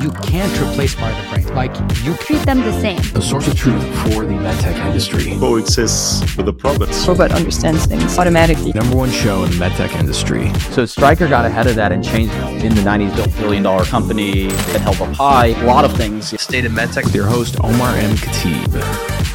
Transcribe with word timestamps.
You 0.00 0.10
can't 0.22 0.52
replace 0.60 0.94
part 0.94 1.12
of 1.14 1.22
the 1.22 1.42
brain. 1.42 1.54
Like 1.54 1.74
you 2.02 2.14
treat 2.16 2.40
them 2.46 2.60
the 2.60 2.72
same. 2.80 3.00
The 3.12 3.20
source 3.20 3.46
of 3.46 3.56
truth 3.56 3.82
for 4.02 4.24
the 4.24 4.32
medtech 4.32 4.76
industry. 4.86 5.36
Coexists 5.38 6.36
with 6.36 6.46
the 6.46 6.52
prophets. 6.52 7.06
Robot 7.06 7.32
understands 7.32 7.84
things 7.84 8.16
automatically. 8.16 8.72
Number 8.72 8.96
one 8.96 9.10
show 9.10 9.44
in 9.44 9.50
the 9.50 9.56
medtech 9.56 9.94
industry. 9.98 10.52
So 10.74 10.86
Stryker 10.86 11.28
got 11.28 11.44
ahead 11.44 11.66
of 11.66 11.76
that 11.76 11.92
and 11.92 12.02
changed 12.02 12.32
in 12.64 12.74
the 12.74 12.80
90s, 12.80 13.14
built 13.14 13.36
billion 13.36 13.62
dollar 13.62 13.84
company 13.84 14.46
that 14.46 14.80
held 14.80 15.00
up 15.00 15.14
high. 15.14 15.48
A 15.48 15.66
lot 15.66 15.84
of 15.84 15.94
things. 15.96 16.40
State 16.40 16.64
of 16.64 16.72
medtech 16.72 17.04
with 17.04 17.14
your 17.14 17.26
host 17.26 17.56
Omar 17.62 17.94
M. 17.96 18.16
Khateeb. 18.16 19.31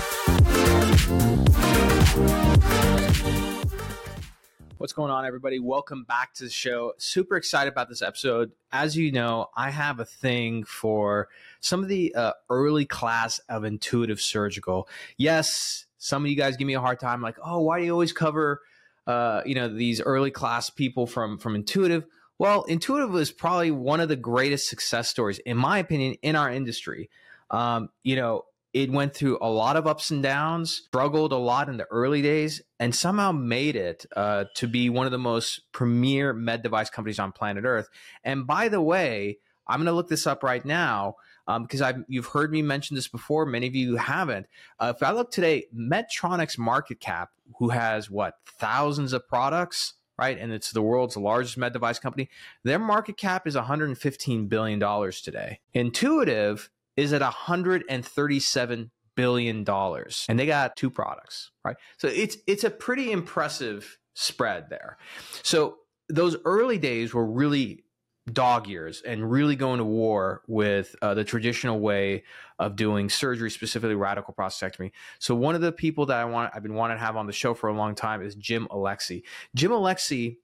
What's 4.88 4.94
going 4.94 5.12
on, 5.12 5.26
everybody? 5.26 5.60
Welcome 5.60 6.06
back 6.06 6.34
to 6.36 6.46
the 6.46 6.50
show. 6.50 6.94
Super 6.98 7.36
excited 7.36 7.74
about 7.74 7.90
this 7.90 8.02
episode. 8.02 8.54
As 8.72 8.96
you 8.96 9.12
know, 9.12 9.48
I 9.54 9.70
have 9.70 10.00
a 10.00 10.06
thing 10.06 10.64
for 10.64 11.28
some 11.60 11.84
of 11.84 11.90
the 11.90 12.16
uh, 12.16 12.32
early 12.50 12.86
class 12.86 13.42
of 13.50 13.66
intuitive 13.66 14.22
surgical. 14.22 14.88
Yes, 15.18 15.88
some 15.98 16.24
of 16.24 16.32
you 16.32 16.38
guys 16.38 16.56
give 16.56 16.68
me 16.68 16.74
a 16.74 16.80
hard 16.80 17.02
time, 17.02 17.22
like, 17.22 17.36
oh, 17.44 17.60
why 17.60 17.80
do 17.80 17.86
you 17.86 17.92
always 17.92 18.14
cover, 18.14 18.62
uh, 19.08 19.42
you 19.46 19.56
know, 19.56 19.68
these 19.68 20.00
early 20.00 20.32
class 20.32 20.70
people 20.70 21.06
from 21.06 21.38
from 21.38 21.54
intuitive? 21.56 22.06
Well, 22.40 22.64
intuitive 22.64 23.14
is 23.16 23.30
probably 23.30 23.72
one 23.72 24.00
of 24.00 24.08
the 24.08 24.16
greatest 24.16 24.70
success 24.70 25.10
stories, 25.10 25.40
in 25.40 25.58
my 25.58 25.80
opinion, 25.80 26.16
in 26.22 26.38
our 26.38 26.50
industry. 26.50 27.10
Um, 27.52 27.90
you 28.04 28.16
know, 28.16 28.46
it 28.84 28.92
went 28.92 29.14
through 29.14 29.38
a 29.42 29.50
lot 29.50 29.76
of 29.76 29.88
ups 29.88 30.12
and 30.12 30.22
downs, 30.22 30.84
struggled 30.88 31.32
a 31.32 31.38
lot 31.38 31.70
in 31.70 31.78
the 31.78 31.86
early 31.92 32.22
days, 32.22 32.62
and 32.80 32.94
somehow 32.94 33.32
made 33.32 33.76
it 33.76 34.06
uh, 34.16 34.46
to 34.56 34.68
be 34.68 34.90
one 34.90 35.06
of 35.06 35.12
the 35.12 35.18
most 35.18 35.72
premier 35.72 36.34
med 36.34 36.64
device 36.64 36.90
companies 36.90 37.20
on 37.20 37.32
planet 37.32 37.64
Earth. 37.66 37.90
And 38.24 38.46
by 38.46 38.70
the 38.70 38.82
way, 38.82 39.40
I'm 39.68 39.80
going 39.80 39.88
to 39.88 39.94
look 39.94 40.10
this 40.10 40.28
up 40.28 40.44
right 40.44 40.64
now 40.64 41.16
um, 41.48 41.64
because 41.64 41.82
I've, 41.82 42.04
you've 42.08 42.28
heard 42.28 42.52
me 42.52 42.62
mention 42.62 42.96
this 42.96 43.08
before. 43.08 43.46
Many 43.46 43.68
of 43.68 43.76
you 43.76 43.96
haven't. 43.96 44.48
Uh, 44.80 44.94
if 44.96 45.04
I 45.04 45.12
look 45.12 45.32
today, 45.32 45.66
Medtronic's 45.76 46.58
market 46.58 47.00
cap, 47.00 47.32
who 47.60 47.70
has 47.70 48.10
what 48.10 48.36
thousands 48.46 49.14
of 49.14 49.28
products, 49.28 49.94
right? 50.18 50.38
And 50.38 50.52
it's 50.52 50.72
the 50.72 50.82
world's 50.82 51.18
largest 51.18 51.58
med 51.58 51.74
device 51.74 52.00
company. 52.00 52.30
Their 52.64 52.80
market 52.80 53.18
cap 53.18 53.48
is 53.48 53.56
115 53.56 54.48
billion 54.48 54.80
dollars 54.80 55.22
today. 55.22 55.60
Intuitive 55.74 56.70
is 56.98 57.14
at 57.14 57.22
137 57.22 58.92
billion 59.16 59.64
dollars. 59.64 60.26
And 60.28 60.38
they 60.38 60.46
got 60.46 60.76
two 60.76 60.90
products 60.90 61.52
right? 61.68 61.78
So 61.98 62.08
it's 62.08 62.38
it's 62.48 62.64
a 62.64 62.70
pretty 62.70 63.12
impressive 63.12 64.00
spread 64.14 64.70
there. 64.70 64.98
So 65.44 65.78
those 66.10 66.38
early 66.46 66.78
days 66.78 67.14
were 67.14 67.26
really 67.26 67.84
dog 68.32 68.68
years 68.68 69.02
and 69.06 69.30
really 69.30 69.56
going 69.56 69.78
to 69.78 69.86
war 69.86 70.42
with 70.48 70.96
uh, 71.02 71.14
the 71.14 71.24
traditional 71.24 71.80
way 71.80 72.24
of 72.60 72.76
doing 72.76 73.10
surgery 73.10 73.50
specifically 73.50 73.96
radical 73.96 74.34
prostatectomy. 74.34 74.92
So 75.20 75.34
one 75.34 75.56
of 75.56 75.62
the 75.62 75.72
people 75.72 76.08
that 76.08 76.18
i 76.18 76.26
want 76.26 76.52
i've 76.54 76.64
been 76.64 76.74
wanting 76.74 76.98
to 76.98 77.04
have 77.04 77.16
on 77.16 77.28
the 77.28 77.34
show 77.34 77.54
for 77.54 77.70
a 77.70 77.74
long 77.74 77.96
time 77.96 78.22
is 78.22 78.36
jim 78.36 78.68
Alecxih 78.72 79.24
jim 79.56 79.72
Alecxih 79.72 80.38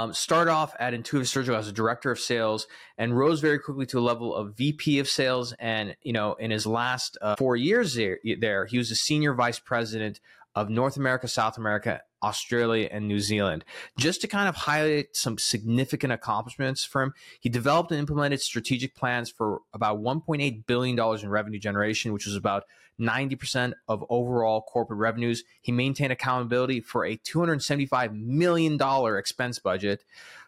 um, 0.00 0.14
started 0.14 0.50
off 0.50 0.74
at 0.80 0.94
Intuitive 0.94 1.28
Surgical 1.28 1.58
as 1.58 1.68
a 1.68 1.72
director 1.72 2.10
of 2.10 2.18
sales 2.18 2.66
and 2.96 3.16
rose 3.16 3.40
very 3.40 3.58
quickly 3.58 3.84
to 3.86 3.98
a 3.98 4.00
level 4.00 4.34
of 4.34 4.56
VP 4.56 4.98
of 4.98 5.08
sales. 5.08 5.52
And 5.58 5.94
you 6.02 6.14
know, 6.14 6.34
in 6.34 6.50
his 6.50 6.66
last 6.66 7.18
uh, 7.20 7.36
four 7.36 7.54
years 7.56 7.94
there, 7.94 8.18
there, 8.40 8.64
he 8.64 8.78
was 8.78 8.90
a 8.90 8.94
senior 8.94 9.34
vice 9.34 9.58
president 9.58 10.20
of 10.54 10.68
North 10.68 10.96
America, 10.96 11.28
South 11.28 11.56
America, 11.56 12.00
Australia, 12.22 12.88
and 12.90 13.08
New 13.08 13.20
Zealand. 13.20 13.64
Just 13.96 14.20
to 14.20 14.28
kind 14.28 14.48
of 14.48 14.54
highlight 14.54 15.16
some 15.16 15.38
significant 15.38 16.12
accomplishments 16.12 16.84
for 16.84 17.02
him, 17.02 17.14
he 17.40 17.48
developed 17.48 17.90
and 17.92 18.00
implemented 18.00 18.40
strategic 18.40 18.94
plans 18.94 19.30
for 19.30 19.60
about 19.72 20.00
$1.8 20.00 20.66
billion 20.66 20.98
in 20.98 21.30
revenue 21.30 21.58
generation, 21.58 22.12
which 22.12 22.26
was 22.26 22.36
about 22.36 22.64
90% 23.00 23.72
of 23.88 24.04
overall 24.10 24.60
corporate 24.60 24.98
revenues. 24.98 25.42
He 25.62 25.72
maintained 25.72 26.12
accountability 26.12 26.80
for 26.80 27.04
a 27.04 27.16
$275 27.16 28.12
million 28.12 28.78
expense 29.16 29.58
budget, 29.58 30.04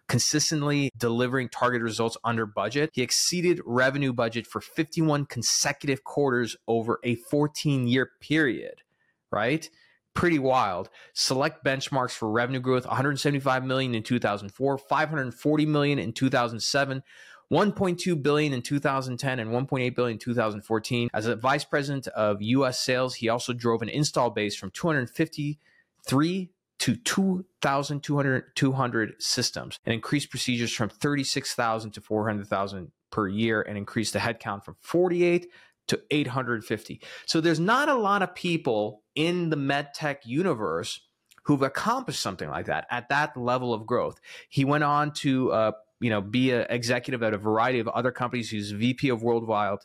consistently 0.09 0.91
delivering 0.97 1.49
target 1.49 1.81
results 1.81 2.19
under 2.23 2.45
budget. 2.45 2.91
He 2.93 3.03
exceeded 3.03 3.61
revenue 3.65 4.13
budget 4.13 4.47
for 4.47 4.61
51 4.61 5.27
consecutive 5.27 6.05
quarters 6.05 6.57
over 6.69 7.01
a 7.03 7.15
14 7.15 7.87
year 7.87 8.11
period, 8.21 8.83
right? 9.31 9.71
Pretty 10.15 10.39
wild. 10.39 10.91
Select 11.15 11.65
benchmarks 11.65 12.13
for 12.13 12.31
revenue 12.31 12.61
growth 12.61 12.87
175 12.87 13.65
million 13.65 13.95
in 13.95 14.03
2004, 14.03 14.79
540 14.79 15.67
million 15.67 15.99
in 15.99 16.13
2007. 16.13 17.03
1.2 17.51 18.23
billion 18.23 18.53
in 18.55 18.63
2010 18.63 19.39
and 19.39 19.51
1.8 19.51 19.95
billion 19.95 20.15
in 20.15 20.19
2014. 20.19 21.11
As 21.13 21.27
a 21.27 21.37
vice 21.37 21.65
president 21.65 22.09
of 22.09 22.41
US 22.41 22.79
sales, 22.79 23.17
he 23.17 23.29
also 23.29 23.53
drove 23.53 23.83
an 23.83 23.91
install 23.91 24.31
base 24.31 24.57
from 24.57 24.71
253 24.71 26.51
to 26.79 26.97
2,200 26.97 29.23
systems 29.23 29.79
and 29.85 29.95
increased 29.95 30.31
procedures 30.31 30.73
from 30.73 30.89
36,000 30.89 31.91
to 31.91 32.01
400,000 32.01 32.91
per 33.11 33.29
year 33.29 33.63
and 33.63 33.79
increased 33.79 34.15
the 34.15 34.19
headcount 34.19 34.65
from 34.65 34.77
48 34.81 35.49
to 35.89 36.01
850. 36.11 37.01
So 37.27 37.41
there's 37.41 37.61
not 37.61 37.89
a 37.89 37.95
lot 37.95 38.23
of 38.23 38.35
people 38.35 39.03
in 39.15 39.51
the 39.51 39.57
medtech 39.57 40.19
universe 40.25 41.01
who've 41.45 41.63
accomplished 41.63 42.21
something 42.21 42.49
like 42.49 42.67
that 42.67 42.87
at 42.91 43.09
that 43.09 43.37
level 43.37 43.75
of 43.75 43.87
growth. 43.87 44.21
He 44.49 44.65
went 44.65 44.85
on 44.85 45.13
to 45.15 45.53
uh, 45.53 45.73
you 46.01 46.11
know 46.11 46.21
be 46.21 46.51
an 46.51 46.67
executive 46.69 47.23
at 47.23 47.35
a 47.35 47.39
variety 47.39 47.79
of 47.79 47.89
other 47.89 48.13
companies. 48.13 48.51
He's 48.51 48.71
VP 48.71 49.09
of 49.09 49.23
worldwide 49.23 49.79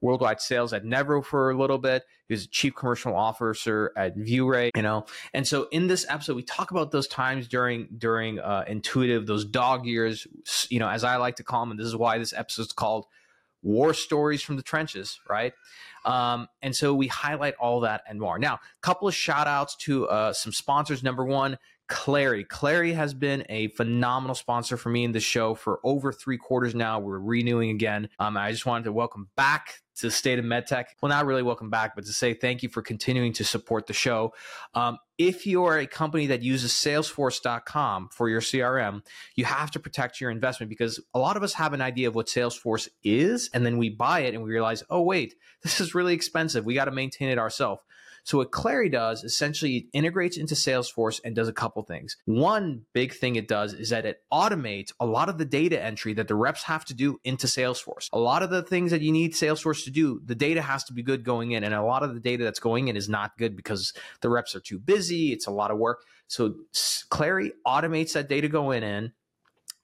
worldwide 0.00 0.40
sales 0.40 0.72
at 0.72 0.84
Nevro 0.84 1.24
for 1.24 1.50
a 1.50 1.58
little 1.58 1.78
bit. 1.78 2.04
He 2.28 2.34
was 2.34 2.46
chief 2.46 2.74
commercial 2.74 3.16
officer 3.16 3.92
at 3.96 4.16
ViewRay, 4.16 4.70
you 4.76 4.82
know. 4.82 5.06
And 5.32 5.46
so 5.46 5.66
in 5.72 5.86
this 5.86 6.06
episode, 6.08 6.36
we 6.36 6.42
talk 6.42 6.70
about 6.70 6.90
those 6.90 7.08
times 7.08 7.48
during 7.48 7.88
during 7.96 8.38
uh, 8.38 8.64
intuitive, 8.66 9.26
those 9.26 9.44
dog 9.44 9.86
years, 9.86 10.26
you 10.68 10.78
know, 10.78 10.88
as 10.88 11.04
I 11.04 11.16
like 11.16 11.36
to 11.36 11.44
call 11.44 11.62
them. 11.62 11.72
And 11.72 11.80
this 11.80 11.86
is 11.86 11.96
why 11.96 12.18
this 12.18 12.32
episode 12.32 12.62
is 12.62 12.72
called 12.72 13.06
"War 13.64 13.92
Stories 13.92 14.42
from 14.42 14.56
the 14.56 14.62
Trenches," 14.62 15.18
right? 15.28 15.52
Um, 16.04 16.48
and 16.62 16.76
so 16.76 16.94
we 16.94 17.08
highlight 17.08 17.54
all 17.58 17.80
that 17.80 18.02
and 18.08 18.20
more. 18.20 18.38
Now, 18.38 18.54
a 18.54 18.80
couple 18.82 19.08
of 19.08 19.14
shout 19.14 19.48
outs 19.48 19.74
to 19.76 20.06
uh, 20.06 20.32
some 20.32 20.52
sponsors. 20.52 21.02
Number 21.02 21.24
one, 21.24 21.58
Clari. 21.88 22.46
Clari 22.46 22.94
has 22.94 23.14
been 23.14 23.44
a 23.48 23.68
phenomenal 23.68 24.34
sponsor 24.34 24.76
for 24.76 24.88
me 24.88 25.04
in 25.04 25.12
the 25.12 25.20
show 25.20 25.54
for 25.54 25.80
over 25.84 26.12
three 26.12 26.38
quarters 26.38 26.74
now. 26.74 26.98
We're 26.98 27.18
renewing 27.18 27.70
again. 27.70 28.08
Um, 28.18 28.36
I 28.36 28.52
just 28.52 28.66
wanted 28.66 28.84
to 28.84 28.92
welcome 28.92 29.28
back 29.36 29.80
to 29.96 30.06
the 30.06 30.10
state 30.10 30.38
of 30.38 30.44
medtech. 30.44 30.86
Well, 31.00 31.08
not 31.08 31.26
really 31.26 31.42
welcome 31.42 31.70
back, 31.70 31.94
but 31.94 32.04
to 32.06 32.12
say 32.12 32.34
thank 32.34 32.62
you 32.62 32.68
for 32.68 32.82
continuing 32.82 33.32
to 33.34 33.44
support 33.44 33.86
the 33.86 33.92
show. 33.92 34.34
Um, 34.74 34.98
if 35.18 35.46
you're 35.46 35.78
a 35.78 35.86
company 35.86 36.26
that 36.26 36.42
uses 36.42 36.72
salesforce.com 36.72 38.08
for 38.10 38.28
your 38.28 38.40
CRM, 38.40 39.02
you 39.36 39.44
have 39.44 39.70
to 39.72 39.78
protect 39.78 40.20
your 40.20 40.30
investment 40.30 40.70
because 40.70 41.00
a 41.14 41.18
lot 41.18 41.36
of 41.36 41.42
us 41.42 41.54
have 41.54 41.72
an 41.72 41.80
idea 41.80 42.08
of 42.08 42.14
what 42.14 42.26
Salesforce 42.26 42.88
is, 43.02 43.48
and 43.54 43.64
then 43.64 43.78
we 43.78 43.90
buy 43.90 44.20
it 44.20 44.34
and 44.34 44.42
we 44.42 44.50
realize, 44.50 44.82
oh, 44.90 45.02
wait, 45.02 45.34
this 45.62 45.80
is 45.80 45.94
really 45.94 46.14
expensive. 46.14 46.64
We 46.64 46.74
got 46.74 46.86
to 46.86 46.90
maintain 46.90 47.28
it 47.28 47.38
ourselves. 47.38 47.82
So 48.24 48.38
what 48.38 48.50
Clari 48.50 48.90
does 48.90 49.22
essentially 49.22 49.76
it 49.76 49.84
integrates 49.92 50.36
into 50.36 50.54
Salesforce 50.54 51.20
and 51.24 51.36
does 51.36 51.46
a 51.46 51.52
couple 51.52 51.82
things. 51.82 52.16
One 52.24 52.82
big 52.92 53.14
thing 53.14 53.36
it 53.36 53.48
does 53.48 53.74
is 53.74 53.90
that 53.90 54.06
it 54.06 54.22
automates 54.32 54.92
a 54.98 55.06
lot 55.06 55.28
of 55.28 55.38
the 55.38 55.44
data 55.44 55.80
entry 55.80 56.14
that 56.14 56.26
the 56.26 56.34
reps 56.34 56.62
have 56.64 56.84
to 56.86 56.94
do 56.94 57.20
into 57.24 57.46
Salesforce. 57.46 58.08
A 58.12 58.18
lot 58.18 58.42
of 58.42 58.50
the 58.50 58.62
things 58.62 58.90
that 58.90 59.02
you 59.02 59.12
need 59.12 59.34
Salesforce 59.34 59.84
to 59.84 59.90
do, 59.90 60.20
the 60.24 60.34
data 60.34 60.62
has 60.62 60.84
to 60.84 60.92
be 60.92 61.02
good 61.02 61.22
going 61.22 61.52
in, 61.52 61.64
and 61.64 61.74
a 61.74 61.82
lot 61.82 62.02
of 62.02 62.14
the 62.14 62.20
data 62.20 62.44
that's 62.44 62.60
going 62.60 62.88
in 62.88 62.96
is 62.96 63.08
not 63.08 63.36
good 63.36 63.56
because 63.56 63.92
the 64.22 64.30
reps 64.30 64.54
are 64.54 64.60
too 64.60 64.78
busy. 64.78 65.32
It's 65.32 65.46
a 65.46 65.50
lot 65.52 65.70
of 65.70 65.78
work. 65.78 66.02
So 66.26 66.54
Clari 67.10 67.52
automates 67.66 68.14
that 68.14 68.28
data 68.28 68.48
going 68.48 68.82
in 68.82 69.12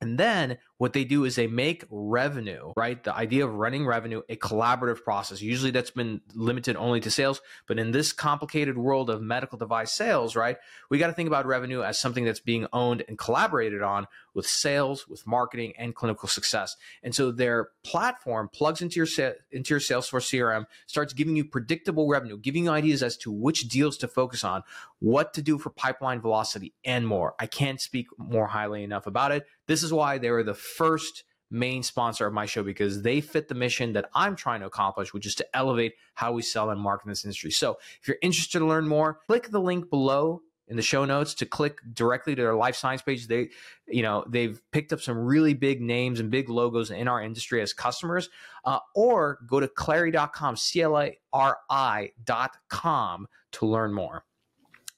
and 0.01 0.19
then 0.19 0.59
what 0.81 0.95
they 0.95 1.05
do 1.05 1.27
is 1.27 1.37
they 1.37 1.47
make 1.47 1.85
revenue, 1.91 2.73
right? 2.75 3.05
The 3.05 3.15
idea 3.15 3.47
of 3.47 3.55
running 3.55 3.85
revenue 3.85 4.23
a 4.31 4.37
collaborative 4.37 5.05
process. 5.05 5.43
Usually 5.43 5.71
that's 5.71 5.91
been 5.91 6.23
limited 6.35 6.75
only 6.75 7.01
to 7.01 7.11
sales, 7.11 7.43
but 7.69 7.79
in 7.79 7.91
this 7.91 8.15
complicated 8.15 8.79
world 8.79 9.11
of 9.11 9.21
medical 9.21 9.59
device 9.59 9.93
sales, 9.93 10.35
right? 10.35 10.57
We 10.89 10.97
got 10.97 11.09
to 11.09 11.13
think 11.13 11.27
about 11.27 11.45
revenue 11.45 11.83
as 11.83 11.99
something 11.99 12.25
that's 12.25 12.41
being 12.41 12.67
owned 12.73 13.05
and 13.09 13.19
collaborated 13.19 13.83
on 13.83 14.07
with 14.33 14.47
sales, 14.47 15.07
with 15.07 15.27
marketing 15.27 15.75
and 15.77 15.95
clinical 15.95 16.31
success. 16.31 16.77
And 17.03 17.15
so 17.15 17.31
their 17.31 17.69
platform 17.85 18.49
plugs 18.51 18.81
into 18.81 18.97
your 18.97 19.35
into 19.51 19.75
your 19.75 19.81
Salesforce 19.81 20.31
CRM, 20.31 20.65
starts 20.87 21.13
giving 21.13 21.37
you 21.37 21.45
predictable 21.45 22.09
revenue, 22.09 22.39
giving 22.39 22.65
you 22.65 22.71
ideas 22.71 23.03
as 23.03 23.19
to 23.19 23.31
which 23.31 23.69
deals 23.69 23.99
to 23.99 24.09
focus 24.09 24.45
on, 24.45 24.63
what 24.99 25.35
to 25.35 25.43
do 25.43 25.59
for 25.59 25.69
pipeline 25.69 26.23
velocity 26.23 26.73
and 26.87 27.07
more. 27.07 27.35
I 27.39 27.47
can't 27.47 27.83
speak 27.83 28.07
more 28.17 28.47
highly 28.47 28.83
enough 28.83 29.07
about 29.07 29.33
it. 29.33 29.47
This 29.67 29.83
is 29.83 29.93
why 29.93 30.19
they 30.19 30.31
were 30.31 30.43
the 30.43 30.55
first 30.77 31.25
main 31.51 31.83
sponsor 31.83 32.27
of 32.27 32.33
my 32.33 32.47
show 32.47 32.63
because 32.63 33.03
they 33.03 33.21
fit 33.21 33.49
the 33.49 33.55
mission 33.55 33.93
that 33.93 34.09
I'm 34.15 34.37
trying 34.37 34.61
to 34.61 34.67
accomplish, 34.67 35.13
which 35.13 35.27
is 35.27 35.35
to 35.37 35.57
elevate 35.57 35.95
how 36.15 36.33
we 36.33 36.43
sell 36.43 36.71
and 36.71 36.81
market 36.81 37.07
in 37.07 37.11
this 37.11 37.25
industry. 37.25 37.51
So 37.51 37.79
if 38.01 38.07
you're 38.07 38.19
interested 38.23 38.61
to 38.61 38.67
learn 38.67 38.87
more, 38.87 39.19
click 39.27 39.51
the 39.51 39.61
link 39.61 39.91
below 39.91 40.43
in 40.69 40.77
the 40.77 40.83
show 40.83 41.05
notes 41.05 41.35
to 41.35 41.47
click 41.47 41.81
directly 41.93 42.37
to 42.37 42.43
their 42.43 42.55
life 42.55 42.77
science 42.77 43.03
page. 43.03 43.27
They, 43.27 43.51
you 43.89 44.03
know, 44.03 44.25
they've 44.29 44.63
picked 44.71 44.93
up 44.93 45.01
some 45.01 45.19
really 45.19 45.53
big 45.53 45.83
names 45.83 46.21
and 46.21 46.31
big 46.31 46.49
logos 46.49 46.93
in 46.93 47.09
our 47.09 47.21
industry 47.21 47.61
as 47.61 47.73
customers. 47.73 48.31
Uh, 48.65 48.79
or 48.95 49.41
go 49.49 49.59
to 49.59 49.67
clari.com, 49.67 50.57
C 50.57 50.83
L 50.83 50.97
A 50.97 51.19
R 51.33 51.59
I.com 51.69 53.27
to 53.53 53.67
learn 53.67 53.93
more. 53.93 54.25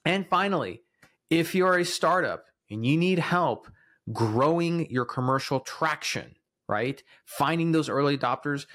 And 0.05 0.27
finally, 0.27 0.83
if 1.31 1.55
you're 1.55 1.79
a 1.79 1.85
startup 1.85 2.45
and 2.69 2.85
you 2.85 2.95
need 2.95 3.17
help 3.17 3.67
growing 4.11 4.89
your 4.89 5.05
commercial 5.05 5.59
traction, 5.61 6.35
right? 6.67 7.01
Finding 7.25 7.71
those 7.71 7.89
early 7.89 8.17
adopters, 8.17 8.65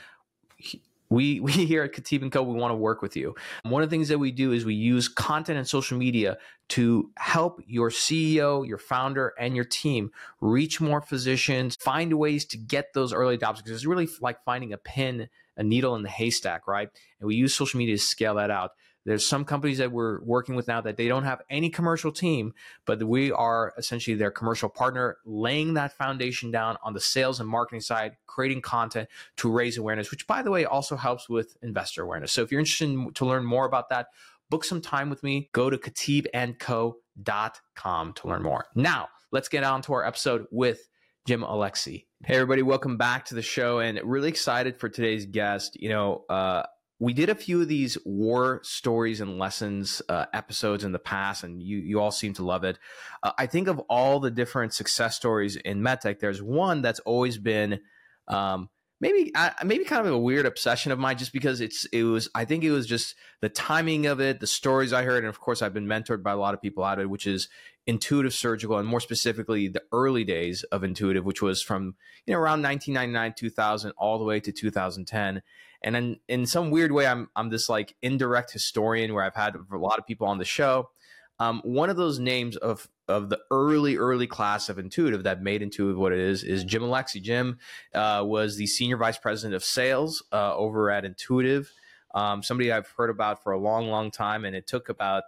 we 1.10 1.40
we 1.40 1.52
here 1.52 1.82
at 1.82 1.92
Khateeb 1.92 2.22
and 2.22 2.32
Co. 2.32 2.42
We 2.42 2.54
want 2.54 2.72
to 2.72 2.76
work 2.76 3.02
with 3.02 3.16
you. 3.16 3.34
One 3.62 3.82
of 3.82 3.90
the 3.90 3.94
things 3.94 4.08
that 4.08 4.18
we 4.18 4.30
do 4.30 4.52
is 4.52 4.64
we 4.64 4.74
use 4.74 5.08
content 5.08 5.58
and 5.58 5.68
social 5.68 5.98
media 5.98 6.38
to 6.70 7.10
help 7.16 7.62
your 7.66 7.90
CEO, 7.90 8.66
your 8.66 8.78
founder, 8.78 9.32
and 9.38 9.54
your 9.54 9.64
team 9.64 10.10
reach 10.40 10.80
more 10.80 11.00
physicians, 11.00 11.76
find 11.76 12.12
ways 12.14 12.44
to 12.46 12.58
get 12.58 12.92
those 12.92 13.12
early 13.12 13.38
adopters 13.38 13.58
because 13.58 13.72
it's 13.72 13.86
really 13.86 14.08
like 14.20 14.44
finding 14.44 14.72
a 14.72 14.78
pin, 14.78 15.28
a 15.56 15.62
needle 15.62 15.94
in 15.96 16.02
the 16.02 16.10
haystack, 16.10 16.66
right? 16.66 16.88
And 17.20 17.26
we 17.26 17.36
use 17.36 17.54
social 17.54 17.78
media 17.78 17.96
to 17.96 18.02
scale 18.02 18.34
that 18.34 18.50
out. 18.50 18.72
There's 19.08 19.26
some 19.26 19.44
companies 19.46 19.78
that 19.78 19.90
we're 19.90 20.20
working 20.20 20.54
with 20.54 20.68
now 20.68 20.82
that 20.82 20.98
they 20.98 21.08
don't 21.08 21.24
have 21.24 21.40
any 21.48 21.70
commercial 21.70 22.12
team, 22.12 22.52
but 22.84 23.02
we 23.02 23.32
are 23.32 23.72
essentially 23.78 24.16
their 24.16 24.30
commercial 24.30 24.68
partner, 24.68 25.16
laying 25.24 25.72
that 25.74 25.96
foundation 25.96 26.50
down 26.50 26.76
on 26.82 26.92
the 26.92 27.00
sales 27.00 27.40
and 27.40 27.48
marketing 27.48 27.80
side, 27.80 28.18
creating 28.26 28.60
content 28.60 29.08
to 29.38 29.50
raise 29.50 29.78
awareness, 29.78 30.10
which 30.10 30.26
by 30.26 30.42
the 30.42 30.50
way 30.50 30.66
also 30.66 30.94
helps 30.94 31.26
with 31.26 31.56
investor 31.62 32.02
awareness. 32.02 32.32
So 32.32 32.42
if 32.42 32.52
you're 32.52 32.60
interested 32.60 32.90
in, 32.90 33.10
to 33.14 33.24
learn 33.24 33.46
more 33.46 33.64
about 33.64 33.88
that, 33.88 34.08
book 34.50 34.62
some 34.62 34.82
time 34.82 35.08
with 35.08 35.22
me. 35.22 35.48
Go 35.52 35.70
to 35.70 35.78
khateebandco.com 35.78 38.12
to 38.12 38.28
learn 38.28 38.42
more. 38.42 38.66
Now, 38.74 39.08
let's 39.30 39.48
get 39.48 39.64
on 39.64 39.80
to 39.82 39.94
our 39.94 40.04
episode 40.04 40.44
with 40.50 40.86
Jim 41.26 41.40
Alecxih. 41.40 42.04
Hey, 42.26 42.34
everybody, 42.34 42.60
welcome 42.60 42.98
back 42.98 43.24
to 43.26 43.34
the 43.34 43.40
show 43.40 43.78
and 43.78 43.98
really 44.04 44.28
excited 44.28 44.78
for 44.78 44.90
today's 44.90 45.24
guest. 45.24 45.80
You 45.80 45.88
know, 45.88 46.26
uh, 46.28 46.64
we 47.00 47.12
did 47.12 47.28
a 47.28 47.34
few 47.34 47.62
of 47.62 47.68
these 47.68 47.96
war 48.04 48.60
stories 48.64 49.20
and 49.20 49.38
lessons 49.38 50.02
uh, 50.08 50.26
episodes 50.32 50.84
in 50.84 50.92
the 50.92 50.98
past, 50.98 51.44
and 51.44 51.62
you 51.62 51.78
you 51.78 52.00
all 52.00 52.10
seem 52.10 52.34
to 52.34 52.44
love 52.44 52.64
it. 52.64 52.78
Uh, 53.22 53.32
I 53.38 53.46
think 53.46 53.68
of 53.68 53.78
all 53.88 54.20
the 54.20 54.30
different 54.30 54.74
success 54.74 55.16
stories 55.16 55.56
in 55.56 55.80
medtech, 55.80 56.18
there's 56.18 56.42
one 56.42 56.82
that's 56.82 57.00
always 57.00 57.38
been 57.38 57.80
um, 58.26 58.68
maybe 59.00 59.32
uh, 59.34 59.50
maybe 59.64 59.84
kind 59.84 60.06
of 60.06 60.12
a 60.12 60.18
weird 60.18 60.46
obsession 60.46 60.92
of 60.92 60.98
mine, 60.98 61.18
just 61.18 61.32
because 61.32 61.60
it's 61.60 61.84
it 61.86 62.04
was 62.04 62.28
I 62.34 62.44
think 62.44 62.64
it 62.64 62.70
was 62.70 62.86
just 62.86 63.14
the 63.40 63.48
timing 63.48 64.06
of 64.06 64.20
it, 64.20 64.40
the 64.40 64.46
stories 64.46 64.92
I 64.92 65.04
heard, 65.04 65.24
and 65.24 65.28
of 65.28 65.40
course 65.40 65.62
I've 65.62 65.74
been 65.74 65.86
mentored 65.86 66.22
by 66.22 66.32
a 66.32 66.36
lot 66.36 66.54
of 66.54 66.62
people 66.62 66.84
out 66.84 66.98
of 66.98 67.04
it, 67.04 67.10
which 67.10 67.26
is 67.26 67.48
intuitive 67.86 68.34
surgical 68.34 68.76
and 68.76 68.86
more 68.86 69.00
specifically 69.00 69.66
the 69.66 69.82
early 69.92 70.22
days 70.22 70.62
of 70.64 70.84
intuitive 70.84 71.24
which 71.24 71.40
was 71.40 71.62
from 71.62 71.94
you 72.26 72.34
know 72.34 72.38
around 72.38 72.60
1999 72.60 73.32
2000 73.34 73.92
all 73.92 74.18
the 74.18 74.26
way 74.26 74.38
to 74.38 74.52
2010 74.52 75.40
and 75.82 75.96
in, 75.96 76.20
in 76.28 76.46
some 76.46 76.70
weird 76.70 76.92
way, 76.92 77.06
I'm 77.06 77.28
I'm 77.36 77.50
this 77.50 77.68
like 77.68 77.94
indirect 78.02 78.52
historian 78.52 79.14
where 79.14 79.24
I've 79.24 79.34
had 79.34 79.54
a 79.54 79.76
lot 79.76 79.98
of 79.98 80.06
people 80.06 80.26
on 80.26 80.38
the 80.38 80.44
show. 80.44 80.90
Um, 81.40 81.60
one 81.64 81.90
of 81.90 81.96
those 81.96 82.18
names 82.18 82.56
of 82.56 82.88
of 83.06 83.30
the 83.30 83.40
early 83.50 83.96
early 83.96 84.26
class 84.26 84.68
of 84.68 84.78
Intuitive 84.78 85.22
that 85.22 85.42
made 85.42 85.62
Intuitive 85.62 85.98
what 85.98 86.12
it 86.12 86.18
is 86.18 86.44
is 86.44 86.64
Jim 86.64 86.82
Alecxih. 86.82 87.22
Jim 87.22 87.58
uh, 87.94 88.22
was 88.26 88.56
the 88.56 88.66
senior 88.66 88.96
vice 88.96 89.18
president 89.18 89.54
of 89.54 89.64
sales 89.64 90.22
uh, 90.32 90.54
over 90.56 90.90
at 90.90 91.04
Intuitive. 91.04 91.70
Um, 92.14 92.42
somebody 92.42 92.72
I've 92.72 92.88
heard 92.96 93.10
about 93.10 93.42
for 93.42 93.52
a 93.52 93.58
long, 93.58 93.88
long 93.88 94.10
time, 94.10 94.44
and 94.44 94.56
it 94.56 94.66
took 94.66 94.88
about 94.88 95.24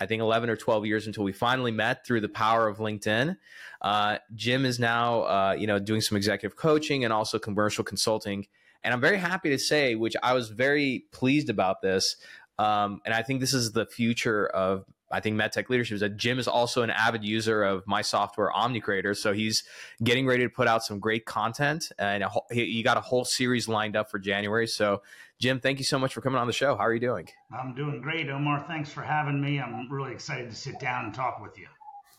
I 0.00 0.06
think 0.06 0.22
11 0.22 0.48
or 0.48 0.56
12 0.56 0.86
years 0.86 1.06
until 1.06 1.22
we 1.22 1.32
finally 1.32 1.70
met 1.70 2.06
through 2.06 2.22
the 2.22 2.28
power 2.28 2.66
of 2.66 2.78
LinkedIn. 2.78 3.36
Uh, 3.82 4.18
Jim 4.34 4.64
is 4.64 4.78
now, 4.78 5.22
uh, 5.22 5.56
you 5.58 5.66
know, 5.66 5.78
doing 5.78 6.00
some 6.00 6.16
executive 6.16 6.56
coaching 6.56 7.04
and 7.04 7.12
also 7.12 7.38
commercial 7.38 7.84
consulting 7.84 8.46
and 8.84 8.92
I'm 8.92 9.00
very 9.00 9.18
happy 9.18 9.50
to 9.50 9.58
say, 9.58 9.94
which 9.94 10.16
I 10.22 10.34
was 10.34 10.50
very 10.50 11.06
pleased 11.12 11.48
about 11.48 11.82
this. 11.82 12.16
Um, 12.58 13.00
and 13.04 13.14
I 13.14 13.22
think 13.22 13.40
this 13.40 13.54
is 13.54 13.72
the 13.72 13.86
future 13.86 14.46
of 14.46 14.84
I 15.12 15.20
think 15.20 15.40
MedTech 15.40 15.68
leadership 15.68 15.96
is 15.96 16.00
that 16.00 16.16
Jim 16.16 16.38
is 16.38 16.48
also 16.48 16.82
an 16.82 16.90
avid 16.90 17.22
user 17.22 17.62
of 17.62 17.86
my 17.86 18.02
software 18.02 18.50
OmniCreator. 18.50 19.16
So 19.16 19.32
he's 19.32 19.62
getting 20.02 20.26
ready 20.26 20.42
to 20.44 20.48
put 20.48 20.66
out 20.66 20.82
some 20.84 20.98
great 20.98 21.26
content 21.26 21.92
and 21.98 22.24
whole, 22.24 22.46
he 22.50 22.82
got 22.82 22.96
a 22.96 23.00
whole 23.00 23.24
series 23.24 23.68
lined 23.68 23.94
up 23.94 24.10
for 24.10 24.18
January. 24.18 24.66
So 24.66 25.02
Jim, 25.38 25.60
thank 25.60 25.78
you 25.78 25.84
so 25.84 25.98
much 25.98 26.14
for 26.14 26.20
coming 26.20 26.38
on 26.38 26.46
the 26.46 26.52
show. 26.52 26.76
How 26.76 26.84
are 26.84 26.94
you 26.94 27.00
doing? 27.00 27.28
I'm 27.52 27.74
doing 27.74 28.00
great, 28.00 28.30
Omar. 28.30 28.64
Thanks 28.68 28.90
for 28.90 29.02
having 29.02 29.40
me. 29.40 29.60
I'm 29.60 29.90
really 29.90 30.12
excited 30.12 30.48
to 30.50 30.56
sit 30.56 30.78
down 30.78 31.06
and 31.06 31.14
talk 31.14 31.40
with 31.42 31.58
you. 31.58 31.66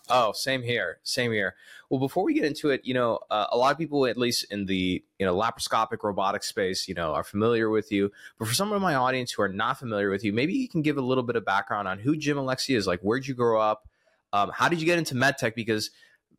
Oh, 0.09 0.33
same 0.33 0.63
here. 0.63 0.99
Same 1.03 1.31
here. 1.31 1.55
Well, 1.89 1.99
before 1.99 2.23
we 2.23 2.33
get 2.33 2.43
into 2.43 2.71
it, 2.71 2.81
you 2.83 2.93
know, 2.93 3.19
uh, 3.29 3.47
a 3.51 3.57
lot 3.57 3.71
of 3.71 3.77
people, 3.77 4.05
at 4.05 4.17
least 4.17 4.45
in 4.51 4.65
the 4.65 5.03
you 5.17 5.25
know 5.25 5.35
laparoscopic 5.35 6.03
robotic 6.03 6.43
space, 6.43 6.87
you 6.87 6.93
know, 6.93 7.13
are 7.13 7.23
familiar 7.23 7.69
with 7.69 7.91
you. 7.91 8.11
But 8.37 8.47
for 8.47 8.53
some 8.53 8.73
of 8.73 8.81
my 8.81 8.95
audience 8.95 9.31
who 9.31 9.43
are 9.43 9.49
not 9.49 9.79
familiar 9.79 10.09
with 10.09 10.23
you, 10.23 10.33
maybe 10.33 10.53
you 10.53 10.67
can 10.67 10.81
give 10.81 10.97
a 10.97 11.01
little 11.01 11.23
bit 11.23 11.35
of 11.35 11.45
background 11.45 11.87
on 11.87 11.99
who 11.99 12.17
Jim 12.17 12.37
Alecxih 12.37 12.75
is. 12.75 12.85
Like, 12.85 12.99
where'd 13.01 13.27
you 13.27 13.33
grow 13.33 13.61
up? 13.61 13.87
Um, 14.33 14.51
how 14.53 14.67
did 14.67 14.81
you 14.81 14.85
get 14.85 14.97
into 14.97 15.15
medtech? 15.15 15.55
Because 15.55 15.91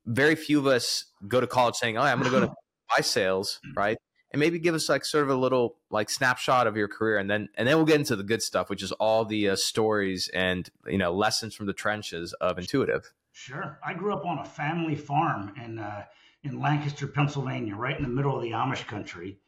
very 0.05 0.35
few 0.35 0.59
of 0.59 0.67
us 0.67 1.07
go 1.27 1.41
to 1.41 1.47
college 1.47 1.77
saying, 1.77 1.97
"Oh, 1.97 2.03
I'm 2.03 2.19
going 2.21 2.33
to 2.33 2.41
go 2.41 2.47
to 2.47 2.53
buy 2.95 3.01
sales," 3.03 3.61
right? 3.75 3.97
And 4.33 4.41
maybe 4.41 4.59
give 4.59 4.75
us 4.75 4.89
like 4.89 5.05
sort 5.05 5.25
of 5.25 5.31
a 5.31 5.37
little 5.37 5.77
like 5.91 6.11
snapshot 6.11 6.67
of 6.67 6.77
your 6.77 6.89
career, 6.89 7.17
and 7.17 7.31
then 7.31 7.49
and 7.55 7.67
then 7.67 7.77
we'll 7.77 7.87
get 7.87 7.97
into 7.97 8.17
the 8.17 8.25
good 8.25 8.43
stuff, 8.43 8.69
which 8.69 8.83
is 8.83 8.93
all 8.93 9.25
the 9.25 9.51
uh, 9.51 9.57
stories 9.57 10.29
and 10.35 10.69
you 10.87 10.99
know 10.99 11.15
lessons 11.15 11.55
from 11.55 11.67
the 11.67 11.73
trenches 11.73 12.35
of 12.35 12.59
Intuitive. 12.59 13.13
Sure. 13.37 13.81
I 13.85 13.95
grew 13.95 14.15
up 14.15 14.25
on 14.25 14.39
a 14.39 14.45
family 14.45 14.95
farm 14.95 15.55
in 15.57 15.81
uh, 15.81 16.05
in 16.45 16.61
Lancaster, 16.61 17.09
Pennsylvania, 17.09 17.75
right 17.75 17.97
in 17.97 18.05
the 18.05 18.09
middle 18.09 18.37
of 18.37 18.43
the 18.43 18.53
Amish 18.53 18.87
country, 18.87 19.41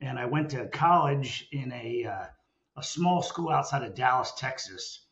and 0.00 0.16
I 0.16 0.26
went 0.26 0.50
to 0.50 0.68
college 0.68 1.48
in 1.50 1.72
a 1.72 2.04
uh, 2.04 2.26
a 2.76 2.82
small 2.84 3.20
school 3.20 3.50
outside 3.50 3.82
of 3.82 3.96
Dallas, 3.96 4.32
Texas. 4.38 5.06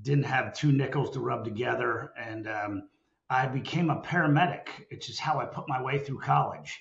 Didn't 0.00 0.26
have 0.26 0.54
two 0.54 0.70
nickels 0.70 1.10
to 1.10 1.20
rub 1.20 1.44
together, 1.44 2.12
and 2.16 2.46
um, 2.46 2.88
I 3.28 3.48
became 3.48 3.90
a 3.90 4.00
paramedic, 4.00 4.68
which 4.92 5.10
is 5.10 5.18
how 5.18 5.40
I 5.40 5.46
put 5.46 5.68
my 5.68 5.82
way 5.82 5.98
through 5.98 6.20
college. 6.20 6.80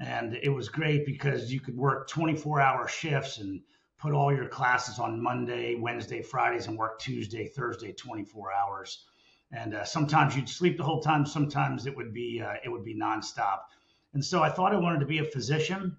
And 0.00 0.34
it 0.34 0.50
was 0.50 0.68
great 0.68 1.06
because 1.06 1.52
you 1.52 1.60
could 1.60 1.76
work 1.76 2.08
24 2.08 2.60
hour 2.60 2.88
shifts 2.88 3.38
and 3.38 3.62
put 3.98 4.12
all 4.12 4.34
your 4.34 4.48
classes 4.48 4.98
on 4.98 5.22
Monday, 5.22 5.76
Wednesday, 5.76 6.22
Fridays, 6.22 6.66
and 6.66 6.76
work 6.76 6.98
Tuesday, 6.98 7.46
Thursday, 7.46 7.92
24 7.92 8.52
hours 8.52 9.06
and 9.52 9.74
uh, 9.74 9.84
sometimes 9.84 10.36
you'd 10.36 10.48
sleep 10.48 10.76
the 10.76 10.84
whole 10.84 11.00
time. 11.00 11.26
Sometimes 11.26 11.86
it 11.86 11.96
would 11.96 12.12
be 12.12 12.40
uh, 12.40 12.54
it 12.64 12.68
would 12.68 12.84
be 12.84 12.94
nonstop. 12.94 13.60
And 14.12 14.24
so 14.24 14.42
I 14.42 14.50
thought 14.50 14.72
I 14.74 14.78
wanted 14.78 15.00
to 15.00 15.06
be 15.06 15.18
a 15.18 15.24
physician. 15.24 15.96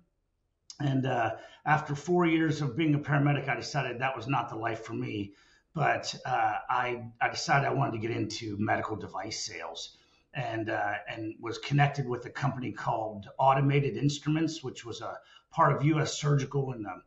And 0.79 1.05
uh, 1.05 1.35
after 1.65 1.93
four 1.95 2.25
years 2.25 2.61
of 2.61 2.75
being 2.75 2.95
a 2.95 2.99
paramedic, 2.99 3.47
I 3.47 3.55
decided 3.55 3.99
that 3.99 4.15
was 4.15 4.27
not 4.27 4.49
the 4.49 4.55
life 4.55 4.83
for 4.83 4.93
me. 4.93 5.33
But 5.73 6.13
uh, 6.25 6.55
I 6.69 7.03
I 7.21 7.29
decided 7.29 7.67
I 7.67 7.73
wanted 7.73 7.93
to 7.93 8.07
get 8.07 8.11
into 8.11 8.57
medical 8.59 8.95
device 8.95 9.45
sales. 9.45 9.97
And 10.33 10.69
uh, 10.69 10.93
and 11.09 11.35
was 11.41 11.57
connected 11.57 12.07
with 12.07 12.25
a 12.25 12.29
company 12.29 12.71
called 12.71 13.27
Automated 13.37 13.97
Instruments, 13.97 14.63
which 14.63 14.85
was 14.85 15.01
a 15.01 15.17
part 15.51 15.75
of 15.75 15.83
U.S. 15.83 16.17
Surgical 16.17 16.71
in 16.71 16.83
the 16.83 17.01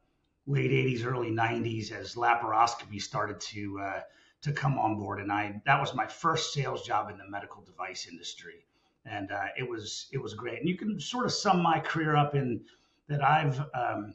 late 0.46 0.70
'80s, 0.70 1.06
early 1.06 1.30
'90s, 1.30 1.90
as 1.90 2.16
laparoscopy 2.16 3.00
started 3.00 3.40
to 3.40 3.80
uh, 3.80 4.00
to 4.44 4.52
come 4.52 4.78
on 4.78 4.96
board. 4.96 5.20
And 5.20 5.32
I 5.32 5.60
that 5.66 5.80
was 5.80 5.94
my 5.94 6.06
first 6.06 6.52
sales 6.52 6.82
job 6.82 7.10
in 7.10 7.18
the 7.18 7.28
medical 7.28 7.62
device 7.62 8.06
industry, 8.10 8.66
and 9.04 9.32
uh, 9.32 9.46
it 9.58 9.68
was 9.68 10.06
it 10.12 10.18
was 10.18 10.34
great. 10.34 10.60
And 10.60 10.68
you 10.68 10.76
can 10.76 11.00
sort 11.00 11.24
of 11.24 11.32
sum 11.32 11.62
my 11.62 11.80
career 11.80 12.14
up 12.14 12.34
in 12.34 12.62
that 13.08 13.22
I've 13.22 13.60
um, 13.74 14.14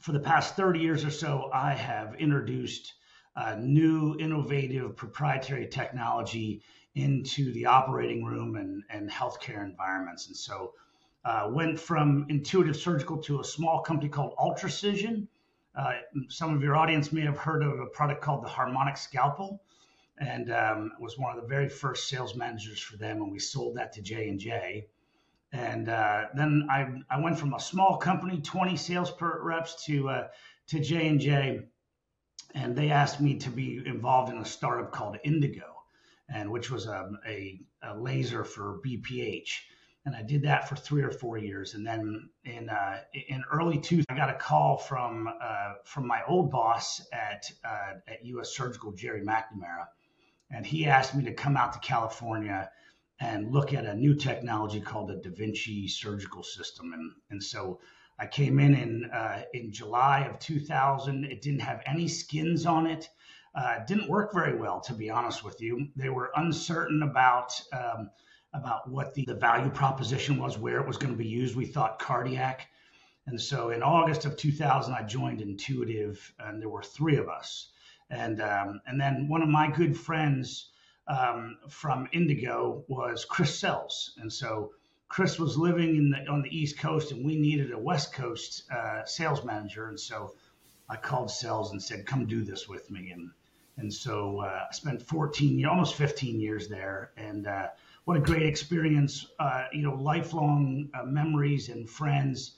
for 0.00 0.12
the 0.12 0.20
past 0.20 0.56
30 0.56 0.80
years 0.80 1.04
or 1.04 1.10
so 1.10 1.48
I 1.52 1.74
have 1.74 2.16
introduced 2.16 2.94
uh, 3.36 3.56
new 3.58 4.16
innovative 4.18 4.96
proprietary 4.96 5.68
technology 5.68 6.62
into 6.94 7.52
the 7.52 7.66
operating 7.66 8.24
room 8.24 8.56
and, 8.56 8.82
and 8.90 9.10
healthcare 9.10 9.64
environments. 9.64 10.26
And 10.26 10.36
so 10.36 10.72
uh, 11.24 11.48
went 11.50 11.78
from 11.78 12.26
intuitive 12.28 12.76
surgical 12.76 13.16
to 13.18 13.40
a 13.40 13.44
small 13.44 13.80
company 13.80 14.10
called 14.10 14.34
Ultracision 14.38 15.28
uh, 15.74 15.92
some 16.28 16.54
of 16.54 16.62
your 16.62 16.76
audience 16.76 17.12
may 17.12 17.22
have 17.22 17.38
heard 17.38 17.62
of 17.62 17.80
a 17.80 17.86
product 17.86 18.20
called 18.20 18.44
the 18.44 18.48
Harmonic 18.48 18.96
Scalpel, 18.96 19.62
and 20.18 20.52
um, 20.52 20.92
was 21.00 21.18
one 21.18 21.34
of 21.34 21.42
the 21.42 21.48
very 21.48 21.68
first 21.68 22.08
sales 22.08 22.34
managers 22.34 22.78
for 22.78 22.96
them, 22.96 23.22
and 23.22 23.32
we 23.32 23.38
sold 23.38 23.76
that 23.76 23.92
to 23.94 24.02
J 24.02 24.28
and 24.28 24.38
J. 24.38 24.86
And 25.52 25.88
uh, 25.88 26.26
then 26.34 26.66
I, 26.70 26.88
I 27.10 27.20
went 27.20 27.38
from 27.38 27.54
a 27.54 27.60
small 27.60 27.96
company, 27.96 28.40
20 28.40 28.76
sales 28.76 29.10
per 29.10 29.42
reps, 29.42 29.84
to 29.86 30.08
uh, 30.08 30.28
to 30.68 30.80
J 30.80 31.08
and 31.08 31.20
J, 31.20 31.62
and 32.54 32.76
they 32.76 32.90
asked 32.90 33.20
me 33.20 33.38
to 33.38 33.50
be 33.50 33.82
involved 33.84 34.30
in 34.30 34.38
a 34.38 34.44
startup 34.44 34.92
called 34.92 35.18
Indigo, 35.24 35.82
and 36.28 36.50
which 36.50 36.70
was 36.70 36.86
a, 36.86 37.10
a, 37.26 37.60
a 37.82 37.96
laser 37.96 38.44
for 38.44 38.80
BPH 38.84 39.60
and 40.04 40.16
I 40.16 40.22
did 40.22 40.42
that 40.42 40.68
for 40.68 40.76
three 40.76 41.02
or 41.02 41.10
four 41.10 41.38
years. 41.38 41.74
And 41.74 41.86
then 41.86 42.28
in 42.44 42.68
uh, 42.68 43.00
in 43.28 43.44
early 43.52 43.78
two, 43.78 44.02
I 44.08 44.16
got 44.16 44.30
a 44.30 44.34
call 44.34 44.76
from 44.76 45.28
uh, 45.40 45.74
from 45.84 46.06
my 46.06 46.22
old 46.26 46.50
boss 46.50 47.00
at 47.12 47.50
uh, 47.64 47.94
at 48.08 48.24
U.S. 48.26 48.54
Surgical, 48.54 48.92
Jerry 48.92 49.22
McNamara, 49.22 49.86
and 50.50 50.66
he 50.66 50.86
asked 50.86 51.14
me 51.14 51.24
to 51.24 51.32
come 51.32 51.56
out 51.56 51.72
to 51.74 51.78
California 51.78 52.70
and 53.22 53.52
look 53.52 53.72
at 53.72 53.86
a 53.86 53.94
new 53.94 54.14
technology 54.14 54.80
called 54.80 55.08
the 55.08 55.14
Da 55.14 55.30
Vinci 55.30 55.86
surgical 55.86 56.42
system. 56.42 56.92
And, 56.92 57.12
and 57.30 57.42
so 57.42 57.78
I 58.18 58.26
came 58.26 58.58
in 58.58 58.74
in, 58.74 59.10
uh, 59.12 59.42
in 59.54 59.72
July 59.72 60.20
of 60.20 60.38
2000. 60.40 61.24
It 61.24 61.40
didn't 61.40 61.60
have 61.60 61.82
any 61.86 62.08
skins 62.08 62.66
on 62.66 62.86
it. 62.86 63.08
Uh, 63.54 63.84
didn't 63.86 64.08
work 64.08 64.32
very 64.32 64.56
well, 64.56 64.80
to 64.80 64.94
be 64.94 65.10
honest 65.10 65.44
with 65.44 65.60
you. 65.60 65.88
They 65.94 66.08
were 66.08 66.32
uncertain 66.34 67.02
about 67.02 67.60
um, 67.72 68.10
about 68.54 68.88
what 68.88 69.14
the, 69.14 69.24
the 69.24 69.34
value 69.34 69.70
proposition 69.70 70.38
was, 70.38 70.58
where 70.58 70.80
it 70.80 70.86
was 70.86 70.96
going 70.96 71.12
to 71.12 71.18
be 71.18 71.28
used. 71.28 71.56
We 71.56 71.66
thought 71.66 71.98
cardiac. 71.98 72.68
And 73.26 73.40
so 73.40 73.70
in 73.70 73.82
August 73.82 74.24
of 74.24 74.36
2000, 74.36 74.92
I 74.92 75.02
joined 75.02 75.40
Intuitive, 75.40 76.34
and 76.38 76.60
there 76.60 76.68
were 76.68 76.82
three 76.82 77.16
of 77.16 77.28
us. 77.28 77.68
And 78.10 78.42
um, 78.42 78.80
and 78.86 79.00
then 79.00 79.28
one 79.28 79.42
of 79.42 79.48
my 79.48 79.70
good 79.70 79.96
friends 79.96 80.70
um, 81.06 81.58
from 81.68 82.08
Indigo 82.12 82.84
was 82.88 83.24
Chris 83.24 83.58
Sells, 83.58 84.14
and 84.18 84.30
so 84.30 84.72
Chris 85.08 85.38
was 85.38 85.56
living 85.56 85.96
in 85.96 86.10
the 86.10 86.18
on 86.30 86.42
the 86.42 86.54
East 86.54 86.78
Coast, 86.78 87.12
and 87.12 87.24
we 87.24 87.36
needed 87.36 87.72
a 87.72 87.78
West 87.78 88.12
Coast 88.12 88.64
uh, 88.70 89.04
sales 89.04 89.44
manager, 89.44 89.88
and 89.88 89.98
so 89.98 90.34
I 90.88 90.96
called 90.96 91.30
Sells 91.30 91.72
and 91.72 91.82
said, 91.82 92.06
"Come 92.06 92.26
do 92.26 92.44
this 92.44 92.68
with 92.68 92.90
me." 92.90 93.10
And 93.10 93.30
and 93.76 93.92
so 93.92 94.40
uh, 94.40 94.66
I 94.70 94.74
spent 94.74 95.02
14, 95.02 95.64
almost 95.64 95.94
15 95.94 96.40
years 96.40 96.68
there, 96.68 97.12
and 97.16 97.46
uh, 97.46 97.68
what 98.04 98.16
a 98.16 98.20
great 98.20 98.42
experience! 98.42 99.26
Uh, 99.38 99.64
you 99.72 99.82
know, 99.82 99.94
lifelong 99.94 100.88
uh, 100.94 101.04
memories 101.04 101.68
and 101.68 101.88
friends. 101.88 102.56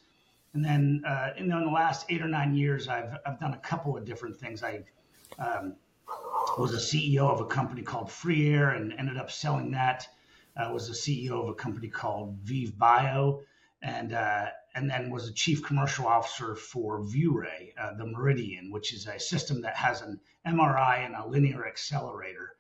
And 0.55 0.65
then, 0.65 1.03
uh, 1.07 1.31
in, 1.37 1.49
the, 1.49 1.57
last 1.57 2.07
eight 2.09 2.23
or 2.23 2.29
nine 2.29 2.55
years, 2.55 2.89
I've 2.89 3.17
I've 3.27 3.41
done 3.41 3.55
a 3.55 3.59
couple 3.59 3.97
of 3.97 4.05
different 4.05 4.37
things. 4.37 4.63
I 4.63 4.85
um, 5.39 5.75
was 6.59 6.73
a 6.73 6.79
CEO 6.79 7.29
of 7.31 7.41
a 7.41 7.47
company 7.47 7.83
called 7.83 8.11
Free 8.11 8.55
Air 8.55 8.71
and 8.71 8.93
ended 8.93 9.17
up 9.17 9.31
selling 9.31 9.73
that. 9.73 10.09
Uh, 10.57 10.71
was 10.73 10.89
a 10.89 10.93
CEO 10.93 11.43
of 11.43 11.49
a 11.49 11.55
company 11.55 11.89
called 11.89 12.39
Vive 12.45 12.79
Bio, 12.79 13.41
and 13.83 14.13
uh, 14.13 14.47
and 14.75 14.89
then 14.89 15.11
was 15.11 15.29
a 15.29 15.33
chief 15.33 15.63
commercial 15.63 16.07
officer 16.07 16.55
for 16.55 17.01
ViewRay, 17.01 17.73
uh, 17.77 17.95
the 17.95 18.05
MRIdian, 18.05 18.71
which 18.71 18.95
is 18.95 19.07
a 19.07 19.19
system 19.19 19.61
that 19.63 19.77
has 19.77 20.01
an 20.01 20.21
MRI 20.47 21.05
and 21.05 21.17
a 21.17 21.27
linear 21.27 21.67
accelerator 21.67 22.55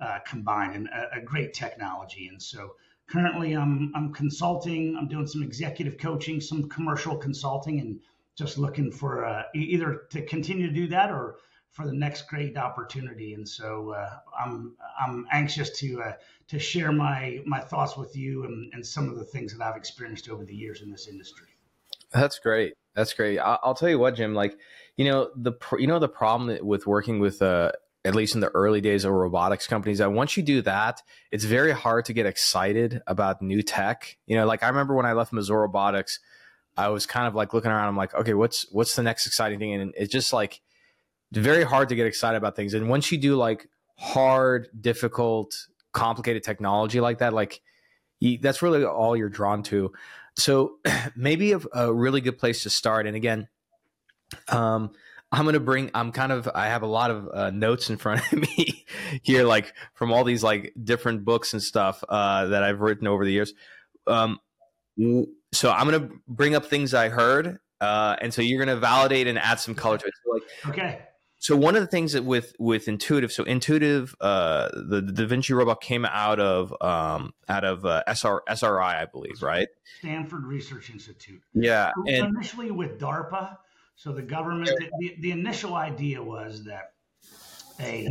uh, 0.00 0.18
combined, 0.26 0.74
and 0.74 0.88
a, 0.88 1.18
a, 1.18 1.20
great 1.20 1.52
technology. 1.52 2.28
And 2.28 2.40
so 2.40 2.76
currently, 3.08 3.54
I'm 3.54 3.92
I'm 3.94 4.12
consulting. 4.12 4.96
I'm 4.96 5.08
doing 5.08 5.26
some 5.26 5.42
executive 5.42 5.98
coaching, 5.98 6.40
some 6.40 6.68
commercial 6.68 7.16
consulting, 7.16 7.80
and 7.80 8.00
just 8.36 8.58
looking 8.58 8.92
for 8.92 9.24
uh, 9.24 9.42
either 9.54 10.02
to 10.10 10.22
continue 10.22 10.68
to 10.68 10.72
do 10.72 10.86
that 10.88 11.10
or 11.10 11.38
for 11.70 11.86
the 11.86 11.92
next 11.92 12.28
great 12.28 12.56
opportunity. 12.56 13.34
And 13.34 13.48
so 13.48 13.90
uh, 13.90 14.18
I'm 14.38 14.76
I'm 15.00 15.26
anxious 15.32 15.70
to 15.78 16.02
uh, 16.02 16.12
to 16.48 16.58
share 16.58 16.92
my 16.92 17.40
my 17.44 17.60
thoughts 17.60 17.96
with 17.96 18.16
you 18.16 18.44
and, 18.44 18.72
and 18.72 18.86
some 18.86 19.08
of 19.08 19.16
the 19.16 19.24
things 19.24 19.56
that 19.56 19.64
I've 19.64 19.76
experienced 19.76 20.28
over 20.28 20.44
the 20.44 20.54
years 20.54 20.82
in 20.82 20.90
this 20.90 21.08
industry. 21.08 21.48
That's 22.12 22.38
great. 22.38 22.74
That's 22.94 23.12
great. 23.12 23.38
I'll, 23.38 23.58
I'll 23.62 23.74
tell 23.74 23.88
you 23.88 23.98
what, 23.98 24.14
Jim. 24.14 24.34
Like, 24.34 24.58
you 24.96 25.04
know 25.04 25.30
the 25.36 25.52
you 25.78 25.86
know 25.86 25.98
the 25.98 26.08
problem 26.08 26.58
with 26.66 26.86
working 26.86 27.20
with 27.20 27.40
uh, 27.42 27.72
at 28.08 28.14
least 28.14 28.34
in 28.34 28.40
the 28.40 28.48
early 28.48 28.80
days 28.80 29.04
of 29.04 29.12
robotics 29.12 29.66
companies 29.66 29.98
that 29.98 30.12
once 30.12 30.36
you 30.36 30.42
do 30.42 30.62
that 30.62 31.02
it's 31.30 31.44
very 31.44 31.72
hard 31.72 32.04
to 32.04 32.12
get 32.12 32.26
excited 32.26 33.02
about 33.06 33.42
new 33.42 33.62
tech 33.62 34.16
you 34.26 34.36
know 34.36 34.46
like 34.46 34.62
i 34.62 34.68
remember 34.68 34.94
when 34.94 35.06
i 35.06 35.12
left 35.12 35.32
Mazor 35.32 35.60
robotics 35.60 36.20
i 36.76 36.88
was 36.88 37.06
kind 37.06 37.26
of 37.26 37.34
like 37.34 37.52
looking 37.52 37.70
around 37.70 37.88
i'm 37.88 37.96
like 37.96 38.14
okay 38.14 38.34
what's 38.34 38.66
what's 38.72 38.96
the 38.96 39.02
next 39.02 39.26
exciting 39.26 39.58
thing 39.58 39.74
and 39.74 39.94
it's 39.96 40.12
just 40.12 40.32
like 40.32 40.60
very 41.32 41.64
hard 41.64 41.88
to 41.90 41.94
get 41.94 42.06
excited 42.06 42.36
about 42.36 42.56
things. 42.56 42.74
And 42.74 42.88
once 42.88 43.12
you 43.12 43.18
do 43.18 43.36
like 43.36 43.68
hard, 43.96 44.68
difficult, 44.78 45.66
complicated 45.92 46.42
technology 46.42 47.00
like 47.00 47.18
that, 47.18 47.32
like 47.32 47.60
you, 48.20 48.38
that's 48.38 48.62
really 48.62 48.84
all 48.84 49.16
you're 49.16 49.28
drawn 49.28 49.62
to. 49.64 49.92
So 50.36 50.78
maybe 51.16 51.52
a, 51.52 51.60
a, 51.74 51.92
really 51.92 52.20
good 52.20 52.38
place 52.38 52.62
to 52.62 52.70
start. 52.70 53.06
And 53.06 53.16
again, 53.16 53.48
um, 54.48 54.92
I'm 55.30 55.44
going 55.44 55.54
to 55.54 55.60
bring, 55.60 55.90
I'm 55.94 56.12
kind 56.12 56.32
of, 56.32 56.48
I 56.54 56.66
have 56.66 56.82
a 56.82 56.86
lot 56.86 57.10
of 57.10 57.28
uh, 57.32 57.50
notes 57.50 57.90
in 57.90 57.96
front 57.96 58.20
of 58.32 58.38
me 58.56 58.86
here, 59.22 59.44
like 59.44 59.74
from 59.94 60.12
all 60.12 60.24
these 60.24 60.42
like 60.42 60.72
different 60.82 61.24
books 61.24 61.52
and 61.52 61.62
stuff 61.62 62.02
uh, 62.08 62.46
that 62.46 62.62
I've 62.62 62.80
written 62.80 63.06
over 63.06 63.24
the 63.24 63.32
years. 63.32 63.52
Um, 64.06 64.38
so 65.52 65.70
I'm 65.70 65.88
going 65.88 66.08
to 66.08 66.14
bring 66.26 66.54
up 66.54 66.66
things 66.66 66.94
I 66.94 67.08
heard. 67.08 67.58
Uh, 67.80 68.16
and 68.20 68.32
so 68.32 68.42
you're 68.42 68.64
going 68.64 68.74
to 68.74 68.80
validate 68.80 69.26
and 69.26 69.38
add 69.38 69.60
some 69.60 69.74
color 69.74 69.98
to 69.98 70.06
it. 70.06 70.14
So 70.24 70.32
like, 70.32 70.42
okay 70.70 71.00
so 71.38 71.56
one 71.56 71.76
of 71.76 71.80
the 71.80 71.86
things 71.86 72.12
that 72.12 72.24
with 72.24 72.54
with 72.58 72.88
intuitive 72.88 73.32
so 73.32 73.44
intuitive 73.44 74.14
uh 74.20 74.68
the, 74.74 75.00
the 75.00 75.12
da 75.12 75.26
vinci 75.26 75.52
robot 75.52 75.80
came 75.80 76.04
out 76.04 76.40
of 76.40 76.74
um 76.82 77.32
out 77.48 77.64
of 77.64 77.84
uh, 77.84 78.02
SR, 78.06 78.42
sri 78.54 78.82
i 78.82 79.06
believe 79.06 79.42
right 79.42 79.68
stanford 80.00 80.44
research 80.44 80.90
institute 80.90 81.40
yeah 81.54 81.92
and 82.06 82.36
initially 82.36 82.70
with 82.70 82.98
darpa 82.98 83.56
so 83.98 84.12
the 84.12 84.22
government 84.22 84.70
the, 85.00 85.16
the 85.18 85.32
initial 85.32 85.74
idea 85.74 86.22
was 86.22 86.64
that 86.64 86.92
a 87.80 88.08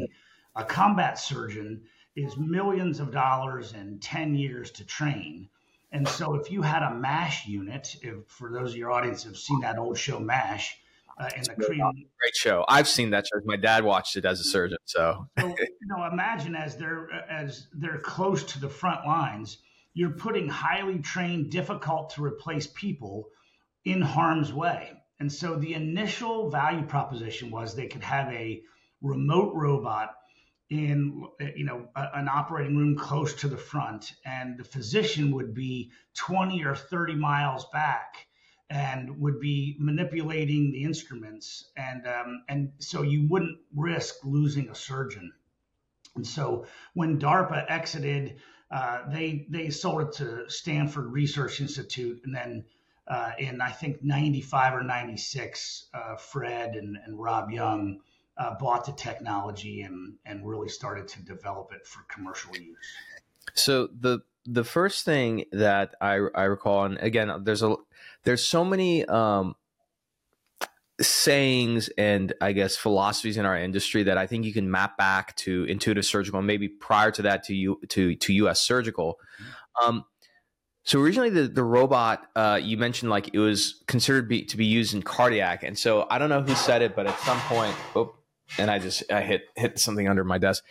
a 0.55 0.63
combat 0.63 1.17
surgeon 1.17 1.81
is 2.15 2.35
millions 2.37 2.99
of 2.99 3.11
dollars 3.11 3.73
and 3.73 4.01
10 4.01 4.35
years 4.35 4.69
to 4.71 4.85
train 4.85 5.49
and 5.93 6.07
so 6.07 6.35
if 6.35 6.51
you 6.51 6.61
had 6.61 6.83
a 6.83 6.93
mash 6.93 7.47
unit 7.47 7.95
if 8.01 8.15
for 8.27 8.51
those 8.51 8.71
of 8.71 8.77
your 8.77 8.91
audience 8.91 9.23
have 9.23 9.37
seen 9.37 9.61
that 9.61 9.77
old 9.77 9.97
show 9.97 10.19
mash 10.19 10.77
uh, 11.19 11.29
in 11.35 11.41
the 11.41 11.55
Korean. 11.55 12.05
Great 12.19 12.35
show. 12.35 12.63
I've 12.67 12.87
seen 12.87 13.09
that 13.09 13.25
show. 13.25 13.39
My 13.43 13.55
dad 13.55 13.83
watched 13.83 14.17
it 14.17 14.25
as 14.25 14.39
a 14.39 14.43
surgeon. 14.43 14.77
So, 14.85 15.27
so 15.39 15.47
you 15.47 15.87
know, 15.87 16.05
imagine 16.05 16.55
as 16.55 16.77
they're 16.77 17.09
as 17.27 17.69
they're 17.73 17.97
close 17.97 18.43
to 18.43 18.59
the 18.59 18.69
front 18.69 19.03
lines, 19.03 19.57
you're 19.95 20.11
putting 20.11 20.47
highly 20.47 20.99
trained, 20.99 21.49
difficult 21.49 22.11
to 22.11 22.23
replace 22.23 22.67
people 22.67 23.29
in 23.83 23.99
harm's 23.99 24.53
way. 24.53 24.91
And 25.19 25.31
so 25.31 25.55
the 25.55 25.73
initial 25.73 26.49
value 26.49 26.85
proposition 26.85 27.49
was 27.49 27.75
they 27.75 27.87
could 27.87 28.03
have 28.03 28.31
a 28.31 28.61
remote 29.01 29.53
robot 29.55 30.13
in 30.69 31.25
you 31.55 31.63
know 31.63 31.87
a, 31.95 32.09
an 32.15 32.27
operating 32.27 32.75
room 32.75 32.97
close 32.97 33.33
to 33.35 33.47
the 33.47 33.57
front 33.57 34.11
and 34.25 34.59
the 34.59 34.63
physician 34.65 35.31
would 35.31 35.53
be 35.53 35.91
20 36.15 36.65
or 36.65 36.75
30 36.75 37.15
miles 37.15 37.65
back 37.71 38.27
and 38.69 39.19
would 39.21 39.39
be 39.39 39.77
manipulating 39.79 40.71
the 40.71 40.83
instruments, 40.83 41.69
and 41.77 42.05
um, 42.05 42.43
and 42.49 42.73
so 42.79 43.01
you 43.01 43.27
wouldn't 43.29 43.57
risk 43.73 44.15
losing 44.23 44.69
a 44.69 44.75
surgeon. 44.75 45.31
And 46.15 46.27
so 46.27 46.65
when 46.93 47.19
DARPA 47.19 47.65
exited, 47.69 48.37
uh, 48.69 49.09
they 49.09 49.47
they 49.49 49.69
sold 49.69 50.01
it 50.01 50.13
to 50.13 50.49
Stanford 50.49 51.11
Research 51.11 51.61
Institute, 51.61 52.21
and 52.25 52.35
then 52.35 52.65
uh, 53.07 53.31
in 53.39 53.61
I 53.61 53.71
think 53.71 54.03
'95 54.03 54.73
or 54.73 54.83
'96, 54.83 55.87
uh, 55.93 56.15
Fred 56.15 56.75
and, 56.75 56.97
and 57.05 57.19
Rob 57.19 57.49
Younge 57.49 57.99
uh, 58.37 58.55
bought 58.59 58.85
the 58.85 58.91
technology 58.93 59.81
and 59.81 60.15
and 60.25 60.47
really 60.47 60.69
started 60.69 61.07
to 61.09 61.23
develop 61.23 61.71
it 61.73 61.85
for 61.85 62.03
commercial 62.13 62.55
use. 62.55 62.77
So 63.53 63.87
the 63.87 64.19
the 64.45 64.63
first 64.63 65.05
thing 65.05 65.45
that 65.51 65.95
I 66.01 66.19
I 66.35 66.43
recall, 66.43 66.85
and 66.85 66.97
again, 66.99 67.43
there's 67.43 67.63
a 67.63 67.75
there's 68.23 68.43
so 68.43 68.63
many 68.63 69.05
um, 69.05 69.55
sayings 71.01 71.89
and 71.97 72.33
I 72.41 72.51
guess 72.53 72.75
philosophies 72.75 73.37
in 73.37 73.45
our 73.45 73.57
industry 73.57 74.03
that 74.03 74.17
I 74.17 74.27
think 74.27 74.45
you 74.45 74.53
can 74.53 74.69
map 74.69 74.97
back 74.97 75.35
to 75.37 75.65
intuitive 75.65 76.05
surgical, 76.05 76.39
and 76.39 76.47
maybe 76.47 76.67
prior 76.67 77.11
to 77.11 77.21
that 77.23 77.43
to 77.45 77.55
you 77.55 77.79
to 77.89 78.15
to 78.15 78.33
U.S. 78.33 78.61
surgical. 78.61 79.19
Um, 79.85 80.05
so 80.87 81.01
originally, 81.01 81.29
the 81.29 81.49
the 81.49 81.65
robot 81.65 82.27
uh, 82.33 82.57
you 82.63 82.77
mentioned 82.77 83.11
like 83.11 83.33
it 83.33 83.39
was 83.39 83.83
considered 83.87 84.29
be, 84.29 84.45
to 84.45 84.55
be 84.55 84.63
used 84.63 84.93
in 84.93 85.01
cardiac, 85.01 85.63
and 85.63 85.77
so 85.77 86.07
I 86.09 86.17
don't 86.17 86.29
know 86.29 86.41
who 86.41 86.55
said 86.55 86.81
it, 86.81 86.95
but 86.95 87.05
at 87.07 87.19
some 87.19 87.37
point, 87.41 87.75
oh, 87.93 88.15
and 88.57 88.71
I 88.71 88.79
just 88.79 89.03
I 89.11 89.21
hit 89.21 89.41
hit 89.57 89.79
something 89.79 90.07
under 90.07 90.23
my 90.23 90.37
desk. 90.37 90.63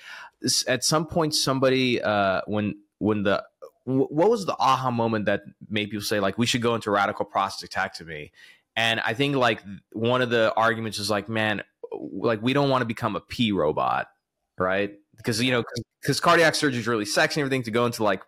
At 0.67 0.85
some 0.85 1.05
point, 1.05 1.35
somebody 1.35 2.01
uh, 2.01 2.41
when 2.47 2.77
when 2.97 3.25
the 3.25 3.45
what 3.85 4.31
was 4.31 4.47
the 4.47 4.57
aha 4.59 4.91
moment 4.91 5.27
that 5.27 5.43
made 5.69 5.91
people 5.91 6.03
say 6.03 6.19
like 6.19 6.39
we 6.39 6.47
should 6.47 6.63
go 6.63 6.75
into 6.75 6.91
radical 6.91 7.27
prostatectomy? 7.27 8.31
And 8.75 9.01
I 9.01 9.13
think 9.13 9.37
like 9.37 9.63
one 9.93 10.23
of 10.23 10.31
the 10.31 10.51
arguments 10.55 10.99
is 10.99 11.11
like, 11.11 11.29
man, 11.29 11.63
like 11.93 12.41
we 12.41 12.55
don't 12.55 12.71
want 12.71 12.81
to 12.81 12.87
become 12.87 13.17
a 13.17 13.21
P 13.21 13.53
robot, 13.53 14.09
right? 14.57 14.95
Because 15.15 15.43
you 15.43 15.51
know, 15.51 15.63
because 16.01 16.21
cardiac 16.21 16.55
surgery 16.55 16.81
is 16.81 16.89
really 16.89 17.05
sexy 17.05 17.39
and 17.39 17.45
everything. 17.45 17.65
To 17.65 17.71
go 17.71 17.85
into 17.85 18.03
like 18.03 18.23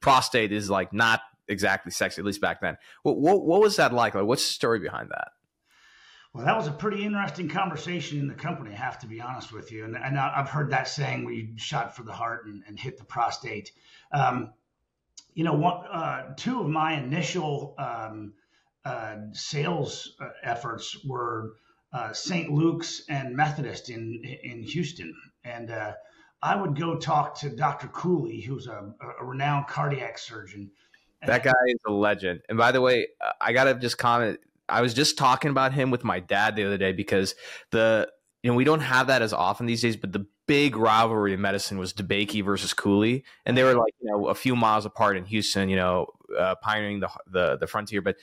prostate 0.00 0.52
is 0.52 0.70
like 0.70 0.92
not 0.92 1.20
exactly 1.48 1.92
sexy, 1.92 2.20
at 2.20 2.26
least 2.26 2.40
back 2.40 2.60
then. 2.60 2.76
What 3.02 3.18
what, 3.18 3.44
what 3.44 3.60
was 3.60 3.76
that 3.76 3.92
like? 3.92 4.14
Like, 4.14 4.24
what's 4.24 4.46
the 4.46 4.52
story 4.52 4.78
behind 4.78 5.10
that? 5.10 5.28
Well, 6.32 6.44
that 6.44 6.56
was 6.56 6.68
a 6.68 6.72
pretty 6.72 7.04
interesting 7.04 7.48
conversation 7.48 8.20
in 8.20 8.28
the 8.28 8.34
company. 8.34 8.72
I 8.72 8.76
have 8.76 9.00
to 9.00 9.08
be 9.08 9.20
honest 9.20 9.52
with 9.52 9.72
you, 9.72 9.84
and, 9.84 9.96
and 9.96 10.16
I've 10.16 10.48
heard 10.48 10.70
that 10.70 10.86
saying 10.86 11.28
you 11.28 11.48
shot 11.56 11.96
for 11.96 12.04
the 12.04 12.12
heart 12.12 12.46
and, 12.46 12.62
and 12.68 12.78
hit 12.78 12.98
the 12.98 13.04
prostate. 13.04 13.72
Um, 14.12 14.52
you 15.34 15.42
know, 15.42 15.54
one, 15.54 15.84
uh, 15.86 16.34
two 16.36 16.60
of 16.60 16.68
my 16.68 16.98
initial 16.98 17.74
um, 17.78 18.34
uh, 18.84 19.16
sales 19.32 20.14
uh, 20.20 20.28
efforts 20.44 20.96
were 21.04 21.54
uh, 21.92 22.12
St. 22.12 22.50
Luke's 22.50 23.02
and 23.08 23.34
Methodist 23.36 23.90
in 23.90 24.22
in 24.24 24.62
Houston, 24.62 25.12
and 25.44 25.70
uh, 25.70 25.94
I 26.42 26.56
would 26.56 26.78
go 26.78 26.96
talk 26.96 27.38
to 27.40 27.50
Dr. 27.50 27.88
Cooley, 27.88 28.40
who's 28.40 28.66
a, 28.66 28.92
a 29.20 29.24
renowned 29.24 29.66
cardiac 29.66 30.18
surgeon. 30.18 30.70
That 31.26 31.42
guy 31.42 31.52
is 31.66 31.80
a 31.86 31.92
legend. 31.92 32.40
And 32.48 32.56
by 32.56 32.72
the 32.72 32.80
way, 32.80 33.08
uh, 33.20 33.32
I 33.40 33.52
gotta 33.52 33.74
just 33.74 33.98
comment. 33.98 34.40
I 34.68 34.80
was 34.80 34.94
just 34.94 35.18
talking 35.18 35.50
about 35.50 35.72
him 35.72 35.90
with 35.90 36.04
my 36.04 36.20
dad 36.20 36.56
the 36.56 36.64
other 36.64 36.78
day 36.78 36.92
because 36.92 37.34
the 37.72 38.08
you 38.42 38.50
know 38.50 38.56
we 38.56 38.64
don't 38.64 38.80
have 38.80 39.08
that 39.08 39.20
as 39.20 39.34
often 39.34 39.66
these 39.66 39.82
days, 39.82 39.96
but 39.96 40.12
the 40.12 40.26
big 40.46 40.76
rivalry 40.76 41.34
in 41.34 41.40
medicine 41.40 41.78
was 41.78 41.92
DeBakey 41.92 42.42
versus 42.42 42.72
Cooley, 42.72 43.24
and 43.44 43.56
they 43.56 43.62
were 43.62 43.74
like 43.74 43.92
you 44.00 44.10
know 44.10 44.28
a 44.28 44.34
few 44.34 44.56
miles 44.56 44.86
apart 44.86 45.18
in 45.18 45.26
Houston, 45.26 45.68
you 45.68 45.76
know, 45.76 46.06
uh, 46.38 46.54
pioneering 46.62 47.00
the, 47.00 47.10
the 47.30 47.58
the 47.58 47.66
frontier. 47.66 48.00
But 48.00 48.16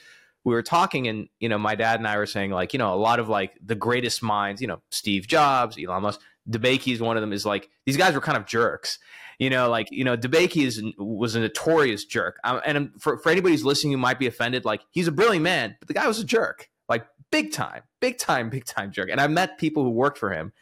we 0.44 0.54
were 0.54 0.64
talking, 0.64 1.08
and 1.08 1.30
you 1.40 1.50
know, 1.50 1.60
my 1.60 1.76
dad 1.76 2.00
and 2.00 2.08
I 2.08 2.18
were 2.18 2.26
saying 2.26 2.50
like 2.50 2.74
you 2.74 2.80
know 2.80 2.94
a 2.94 2.96
lot 2.96 3.20
of 3.20 3.30
like 3.30 3.54
the 3.64 3.76
greatest 3.76 4.24
minds, 4.24 4.60
you 4.60 4.68
know, 4.68 4.82
Steve 4.90 5.28
Jobs, 5.28 5.78
Elon 5.78 6.02
Musk, 6.02 6.20
DeBakey 6.50 6.94
is 6.94 7.02
one 7.02 7.18
of 7.18 7.22
them. 7.22 7.34
Is 7.34 7.46
like 7.46 7.70
these 7.86 7.98
guys 7.98 8.14
were 8.14 8.22
kind 8.22 8.38
of 8.38 8.46
jerks. 8.46 9.00
You 9.40 9.50
know, 9.50 9.70
like 9.70 9.88
you 9.92 10.04
know, 10.04 10.18
DeBakey 10.18 10.66
is 10.66 10.84
was 10.98 11.36
a 11.36 11.40
notorious 11.40 12.06
jerk. 12.06 12.40
Um, 12.44 12.62
and 12.66 12.92
for 13.00 13.18
for 13.20 13.30
anybody 13.30 13.54
who's 13.54 13.66
listening 13.66 13.94
who 13.94 13.98
might 13.98 14.20
be 14.20 14.28
offended, 14.28 14.66
like 14.66 14.82
he's 14.92 15.08
a 15.08 15.12
brilliant 15.12 15.44
man, 15.44 15.76
but 15.80 15.88
the 15.88 15.94
guy 15.94 16.08
was 16.08 16.20
a 16.20 16.24
jerk, 16.24 16.70
like 16.90 17.06
big 17.32 17.52
time, 17.52 17.84
big 18.00 18.18
time, 18.18 18.50
big 18.50 18.66
time 18.66 18.92
jerk. 18.92 19.10
And 19.12 19.22
I 19.22 19.28
met 19.28 19.58
people 19.58 19.84
who 19.84 19.92
worked 19.92 20.18
for 20.18 20.32
him. 20.32 20.54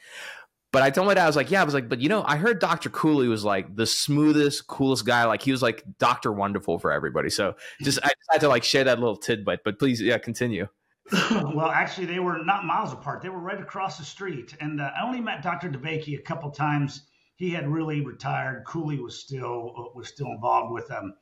But 0.75 0.83
I 0.83 0.89
told 0.89 1.07
my 1.07 1.13
dad, 1.13 1.23
I 1.23 1.27
was 1.27 1.37
like, 1.37 1.51
yeah, 1.51 1.61
I 1.61 1.63
was 1.63 1.73
like, 1.73 1.87
but 1.87 2.01
you 2.01 2.09
know, 2.09 2.21
I 2.27 2.35
heard 2.35 2.59
Dr. 2.59 2.89
Cooley 2.89 3.29
was 3.29 3.45
like 3.45 3.73
the 3.77 3.85
smoothest, 3.85 4.67
coolest 4.67 5.05
guy. 5.05 5.23
Like 5.23 5.41
he 5.41 5.51
was 5.51 5.61
like 5.61 5.85
Dr. 5.99 6.33
Wonderful 6.33 6.79
for 6.79 6.91
everybody. 6.91 7.29
So 7.29 7.55
just 7.81 7.97
I 8.03 8.07
just 8.07 8.29
had 8.29 8.41
to 8.41 8.49
like 8.49 8.65
share 8.65 8.83
that 8.83 8.99
little 8.99 9.15
tidbit. 9.15 9.61
But 9.63 9.79
please, 9.79 10.01
yeah, 10.01 10.17
continue. 10.17 10.67
well, 11.31 11.69
actually, 11.69 12.07
they 12.07 12.19
were 12.19 12.43
not 12.43 12.65
miles 12.65 12.91
apart. 12.91 13.21
They 13.21 13.29
were 13.29 13.39
right 13.39 13.59
across 13.59 13.97
the 13.97 14.05
street. 14.05 14.55
And 14.59 14.81
uh, 14.81 14.91
I 14.97 15.05
only 15.05 15.21
met 15.21 15.43
Dr. 15.43 15.69
DeBakey 15.69 16.17
a 16.17 16.21
couple 16.21 16.49
times 16.49 17.05
he 17.35 17.49
had 17.51 17.67
really 17.67 18.01
retired. 18.01 18.63
Cooley 18.65 18.99
was 18.99 19.19
still 19.19 19.73
uh, 19.77 19.97
was 19.97 20.07
still 20.07 20.27
involved 20.27 20.73
with 20.73 20.87
them. 20.87 21.03
Um, 21.03 21.13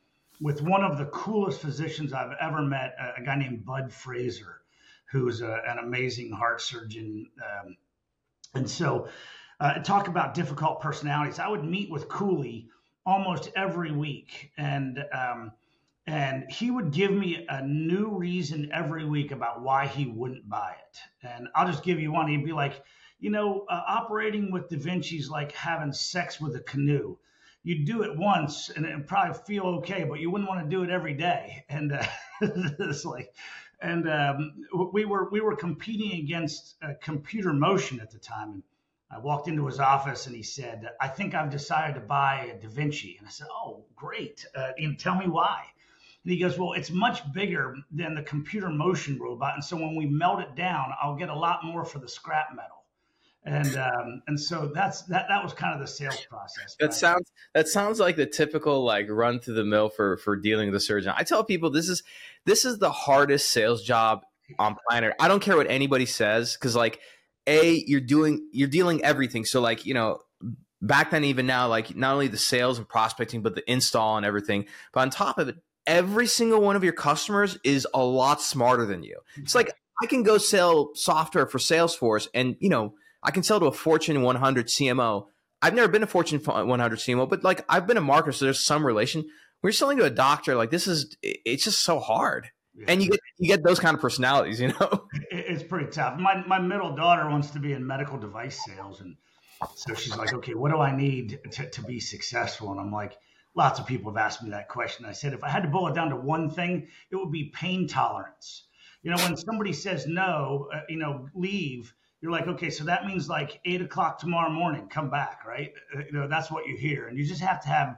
with 0.42 0.62
one 0.62 0.84
of 0.84 0.98
the 0.98 1.06
coolest 1.06 1.62
physicians 1.62 2.12
I've 2.12 2.36
ever 2.40 2.62
met, 2.62 2.96
a, 3.00 3.22
a 3.22 3.25
guy 3.25 3.36
named 3.36 3.66
Bud 3.66 3.92
Frazier, 3.92 4.62
who's 5.12 5.42
a, 5.42 5.62
an 5.68 5.78
amazing 5.80 6.32
heart 6.32 6.62
surgeon. 6.62 7.28
Um, 7.38 7.78
and 8.56 8.70
so, 8.70 9.08
uh, 9.60 9.75
talk 9.80 10.08
about 10.08 10.34
difficult 10.34 10.82
personalities. 10.82 11.40
I 11.40 11.48
would 11.48 11.63
meet 11.63 11.90
with 11.90 12.10
Cooley 12.10 12.68
almost 13.06 13.52
every 13.56 13.92
week, 13.92 14.52
and 14.58 15.04
um, 15.13 15.52
and 16.06 16.44
he 16.50 16.70
would 16.70 16.92
give 16.92 17.12
me 17.12 17.46
a 17.48 17.66
new 17.66 18.10
reason 18.10 18.70
every 18.74 19.06
week 19.06 19.32
about 19.32 19.62
why 19.62 19.88
he 19.88 20.06
wouldn't 20.06 20.50
buy 20.50 20.76
it. 20.92 21.00
And 21.26 21.48
I'll 21.56 21.68
just 21.68 21.84
give 21.84 22.00
you 22.00 22.12
one. 22.12 22.28
He'd 22.28 22.44
be 22.44 22.52
like, 22.52 22.84
you 23.20 23.30
know, 23.30 23.66
uh, 23.70 23.82
operating 23.88 24.52
with 24.52 24.68
Da 24.68 24.78
Vinci's 24.78 25.30
like 25.30 25.54
having 25.54 25.94
sex 25.94 26.42
with 26.42 26.56
a 26.58 26.60
canoe. 26.60 27.18
You 27.64 27.86
do 27.86 28.04
it 28.04 28.18
once 28.18 28.70
and 28.70 28.86
it 28.86 29.08
probably 29.08 29.40
feel 29.48 29.64
okay, 29.78 30.04
but 30.04 30.20
you 30.20 30.30
wouldn't 30.30 30.50
want 30.50 30.62
to 30.62 30.76
do 30.76 30.84
it 30.84 30.90
every 30.90 31.14
day. 31.14 31.66
And 31.70 31.94
uh, 31.94 32.06
it's 32.42 33.06
like, 33.06 33.34
and 33.80 34.10
um, 34.10 34.54
we 34.92 35.06
were 35.06 35.30
we 35.30 35.40
were 35.40 35.56
competing 35.56 36.20
against 36.20 36.76
uh, 36.82 36.94
computer 37.02 37.54
motion 37.54 38.02
at 38.02 38.12
the 38.12 38.20
time. 38.20 38.52
And 38.52 38.64
I 39.10 39.20
walked 39.20 39.48
into 39.48 39.66
his 39.66 39.80
office 39.80 40.28
and 40.28 40.36
he 40.36 40.44
said, 40.44 40.90
"I 41.00 41.08
think 41.08 41.34
I've 41.34 41.50
decided 41.50 41.96
to 41.96 42.02
buy 42.02 42.52
a 42.54 42.62
Da 42.62 42.68
Vinci." 42.68 43.16
And 43.18 43.28
I 43.28 43.32
said, 43.32 43.48
"Oh, 43.52 43.86
great! 43.96 44.46
Uh, 44.56 44.72
and 44.78 45.00
tell 45.00 45.16
me 45.16 45.28
why." 45.28 45.64
And 46.24 46.34
he 46.34 46.39
goes, 46.39 46.58
Well, 46.58 46.74
it's 46.74 46.89
much 46.89 47.32
bigger 47.34 47.75
than 47.92 48.15
the 48.15 48.24
computer 48.24 48.70
motion 48.70 49.20
robot. 49.20 49.56
And 49.56 49.63
so 49.63 49.75
when 49.75 49.96
we 49.96 50.06
melt 50.06 50.39
it 50.39 50.56
down, 50.56 50.92
I'll 51.01 51.15
get 51.15 51.30
a 51.30 51.36
lot 51.36 51.63
more 51.63 51.84
for 51.86 52.00
the 52.00 52.08
scrap 52.08 52.50
metal 52.56 52.84
and 53.46 53.75
um, 53.75 54.22
and 54.27 54.39
so 54.39 54.72
that's 54.74 55.01
that 55.03 55.25
that 55.27 55.44
was 55.44 55.53
kind 55.53 55.74
of 55.74 55.82
the 55.82 55.92
sales 55.92 56.25
process. 56.30 56.75
That 56.80 56.94
sounds 56.94 57.32
that 57.53 57.68
sounds 57.68 58.00
like 58.00 58.15
the 58.15 58.25
typical 58.25 58.84
like 58.84 59.08
run 59.10 59.39
through 59.39 59.56
the 59.56 59.65
mill 59.65 59.89
for 59.89 60.18
for 60.18 60.36
dealing 60.36 60.68
with 60.68 60.75
a 60.75 60.80
surgeon. 60.80 61.13
I 61.15 61.24
tell 61.24 61.44
people 61.44 61.70
this 61.70 61.89
is 61.89 62.03
this 62.46 62.63
is 62.63 62.80
the 62.80 62.92
hardest 62.92 63.50
sales 63.50 63.84
job 63.84 64.25
on 64.60 64.77
planet. 64.89 65.13
I 65.20 65.27
don't 65.27 65.42
care 65.42 65.58
what 65.58 65.70
anybody 65.70 66.06
says 66.06 66.53
because 66.53 66.75
like 66.75 67.01
a 67.46 67.84
you're 67.86 68.00
doing 68.00 68.48
you're 68.53 68.70
dealing 68.70 69.03
everything. 69.03 69.44
So 69.44 69.60
like 69.60 69.86
you 69.86 69.94
know 69.94 70.20
back 70.82 71.12
then 71.12 71.26
even 71.26 71.45
now 71.45 71.67
like 71.67 71.95
not 71.95 72.13
only 72.13 72.30
the 72.30 72.38
sales 72.38 72.78
and 72.78 72.88
prospecting 72.88 73.41
but 73.41 73.56
the 73.56 73.69
install 73.69 74.15
and 74.15 74.26
everything. 74.26 74.67
But 74.93 75.02
on 75.02 75.10
top 75.10 75.38
of 75.38 75.50
it, 75.50 75.58
every 75.88 76.28
single 76.28 76.62
one 76.62 76.76
of 76.76 76.84
your 76.84 76.93
customers 76.93 77.58
is 77.63 77.88
a 77.93 78.04
lot 78.04 78.41
smarter 78.41 78.86
than 78.86 79.04
you. 79.04 79.19
It's 79.38 79.56
like 79.56 79.72
I 80.02 80.06
can 80.08 80.24
go 80.24 80.38
sell 80.38 80.91
software 80.96 81.46
for 81.46 81.58
Salesforce 81.58 82.28
and 82.34 82.56
you 82.60 82.69
know 82.69 82.96
I 83.22 83.32
can 83.32 83.43
sell 83.43 83.60
to 83.60 83.67
a 83.67 83.72
Fortune 83.72 84.22
100 84.22 84.67
CMO. 84.67 85.28
I've 85.62 85.74
never 85.74 85.88
been 85.88 86.04
a 86.04 86.08
Fortune 86.08 86.39
100 86.39 87.00
CMO, 87.00 87.30
but 87.30 87.43
like 87.43 87.63
I've 87.69 87.88
been 87.88 87.98
a 87.98 88.02
marketer, 88.02 88.34
so 88.34 88.46
there's 88.46 88.60
some 88.60 88.86
relation. 88.86 89.26
We're 89.62 89.72
selling 89.72 89.98
to 89.98 90.04
a 90.04 90.10
doctor, 90.10 90.56
like 90.56 90.72
this 90.72 90.88
is 90.88 91.15
it's 91.22 91.63
just 91.63 91.82
so 91.82 92.00
hard. 92.00 92.50
Yeah. 92.76 92.86
And 92.88 93.04
you 93.04 93.10
get 93.12 93.19
you 93.38 93.48
get 93.48 93.63
those 93.63 93.80
kind 93.80 93.96
of 93.96 94.02
personalities, 94.02 94.60
you 94.60 94.69
know. 94.69 95.08
It's 95.32 95.63
pretty 95.63 95.91
tough. 95.91 96.19
My 96.19 96.43
my 96.48 96.60
middle 96.60 96.96
daughter 96.96 97.30
wants 97.30 97.52
to 97.52 97.60
be 97.60 97.74
in 97.74 97.86
medical 97.86 98.17
device 98.17 98.60
sales, 98.65 99.00
and 99.02 99.15
so 99.76 99.93
she's 99.93 100.17
like, 100.17 100.34
"Okay, 100.34 100.56
what 100.56 100.72
do 100.72 100.80
I 100.80 100.96
need 100.96 101.39
to, 101.52 101.69
to 101.69 101.82
be 101.84 102.00
successful?" 102.00 102.72
And 102.72 102.80
I'm 102.80 102.91
like, 102.91 103.15
"Lots 103.56 103.80
of 103.80 103.86
people 103.86 104.12
have 104.12 104.26
asked 104.26 104.44
me 104.44 104.50
that 104.52 104.70
question." 104.70 105.06
I 105.06 105.12
said, 105.12 105.34
if 105.34 105.44
I 105.44 105.50
had 105.50 105.63
to 105.63 105.70
boil 105.70 105.88
it 105.88 105.96
down 105.96 106.10
to 106.10 106.16
one 106.16 106.50
thing, 106.50 106.88
it 107.12 107.16
would 107.16 107.32
be 107.32 107.46
pain 107.46 107.88
tolerance. 107.88 108.63
You 109.02 109.12
know, 109.12 109.18
when 109.18 109.38
somebody 109.38 109.74
says 109.74 110.08
no, 110.08 110.70
uh, 110.74 110.82
you 110.88 110.98
know, 110.98 111.28
leave 111.34 111.94
you're 112.24 112.32
like, 112.32 112.48
okay, 112.48 112.70
so 112.70 112.86
that 112.86 113.06
means 113.06 113.28
like 113.28 113.60
eight 113.66 113.82
o'clock 113.82 114.18
tomorrow 114.18 114.50
morning, 114.50 114.88
come 114.88 115.10
back, 115.10 115.44
right? 115.46 115.74
Uh, 115.94 116.04
you 116.06 116.13
know, 116.13 116.26
that's 116.26 116.50
what 116.50 116.66
you 116.66 116.78
hear, 116.78 117.08
and 117.08 117.18
you 117.18 117.26
just 117.26 117.42
have 117.42 117.62
to 117.63 117.68
have, 117.68 117.98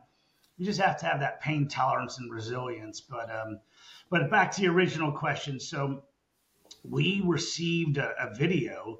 you 0.57 0.65
just 0.65 0.81
have 0.81 0.97
to 1.01 1.05
have 1.05 1.19
that 1.19 1.41
pain 1.41 1.67
tolerance 1.67 2.17
and 2.17 2.33
resilience. 2.33 3.01
But, 3.01 3.29
um, 3.29 3.59
but 4.09 4.31
back 4.31 4.51
to 4.53 4.61
the 4.61 4.67
original 4.69 5.11
question. 5.11 5.59
So, 5.59 6.05
we 6.83 7.21
received 7.23 7.97
a, 7.97 8.15
a 8.19 8.33
video 8.33 8.97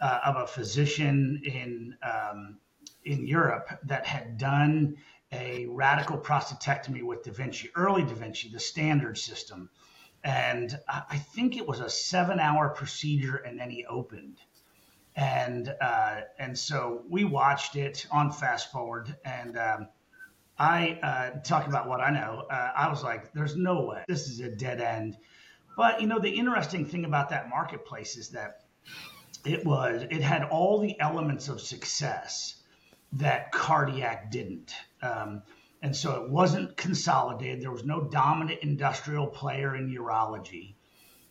uh, 0.00 0.20
of 0.24 0.36
a 0.36 0.46
physician 0.46 1.42
in 1.44 1.96
um, 2.02 2.58
in 3.04 3.26
Europe 3.26 3.68
that 3.84 4.06
had 4.06 4.38
done 4.38 4.96
a 5.32 5.66
radical 5.66 6.18
prostatectomy 6.18 7.02
with 7.02 7.22
Da 7.22 7.32
Vinci, 7.32 7.70
early 7.74 8.02
Da 8.02 8.14
Vinci, 8.14 8.48
the 8.48 8.60
standard 8.60 9.18
system. 9.18 9.70
And 10.24 10.78
I 10.88 11.18
think 11.18 11.56
it 11.56 11.66
was 11.66 11.80
a 11.80 11.88
seven 11.88 12.40
hour 12.40 12.70
procedure, 12.70 13.36
and 13.36 13.58
then 13.58 13.70
he 13.70 13.84
opened. 13.86 14.38
And 15.14 15.74
uh, 15.80 16.20
and 16.38 16.58
so 16.58 17.02
we 17.08 17.24
watched 17.24 17.76
it 17.76 18.06
on 18.10 18.30
fast 18.30 18.70
forward 18.70 19.16
and 19.24 19.58
um, 19.58 19.88
i 20.58 20.98
uh, 21.02 21.40
talk 21.40 21.66
about 21.66 21.88
what 21.88 22.00
i 22.00 22.10
know 22.10 22.44
uh, 22.50 22.72
i 22.76 22.88
was 22.88 23.02
like 23.02 23.32
there's 23.32 23.56
no 23.56 23.84
way 23.84 24.04
this 24.08 24.28
is 24.28 24.40
a 24.40 24.50
dead 24.50 24.80
end. 24.80 25.16
But 25.76 26.00
you 26.00 26.06
know 26.06 26.18
the 26.18 26.30
interesting 26.30 26.86
thing 26.86 27.04
about 27.04 27.30
that 27.30 27.48
marketplace 27.48 28.16
is 28.16 28.30
that 28.30 28.64
it 29.44 29.64
was 29.64 30.02
it 30.10 30.22
had 30.22 30.44
all 30.44 30.78
the 30.80 30.98
elements 31.00 31.48
of 31.48 31.60
success 31.60 32.56
that 33.12 33.52
cardiac 33.52 34.30
didn't 34.30 34.74
um, 35.02 35.42
and 35.82 35.94
so 35.94 36.24
it 36.24 36.30
wasn't 36.30 36.76
consolidated 36.76 37.62
there 37.62 37.70
was 37.70 37.84
no 37.84 38.08
dominant 38.08 38.58
industrial 38.62 39.26
player 39.26 39.76
in 39.76 39.88
urology 39.88 40.74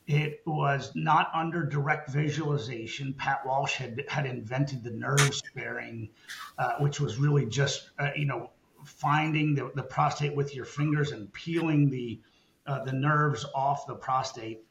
it 0.08 0.41
was 0.45 0.93
not 0.95 1.30
under 1.36 1.65
direct 1.65 2.10
visualization. 2.10 3.13
Pat 3.13 3.45
Walsh 3.45 3.75
had 3.75 4.06
had 4.08 4.25
invented 4.25 4.82
the 4.84 4.91
nerve 4.91 5.36
sparing, 5.36 6.10
uh, 6.58 6.75
which 6.80 7.01
was 7.01 7.17
really 7.17 7.45
just 7.45 7.89
uh, 7.99 8.12
you 8.15 8.25
know 8.25 8.51
finding 8.86 9.53
the, 9.53 9.69
the 9.75 9.84
prostate 9.84 10.34
with 10.34 10.56
your 10.56 10.63
fingers 10.63 11.12
and 11.12 11.32
peeling 11.34 11.89
the 11.89 12.21
uh, 12.65 12.84
the 12.86 12.93
nerves 12.93 13.45
off 13.53 13.86
the 13.86 13.95
prostate. 13.95 14.62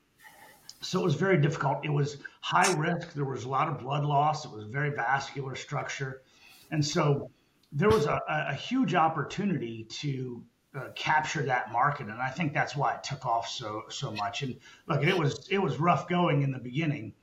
So 0.81 1.01
it 1.01 1.05
was 1.05 1.15
very 1.15 1.39
difficult. 1.39 1.85
It 1.85 1.93
was 1.93 2.17
high 2.41 2.73
risk. 2.73 3.13
There 3.13 3.25
was 3.25 3.45
a 3.45 3.49
lot 3.49 3.69
of 3.69 3.79
blood 3.79 4.05
loss. 4.05 4.47
It 4.47 4.51
was 4.51 4.65
very 4.65 4.91
vascular 4.91 5.55
structure, 5.55 6.23
and 6.71 6.83
so 6.85 7.31
there 7.73 7.89
was 7.89 8.07
a, 8.07 8.21
a 8.29 8.55
huge 8.55 8.95
opportunity 8.95 9.85
to 9.85 10.43
uh, 10.75 10.89
capture 10.95 11.43
that 11.43 11.73
market, 11.73 12.09
and 12.09 12.21
I 12.21 12.31
think 12.31 12.53
that's 12.53 12.77
why 12.77 12.95
it 12.95 13.05
took 13.05 13.27
off 13.27 13.49
so 13.49 13.83
so 13.89 14.11
much. 14.13 14.43
And 14.43 14.57
look, 14.87 15.03
it 15.03 15.17
was 15.17 15.49
it 15.51 15.59
was 15.59 15.79
rough 15.79 16.09
going 16.09 16.43
in 16.43 16.53
the 16.53 16.59
beginning 16.59 17.15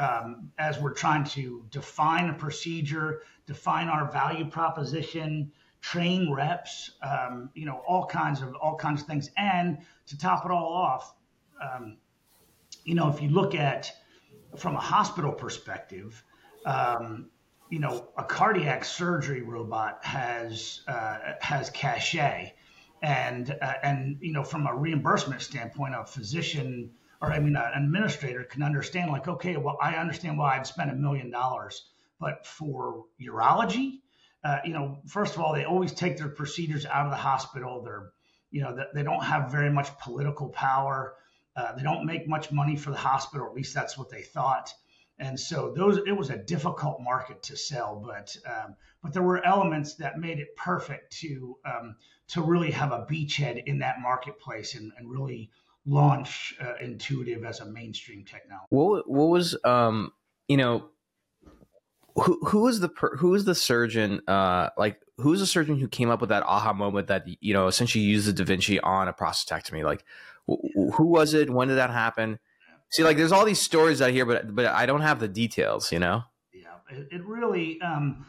um, 0.00 0.50
as 0.58 0.78
we're 0.78 0.94
trying 0.94 1.24
to 1.24 1.64
define 1.70 2.30
a 2.30 2.34
procedure, 2.34 3.22
define 3.46 3.88
our 3.88 4.10
value 4.10 4.46
proposition, 4.48 5.52
train 5.82 6.32
reps, 6.32 6.92
um, 7.02 7.50
you 7.54 7.66
know, 7.66 7.82
all 7.86 8.06
kinds 8.06 8.40
of 8.40 8.54
all 8.54 8.76
kinds 8.76 9.02
of 9.02 9.06
things. 9.06 9.30
And 9.36 9.78
to 10.06 10.18
top 10.18 10.44
it 10.44 10.50
all 10.50 10.72
off, 10.72 11.14
um, 11.60 11.98
you 12.84 12.94
know, 12.94 13.10
if 13.10 13.20
you 13.20 13.28
look 13.28 13.54
at 13.54 13.92
from 14.56 14.74
a 14.74 14.80
hospital 14.80 15.32
perspective, 15.32 16.22
um, 16.64 17.30
you 17.70 17.78
know, 17.78 18.08
a 18.18 18.24
cardiac 18.24 18.84
surgery 18.84 19.42
robot 19.42 20.04
has 20.04 20.82
uh, 20.88 21.18
has 21.40 21.70
cachet 21.70 22.54
and 23.02 23.56
uh, 23.62 23.74
and 23.82 24.18
you 24.20 24.32
know 24.32 24.44
from 24.44 24.66
a 24.66 24.74
reimbursement 24.74 25.40
standpoint, 25.40 25.94
a 25.94 26.04
physician 26.04 26.90
or 27.22 27.32
I 27.32 27.38
mean 27.38 27.56
an 27.56 27.84
administrator 27.84 28.44
can 28.44 28.62
understand 28.62 29.10
like 29.10 29.28
okay, 29.28 29.56
well 29.56 29.78
I 29.80 29.94
understand 29.94 30.36
why 30.36 30.56
I'd 30.56 30.66
spend 30.66 30.90
a 30.90 30.94
million 30.94 31.30
dollars, 31.30 31.84
but 32.18 32.44
for 32.44 33.04
urology, 33.20 34.00
uh, 34.42 34.58
you 34.64 34.72
know, 34.72 35.00
first 35.06 35.34
of 35.36 35.40
all, 35.40 35.54
they 35.54 35.64
always 35.64 35.92
take 35.92 36.16
their 36.16 36.28
procedures 36.28 36.86
out 36.86 37.04
of 37.04 37.12
the 37.12 37.18
hospital. 37.18 37.82
They're, 37.82 38.10
you 38.50 38.62
know, 38.62 38.76
they 38.94 39.02
don't 39.02 39.22
have 39.22 39.52
very 39.52 39.70
much 39.70 39.96
political 39.98 40.48
power. 40.48 41.14
Uh, 41.54 41.72
they 41.76 41.82
don't 41.82 42.06
make 42.06 42.26
much 42.26 42.50
money 42.50 42.76
for 42.76 42.90
the 42.90 42.96
hospital, 42.96 43.46
at 43.46 43.54
least 43.54 43.74
that's 43.74 43.98
what 43.98 44.08
they 44.08 44.22
thought. 44.22 44.72
And 45.20 45.38
so 45.38 45.72
those, 45.76 45.98
it 45.98 46.16
was 46.16 46.30
a 46.30 46.38
difficult 46.38 47.00
market 47.02 47.42
to 47.44 47.56
sell, 47.56 48.02
but 48.04 48.34
um, 48.46 48.74
but 49.02 49.12
there 49.12 49.22
were 49.22 49.44
elements 49.44 49.94
that 49.96 50.18
made 50.18 50.40
it 50.40 50.56
perfect 50.56 51.12
to 51.18 51.58
um, 51.66 51.96
to 52.28 52.40
really 52.40 52.70
have 52.70 52.90
a 52.92 53.06
beachhead 53.10 53.64
in 53.66 53.78
that 53.80 54.00
marketplace 54.00 54.74
and, 54.74 54.92
and 54.96 55.10
really 55.10 55.50
launch 55.84 56.54
uh, 56.60 56.72
Intuitive 56.80 57.44
as 57.44 57.60
a 57.60 57.66
mainstream 57.66 58.24
technology. 58.24 58.66
What 58.70 59.10
what 59.10 59.28
was 59.28 59.56
um 59.62 60.12
you 60.48 60.56
know 60.56 60.88
who 62.16 62.40
who 62.46 62.72
the 62.72 62.90
who 63.18 63.28
was 63.28 63.44
the 63.44 63.54
surgeon 63.54 64.22
uh 64.26 64.70
like 64.78 65.00
who 65.18 65.36
the 65.36 65.46
surgeon 65.46 65.78
who 65.78 65.86
came 65.86 66.08
up 66.08 66.22
with 66.22 66.30
that 66.30 66.44
aha 66.44 66.72
moment 66.72 67.08
that 67.08 67.26
you 67.42 67.52
know 67.52 67.66
essentially 67.66 68.02
used 68.02 68.26
the 68.26 68.32
Da 68.32 68.44
Vinci 68.44 68.80
on 68.80 69.06
a 69.06 69.12
prostatectomy? 69.12 69.84
Like 69.84 70.02
wh- 70.48 70.94
who 70.94 71.04
was 71.04 71.34
it? 71.34 71.50
When 71.50 71.68
did 71.68 71.76
that 71.76 71.90
happen 71.90 72.38
see 72.90 73.04
like 73.04 73.16
there's 73.16 73.32
all 73.32 73.44
these 73.44 73.60
stories 73.60 74.02
out 74.02 74.10
here 74.10 74.26
but 74.26 74.54
but 74.54 74.66
I 74.66 74.86
don't 74.86 75.02
have 75.02 75.20
the 75.20 75.28
details 75.28 75.92
you 75.92 75.98
know? 75.98 76.24
Yeah 76.52 76.74
it, 76.90 77.08
it 77.12 77.24
really 77.24 77.80
um 77.80 78.26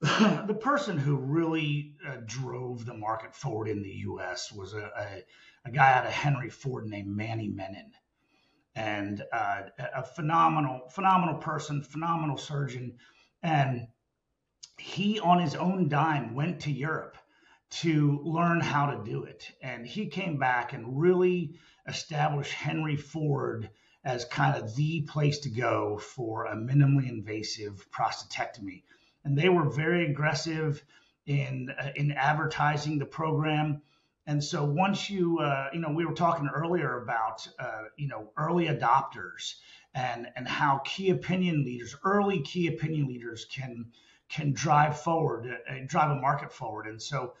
the 0.00 0.56
person 0.60 0.96
who 0.96 1.16
really 1.16 1.96
uh, 2.06 2.18
drove 2.24 2.86
the 2.86 2.94
market 2.94 3.34
forward 3.34 3.68
in 3.68 3.82
the 3.82 3.90
U.S. 3.90 4.52
was 4.52 4.72
a, 4.72 4.92
a, 4.96 5.24
a, 5.64 5.72
guy 5.72 5.92
out 5.92 6.06
of 6.06 6.12
Henry 6.12 6.50
Ford 6.50 6.86
named 6.86 7.08
Mani 7.08 7.48
Menon, 7.48 7.90
and 8.76 9.24
uh, 9.32 9.62
a 9.96 10.04
phenomenal, 10.04 10.82
phenomenal 10.90 11.38
person, 11.38 11.82
phenomenal 11.82 12.36
surgeon, 12.36 12.96
and 13.42 13.88
he, 14.78 15.18
on 15.18 15.40
his 15.40 15.56
own 15.56 15.88
dime, 15.88 16.32
went 16.32 16.60
to 16.60 16.70
Europe 16.70 17.18
to 17.70 18.20
learn 18.22 18.60
how 18.60 18.86
to 18.92 19.02
do 19.02 19.24
it, 19.24 19.50
and 19.62 19.84
he 19.84 20.06
came 20.06 20.38
back 20.38 20.74
and 20.74 21.00
really 21.00 21.58
established 21.88 22.52
Henry 22.52 22.94
Ford 22.94 23.68
as 24.08 24.24
kind 24.24 24.56
of 24.56 24.74
the 24.74 25.02
place 25.02 25.38
to 25.40 25.50
go 25.50 25.98
for 25.98 26.46
a 26.46 26.56
minimally 26.56 27.08
invasive 27.08 27.86
prostatectomy 27.92 28.82
and 29.28 29.36
they 29.36 29.50
were 29.50 29.68
very 29.68 30.10
aggressive 30.10 30.82
in 31.26 31.68
uh, 31.78 31.90
in 31.96 32.12
advertising 32.12 32.98
the 32.98 33.04
program. 33.04 33.82
And 34.26 34.42
so 34.42 34.64
once 34.64 35.08
you, 35.10 35.38
uh, 35.38 35.68
you 35.72 35.80
know, 35.80 35.90
we 35.90 36.04
were 36.06 36.14
talking 36.14 36.48
earlier 36.48 37.02
about, 37.02 37.46
uh, 37.58 37.84
you 37.96 38.08
know, 38.08 38.30
early 38.38 38.66
adopters 38.68 39.56
and 39.94 40.28
and 40.34 40.48
how 40.48 40.80
key 40.84 41.10
opinion 41.10 41.64
leaders, 41.64 41.94
early 42.04 42.40
key 42.40 42.68
opinion 42.68 43.06
leaders, 43.08 43.44
can 43.44 43.92
can 44.30 44.52
drive 44.52 44.98
forward, 44.98 45.46
uh, 45.46 45.74
drive 45.86 46.10
a 46.10 46.20
market 46.20 46.50
forward. 46.50 46.86
And 46.86 47.00
so 47.00 47.34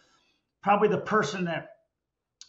probably 0.62 0.88
the 0.88 0.98
person 0.98 1.46
that 1.46 1.77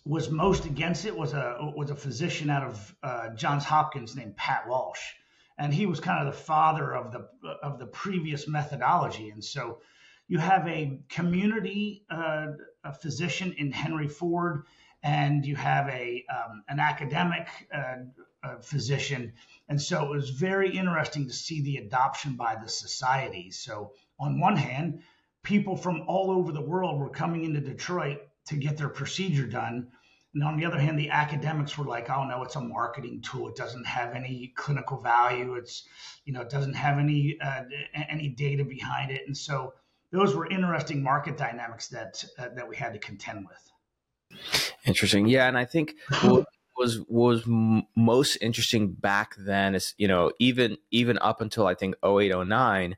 was 0.06 0.30
most 0.30 0.66
against 0.66 1.06
it 1.06 1.16
was 1.16 1.34
a 1.34 1.72
was 1.76 1.92
a 1.92 1.96
physician 1.96 2.50
out 2.50 2.64
of 2.64 2.96
uh, 3.04 3.30
Johns 3.36 3.66
Hopkins 3.66 4.16
named 4.16 4.36
Pat 4.36 4.68
Walsh 4.68 5.14
and 5.60 5.74
he 5.74 5.86
was 5.86 6.00
kind 6.00 6.26
of 6.26 6.34
the 6.34 6.42
father 6.42 6.96
of 6.96 7.12
the 7.12 7.28
of 7.62 7.78
the 7.78 7.86
previous 7.86 8.48
methodology. 8.48 9.30
And 9.30 9.44
so 9.44 9.82
you 10.28 10.40
have 10.40 10.66
a 10.68 11.00
community 11.10 12.06
uh, 12.10 12.48
a 12.84 12.94
physician 12.94 13.54
in 13.58 13.72
Henry 13.72 14.08
Ford, 14.08 14.64
and 15.04 15.46
you 15.46 15.58
have 15.58 15.90
a 15.90 16.24
um, 16.34 16.64
an 16.70 16.80
academic 16.80 17.50
uh, 17.74 18.58
physician. 18.62 19.34
And 19.68 19.82
so 19.82 20.06
it 20.06 20.10
was 20.10 20.30
very 20.30 20.76
interesting 20.76 21.28
to 21.28 21.34
see 21.34 21.62
the 21.62 21.78
adoption 21.78 22.38
by 22.38 22.56
the 22.56 22.70
society. 22.70 23.52
So 23.52 23.92
on 24.18 24.40
one 24.40 24.56
hand, 24.56 25.02
people 25.44 25.76
from 25.76 26.04
all 26.08 26.32
over 26.32 26.54
the 26.54 26.62
world 26.62 27.00
were 27.00 27.10
coming 27.10 27.44
into 27.44 27.60
Detroit 27.60 28.20
to 28.50 28.58
get 28.58 28.78
their 28.78 28.90
procedure 28.90 29.48
done 29.48 29.88
and 30.34 30.44
on 30.44 30.58
the 30.58 30.66
other 30.66 30.78
hand, 30.78 31.00
the 31.00 31.10
academics 31.10 31.78
were 31.78 31.86
like, 31.86 32.10
"Oh 32.10 32.24
no, 32.24 32.44
it's 32.44 32.56
a 32.56 32.62
marketing 32.62 33.22
tool. 33.22 33.50
It 33.50 33.56
doesn't 33.56 33.86
have 33.86 34.14
any 34.14 34.54
clinical 34.56 35.02
value. 35.02 35.56
It's, 35.56 35.88
you 36.26 36.34
know, 36.34 36.42
it 36.42 36.50
doesn't 36.50 36.76
have 36.76 37.00
any 37.00 37.38
uh, 37.42 37.64
any 38.10 38.30
data 38.30 38.64
behind 38.64 39.12
it." 39.12 39.24
And 39.26 39.36
so 39.36 39.74
those 40.12 40.36
were 40.36 40.48
interesting 40.48 41.02
market 41.02 41.36
dynamics 41.36 41.88
that 41.88 42.24
uh, 42.38 42.50
that 42.56 42.68
we 42.68 42.76
had 42.76 42.94
to 42.94 43.00
contend 43.00 43.48
with. 43.48 44.40
Interesting, 44.86 45.28
yeah, 45.28 45.48
and 45.48 45.58
I 45.58 45.66
think 45.66 45.96
what 46.22 46.46
was 46.78 47.00
was 47.08 47.44
most 47.48 48.36
interesting 48.36 48.94
back 48.94 49.34
then 49.36 49.74
is 49.74 49.96
you 49.98 50.08
know 50.08 50.32
even 50.38 50.78
even 50.92 51.18
up 51.20 51.42
until 51.42 51.66
I 51.66 51.74
think 51.74 51.96
0809 52.06 52.98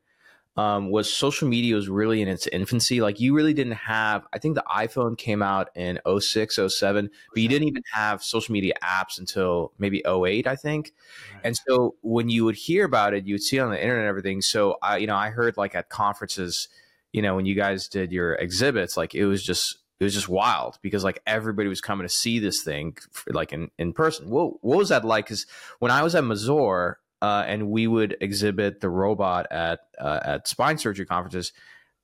um, 0.58 0.90
was 0.90 1.12
social 1.12 1.48
media 1.48 1.76
was 1.76 1.88
really 1.88 2.22
in 2.22 2.28
its 2.28 2.46
infancy. 2.48 3.02
Like 3.02 3.20
you 3.20 3.34
really 3.34 3.54
didn't 3.54 3.74
have, 3.74 4.28
I 4.34 4.38
think 4.38 4.56
the 4.56 4.66
iPhone 4.70 5.18
came 5.18 5.42
out 5.42 5.70
in 5.76 6.00
06, 6.20 6.60
07, 6.68 7.10
but 7.34 7.42
you 7.42 7.48
didn't 7.48 7.68
even 7.70 7.84
have 7.94 8.22
social 8.22 8.52
media 8.52 8.74
apps 8.84 9.18
until 9.18 9.72
maybe 9.78 10.04
08, 10.06 10.48
I 10.48 10.56
think. 10.56 10.92
Right. 11.34 11.42
And 11.46 11.58
so 11.58 11.96
when 12.02 12.30
you 12.30 12.44
would 12.46 12.56
hear 12.56 12.86
about 12.86 13.14
it, 13.14 13.26
you 13.26 13.36
would 13.36 13.44
see 13.44 13.58
it 13.58 13.62
on 13.62 13.72
the 13.72 13.82
internet 13.82 14.02
and 14.02 14.10
everything. 14.10 14.42
So 14.42 14.78
I, 14.82 14.98
you 14.98 15.08
know, 15.08 15.16
I 15.16 15.30
heard 15.30 15.56
like 15.56 15.74
at 15.74 15.90
conferences, 15.90 16.68
you 17.14 17.22
know, 17.22 17.36
when 17.36 17.46
you 17.46 17.56
guys 17.56 17.88
did 17.88 18.12
your 18.12 18.34
exhibits, 18.36 18.98
like 18.98 19.16
it 19.16 19.26
was 19.26 19.44
just, 19.44 19.78
it 20.02 20.04
was 20.04 20.14
just 20.14 20.28
wild 20.28 20.80
because 20.82 21.04
like 21.04 21.22
everybody 21.26 21.70
was 21.70 21.80
coming 21.80 22.06
to 22.06 22.14
see 22.14 22.40
this 22.40 22.64
thing 22.64 22.98
like 23.28 23.54
in, 23.54 23.70
in 23.78 23.94
person. 23.94 24.30
What, 24.30 24.64
what 24.64 24.80
was 24.80 24.90
that 24.90 25.06
like? 25.06 25.28
Cause 25.28 25.46
when 25.80 25.92
I 25.92 26.02
was 26.04 26.14
at 26.16 26.24
Mazor, 26.24 26.96
uh, 27.22 27.44
and 27.48 27.70
we 27.70 27.88
would 27.88 28.18
exhibit 28.22 28.82
the 28.82 28.90
robot 28.90 29.48
at 29.52 29.80
uh, 30.00 30.20
at 30.24 30.48
spine 30.48 30.78
surgery 30.78 31.06
conferences. 31.06 31.54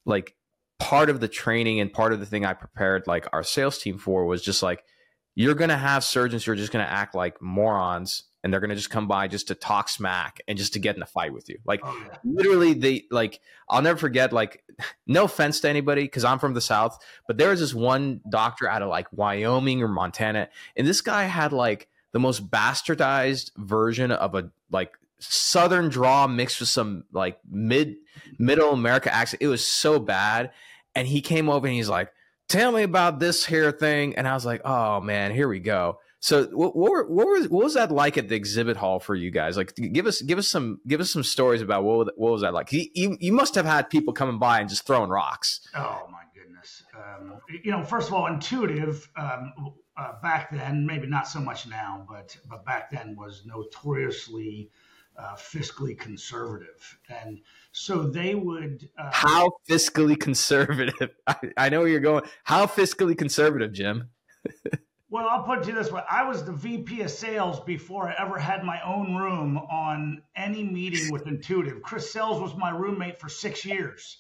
Like 0.06 0.36
part 0.80 1.10
of 1.10 1.20
the 1.20 1.28
training 1.28 1.80
and 1.80 1.92
part 1.92 2.14
of 2.14 2.20
the 2.20 2.26
thing 2.26 2.46
I 2.46 2.54
prepared 2.54 3.08
like 3.08 3.28
our 3.34 3.44
sales 3.44 3.80
team 3.80 3.98
for 3.98 4.26
was 4.26 4.44
just 4.44 4.62
like 4.62 4.84
you're 5.36 5.56
gonna 5.56 5.78
have 5.78 6.04
surgeons 6.04 6.46
who 6.46 6.52
are 6.52 6.56
just 6.56 6.72
gonna 6.72 6.86
act 6.86 7.16
like 7.16 7.42
morons 7.42 8.24
and 8.44 8.54
they're 8.54 8.62
gonna 8.62 8.76
just 8.76 8.90
come 8.90 9.08
by 9.08 9.28
just 9.28 9.48
to 9.48 9.56
talk 9.56 9.90
smack 9.90 10.40
and 10.48 10.58
just 10.58 10.74
to 10.74 10.80
get 10.80 10.96
in 10.96 11.02
a 11.02 11.08
fight 11.08 11.34
with 11.34 11.50
you. 11.50 11.58
Like 11.66 11.82
oh, 11.84 12.02
yeah. 12.08 12.18
literally, 12.24 12.74
they 12.74 13.04
like 13.12 13.40
I'll 13.68 13.82
never 13.82 13.98
forget. 13.98 14.32
Like, 14.32 14.64
no 15.08 15.26
offense 15.26 15.60
to 15.62 15.70
anybody 15.70 16.04
because 16.04 16.24
I'm 16.24 16.40
from 16.40 16.54
the 16.54 16.62
South, 16.62 16.98
but 17.28 17.38
there 17.38 17.50
was 17.50 17.60
this 17.60 17.74
one 17.74 18.22
doctor 18.30 18.70
out 18.70 18.82
of 18.82 18.90
like 18.90 19.08
Wyoming 19.12 19.82
or 19.82 19.88
Montana, 19.88 20.50
and 20.76 20.88
this 20.88 21.02
guy 21.02 21.24
had 21.24 21.54
like 21.54 21.88
the 22.14 22.20
most 22.20 22.50
bastardized 22.50 23.52
version 23.58 24.12
of 24.12 24.34
a 24.36 24.50
like 24.72 24.92
southern 25.20 25.90
draw 25.90 26.28
mixed 26.28 26.60
with 26.60 26.70
some 26.70 27.04
like 27.12 27.40
mid 27.50 27.96
middle 28.38 28.72
America 28.72 29.14
accent. 29.14 29.42
It 29.42 29.48
was 29.48 29.66
so 29.66 30.00
bad. 30.00 30.52
And 30.96 31.08
he 31.08 31.22
came 31.22 31.50
over 31.50 31.68
and 31.68 31.76
he's 31.76 31.90
like, 31.90 32.12
"Tell 32.48 32.72
me 32.72 32.84
about 32.84 33.20
this 33.20 33.46
here 33.46 33.72
thing." 33.72 34.16
And 34.16 34.28
I 34.28 34.34
was 34.34 34.46
like, 34.46 34.62
"Oh 34.66 35.00
man, 35.02 35.32
here 35.32 35.48
we 35.48 35.60
go." 35.60 36.00
So 36.20 36.46
what 36.46 36.76
what, 36.76 36.92
were, 36.92 37.06
what 37.08 37.28
was 37.28 37.50
what 37.50 37.64
was 37.64 37.74
that 37.76 37.92
like 37.92 38.18
at 38.18 38.30
the 38.30 38.36
exhibit 38.36 38.78
hall 38.78 39.00
for 39.00 39.14
you 39.14 39.30
guys? 39.30 39.56
Like, 39.58 39.76
give 39.76 40.08
us 40.08 40.22
give 40.22 40.40
us 40.40 40.48
some 40.48 40.82
give 40.88 41.00
us 41.00 41.12
some 41.12 41.24
stories 41.24 41.62
about 41.62 41.84
what 41.84 42.18
what 42.18 42.32
was 42.32 42.42
that 42.42 42.54
like? 42.54 42.72
You 42.72 43.18
you, 43.20 43.34
must 43.34 43.54
have 43.56 43.66
had 43.66 43.90
people 43.90 44.14
coming 44.14 44.40
by 44.40 44.60
and 44.60 44.70
just 44.70 44.88
throwing 44.88 45.10
rocks. 45.10 45.62
Oh 45.76 46.08
my 46.12 46.24
goodness! 46.34 46.84
Um, 46.96 47.40
you 47.64 47.72
know, 47.72 47.84
first 47.84 48.08
of 48.08 48.14
all, 48.14 48.28
intuitive. 48.28 49.08
Um, 49.16 49.54
uh, 49.96 50.14
back 50.22 50.52
then, 50.52 50.86
maybe 50.86 51.08
not 51.08 51.28
so 51.28 51.40
much 51.40 51.68
now, 51.68 52.06
but 52.10 52.36
but 52.50 52.66
back 52.66 52.90
then 52.92 53.16
was 53.16 53.44
notoriously 53.46 54.70
uh, 55.18 55.36
fiscally 55.36 55.98
conservative, 55.98 57.00
and 57.10 57.40
so 57.72 58.04
they 58.04 58.36
would. 58.36 58.88
Uh, 58.98 59.10
How 59.12 59.52
fiscally 59.70 60.20
conservative? 60.20 61.10
I, 61.28 61.36
I, 61.58 61.70
know 61.70 61.80
where 61.80 61.90
you're 61.90 62.00
going. 62.00 62.24
How 62.44 62.66
fiscally 62.68 63.18
conservative, 63.18 63.74
Jim? 63.74 64.10
well, 65.10 65.28
I'll 65.28 65.44
put 65.44 65.60
it 65.60 65.64
to 65.64 65.70
you 65.70 65.76
this 65.76 65.92
way: 65.92 66.04
I 66.10 66.24
was 66.24 66.44
the 66.44 66.54
VP 66.54 67.02
of 67.02 67.10
sales 67.10 67.60
before 67.62 68.08
I 68.08 68.16
ever 68.20 68.38
had 68.38 68.64
my 68.64 68.80
own 68.86 69.16
room 69.16 69.58
on 69.58 70.22
any 70.36 70.64
meeting 70.64 71.12
with 71.12 71.26
Intuitive. 71.26 71.82
Chris 71.82 72.12
Sells 72.12 72.40
was 72.40 72.56
my 72.56 72.70
roommate 72.70 73.20
for 73.20 73.30
six 73.30 73.66
years. 73.66 74.18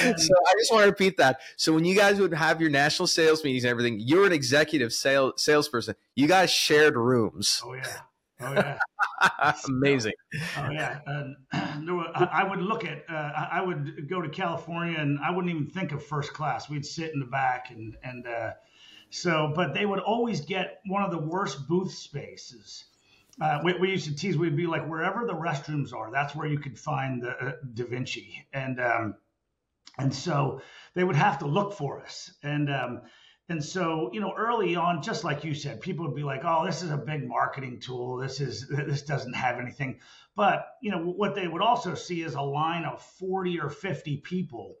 And 0.00 0.20
so 0.20 0.34
I 0.46 0.52
just 0.58 0.70
want 0.70 0.82
to 0.82 0.90
repeat 0.90 1.16
that. 1.16 1.40
So 1.56 1.72
when 1.72 1.84
you 1.84 1.96
guys 1.96 2.20
would 2.20 2.34
have 2.34 2.60
your 2.60 2.68
national 2.68 3.06
sales 3.06 3.42
meetings 3.42 3.64
and 3.64 3.70
everything, 3.70 4.00
you're 4.00 4.26
an 4.26 4.32
executive 4.32 4.92
sales 4.92 5.42
salesperson. 5.42 5.94
You 6.14 6.28
guys 6.28 6.50
shared 6.50 6.96
rooms. 6.96 7.62
Oh 7.64 7.72
yeah. 7.72 8.00
Oh 8.42 8.54
yeah, 8.54 8.78
amazing. 9.68 10.12
Oh 10.58 10.70
yeah, 10.70 11.00
I 11.52 12.46
would 12.48 12.60
look 12.60 12.84
at. 12.84 13.04
Uh, 13.08 13.48
I 13.50 13.60
would 13.60 14.08
go 14.08 14.20
to 14.20 14.28
California, 14.28 14.98
and 14.98 15.18
I 15.18 15.30
wouldn't 15.30 15.54
even 15.54 15.68
think 15.68 15.92
of 15.92 16.04
first 16.04 16.32
class. 16.32 16.68
We'd 16.68 16.86
sit 16.86 17.12
in 17.12 17.20
the 17.20 17.26
back, 17.26 17.70
and 17.70 17.96
and 18.02 18.26
uh, 18.26 18.52
so, 19.10 19.52
but 19.54 19.74
they 19.74 19.86
would 19.86 20.00
always 20.00 20.40
get 20.40 20.80
one 20.86 21.02
of 21.02 21.10
the 21.10 21.18
worst 21.18 21.68
booth 21.68 21.92
spaces. 21.92 22.84
Uh, 23.40 23.60
we, 23.64 23.74
we, 23.78 23.90
used 23.90 24.06
to 24.06 24.14
tease. 24.14 24.36
We'd 24.36 24.56
be 24.56 24.66
like, 24.66 24.86
wherever 24.86 25.26
the 25.26 25.34
restrooms 25.34 25.94
are, 25.94 26.10
that's 26.10 26.34
where 26.34 26.46
you 26.46 26.58
could 26.58 26.78
find 26.78 27.22
the 27.22 27.30
uh, 27.30 27.52
Da 27.74 27.84
Vinci, 27.84 28.46
and 28.52 28.80
um, 28.80 29.14
and 29.98 30.14
so 30.14 30.60
they 30.94 31.04
would 31.04 31.16
have 31.16 31.38
to 31.38 31.46
look 31.46 31.72
for 31.72 32.00
us, 32.00 32.32
and 32.42 32.70
um, 32.70 33.02
and 33.52 33.62
so, 33.62 34.08
you 34.14 34.20
know, 34.20 34.32
early 34.34 34.76
on, 34.76 35.02
just 35.02 35.24
like 35.24 35.44
you 35.44 35.52
said, 35.52 35.82
people 35.82 36.06
would 36.06 36.16
be 36.16 36.22
like, 36.22 36.40
"Oh, 36.42 36.64
this 36.64 36.82
is 36.82 36.90
a 36.90 36.96
big 36.96 37.28
marketing 37.28 37.80
tool. 37.80 38.16
This 38.16 38.40
is 38.40 38.66
this 38.66 39.02
doesn't 39.02 39.34
have 39.34 39.60
anything." 39.60 40.00
But 40.34 40.76
you 40.80 40.90
know, 40.90 41.04
what 41.04 41.34
they 41.34 41.48
would 41.48 41.60
also 41.60 41.94
see 41.94 42.22
is 42.22 42.32
a 42.32 42.40
line 42.40 42.84
of 42.86 43.02
forty 43.02 43.60
or 43.60 43.68
fifty 43.68 44.16
people 44.16 44.76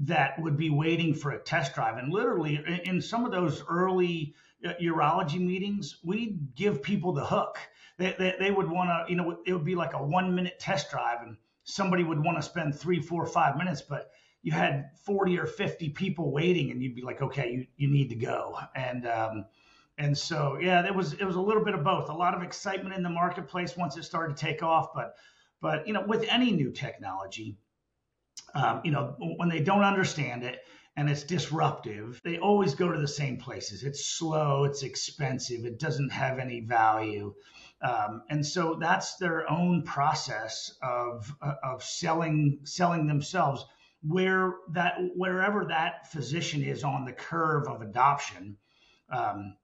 that 0.00 0.38
would 0.42 0.58
be 0.58 0.68
waiting 0.68 1.14
for 1.14 1.30
a 1.30 1.38
test 1.38 1.74
drive. 1.74 1.96
And 1.96 2.12
literally, 2.12 2.62
in, 2.84 3.00
some 3.00 3.24
of 3.24 3.32
those 3.32 3.64
early 3.66 4.34
uh, 4.62 4.72
urology 4.78 5.40
meetings, 5.40 5.96
we'd 6.04 6.54
give 6.54 6.82
people 6.82 7.14
the 7.14 7.24
hook. 7.24 7.56
They, 7.96 8.14
they, 8.18 8.34
they 8.38 8.50
would 8.50 8.70
want 8.70 8.90
to, 8.90 9.10
you 9.10 9.16
know, 9.16 9.38
it 9.46 9.54
would 9.54 9.64
be 9.64 9.74
like 9.74 9.94
a 9.94 10.02
one 10.02 10.34
minute 10.34 10.58
test 10.58 10.90
drive, 10.90 11.22
and 11.22 11.38
somebody 11.64 12.04
would 12.04 12.22
want 12.22 12.36
to 12.36 12.42
spend 12.42 12.74
three, 12.74 13.00
four, 13.00 13.24
five 13.24 13.56
minutes, 13.56 13.80
but 13.80 14.10
you 14.42 14.52
had 14.52 14.90
40 15.04 15.38
or 15.38 15.46
50 15.46 15.90
people 15.90 16.32
waiting, 16.32 16.70
and 16.70 16.82
you'd 16.82 16.94
be 16.94 17.02
like, 17.02 17.22
okay, 17.22 17.50
you, 17.52 17.66
you 17.76 17.88
need 17.88 18.08
to 18.10 18.16
go. 18.16 18.58
And, 18.74 19.06
um, 19.06 19.46
and 19.98 20.16
so, 20.16 20.58
yeah, 20.60 20.84
it 20.86 20.94
was 20.94 21.12
it 21.12 21.24
was 21.24 21.36
a 21.36 21.40
little 21.40 21.64
bit 21.64 21.74
of 21.74 21.84
both. 21.84 22.08
A 22.08 22.14
lot 22.14 22.34
of 22.34 22.42
excitement 22.42 22.94
in 22.94 23.02
the 23.02 23.10
marketplace 23.10 23.76
once 23.76 23.96
it 23.96 24.04
started 24.04 24.36
to 24.36 24.44
take 24.44 24.62
off, 24.62 24.94
but 24.94 25.14
but 25.60 25.86
you 25.86 25.92
know, 25.92 26.02
with 26.02 26.24
any 26.28 26.50
new 26.50 26.72
technology, 26.72 27.56
um, 28.54 28.80
you 28.84 28.90
know, 28.90 29.14
when 29.36 29.48
they 29.48 29.60
don't 29.60 29.84
understand 29.84 30.44
it 30.44 30.60
and 30.96 31.08
it's 31.08 31.22
disruptive, 31.22 32.20
they 32.24 32.38
always 32.38 32.74
go 32.74 32.90
to 32.90 33.00
the 33.00 33.08
same 33.08 33.36
places. 33.36 33.84
It's 33.84 34.04
slow, 34.04 34.64
it's 34.64 34.82
expensive, 34.82 35.64
it 35.64 35.78
doesn't 35.78 36.10
have 36.10 36.38
any 36.38 36.60
value. 36.60 37.34
Um, 37.80 38.22
and 38.28 38.44
so 38.44 38.76
that's 38.80 39.16
their 39.16 39.50
own 39.50 39.82
process 39.82 40.74
of 40.82 41.34
of 41.62 41.82
selling 41.84 42.60
selling 42.64 43.06
themselves 43.06 43.64
where 44.02 44.54
that 44.70 44.96
wherever 45.14 45.64
that 45.66 46.10
physician 46.10 46.62
is 46.62 46.84
on 46.84 47.04
the 47.04 47.12
curve 47.12 47.68
of 47.68 47.82
adoption 47.82 48.56
um, 49.10 49.56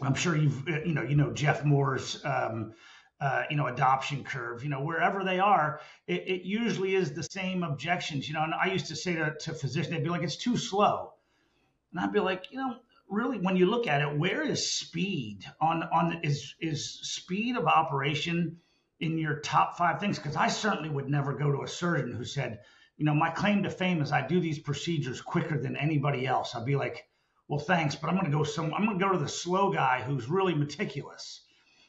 i'm 0.00 0.14
sure 0.14 0.36
you've 0.36 0.68
you 0.68 0.94
know 0.94 1.02
you 1.02 1.16
know 1.16 1.32
jeff 1.32 1.64
moore's 1.64 2.24
um, 2.24 2.72
uh, 3.20 3.44
you 3.48 3.56
know, 3.56 3.68
adoption 3.68 4.24
curve, 4.24 4.62
you 4.64 4.68
know, 4.68 4.82
wherever 4.82 5.24
they 5.24 5.38
are, 5.38 5.80
it, 6.06 6.22
it, 6.26 6.42
usually 6.42 6.94
is 6.94 7.12
the 7.12 7.22
same 7.22 7.62
objections, 7.62 8.28
you 8.28 8.34
know. 8.34 8.42
And 8.42 8.52
I 8.52 8.66
used 8.66 8.88
to 8.88 8.96
say 8.96 9.14
to, 9.14 9.34
to 9.40 9.54
physicians, 9.54 9.94
they'd 9.94 10.02
be 10.02 10.10
like, 10.10 10.22
it's 10.22 10.36
too 10.36 10.56
slow. 10.56 11.12
And 11.92 12.00
I'd 12.00 12.12
be 12.12 12.20
like, 12.20 12.50
you 12.50 12.58
know, 12.58 12.76
really, 13.08 13.38
when 13.38 13.56
you 13.56 13.66
look 13.66 13.86
at 13.86 14.02
it, 14.02 14.18
where 14.18 14.42
is 14.42 14.70
speed 14.70 15.44
on, 15.60 15.84
on 15.84 16.20
is, 16.24 16.54
is 16.60 16.98
speed 17.02 17.56
of 17.56 17.66
operation 17.66 18.58
in 19.00 19.16
your 19.16 19.38
top 19.40 19.78
five 19.78 20.00
things? 20.00 20.18
Because 20.18 20.36
I 20.36 20.48
certainly 20.48 20.90
would 20.90 21.08
never 21.08 21.32
go 21.34 21.52
to 21.52 21.62
a 21.62 21.68
surgeon 21.68 22.12
who 22.12 22.24
said, 22.24 22.58
you 22.96 23.04
know, 23.04 23.14
my 23.14 23.30
claim 23.30 23.62
to 23.62 23.70
fame 23.70 24.00
is 24.02 24.12
I 24.12 24.26
do 24.26 24.40
these 24.40 24.58
procedures 24.58 25.20
quicker 25.20 25.58
than 25.58 25.76
anybody 25.76 26.26
else. 26.26 26.54
I'd 26.54 26.64
be 26.64 26.76
like, 26.76 27.06
well, 27.48 27.58
thanks, 27.58 27.94
but 27.94 28.08
I'm 28.08 28.14
going 28.14 28.30
to 28.30 28.36
go 28.36 28.44
some, 28.44 28.72
I'm 28.72 28.84
going 28.84 28.98
to 28.98 29.04
go 29.04 29.12
to 29.12 29.18
the 29.18 29.28
slow 29.28 29.72
guy 29.72 30.02
who's 30.02 30.28
really 30.28 30.54
meticulous 30.54 31.44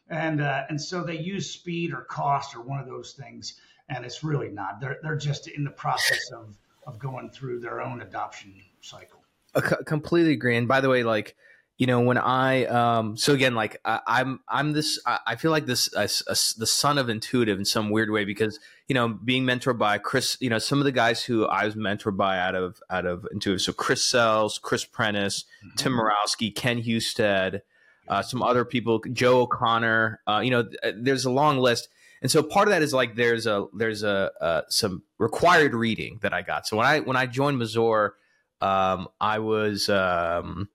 and 0.09 0.41
uh, 0.41 0.63
and 0.69 0.81
so 0.81 1.03
they 1.03 1.17
use 1.17 1.49
speed 1.49 1.93
or 1.93 2.01
cost 2.01 2.55
or 2.55 2.61
one 2.61 2.79
of 2.79 2.87
those 2.87 3.13
things, 3.13 3.59
and 3.89 4.05
it's 4.05 4.23
really 4.23 4.49
not. 4.49 4.79
They're 4.79 4.97
they're 5.01 5.17
just 5.17 5.47
in 5.47 5.63
the 5.63 5.71
process 5.71 6.31
of 6.31 6.55
of 6.85 6.99
going 6.99 7.29
through 7.31 7.59
their 7.59 7.81
own 7.81 8.01
adoption 8.01 8.53
cycle. 8.81 9.23
I 9.55 9.61
completely 9.85 10.33
agree. 10.33 10.57
And 10.57 10.67
by 10.67 10.81
the 10.81 10.89
way, 10.89 11.03
like 11.03 11.35
you 11.77 11.87
know, 11.87 11.99
when 11.99 12.17
I 12.17 12.65
um, 12.65 13.17
so 13.17 13.33
again, 13.33 13.55
like 13.55 13.81
I, 13.83 13.99
I'm 14.07 14.39
I'm 14.47 14.73
this 14.73 14.99
I 15.05 15.35
feel 15.35 15.51
like 15.51 15.65
this 15.65 15.93
uh, 15.95 16.07
the 16.57 16.67
son 16.67 16.97
of 16.97 17.09
intuitive 17.09 17.59
in 17.59 17.65
some 17.65 17.89
weird 17.89 18.11
way 18.11 18.23
because 18.23 18.59
you 18.87 18.93
know 18.93 19.09
being 19.09 19.43
mentored 19.43 19.77
by 19.77 19.97
Chris, 19.97 20.37
you 20.39 20.49
know, 20.49 20.59
some 20.59 20.79
of 20.79 20.85
the 20.85 20.91
guys 20.91 21.23
who 21.23 21.45
I 21.45 21.65
was 21.65 21.75
mentored 21.75 22.15
by 22.15 22.39
out 22.39 22.55
of 22.55 22.81
out 22.89 23.05
of 23.05 23.27
intuitive, 23.31 23.61
so 23.61 23.73
Chris 23.73 24.03
Sells, 24.05 24.57
Chris 24.57 24.85
Prentice, 24.85 25.43
mm-hmm. 25.65 25.75
Tim 25.75 25.93
Morawski, 25.93 26.55
Ken 26.55 26.81
Husted 26.81 27.61
uh, 28.07 28.21
some 28.21 28.43
other 28.43 28.65
people, 28.65 29.01
Joe 29.11 29.41
O'Connor. 29.41 30.21
Uh, 30.27 30.41
you 30.43 30.51
know, 30.51 30.65
uh, 30.83 30.91
there's 30.95 31.25
a 31.25 31.31
long 31.31 31.57
list, 31.57 31.89
and 32.21 32.29
so 32.29 32.43
part 32.43 32.67
of 32.67 32.71
that 32.71 32.81
is 32.81 32.93
like 32.93 33.15
there's 33.15 33.47
a 33.47 33.65
there's 33.73 34.03
a 34.03 34.31
uh, 34.39 34.61
some 34.69 35.03
required 35.17 35.73
reading 35.73 36.19
that 36.21 36.33
I 36.33 36.41
got. 36.41 36.67
So 36.67 36.77
when 36.77 36.85
I 36.85 36.99
when 36.99 37.17
I 37.17 37.25
joined 37.25 37.59
Mazor, 37.59 38.11
um, 38.61 39.07
I 39.19 39.39
was 39.39 39.89
um, 39.89 40.69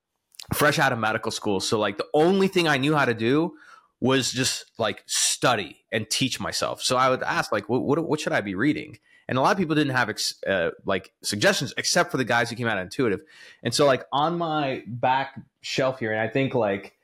fresh 0.53 0.79
out 0.79 0.93
of 0.93 0.99
medical 0.99 1.31
school, 1.31 1.61
so 1.61 1.79
like 1.79 1.99
the 1.99 2.07
only 2.15 2.49
thing 2.49 2.69
I 2.69 2.77
knew 2.77 2.95
how 2.95 3.05
to 3.05 3.15
do 3.15 3.55
was 4.01 4.33
just 4.33 4.65
like 4.79 5.03
study 5.07 5.77
and 5.93 6.09
teach 6.09 6.41
myself. 6.41 6.83
So 6.83 6.97
I 6.97 7.11
would 7.11 7.23
ask 7.23 7.53
like, 7.53 7.69
what 7.69 7.83
what, 7.83 7.99
what 8.09 8.21
should 8.21 8.33
I 8.33 8.41
be 8.41 8.55
reading? 8.55 8.99
And 9.29 9.39
a 9.39 9.43
lot 9.43 9.53
of 9.53 9.59
people 9.59 9.77
didn't 9.77 9.95
have 9.95 10.09
ex- 10.11 10.43
uh, 10.45 10.71
like 10.85 11.13
suggestions 11.23 11.73
except 11.77 12.11
for 12.11 12.17
the 12.17 12.25
guys 12.25 12.51
who 12.51 12.57
came 12.57 12.67
out 12.67 12.79
of 12.79 12.83
intuitive. 12.83 13.21
And 13.63 13.73
so 13.73 13.87
like 13.87 14.05
on 14.13 14.37
my 14.37 14.83
back 14.89 15.41
shelf 15.61 16.01
here, 16.01 16.11
and 16.13 16.21
I 16.21 16.27
think 16.27 16.55
like 16.55 16.95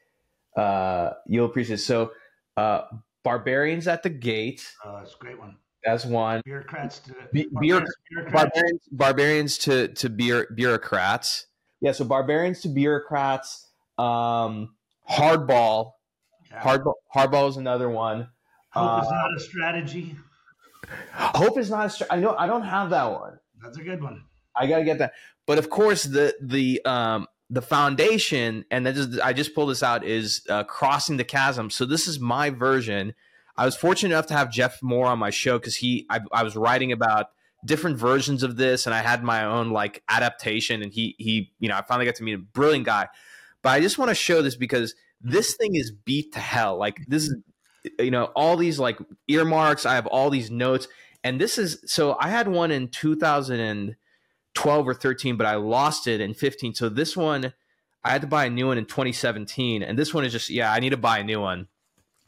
uh, 0.57 1.11
you'll 1.27 1.47
appreciate. 1.47 1.77
It. 1.77 1.83
So, 1.83 2.13
uh, 2.57 2.83
barbarians 3.23 3.87
at 3.87 4.03
the 4.03 4.09
gate. 4.09 4.67
Oh, 4.85 4.97
that's 4.99 5.15
a 5.15 5.19
great 5.19 5.39
one. 5.39 5.57
That's 5.85 6.05
one. 6.05 6.41
Bureaucrats 6.45 6.99
to 7.01 7.15
Be- 7.33 7.49
bureaucrats, 7.61 7.95
barbarians, 8.33 8.89
barbarians 8.91 9.59
to 9.59 9.89
to 9.89 10.09
bureaucrats. 10.09 11.46
Yeah, 11.81 11.93
so 11.93 12.05
barbarians 12.05 12.61
to 12.63 12.69
bureaucrats. 12.69 13.69
Um, 13.99 14.75
hardball. 15.09 15.93
Yeah. 16.51 16.63
Hardball. 16.63 16.95
Hardball 17.15 17.49
is 17.49 17.57
another 17.57 17.89
one. 17.89 18.29
Hope 18.71 18.99
uh, 18.99 19.03
is 19.03 19.11
not 19.11 19.37
a 19.37 19.41
strategy. 19.41 20.17
Hope 21.13 21.59
is 21.59 21.71
not 21.71 21.87
a 21.87 21.91
strategy. 21.91 22.17
I 22.17 22.21
know. 22.21 22.35
I 22.37 22.47
don't 22.47 22.63
have 22.63 22.91
that 22.91 23.11
one. 23.11 23.39
That's 23.63 23.79
a 23.79 23.83
good 23.83 24.03
one. 24.03 24.25
I 24.55 24.67
gotta 24.67 24.85
get 24.85 24.99
that. 24.99 25.13
But 25.47 25.59
of 25.59 25.71
course, 25.71 26.05
the 26.05 26.35
the 26.41 26.85
um 26.85 27.27
the 27.49 27.63
foundation, 27.63 28.65
and 28.71 28.87
just, 28.87 29.21
I 29.21 29.33
just 29.33 29.55
pulled 29.55 29.71
this 29.71 29.83
out, 29.83 30.05
is 30.05 30.43
uh, 30.49 30.65
crossing 30.65 31.17
the 31.17 31.25
chasm. 31.25 31.71
So 31.71 31.85
this 31.85 32.09
is 32.09 32.19
my 32.19 32.51
version. 32.51 33.15
I 33.57 33.65
was 33.65 33.77
fortunate 33.77 34.11
enough 34.11 34.27
to 34.27 34.35
have 34.35 34.51
Jeff 34.51 34.83
Moore 34.83 35.07
on 35.07 35.19
my 35.19 35.31
show 35.31 35.59
because 35.59 35.77
he, 35.77 36.07
I, 36.11 36.21
I 36.33 36.43
was 36.43 36.57
writing 36.57 36.93
about 36.93 37.27
different 37.67 37.99
versions 37.99 38.43
of 38.43 38.57
this, 38.57 38.87
and 38.87 38.95
I 38.95 39.03
had 39.03 39.23
my 39.23 39.45
own 39.45 39.71
like 39.71 40.03
adaptation. 40.09 40.83
And 40.83 40.93
he, 40.93 41.15
he, 41.19 41.53
you 41.59 41.69
know, 41.69 41.77
I 41.77 41.83
finally 41.83 42.07
got 42.07 42.15
to 42.17 42.25
meet 42.25 42.35
a 42.35 42.39
brilliant 42.39 42.87
guy. 42.87 43.09
But 43.63 43.71
I 43.71 43.81
just 43.81 43.99
want 43.99 44.11
to 44.11 44.15
show 44.15 44.43
this 44.43 44.57
because 44.57 44.95
this 45.21 45.57
thing 45.57 45.75
is 45.75 45.91
beat 45.91 46.33
to 46.35 46.41
hell. 46.41 46.79
Like 46.79 47.01
this 47.09 47.25
is, 47.25 47.37
you 47.99 48.11
know, 48.11 48.27
all 48.37 48.57
these 48.57 48.79
like 48.79 48.99
earmarks. 49.29 49.87
I 49.87 49.95
have 49.95 50.07
all 50.07 50.31
these 50.31 50.51
notes, 50.51 50.89
and 51.25 51.41
this 51.41 51.59
is 51.59 51.83
so. 51.87 52.17
I 52.21 52.29
had 52.29 52.49
one 52.49 52.71
in 52.71 52.89
2012 52.89 54.89
or 54.89 54.95
13, 54.95 55.37
but 55.37 55.47
I 55.47 55.57
lost 55.57 56.07
it 56.07 56.21
in 56.21 56.35
15. 56.35 56.75
So 56.75 56.89
this 56.89 57.17
one, 57.17 57.53
I 58.05 58.11
had 58.11 58.21
to 58.21 58.29
buy 58.29 58.45
a 58.45 58.51
new 58.51 58.69
one 58.69 58.79
in 58.79 58.87
2017, 58.87 59.83
and 59.83 59.99
this 59.99 60.15
one 60.15 60.25
is 60.25 60.33
just 60.33 60.51
yeah, 60.51 60.73
I 60.73 60.81
need 60.81 60.91
to 60.91 60.97
buy 60.97 61.19
a 61.19 61.25
new 61.25 61.41
one. 61.41 61.69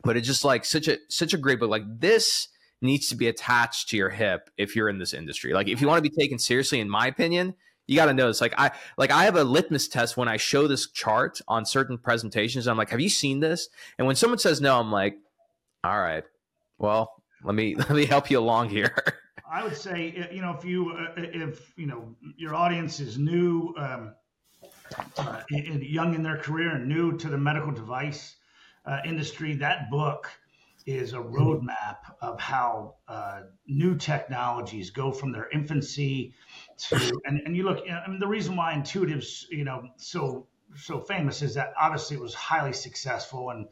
But 0.02 0.16
it's 0.16 0.26
just 0.26 0.44
like 0.44 0.64
such 0.64 0.88
a 0.88 0.98
such 1.08 1.34
a 1.34 1.38
great 1.38 1.60
book. 1.60 1.70
Like 1.70 2.00
this 2.00 2.48
needs 2.80 3.08
to 3.08 3.16
be 3.16 3.28
attached 3.28 3.88
to 3.90 3.96
your 3.96 4.10
hip 4.10 4.50
if 4.56 4.76
you're 4.76 4.88
in 4.88 4.98
this 4.98 5.12
industry. 5.12 5.52
Like 5.52 5.68
if 5.68 5.80
you 5.80 5.88
want 5.88 6.02
to 6.02 6.08
be 6.08 6.14
taken 6.14 6.38
seriously, 6.38 6.80
in 6.80 6.88
my 6.88 7.06
opinion, 7.06 7.54
you 7.86 7.96
got 7.96 8.06
to 8.06 8.14
know 8.14 8.28
this. 8.28 8.40
Like 8.40 8.54
I 8.58 8.70
like 8.96 9.10
I 9.10 9.24
have 9.24 9.36
a 9.36 9.44
litmus 9.44 9.88
test 9.88 10.16
when 10.16 10.28
I 10.28 10.36
show 10.36 10.68
this 10.68 10.90
chart 10.90 11.40
on 11.48 11.64
certain 11.64 11.98
presentations. 11.98 12.68
I'm 12.68 12.76
like, 12.76 12.90
have 12.90 13.00
you 13.00 13.08
seen 13.08 13.40
this? 13.40 13.68
And 13.96 14.06
when 14.06 14.14
someone 14.14 14.38
says 14.38 14.60
no, 14.60 14.78
I'm 14.78 14.92
like, 14.92 15.16
all 15.82 15.98
right, 15.98 16.24
well, 16.78 17.22
let 17.42 17.54
me 17.54 17.74
let 17.76 17.90
me 17.90 18.04
help 18.04 18.30
you 18.30 18.38
along 18.38 18.68
here. 18.70 18.94
I 19.50 19.64
would 19.64 19.76
say, 19.76 20.28
you 20.30 20.42
know, 20.42 20.54
if 20.56 20.64
you 20.64 20.92
uh, 20.92 21.12
if 21.16 21.72
you 21.76 21.86
know 21.86 22.14
your 22.36 22.54
audience 22.54 23.00
is 23.00 23.16
new, 23.16 23.74
um, 23.78 24.14
uh, 25.16 25.40
young 25.48 26.14
in 26.14 26.22
their 26.22 26.36
career 26.36 26.70
and 26.70 26.86
new 26.86 27.16
to 27.16 27.28
the 27.28 27.38
medical 27.38 27.72
device 27.72 28.36
uh, 28.84 28.98
industry, 29.06 29.54
that 29.54 29.90
book 29.90 30.30
is 30.88 31.12
a 31.12 31.18
roadmap 31.18 31.98
of 32.22 32.40
how 32.40 32.94
uh, 33.08 33.40
new 33.66 33.94
technologies 33.94 34.88
go 34.88 35.12
from 35.12 35.32
their 35.32 35.46
infancy 35.50 36.32
to 36.78 37.20
and, 37.26 37.42
and 37.44 37.54
you 37.54 37.62
look. 37.62 37.84
I 37.86 38.08
mean, 38.08 38.18
the 38.18 38.26
reason 38.26 38.56
why 38.56 38.72
Intuitive's 38.72 39.46
you 39.50 39.64
know 39.64 39.82
so 39.98 40.46
so 40.74 41.00
famous 41.00 41.42
is 41.42 41.54
that 41.54 41.74
obviously 41.78 42.16
it 42.16 42.22
was 42.22 42.32
highly 42.32 42.72
successful 42.72 43.50
and 43.50 43.66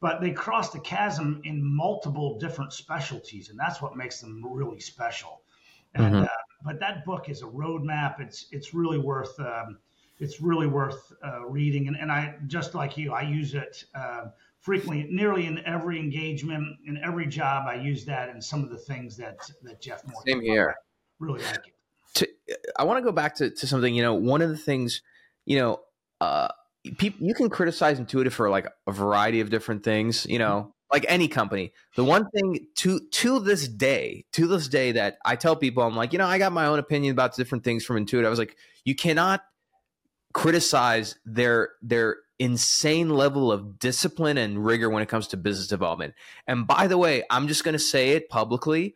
but 0.00 0.20
they 0.20 0.30
crossed 0.30 0.72
the 0.72 0.80
chasm 0.80 1.40
in 1.44 1.64
multiple 1.64 2.38
different 2.38 2.72
specialties, 2.72 3.50
and 3.50 3.58
that's 3.58 3.82
what 3.82 3.96
makes 3.96 4.20
them 4.20 4.40
really 4.44 4.78
special. 4.78 5.42
And 5.94 6.14
mm-hmm. 6.14 6.24
uh, 6.24 6.28
but 6.64 6.78
that 6.78 7.04
book 7.04 7.28
is 7.28 7.42
a 7.42 7.46
roadmap. 7.46 8.20
It's 8.20 8.46
it's 8.52 8.72
really 8.72 8.98
worth 8.98 9.38
um, 9.40 9.78
it's 10.20 10.40
really 10.40 10.68
worth 10.68 11.12
uh, 11.24 11.44
reading. 11.44 11.88
And, 11.88 11.96
and 11.96 12.12
I 12.12 12.36
just 12.46 12.74
like 12.74 12.96
you, 12.96 13.12
I 13.12 13.22
use 13.22 13.54
it 13.54 13.84
uh, 13.94 14.26
frequently, 14.62 15.06
nearly 15.10 15.46
in 15.46 15.64
every 15.66 15.98
engagement, 15.98 16.78
in 16.86 16.96
every 17.04 17.26
job. 17.26 17.66
I 17.68 17.74
use 17.74 18.04
that 18.06 18.30
in 18.30 18.40
some 18.40 18.64
of 18.64 18.70
the 18.70 18.78
things 18.78 19.16
that 19.18 19.38
that 19.62 19.82
Jeff 19.82 20.06
Moore. 20.06 20.22
Same 20.26 20.40
here. 20.40 20.74
Really 21.18 21.42
like 21.42 21.56
it. 21.56 21.74
To, 22.14 22.28
I 22.76 22.84
want 22.84 22.98
to 22.98 23.02
go 23.02 23.12
back 23.12 23.36
to, 23.36 23.50
to 23.50 23.66
something. 23.66 23.94
You 23.94 24.02
know, 24.02 24.14
one 24.14 24.42
of 24.42 24.48
the 24.48 24.56
things, 24.56 25.02
you 25.44 25.58
know. 25.58 25.80
Uh, 26.20 26.48
people 26.98 27.26
you 27.26 27.34
can 27.34 27.48
criticize 27.48 27.98
intuitive 27.98 28.34
for 28.34 28.50
like 28.50 28.66
a 28.86 28.92
variety 28.92 29.40
of 29.40 29.50
different 29.50 29.84
things 29.84 30.26
you 30.26 30.38
know 30.38 30.74
like 30.92 31.04
any 31.08 31.28
company 31.28 31.72
the 31.96 32.04
one 32.04 32.28
thing 32.30 32.66
to 32.74 33.00
to 33.10 33.38
this 33.38 33.68
day 33.68 34.24
to 34.32 34.48
this 34.48 34.66
day 34.66 34.92
that 34.92 35.18
i 35.24 35.36
tell 35.36 35.54
people 35.54 35.82
i'm 35.82 35.94
like 35.94 36.12
you 36.12 36.18
know 36.18 36.26
i 36.26 36.38
got 36.38 36.52
my 36.52 36.66
own 36.66 36.78
opinion 36.80 37.12
about 37.12 37.36
different 37.36 37.62
things 37.62 37.84
from 37.84 37.96
intuitive 37.96 38.26
i 38.26 38.30
was 38.30 38.38
like 38.38 38.56
you 38.84 38.94
cannot 38.94 39.42
criticize 40.32 41.16
their 41.24 41.70
their 41.82 42.16
insane 42.42 43.10
level 43.10 43.52
of 43.52 43.78
discipline 43.78 44.38
and 44.38 44.64
rigor 44.64 44.90
when 44.90 45.02
it 45.02 45.08
comes 45.08 45.28
to 45.28 45.36
business 45.36 45.68
development 45.68 46.14
and 46.46 46.66
by 46.66 46.86
the 46.86 46.98
way 46.98 47.22
i'm 47.30 47.46
just 47.46 47.62
going 47.62 47.72
to 47.72 47.78
say 47.78 48.10
it 48.10 48.28
publicly 48.28 48.94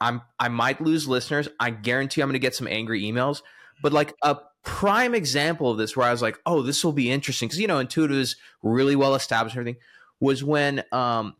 i'm 0.00 0.20
i 0.38 0.48
might 0.48 0.80
lose 0.80 1.08
listeners 1.08 1.48
i 1.58 1.70
guarantee 1.70 2.20
i'm 2.20 2.28
going 2.28 2.34
to 2.34 2.38
get 2.38 2.54
some 2.54 2.68
angry 2.68 3.02
emails 3.02 3.42
but 3.82 3.92
like 3.92 4.14
a 4.22 4.36
prime 4.62 5.14
example 5.14 5.70
of 5.70 5.78
this 5.78 5.96
where 5.96 6.06
I 6.06 6.12
was 6.12 6.22
like, 6.22 6.38
oh, 6.46 6.62
this 6.62 6.84
will 6.84 6.92
be 6.92 7.10
interesting 7.10 7.48
because 7.48 7.58
you 7.58 7.66
know 7.66 7.78
Intuitive 7.78 8.16
is 8.16 8.36
really 8.62 8.96
well 8.96 9.14
established 9.14 9.56
and 9.56 9.62
everything 9.62 9.80
was 10.20 10.44
when 10.44 10.84
um, 10.92 11.34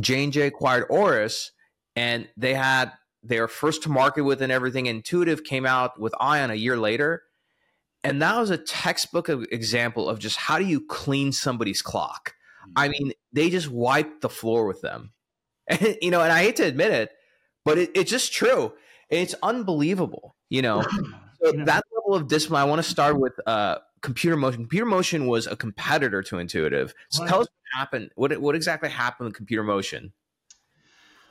J 0.00 0.24
and 0.24 0.32
J 0.32 0.42
acquired 0.42 0.88
Auris 0.88 1.50
and 1.96 2.28
they 2.36 2.54
had 2.54 2.92
they 3.22 3.40
were 3.40 3.48
first 3.48 3.82
to 3.82 3.88
market 3.88 4.22
with 4.22 4.42
and 4.42 4.52
everything. 4.52 4.86
Intuitive 4.86 5.44
came 5.44 5.66
out 5.66 6.00
with 6.00 6.14
Ion 6.20 6.50
a 6.50 6.54
year 6.54 6.76
later, 6.76 7.22
and 8.04 8.22
that 8.22 8.38
was 8.38 8.50
a 8.50 8.58
textbook 8.58 9.28
example 9.28 10.08
of 10.08 10.18
just 10.18 10.36
how 10.36 10.58
do 10.58 10.64
you 10.64 10.84
clean 10.86 11.32
somebody's 11.32 11.82
clock. 11.82 12.34
I 12.76 12.88
mean, 12.88 13.12
they 13.32 13.50
just 13.50 13.68
wiped 13.68 14.20
the 14.20 14.28
floor 14.28 14.66
with 14.66 14.80
them, 14.82 15.12
and, 15.68 15.96
you 16.02 16.10
know. 16.10 16.20
And 16.20 16.32
I 16.32 16.42
hate 16.42 16.56
to 16.56 16.64
admit 16.64 16.92
it, 16.92 17.10
but 17.64 17.78
it, 17.78 17.90
it's 17.94 18.10
just 18.10 18.32
true. 18.32 18.72
It's 19.10 19.34
unbelievable, 19.42 20.36
you 20.48 20.62
know. 20.62 20.84
So 21.40 21.52
that 21.52 21.84
level 21.94 22.20
of 22.20 22.26
discipline, 22.26 22.60
I 22.60 22.64
want 22.64 22.82
to 22.82 22.90
start 22.90 23.16
with 23.16 23.34
uh, 23.46 23.78
Computer 24.02 24.36
Motion. 24.36 24.62
Computer 24.62 24.86
Motion 24.86 25.28
was 25.28 25.46
a 25.46 25.54
competitor 25.54 26.20
to 26.24 26.38
Intuitive. 26.38 26.92
So 27.10 27.22
Right. 27.22 27.28
tell 27.28 27.40
us 27.42 27.46
what 27.46 27.78
happened. 27.78 28.10
What 28.16 28.36
what 28.40 28.56
exactly 28.56 28.88
happened 28.88 29.28
with 29.28 29.36
Computer 29.36 29.62
Motion? 29.62 30.12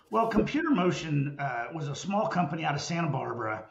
Well, 0.10 0.28
Computer 0.28 0.70
Motion 0.70 1.36
uh, 1.40 1.66
was 1.74 1.90
a 1.90 1.96
small 1.96 2.28
company 2.28 2.64
out 2.64 2.74
of 2.74 2.82
Santa 2.82 3.10
Barbara 3.10 3.66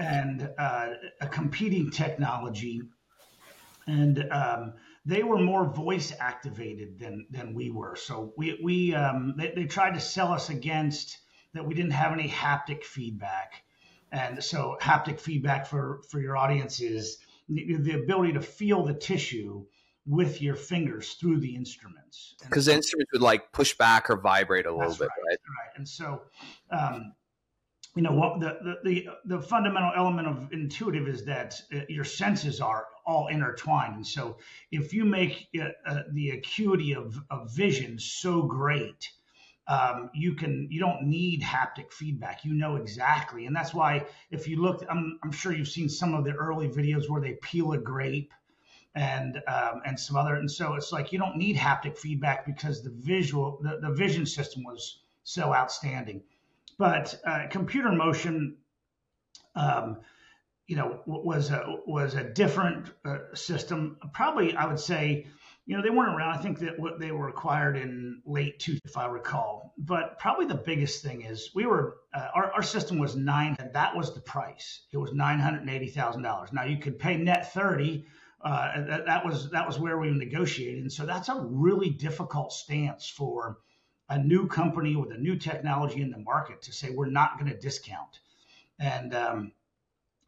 and 0.00 0.50
uh, 0.58 0.88
a 1.20 1.26
competing 1.26 1.90
technology. 1.90 2.82
And 3.86 4.30
um, 4.30 4.74
they 5.06 5.22
were 5.22 5.38
more 5.38 5.64
voice 5.64 6.12
activated 6.20 6.98
than, 6.98 7.26
than 7.30 7.54
we 7.54 7.70
were. 7.70 7.96
So 7.96 8.34
we, 8.36 8.58
we 8.62 8.94
um, 8.94 9.34
they, 9.36 9.52
they 9.54 9.64
tried 9.64 9.94
to 9.94 10.00
sell 10.00 10.32
us 10.32 10.50
against 10.50 11.18
that 11.54 11.64
we 11.64 11.74
didn't 11.74 11.92
have 11.92 12.12
any 12.12 12.28
haptic 12.28 12.84
feedback. 12.84 13.62
And 14.12 14.42
so 14.42 14.76
haptic 14.80 15.20
feedback 15.20 15.66
for, 15.66 16.02
for 16.10 16.20
your 16.20 16.36
audience 16.36 16.80
is 16.80 17.18
the, 17.48 17.92
ability 17.92 18.34
to 18.34 18.42
feel 18.42 18.84
the 18.84 18.94
tissue 18.94 19.64
with 20.06 20.40
your 20.40 20.54
fingers 20.54 21.14
through 21.14 21.40
the 21.40 21.54
instruments. 21.54 22.34
Because 22.42 22.66
the 22.66 22.74
instruments 22.74 23.12
would 23.12 23.22
like 23.22 23.52
push 23.52 23.74
back 23.76 24.08
or 24.08 24.16
vibrate 24.16 24.66
a 24.66 24.72
little 24.72 24.94
bit, 24.94 25.08
right? 25.26 25.38
right. 25.38 25.76
And 25.76 25.86
so, 25.86 26.22
um, 26.70 27.12
you 27.98 28.04
know, 28.04 28.12
what 28.12 28.38
the, 28.38 28.78
the 28.84 29.08
the 29.24 29.40
fundamental 29.40 29.90
element 29.96 30.28
of 30.28 30.52
intuitive 30.52 31.08
is 31.08 31.24
that 31.24 31.60
uh, 31.74 31.80
your 31.88 32.04
senses 32.04 32.60
are 32.60 32.86
all 33.04 33.26
intertwined. 33.26 33.96
And 33.96 34.06
so, 34.06 34.38
if 34.70 34.94
you 34.94 35.04
make 35.04 35.48
uh, 35.60 35.70
uh, 35.84 36.02
the 36.12 36.30
acuity 36.30 36.94
of 36.94 37.20
of 37.28 37.52
vision 37.52 37.98
so 37.98 38.42
great, 38.42 39.10
um, 39.66 40.10
you 40.14 40.34
can 40.34 40.68
you 40.70 40.78
don't 40.78 41.08
need 41.08 41.42
haptic 41.42 41.92
feedback. 41.92 42.44
You 42.44 42.54
know 42.54 42.76
exactly, 42.76 43.46
and 43.46 43.56
that's 43.56 43.74
why 43.74 44.06
if 44.30 44.46
you 44.46 44.62
look, 44.62 44.86
I'm 44.88 45.18
I'm 45.24 45.32
sure 45.32 45.52
you've 45.52 45.66
seen 45.66 45.88
some 45.88 46.14
of 46.14 46.24
the 46.24 46.34
early 46.34 46.68
videos 46.68 47.10
where 47.10 47.20
they 47.20 47.32
peel 47.42 47.72
a 47.72 47.78
grape 47.78 48.32
and 48.94 49.42
um, 49.48 49.82
and 49.84 49.98
some 49.98 50.14
other 50.16 50.36
and 50.36 50.48
so 50.48 50.74
it's 50.74 50.92
like 50.92 51.12
you 51.12 51.18
don't 51.18 51.36
need 51.36 51.56
haptic 51.56 51.98
feedback 51.98 52.46
because 52.46 52.80
the 52.80 52.90
visual 52.90 53.58
the, 53.60 53.80
the 53.80 53.92
vision 53.92 54.24
system 54.24 54.62
was 54.62 55.00
so 55.24 55.52
outstanding 55.52 56.22
but 56.78 57.18
uh, 57.26 57.46
computer 57.50 57.92
motion 57.92 58.56
um, 59.54 59.98
you 60.66 60.76
know 60.76 61.00
was 61.06 61.50
a 61.50 61.64
was 61.86 62.14
a 62.14 62.24
different 62.24 62.90
uh, 63.04 63.18
system. 63.34 63.96
Probably 64.12 64.54
i 64.54 64.66
would 64.66 64.78
say 64.80 65.26
you 65.66 65.76
know 65.76 65.82
they 65.82 65.90
weren't 65.90 66.14
around. 66.14 66.38
I 66.38 66.42
think 66.42 66.60
that 66.60 66.78
what 66.78 66.98
they 66.98 67.10
were 67.10 67.28
acquired 67.28 67.76
in 67.76 68.22
late 68.24 68.58
two 68.58 68.78
if 68.84 68.96
i 68.96 69.06
recall. 69.06 69.74
But 69.78 70.18
probably 70.18 70.46
the 70.46 70.54
biggest 70.54 71.02
thing 71.02 71.22
is 71.22 71.50
we 71.54 71.66
were 71.66 71.98
uh, 72.14 72.28
our, 72.34 72.52
our 72.52 72.62
system 72.62 72.98
was 72.98 73.16
nine 73.16 73.56
and 73.58 73.72
that 73.74 73.96
was 73.96 74.14
the 74.14 74.20
price. 74.20 74.82
It 74.92 74.98
was 74.98 75.10
$980000 75.10 76.52
now 76.52 76.64
you 76.64 76.78
could 76.78 76.98
pay 76.98 77.16
net 77.16 77.52
30 77.52 78.06
uh, 78.40 78.84
that, 78.86 79.06
that 79.06 79.24
was 79.24 79.50
that 79.50 79.66
was 79.66 79.80
where 79.80 79.98
we 79.98 80.10
negotiated, 80.10 80.82
and 80.82 80.92
so 80.92 81.04
that's 81.04 81.28
a 81.28 81.40
really 81.40 81.90
difficult 81.90 82.52
stance 82.52 83.08
for 83.08 83.58
a 84.08 84.18
new 84.18 84.46
company 84.46 84.96
with 84.96 85.12
a 85.12 85.18
new 85.18 85.36
technology 85.36 86.00
in 86.00 86.10
the 86.10 86.18
market 86.18 86.62
to 86.62 86.72
say 86.72 86.90
we're 86.90 87.06
not 87.06 87.38
going 87.38 87.50
to 87.50 87.58
discount, 87.58 88.20
and 88.78 89.14
um, 89.14 89.52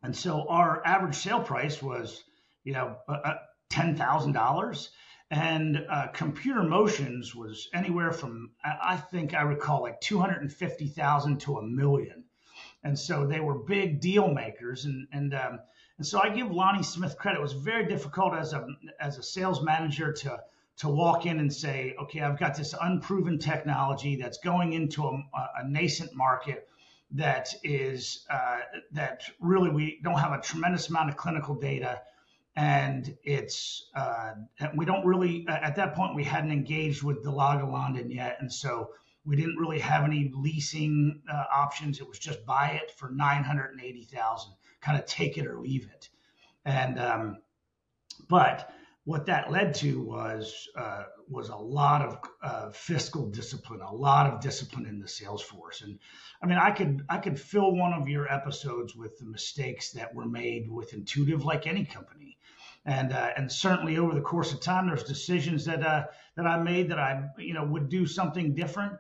and 0.03 0.14
so 0.14 0.47
our 0.49 0.85
average 0.87 1.14
sale 1.14 1.43
price 1.43 1.83
was 1.83 2.25
you 2.64 2.73
know 2.73 2.97
ten 3.71 3.97
thousand 3.97 4.33
dollars, 4.33 4.90
and 5.31 5.85
uh, 5.88 6.09
Computer 6.09 6.62
Motions 6.62 7.35
was 7.35 7.69
anywhere 7.73 8.12
from 8.12 8.51
I 8.62 8.79
I 8.83 8.97
think 8.97 9.35
I 9.35 9.43
recall 9.43 9.83
like 9.83 10.01
two 10.01 10.19
hundred 10.19 10.43
and 10.43 10.53
fifty 10.53 10.87
thousand 10.87 11.40
to 11.43 11.59
a 11.59 11.62
million, 11.62 12.25
and 12.85 12.99
so 12.99 13.27
they 13.27 13.40
were 13.40 13.55
big 13.55 14.01
deal 14.01 14.33
makers, 14.33 14.85
and 14.85 15.09
and 15.12 15.35
um, 15.35 15.61
and 15.97 16.07
so 16.07 16.21
I 16.21 16.31
give 16.31 16.51
Lonnie 16.51 16.83
Smith 16.83 17.16
credit. 17.19 17.38
It 17.38 17.43
was 17.43 17.53
very 17.53 17.87
difficult 17.87 18.35
as 18.35 18.53
a 18.53 18.66
as 19.01 19.19
a 19.19 19.23
sales 19.23 19.62
manager 19.62 20.12
to 20.12 20.40
to 20.81 20.88
walk 20.88 21.27
in 21.27 21.40
and 21.40 21.53
say, 21.53 21.95
okay, 22.01 22.21
I've 22.21 22.38
got 22.38 22.57
this 22.57 22.75
unproven 22.81 23.38
technology 23.38 24.16
that's 24.16 24.38
going 24.38 24.73
into 24.73 25.05
a, 25.05 25.23
a 25.59 25.69
nascent 25.69 26.14
market 26.14 26.69
that 27.12 27.49
is 27.62 28.25
uh, 28.31 28.61
that 28.93 29.23
really 29.40 29.71
we 29.71 30.01
don't 30.03 30.19
have 30.19 30.33
a 30.33 30.40
tremendous 30.40 30.88
amount 30.88 31.11
of 31.11 31.16
clinical 31.16 31.55
data, 31.55 32.01
and 32.57 33.16
it's 33.25 33.90
uh, 33.95 34.33
we 34.75 34.85
don't 34.85 35.05
really 35.05 35.47
at 35.49 35.77
that 35.77 35.95
point 35.95 36.14
we 36.14 36.25
hadn't 36.25 36.53
engaged 36.53 37.03
with 37.03 37.23
De 37.23 37.31
Lage 37.31 37.62
Landen 37.62 38.11
yet, 38.11 38.37
and 38.40 38.53
so 38.53 38.90
we 39.25 39.37
didn't 39.37 39.57
really 39.57 39.81
have 39.81 40.05
any 40.05 40.33
leasing 40.35 41.21
uh, 41.31 41.45
options. 41.53 42.01
It 42.01 42.09
was 42.09 42.19
just 42.19 42.47
buy 42.47 42.81
it 42.83 42.93
for 42.97 43.11
nine 43.11 43.45
hundred 43.45 43.73
and 43.73 43.83
eighty 43.83 44.05
thousand 44.05 44.55
kind 44.81 44.99
of 44.99 45.07
take 45.07 45.37
it 45.38 45.47
or 45.47 45.61
leave 45.61 45.88
it. 45.93 46.09
And 46.64 46.99
um, 46.99 47.38
but 48.29 48.73
what 49.05 49.27
that 49.27 49.51
led 49.51 49.75
to 49.75 50.03
was 50.03 50.69
uh, 50.77 51.05
was 51.29 51.49
a 51.49 51.57
lot 51.57 52.03
of 52.03 52.19
uh, 52.43 52.71
fiscal 52.71 53.27
discipline, 53.27 53.81
a 53.81 53.93
lot 53.93 54.31
of 54.31 54.41
discipline 54.41 54.87
in 54.87 55.01
the 55.01 55.09
sales 55.09 55.43
force. 55.43 55.83
And 55.83 55.99
I 56.43 56.47
mean, 56.47 56.59
I 56.59 56.71
could 56.71 57.05
I 57.09 57.19
could 57.19 57.41
fill 57.41 57.75
one 57.75 57.95
of 57.95 58.09
your 58.09 58.31
episodes 58.31 58.95
with 58.95 59.19
the 59.19 59.25
mistakes 59.25 59.93
that 59.93 60.15
were 60.15 60.27
made 60.27 60.71
with 60.71 60.93
Intuitive, 60.93 61.45
like 61.45 61.67
any 61.67 61.85
company. 61.85 62.37
And 62.85 63.13
uh, 63.13 63.31
and 63.37 63.51
certainly 63.51 63.97
over 63.99 64.15
the 64.15 64.21
course 64.21 64.53
of 64.53 64.61
time, 64.61 64.87
there's 64.87 65.05
decisions 65.05 65.65
that 65.65 65.83
uh, 65.83 66.05
that 66.37 66.47
I 66.47 66.63
made 66.63 66.91
that 66.91 66.99
I 66.99 67.29
you 67.39 67.55
know 67.55 67.65
would 67.65 67.89
do 67.89 68.07
something 68.07 68.55
different. 68.55 68.95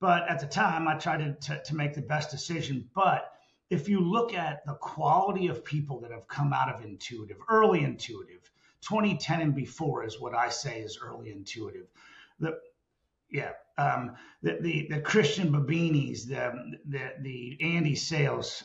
But 0.00 0.28
at 0.28 0.40
the 0.40 0.46
time, 0.46 0.86
I 0.86 0.96
tried 0.96 1.18
to, 1.18 1.32
to, 1.48 1.62
to 1.62 1.74
make 1.74 1.94
the 1.94 2.02
best 2.02 2.30
decision. 2.30 2.90
But 2.94 3.32
if 3.70 3.88
you 3.88 4.00
look 4.00 4.34
at 4.34 4.64
the 4.66 4.74
quality 4.74 5.48
of 5.48 5.64
people 5.64 6.00
that 6.00 6.10
have 6.10 6.28
come 6.28 6.52
out 6.52 6.68
of 6.68 6.84
intuitive, 6.84 7.38
early 7.48 7.82
intuitive, 7.82 8.50
2010 8.88 9.40
and 9.40 9.54
before 9.54 10.04
is 10.04 10.20
what 10.20 10.34
I 10.34 10.48
say 10.48 10.80
is 10.80 10.98
early 11.02 11.30
intuitive. 11.30 11.86
The 12.38 12.58
yeah, 13.30 13.52
um, 13.78 14.12
the, 14.42 14.58
the 14.60 14.86
the 14.90 15.00
Christian 15.00 15.52
Babinis, 15.52 16.28
the 16.28 16.52
the 16.86 17.12
the 17.20 17.58
Andy 17.60 17.96
Sales, 17.96 18.62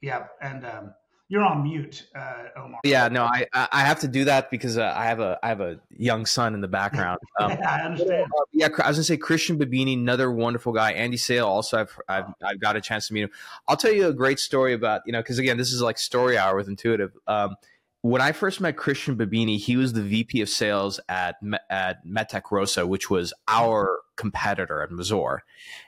yeah, 0.00 0.26
and 0.42 0.66
um, 0.66 0.94
you're 1.28 1.42
on 1.42 1.62
mute, 1.62 2.06
uh, 2.14 2.44
Omar. 2.56 2.80
Yeah, 2.84 3.08
no, 3.08 3.24
I 3.24 3.46
I 3.54 3.80
have 3.80 4.00
to 4.00 4.08
do 4.08 4.26
that 4.26 4.50
because 4.50 4.76
uh, 4.76 4.92
I 4.94 5.06
have 5.06 5.20
a 5.20 5.38
I 5.42 5.48
have 5.48 5.62
a 5.62 5.80
young 5.88 6.26
son 6.26 6.54
in 6.54 6.60
the 6.60 6.68
background. 6.68 7.18
Um, 7.40 7.52
I 7.66 7.80
understand. 7.80 8.24
Uh, 8.24 8.44
yeah, 8.52 8.68
I 8.84 8.88
was 8.88 8.98
gonna 8.98 9.04
say 9.04 9.16
Christian 9.16 9.58
Babini, 9.58 9.94
another 9.94 10.30
wonderful 10.30 10.72
guy. 10.72 10.92
Andy 10.92 11.16
Sale, 11.16 11.46
also 11.46 11.78
I've, 11.80 11.98
I've 12.08 12.34
I've 12.44 12.60
got 12.60 12.76
a 12.76 12.80
chance 12.80 13.08
to 13.08 13.14
meet 13.14 13.22
him. 13.22 13.30
I'll 13.66 13.78
tell 13.78 13.92
you 13.92 14.06
a 14.08 14.12
great 14.12 14.38
story 14.38 14.74
about 14.74 15.00
you 15.06 15.12
know 15.12 15.20
because 15.20 15.38
again 15.38 15.56
this 15.56 15.72
is 15.72 15.80
like 15.80 15.96
story 15.96 16.36
hour 16.36 16.54
with 16.54 16.68
Intuitive. 16.68 17.16
Um, 17.26 17.56
when 18.02 18.20
I 18.20 18.32
first 18.32 18.60
met 18.60 18.76
Christian 18.76 19.16
Babini, 19.16 19.58
he 19.58 19.76
was 19.76 19.92
the 19.92 20.02
VP 20.02 20.40
of 20.40 20.48
sales 20.48 20.98
at 21.08 21.36
at 21.70 22.04
MedTech 22.04 22.50
Rosa, 22.50 22.84
which 22.84 23.08
was 23.08 23.32
our 23.46 24.00
competitor 24.16 24.82
at 24.82 24.90
Mazor, 24.90 25.38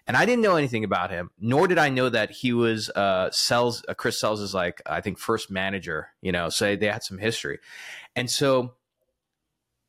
and 0.07 0.17
I 0.17 0.25
didn't 0.25 0.43
know 0.43 0.55
anything 0.55 0.85
about 0.85 1.11
him. 1.11 1.31
Nor 1.41 1.67
did 1.67 1.77
I 1.77 1.89
know 1.89 2.09
that 2.09 2.31
he 2.31 2.53
was 2.53 2.89
uh, 2.91 3.31
Sells. 3.33 3.85
Uh, 3.89 3.95
Chris 3.95 4.19
Sells 4.19 4.41
is 4.41 4.55
like 4.55 4.81
I 4.87 5.01
think 5.01 5.19
first 5.19 5.51
manager. 5.51 6.09
You 6.23 6.31
know, 6.31 6.51
so 6.51 6.77
they 6.77 6.87
had 6.87 7.03
some 7.03 7.19
history, 7.19 7.59
and 8.15 8.31
so, 8.31 8.75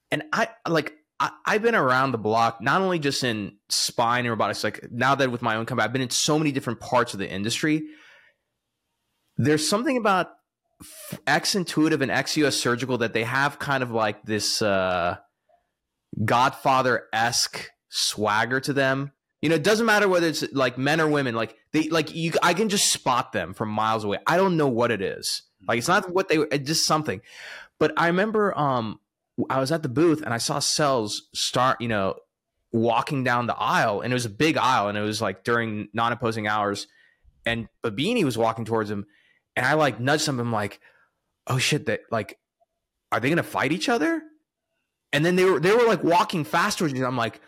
and 0.09 0.23
I 0.33 0.49
like 0.67 0.93
I've 1.19 1.61
been 1.61 1.75
around 1.75 2.11
the 2.11 2.17
block, 2.17 2.59
not 2.59 2.81
only 2.81 2.97
just 2.97 3.23
in 3.23 3.57
spine 3.69 4.21
and 4.21 4.29
robotics, 4.31 4.63
like 4.63 4.91
now 4.91 5.13
that 5.13 5.31
with 5.31 5.43
my 5.43 5.55
own 5.57 5.67
company, 5.67 5.85
I've 5.85 5.93
been 5.93 6.01
in 6.01 6.09
so 6.09 6.39
many 6.39 6.51
different 6.51 6.79
parts 6.79 7.13
of 7.13 7.19
the 7.19 7.29
industry. 7.29 7.83
There's 9.37 9.67
something 9.67 9.95
about 9.95 10.31
X 11.25 11.55
Intuitive 11.55 12.01
and 12.01 12.11
X 12.11 12.37
US 12.37 12.55
Surgical 12.55 12.97
that 12.99 13.13
they 13.13 13.23
have 13.23 13.59
kind 13.59 13.83
of 13.83 13.91
like 13.91 14.23
this 14.23 14.61
uh, 14.61 15.17
Godfather 16.23 17.05
esque 17.13 17.69
swagger 17.89 18.59
to 18.61 18.73
them. 18.73 19.11
You 19.41 19.49
know, 19.49 19.55
it 19.55 19.63
doesn't 19.63 19.85
matter 19.85 20.09
whether 20.09 20.27
it's 20.27 20.43
like 20.53 20.77
men 20.77 20.99
or 20.99 21.07
women. 21.07 21.35
Like 21.35 21.55
they, 21.71 21.89
like 21.89 22.15
you, 22.15 22.33
I 22.41 22.53
can 22.53 22.69
just 22.69 22.91
spot 22.91 23.31
them 23.31 23.53
from 23.53 23.69
miles 23.69 24.03
away. 24.03 24.17
I 24.25 24.37
don't 24.37 24.57
know 24.57 24.67
what 24.67 24.91
it 24.91 25.01
is. 25.01 25.43
Like 25.67 25.77
it's 25.77 25.87
not 25.87 26.11
what 26.11 26.27
they, 26.29 26.37
it's 26.37 26.67
just 26.67 26.85
something. 26.85 27.21
But 27.79 27.93
I 27.97 28.07
remember, 28.07 28.57
um, 28.57 28.99
I 29.49 29.59
was 29.59 29.71
at 29.71 29.83
the 29.83 29.89
booth 29.89 30.21
and 30.21 30.33
I 30.33 30.37
saw 30.37 30.59
Sells 30.59 31.23
start, 31.33 31.81
you 31.81 31.89
know, 31.89 32.15
walking 32.71 33.23
down 33.23 33.47
the 33.47 33.55
aisle, 33.55 34.01
and 34.01 34.11
it 34.11 34.15
was 34.15 34.25
a 34.25 34.29
big 34.29 34.57
aisle, 34.57 34.89
and 34.89 34.97
it 34.97 35.01
was 35.01 35.21
like 35.21 35.43
during 35.43 35.87
non-opposing 35.93 36.47
hours, 36.47 36.87
and 37.45 37.67
Babini 37.83 38.23
was 38.23 38.37
walking 38.37 38.65
towards 38.65 38.91
him, 38.91 39.05
and 39.55 39.65
I 39.65 39.73
like 39.73 39.99
nudged 39.99 40.27
him. 40.27 40.39
I'm 40.39 40.51
like, 40.51 40.79
oh 41.47 41.57
shit, 41.57 41.85
that 41.87 42.01
like, 42.11 42.37
are 43.11 43.19
they 43.19 43.29
gonna 43.29 43.43
fight 43.43 43.71
each 43.71 43.89
other? 43.89 44.21
And 45.13 45.25
then 45.25 45.35
they 45.35 45.45
were 45.45 45.59
they 45.59 45.73
were 45.73 45.85
like 45.85 46.03
walking 46.03 46.43
fast 46.43 46.79
towards. 46.79 46.93
I'm 46.93 47.17
like, 47.17 47.39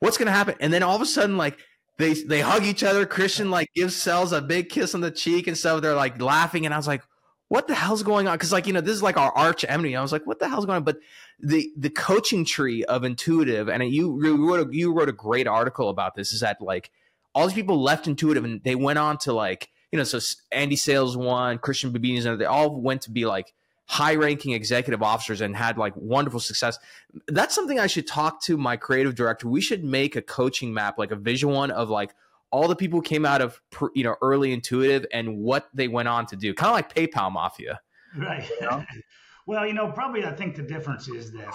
what's 0.00 0.18
gonna 0.18 0.30
happen? 0.30 0.56
And 0.60 0.72
then 0.72 0.82
all 0.82 0.96
of 0.96 1.02
a 1.02 1.06
sudden, 1.06 1.36
like 1.36 1.58
they 1.98 2.14
they 2.14 2.40
hug 2.40 2.64
each 2.64 2.82
other. 2.82 3.06
Christian 3.06 3.50
like 3.50 3.68
gives 3.74 3.96
Sells 3.96 4.32
a 4.32 4.42
big 4.42 4.68
kiss 4.68 4.94
on 4.94 5.00
the 5.00 5.10
cheek 5.10 5.46
and 5.46 5.56
stuff. 5.56 5.82
They're 5.82 5.94
like 5.94 6.20
laughing, 6.20 6.64
and 6.64 6.74
I 6.74 6.76
was 6.76 6.86
like, 6.86 7.02
what 7.48 7.66
the 7.66 7.74
hell's 7.74 8.02
going 8.02 8.28
on? 8.28 8.34
Because 8.34 8.52
like 8.52 8.66
you 8.66 8.72
know, 8.72 8.80
this 8.80 8.94
is 8.94 9.02
like 9.02 9.16
our 9.16 9.32
arch 9.32 9.64
enemy. 9.66 9.96
I 9.96 10.02
was 10.02 10.12
like, 10.12 10.26
what 10.26 10.38
the 10.38 10.48
hell's 10.48 10.66
going 10.66 10.76
on? 10.76 10.84
But 10.84 10.98
the 11.40 11.70
the 11.76 11.90
coaching 11.90 12.44
tree 12.44 12.84
of 12.84 13.04
intuitive, 13.04 13.68
and 13.68 13.82
you 13.84 14.22
you 14.22 14.48
wrote 14.48 14.68
a, 14.68 14.76
you 14.76 14.92
wrote 14.92 15.08
a 15.08 15.12
great 15.12 15.46
article 15.46 15.88
about 15.88 16.14
this. 16.14 16.32
Is 16.32 16.40
that 16.40 16.60
like 16.60 16.90
all 17.34 17.46
these 17.46 17.54
people 17.54 17.80
left 17.82 18.06
intuitive 18.06 18.44
and 18.44 18.62
they 18.64 18.74
went 18.74 18.98
on 18.98 19.18
to 19.18 19.32
like 19.32 19.70
you 19.92 19.98
know, 19.98 20.04
so 20.04 20.18
Andy 20.52 20.76
Sales 20.76 21.16
won, 21.16 21.58
Christian 21.58 21.92
Babini, 21.92 22.24
and 22.24 22.40
they 22.40 22.44
all 22.44 22.80
went 22.80 23.02
to 23.02 23.10
be 23.10 23.24
like 23.24 23.54
high 23.86 24.14
ranking 24.14 24.52
executive 24.52 25.02
officers 25.02 25.40
and 25.40 25.56
had 25.56 25.78
like 25.78 25.94
wonderful 25.96 26.40
success. 26.40 26.78
That's 27.26 27.54
something 27.54 27.80
I 27.80 27.86
should 27.86 28.06
talk 28.06 28.42
to 28.42 28.58
my 28.58 28.76
creative 28.76 29.14
director. 29.14 29.48
We 29.48 29.62
should 29.62 29.82
make 29.82 30.14
a 30.14 30.22
coaching 30.22 30.74
map, 30.74 30.98
like 30.98 31.10
a 31.10 31.16
visual 31.16 31.54
one 31.54 31.70
of 31.70 31.88
like 31.88 32.14
all 32.50 32.68
the 32.68 32.76
people 32.76 32.98
who 32.98 33.02
came 33.02 33.24
out 33.24 33.40
of 33.40 33.60
you 33.94 34.04
know 34.04 34.16
early 34.20 34.52
intuitive 34.52 35.06
and 35.12 35.38
what 35.38 35.68
they 35.72 35.88
went 35.88 36.08
on 36.08 36.26
to 36.26 36.36
do, 36.36 36.52
kind 36.54 36.68
of 36.68 36.74
like 36.74 36.94
PayPal 36.94 37.32
Mafia. 37.32 37.80
Right. 38.16 38.48
You 38.60 38.66
know? 38.66 38.84
well, 39.46 39.66
you 39.66 39.72
know, 39.72 39.90
probably 39.90 40.24
I 40.24 40.32
think 40.32 40.56
the 40.56 40.62
difference 40.62 41.08
is 41.08 41.32
that 41.32 41.48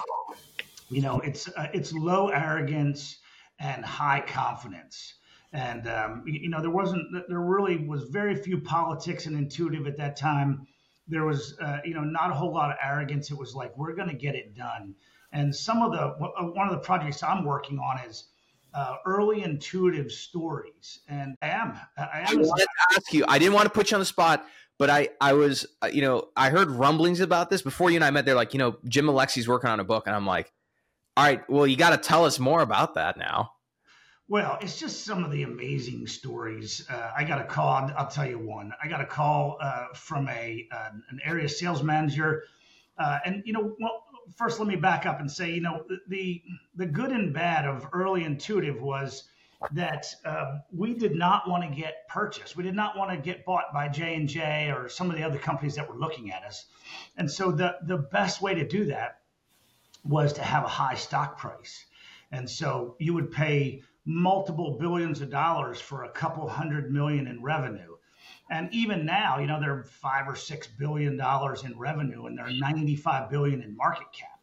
you 0.90 1.02
know 1.02 1.20
it's 1.20 1.48
uh, 1.48 1.68
it's 1.72 1.92
low 1.92 2.28
arrogance 2.28 3.18
and 3.60 3.84
high 3.84 4.20
confidence. 4.26 5.14
And 5.54 5.88
um, 5.88 6.24
you 6.26 6.50
know 6.50 6.60
there 6.60 6.70
wasn't 6.70 7.06
there 7.28 7.40
really 7.40 7.78
was 7.78 8.04
very 8.04 8.36
few 8.36 8.60
politics 8.60 9.24
and 9.24 9.36
intuitive 9.36 9.86
at 9.86 9.96
that 9.96 10.16
time 10.16 10.66
there 11.08 11.24
was 11.24 11.56
uh, 11.60 11.78
you 11.84 11.94
know 11.94 12.02
not 12.02 12.30
a 12.30 12.34
whole 12.34 12.52
lot 12.52 12.70
of 12.70 12.76
arrogance. 12.82 13.30
It 13.30 13.38
was 13.38 13.54
like 13.54 13.76
we're 13.76 13.94
going 13.94 14.08
to 14.08 14.14
get 14.14 14.34
it 14.34 14.56
done. 14.56 14.94
And 15.32 15.54
some 15.54 15.82
of 15.82 15.92
the 15.92 16.00
uh, 16.00 16.44
one 16.46 16.68
of 16.68 16.72
the 16.72 16.80
projects 16.80 17.22
I'm 17.22 17.44
working 17.44 17.78
on 17.78 17.98
is 18.08 18.24
uh, 18.72 18.96
early 19.06 19.42
intuitive 19.42 20.10
stories. 20.10 21.00
And 21.08 21.36
I 21.42 21.48
am 21.48 21.78
I 21.98 22.20
am. 22.20 22.38
I 22.38 22.42
wanted 22.42 22.64
to 22.64 22.96
ask 22.96 23.12
you. 23.12 23.24
I 23.28 23.38
didn't 23.38 23.54
want 23.54 23.66
to 23.66 23.70
put 23.70 23.90
you 23.90 23.96
on 23.96 24.00
the 24.00 24.06
spot. 24.06 24.46
But 24.76 24.90
I, 24.90 25.10
I 25.20 25.34
was, 25.34 25.66
uh, 25.82 25.86
you 25.86 26.02
know, 26.02 26.30
I 26.36 26.50
heard 26.50 26.68
rumblings 26.68 27.20
about 27.20 27.48
this 27.48 27.62
before 27.62 27.90
you 27.90 27.96
and 27.96 28.04
I 28.04 28.10
met. 28.10 28.24
They're 28.24 28.34
like, 28.34 28.54
you 28.54 28.58
know, 28.58 28.76
Jim 28.88 29.06
Alecxih's 29.06 29.46
working 29.46 29.70
on 29.70 29.78
a 29.78 29.84
book, 29.84 30.08
and 30.08 30.16
I'm 30.16 30.26
like, 30.26 30.52
all 31.16 31.24
right, 31.24 31.48
well, 31.48 31.64
you 31.64 31.76
got 31.76 31.90
to 31.90 31.96
tell 31.96 32.24
us 32.24 32.40
more 32.40 32.60
about 32.60 32.94
that 32.94 33.16
now. 33.16 33.52
Well, 34.26 34.56
it's 34.62 34.78
just 34.78 35.04
some 35.04 35.22
of 35.22 35.30
the 35.30 35.42
amazing 35.42 36.06
stories. 36.06 36.86
Uh, 36.88 37.10
I 37.14 37.24
got 37.24 37.42
a 37.42 37.44
call. 37.44 37.90
I'll, 37.94 38.08
tell 38.08 38.26
you 38.26 38.38
one. 38.38 38.72
I 38.82 38.88
got 38.88 39.02
a 39.02 39.06
call 39.06 39.58
uh, 39.60 39.88
from 39.94 40.28
a 40.30 40.66
uh, 40.72 40.90
an 41.10 41.20
area 41.22 41.46
sales 41.46 41.82
manager, 41.82 42.44
uh, 42.96 43.18
and 43.26 43.42
you 43.44 43.52
know, 43.52 43.76
well, 43.78 44.04
first 44.34 44.58
let 44.58 44.66
me 44.66 44.76
back 44.76 45.04
up 45.04 45.20
and 45.20 45.30
say, 45.30 45.52
you 45.52 45.60
know, 45.60 45.84
the 46.08 46.42
the 46.74 46.86
good 46.86 47.10
and 47.12 47.34
bad 47.34 47.66
of 47.66 47.86
early 47.92 48.24
intuitive 48.24 48.80
was 48.80 49.24
that 49.72 50.06
uh, 50.24 50.58
we 50.74 50.94
did 50.94 51.14
not 51.14 51.46
want 51.46 51.62
to 51.62 51.78
get 51.78 52.08
purchased. 52.08 52.56
We 52.56 52.62
did 52.62 52.74
not 52.74 52.96
want 52.96 53.10
to 53.10 53.18
get 53.18 53.44
bought 53.44 53.74
by 53.74 53.88
J 53.88 54.14
and 54.14 54.26
J 54.26 54.72
or 54.74 54.88
some 54.88 55.10
of 55.10 55.16
the 55.16 55.22
other 55.22 55.38
companies 55.38 55.74
that 55.74 55.86
were 55.86 55.98
looking 55.98 56.32
at 56.32 56.44
us, 56.44 56.64
and 57.18 57.30
so 57.30 57.52
the 57.52 57.76
the 57.82 57.98
best 57.98 58.40
way 58.40 58.54
to 58.54 58.66
do 58.66 58.86
that 58.86 59.18
was 60.02 60.32
to 60.34 60.42
have 60.42 60.64
a 60.64 60.68
high 60.68 60.94
stock 60.94 61.36
price, 61.36 61.84
and 62.32 62.48
so 62.48 62.96
you 62.98 63.12
would 63.12 63.30
pay 63.30 63.82
multiple 64.04 64.76
billions 64.78 65.20
of 65.20 65.30
dollars 65.30 65.80
for 65.80 66.04
a 66.04 66.10
couple 66.10 66.48
hundred 66.48 66.92
million 66.92 67.26
in 67.26 67.42
revenue. 67.42 67.96
And 68.50 68.68
even 68.72 69.06
now, 69.06 69.38
you 69.38 69.46
know, 69.46 69.60
they're 69.60 69.84
five 69.84 70.28
or 70.28 70.36
six 70.36 70.66
billion 70.66 71.16
dollars 71.16 71.64
in 71.64 71.78
revenue 71.78 72.26
and 72.26 72.36
they're 72.36 72.50
95 72.50 73.30
billion 73.30 73.62
in 73.62 73.76
market 73.76 74.06
cap. 74.12 74.40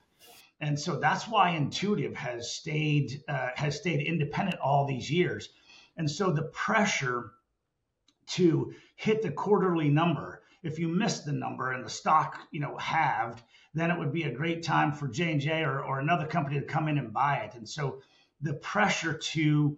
And 0.59 0.80
so 0.80 0.99
that's 0.99 1.28
why 1.28 1.51
Intuitive 1.51 2.16
has 2.16 2.51
stayed 2.51 3.24
uh, 3.28 3.49
has 3.55 3.76
stayed 3.76 4.01
independent 4.01 4.59
all 4.59 4.86
these 4.86 5.09
years. 5.09 5.49
And 5.97 6.09
so 6.09 6.32
the 6.32 6.43
pressure 6.43 7.32
to 8.28 8.74
hit 8.95 9.22
the 9.22 9.32
quarterly 9.32 9.89
number, 9.89 10.43
if 10.64 10.80
you 10.80 10.88
miss 10.88 11.22
the 11.22 11.32
number 11.32 11.72
and 11.72 11.84
the 11.84 11.89
stock, 11.89 12.39
you 12.51 12.59
know, 12.59 12.78
halved, 12.78 13.43
then 13.74 13.89
it 13.89 13.97
would 13.97 14.14
be 14.14 14.24
a 14.24 14.32
great 14.32 14.64
time 14.64 14.91
for 14.91 15.07
J 15.07 15.32
and 15.32 15.41
J 15.41 15.64
or, 15.64 15.84
or 15.84 15.99
another 15.99 16.28
company 16.28 16.59
to 16.59 16.66
come 16.66 16.88
in 16.88 16.97
and 16.97 17.12
buy 17.12 17.38
it. 17.38 17.55
And 17.55 17.68
so 17.68 18.01
the 18.42 18.54
pressure 18.54 19.14
to 19.14 19.78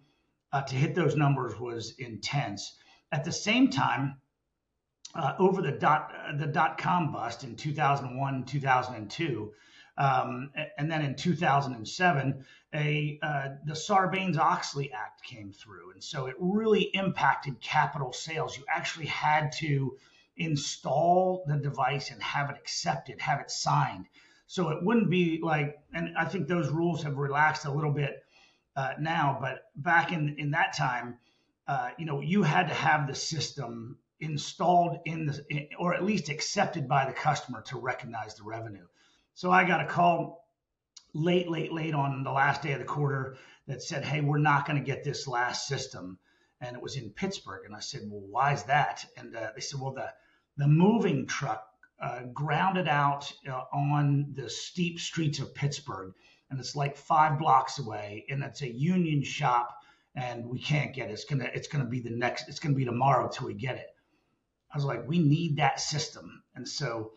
uh, 0.51 0.61
to 0.61 0.75
hit 0.75 0.95
those 0.95 1.15
numbers 1.15 1.59
was 1.59 1.95
intense. 1.97 2.75
At 3.11 3.23
the 3.23 3.31
same 3.31 3.69
time, 3.69 4.17
uh, 5.15 5.33
over 5.39 5.61
the 5.61 5.71
dot 5.71 6.11
uh, 6.27 6.35
the 6.37 6.47
dot 6.47 6.77
com 6.77 7.11
bust 7.11 7.43
in 7.43 7.55
2001 7.55 8.45
2002 8.45 9.53
um, 9.97 10.51
and 10.77 10.91
then 10.91 11.01
in 11.03 11.15
2007 11.15 12.45
a 12.73 13.19
uh, 13.21 13.49
the 13.65 13.73
Sarbanes-Oxley 13.73 14.91
Act 14.91 15.23
came 15.23 15.51
through. 15.51 15.91
And 15.91 16.03
so 16.03 16.25
it 16.25 16.35
really 16.39 16.83
impacted 16.93 17.61
capital 17.61 18.11
sales. 18.11 18.57
You 18.57 18.63
actually 18.67 19.05
had 19.05 19.51
to 19.59 19.95
install 20.35 21.43
the 21.47 21.57
device 21.57 22.09
and 22.09 22.21
have 22.23 22.49
it 22.49 22.57
accepted 22.57 23.21
have 23.21 23.39
it 23.39 23.51
signed. 23.51 24.07
So 24.47 24.69
it 24.69 24.83
wouldn't 24.83 25.11
be 25.11 25.39
like 25.43 25.77
and 25.93 26.17
I 26.17 26.25
think 26.25 26.47
those 26.47 26.69
rules 26.69 27.03
have 27.03 27.17
relaxed 27.17 27.65
a 27.65 27.71
little 27.71 27.91
bit 27.91 28.23
uh, 28.75 28.93
now, 28.99 29.37
but 29.39 29.65
back 29.75 30.11
in 30.11 30.35
in 30.37 30.51
that 30.51 30.75
time, 30.75 31.17
uh, 31.67 31.91
you 31.97 32.05
know, 32.05 32.21
you 32.21 32.43
had 32.43 32.67
to 32.67 32.73
have 32.73 33.07
the 33.07 33.15
system 33.15 33.97
installed 34.19 34.99
in 35.05 35.25
the 35.25 35.69
or 35.77 35.93
at 35.93 36.03
least 36.03 36.29
accepted 36.29 36.87
by 36.87 37.05
the 37.05 37.13
customer 37.13 37.61
to 37.61 37.77
recognize 37.77 38.35
the 38.35 38.43
revenue. 38.43 38.85
So 39.33 39.51
I 39.51 39.65
got 39.65 39.81
a 39.81 39.85
call 39.85 40.47
late, 41.13 41.49
late, 41.49 41.71
late 41.71 41.93
on 41.93 42.23
the 42.23 42.31
last 42.31 42.61
day 42.61 42.73
of 42.73 42.79
the 42.79 42.85
quarter 42.85 43.37
that 43.67 43.81
said, 43.81 44.03
"Hey, 44.03 44.21
we're 44.21 44.37
not 44.37 44.65
going 44.65 44.77
to 44.77 44.85
get 44.85 45.03
this 45.03 45.27
last 45.27 45.67
system," 45.67 46.17
and 46.59 46.75
it 46.75 46.81
was 46.81 46.95
in 46.97 47.11
Pittsburgh. 47.11 47.65
And 47.65 47.75
I 47.75 47.79
said, 47.79 48.01
"Well, 48.05 48.21
why 48.21 48.53
is 48.53 48.63
that?" 48.63 49.05
And 49.17 49.35
uh, 49.35 49.51
they 49.55 49.61
said, 49.61 49.79
"Well, 49.79 49.93
the 49.93 50.13
the 50.57 50.67
moving 50.67 51.27
truck 51.27 51.67
uh, 51.99 52.23
grounded 52.33 52.87
out 52.87 53.31
uh, 53.47 53.63
on 53.71 54.33
the 54.33 54.49
steep 54.49 54.99
streets 54.99 55.39
of 55.39 55.53
Pittsburgh." 55.53 56.13
And 56.53 56.59
it's 56.59 56.75
like 56.75 56.95
five 56.95 57.39
blocks 57.39 57.79
away, 57.79 58.25
and 58.29 58.43
it's 58.43 58.61
a 58.61 58.71
union 58.71 59.23
shop, 59.23 59.75
and 60.15 60.45
we 60.45 60.59
can't 60.59 60.93
get 60.93 61.09
it. 61.09 61.13
It's 61.13 61.25
gonna 61.25 61.49
it's 61.51 61.67
gonna 61.67 61.89
be 61.89 61.99
the 61.99 62.11
next. 62.11 62.47
It's 62.47 62.59
gonna 62.59 62.75
be 62.75 62.85
tomorrow 62.85 63.27
till 63.27 63.47
we 63.47 63.55
get 63.55 63.75
it. 63.75 63.87
I 64.71 64.77
was 64.77 64.85
like, 64.85 65.07
we 65.07 65.17
need 65.17 65.57
that 65.57 65.79
system, 65.79 66.43
and 66.53 66.67
so 66.67 67.13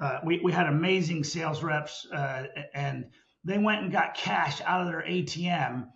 uh, 0.00 0.18
we 0.24 0.40
we 0.42 0.50
had 0.50 0.66
amazing 0.66 1.22
sales 1.22 1.62
reps, 1.62 2.04
uh, 2.12 2.46
and 2.74 3.06
they 3.44 3.58
went 3.58 3.82
and 3.82 3.92
got 3.92 4.14
cash 4.14 4.60
out 4.62 4.80
of 4.80 4.88
their 4.88 5.02
ATM 5.02 5.86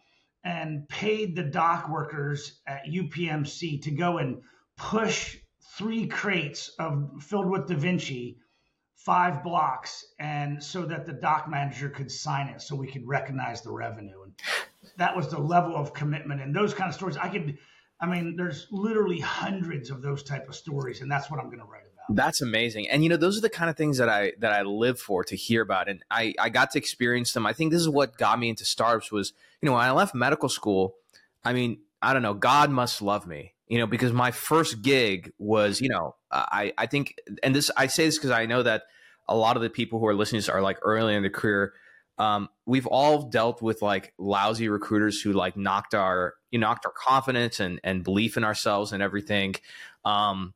and 0.45 0.89
paid 0.89 1.35
the 1.35 1.43
dock 1.43 1.89
workers 1.89 2.61
at 2.65 2.87
UPMC 2.87 3.83
to 3.83 3.91
go 3.91 4.19
and 4.19 4.43
push 4.77 5.37
three 5.77 6.07
crates 6.07 6.69
of 6.79 7.11
filled 7.21 7.51
with 7.51 7.67
Da 7.67 7.75
Vinci 7.75 8.39
five 9.05 9.43
blocks 9.43 10.07
and 10.19 10.63
so 10.63 10.87
that 10.87 11.05
the 11.05 11.13
dock 11.13 11.49
manager 11.49 11.91
could 11.91 12.11
sign 12.11 12.49
it 12.49 12.63
so 12.63 12.75
we 12.75 12.91
could 12.91 13.07
recognize 13.07 13.61
the 13.61 13.71
revenue. 13.71 14.23
And 14.23 14.33
that 14.97 15.15
was 15.15 15.29
the 15.29 15.39
level 15.39 15.77
of 15.77 15.93
commitment 15.93 16.41
and 16.41 16.55
those 16.55 16.73
kind 16.73 16.89
of 16.89 16.95
stories. 16.95 17.17
I 17.17 17.29
could 17.29 17.59
i 18.01 18.07
mean 18.07 18.35
there's 18.37 18.67
literally 18.73 19.21
hundreds 19.21 19.89
of 19.89 20.03
those 20.03 20.25
type 20.25 20.49
of 20.49 20.55
stories 20.57 21.01
and 21.01 21.09
that's 21.09 21.31
what 21.31 21.39
i'm 21.39 21.47
going 21.47 21.61
to 21.61 21.65
write 21.65 21.83
about. 21.83 22.17
That's 22.17 22.43
amazing. 22.43 22.89
And 22.89 23.03
you 23.03 23.09
know 23.09 23.17
those 23.17 23.39
are 23.39 23.41
the 23.41 23.49
kind 23.49 23.71
of 23.71 23.77
things 23.77 23.99
that 23.99 24.09
i 24.09 24.33
that 24.41 24.53
i 24.53 24.63
live 24.63 24.99
for 24.99 25.23
to 25.25 25.37
hear 25.37 25.63
about. 25.63 25.89
And 25.89 26.03
i 26.11 26.35
i 26.39 26.49
got 26.49 26.73
to 26.73 26.79
experience 26.79 27.33
them. 27.33 27.47
I 27.47 27.53
think 27.53 27.73
this 27.73 27.81
is 27.81 27.89
what 27.89 28.19
got 28.19 28.39
me 28.39 28.49
into 28.49 28.65
startups 28.65 29.13
was 29.13 29.33
you 29.61 29.67
know 29.67 29.75
when 29.75 29.83
i 29.83 29.91
left 29.91 30.15
medical 30.15 30.49
school 30.49 30.97
i 31.45 31.53
mean 31.53 31.79
i 32.03 32.13
don't 32.13 32.23
know 32.23 32.35
god 32.35 32.71
must 32.71 33.01
love 33.01 33.27
me 33.27 33.55
you 33.69 33.79
know 33.79 33.87
because 33.87 34.13
my 34.13 34.31
first 34.31 34.83
gig 34.83 35.33
was 35.39 35.81
you 35.81 35.89
know 35.89 36.15
i 36.35 36.73
i 36.77 36.87
think 36.87 37.17
and 37.43 37.55
this 37.55 37.71
i 37.77 37.87
say 37.87 38.07
this 38.07 38.19
because 38.19 38.31
i 38.31 38.47
know 38.47 38.63
that 38.63 38.83
a 39.29 39.37
lot 39.37 39.57
of 39.57 39.63
the 39.63 39.71
people 39.71 39.99
who 39.99 40.07
are 40.07 40.15
listening 40.15 40.41
to 40.41 40.47
this 40.47 40.55
are 40.55 40.63
like 40.63 40.79
early 40.83 41.15
in 41.15 41.23
their 41.23 41.31
career. 41.31 41.75
Um, 42.19 42.49
we've 42.67 42.87
all 42.87 43.23
dealt 43.23 43.61
with 43.61 43.83
like 43.83 44.13
lousy 44.19 44.69
recruiters 44.69 45.21
who 45.21 45.33
like 45.33 45.57
knocked 45.57 45.95
our 45.95 46.35
you 46.51 46.59
knocked 46.59 46.87
our 46.87 46.93
confidence 46.93 47.59
and 47.59 47.81
and 47.83 48.05
belief 48.05 48.37
in 48.37 48.45
ourselves 48.45 48.93
and 48.93 49.03
everything. 49.03 49.55
Um, 50.05 50.55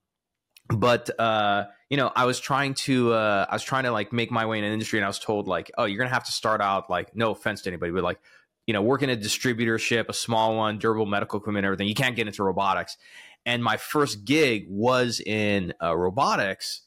but 0.69 1.11
uh, 1.19 1.65
you 1.89 1.97
know, 1.97 2.13
I 2.15 2.27
was 2.27 2.39
trying 2.39 2.75
to 2.75 3.13
uh, 3.13 3.47
I 3.49 3.55
was 3.55 3.65
trying 3.65 3.85
to 3.85 3.91
like 3.91 4.13
make 4.13 4.31
my 4.31 4.47
way 4.47 4.59
in 4.59 4.65
an 4.65 4.73
industry, 4.73 4.99
and 4.99 5.05
I 5.05 5.09
was 5.09 5.19
told 5.19 5.49
like, 5.49 5.71
oh, 5.77 5.85
you're 5.85 5.99
gonna 5.99 6.11
have 6.11 6.25
to 6.25 6.33
start 6.33 6.61
out 6.61 6.89
like 6.91 7.17
no 7.17 7.33
offense 7.33 7.63
to 7.63 7.71
anybody, 7.71 7.91
but 7.91 8.05
like 8.05 8.21
you 8.69 8.75
know, 8.75 8.83
working 8.83 9.09
a 9.09 9.17
distributorship, 9.17 10.11
a 10.11 10.13
small 10.13 10.55
one, 10.55 10.79
durable 10.79 11.07
medical 11.07 11.41
equipment, 11.41 11.65
everything. 11.65 11.89
You 11.89 11.95
can't 11.95 12.15
get 12.15 12.27
into 12.27 12.45
robotics. 12.45 12.99
And 13.47 13.65
my 13.65 13.77
first 13.77 14.25
gig 14.25 14.67
was 14.69 15.21
in 15.21 15.73
uh, 15.83 15.97
robotics 15.97 16.83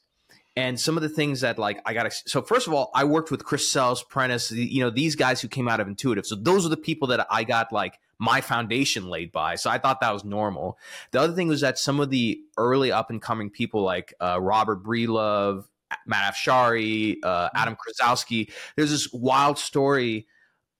and 0.55 0.79
some 0.79 0.97
of 0.97 1.03
the 1.03 1.09
things 1.09 1.41
that 1.41 1.57
like 1.57 1.81
I 1.85 1.93
got 1.93 2.11
so 2.13 2.41
first 2.41 2.67
of 2.67 2.73
all 2.73 2.91
I 2.93 3.05
worked 3.05 3.31
with 3.31 3.45
Chris 3.45 3.71
Sells, 3.71 4.03
Prentice, 4.03 4.51
you 4.51 4.83
know 4.83 4.89
these 4.89 5.15
guys 5.15 5.41
who 5.41 5.47
came 5.47 5.67
out 5.67 5.79
of 5.79 5.87
Intuitive. 5.87 6.25
So 6.25 6.35
those 6.35 6.65
are 6.65 6.69
the 6.69 6.77
people 6.77 7.07
that 7.09 7.25
I 7.29 7.43
got 7.43 7.71
like 7.71 7.99
my 8.19 8.41
foundation 8.41 9.09
laid 9.09 9.31
by. 9.31 9.55
So 9.55 9.69
I 9.69 9.77
thought 9.77 10.01
that 10.01 10.13
was 10.13 10.23
normal. 10.23 10.77
The 11.11 11.19
other 11.21 11.33
thing 11.33 11.47
was 11.47 11.61
that 11.61 11.79
some 11.79 11.99
of 11.99 12.09
the 12.09 12.39
early 12.57 12.91
up 12.91 13.09
and 13.09 13.21
coming 13.21 13.49
people 13.49 13.81
like 13.81 14.13
uh, 14.19 14.39
Robert 14.39 14.83
Breedlove, 14.83 15.65
Matt 16.05 16.33
Afshari, 16.33 17.17
uh, 17.23 17.49
Adam 17.55 17.75
Krasowski. 17.75 18.51
There's 18.75 18.91
this 18.91 19.11
wild 19.13 19.57
story. 19.57 20.27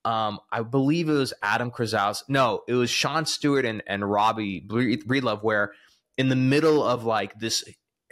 Um, 0.03 0.39
I 0.51 0.61
believe 0.61 1.09
it 1.09 1.13
was 1.13 1.33
Adam 1.43 1.71
Krasowski. 1.71 2.23
No, 2.29 2.63
it 2.67 2.73
was 2.73 2.89
Sean 2.89 3.25
Stewart 3.25 3.65
and, 3.65 3.83
and 3.85 4.09
Robbie 4.09 4.61
Breedlove, 4.61 5.43
where 5.43 5.73
in 6.17 6.29
the 6.29 6.35
middle 6.35 6.83
of 6.83 7.03
like 7.03 7.39
this 7.39 7.63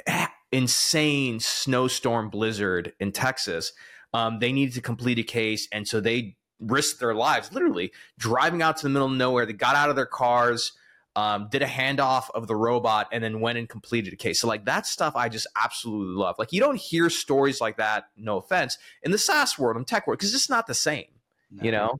insane 0.51 1.39
snowstorm 1.39 2.29
blizzard 2.29 2.93
in 2.99 3.11
Texas, 3.11 3.73
um, 4.13 4.39
they 4.39 4.51
needed 4.51 4.75
to 4.75 4.81
complete 4.81 5.19
a 5.19 5.23
case. 5.23 5.67
And 5.71 5.87
so 5.87 5.99
they 5.99 6.37
risked 6.59 6.99
their 6.99 7.15
lives, 7.15 7.51
literally 7.53 7.91
driving 8.17 8.61
out 8.61 8.77
to 8.77 8.83
the 8.83 8.89
middle 8.89 9.07
of 9.07 9.13
nowhere. 9.13 9.45
They 9.45 9.53
got 9.53 9.75
out 9.75 9.89
of 9.89 9.95
their 9.95 10.05
cars, 10.05 10.73
um, 11.15 11.47
did 11.49 11.61
a 11.61 11.67
handoff 11.67 12.29
of 12.33 12.47
the 12.47 12.55
robot, 12.55 13.07
and 13.11 13.23
then 13.23 13.39
went 13.39 13.57
and 13.57 13.67
completed 13.67 14.13
a 14.13 14.15
case. 14.17 14.39
So, 14.41 14.47
like, 14.47 14.65
that 14.65 14.85
stuff 14.85 15.15
I 15.15 15.29
just 15.29 15.47
absolutely 15.55 16.15
love. 16.15 16.35
Like, 16.37 16.51
you 16.51 16.59
don't 16.59 16.77
hear 16.77 17.09
stories 17.09 17.61
like 17.61 17.77
that, 17.77 18.05
no 18.15 18.37
offense, 18.37 18.77
in 19.03 19.11
the 19.11 19.17
SaaS 19.17 19.57
world 19.57 19.77
and 19.77 19.87
tech 19.87 20.07
world, 20.07 20.19
because 20.19 20.33
it's 20.33 20.49
not 20.49 20.67
the 20.67 20.73
same, 20.73 21.05
no. 21.51 21.63
you 21.63 21.71
know? 21.71 21.97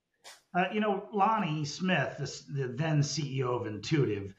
Uh, 0.53 0.65
you 0.73 0.79
know, 0.79 1.07
Lonnie 1.13 1.63
Smith, 1.65 2.15
this, 2.19 2.41
the 2.41 2.67
then 2.67 3.01
CEO 3.01 3.59
of 3.59 3.67
Intuitive, 3.67 4.33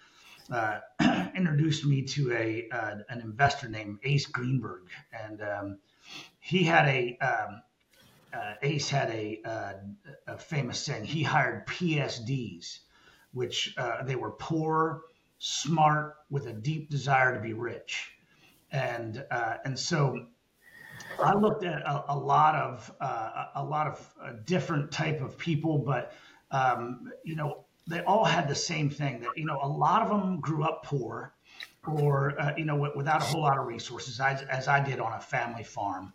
uh, 0.50 0.80
introduced 1.36 1.84
me 1.86 2.02
to 2.02 2.32
a 2.32 2.68
uh, 2.72 2.96
an 3.08 3.20
investor 3.20 3.68
named 3.68 3.98
Ace 4.02 4.26
Greenberg, 4.26 4.88
and 5.12 5.40
um, 5.40 5.78
he 6.40 6.64
had 6.64 6.88
a 6.88 7.16
um, 7.18 7.62
uh, 8.32 8.54
Ace 8.62 8.88
had 8.88 9.10
a, 9.10 9.40
uh, 9.44 9.72
a, 10.26 10.38
famous 10.38 10.80
saying. 10.80 11.04
He 11.04 11.22
hired 11.22 11.66
PSDs, 11.66 12.78
which 13.32 13.74
uh, 13.76 14.02
they 14.04 14.16
were 14.16 14.30
poor, 14.30 15.02
smart, 15.38 16.14
with 16.30 16.46
a 16.46 16.52
deep 16.52 16.90
desire 16.90 17.34
to 17.34 17.40
be 17.40 17.52
rich, 17.52 18.12
and 18.70 19.24
uh, 19.30 19.56
and 19.64 19.78
so 19.78 20.26
I 21.18 21.34
looked 21.34 21.64
at 21.64 21.82
a, 21.82 22.12
a 22.12 22.16
lot 22.16 22.54
of 22.54 22.92
uh, 23.00 23.46
a 23.56 23.64
lot 23.64 23.86
of 23.86 24.14
uh, 24.22 24.32
different 24.44 24.90
type 24.90 25.20
of 25.20 25.36
people, 25.36 25.78
but 25.78 26.12
um, 26.50 27.10
you 27.24 27.36
know 27.36 27.64
they 27.88 28.00
all 28.00 28.24
had 28.24 28.48
the 28.48 28.54
same 28.54 28.90
thing 28.90 29.20
that 29.20 29.36
you 29.36 29.44
know 29.44 29.58
a 29.62 29.68
lot 29.68 30.02
of 30.02 30.08
them 30.08 30.40
grew 30.40 30.64
up 30.64 30.84
poor 30.84 31.34
or 31.86 32.34
you 32.56 32.64
know 32.64 32.90
without 32.94 33.22
a 33.22 33.24
whole 33.24 33.42
lot 33.42 33.58
of 33.58 33.66
resources, 33.66 34.20
as, 34.20 34.42
as 34.42 34.68
I 34.68 34.80
did 34.82 35.00
on 35.00 35.12
a 35.12 35.20
family 35.20 35.64
farm 35.64 36.12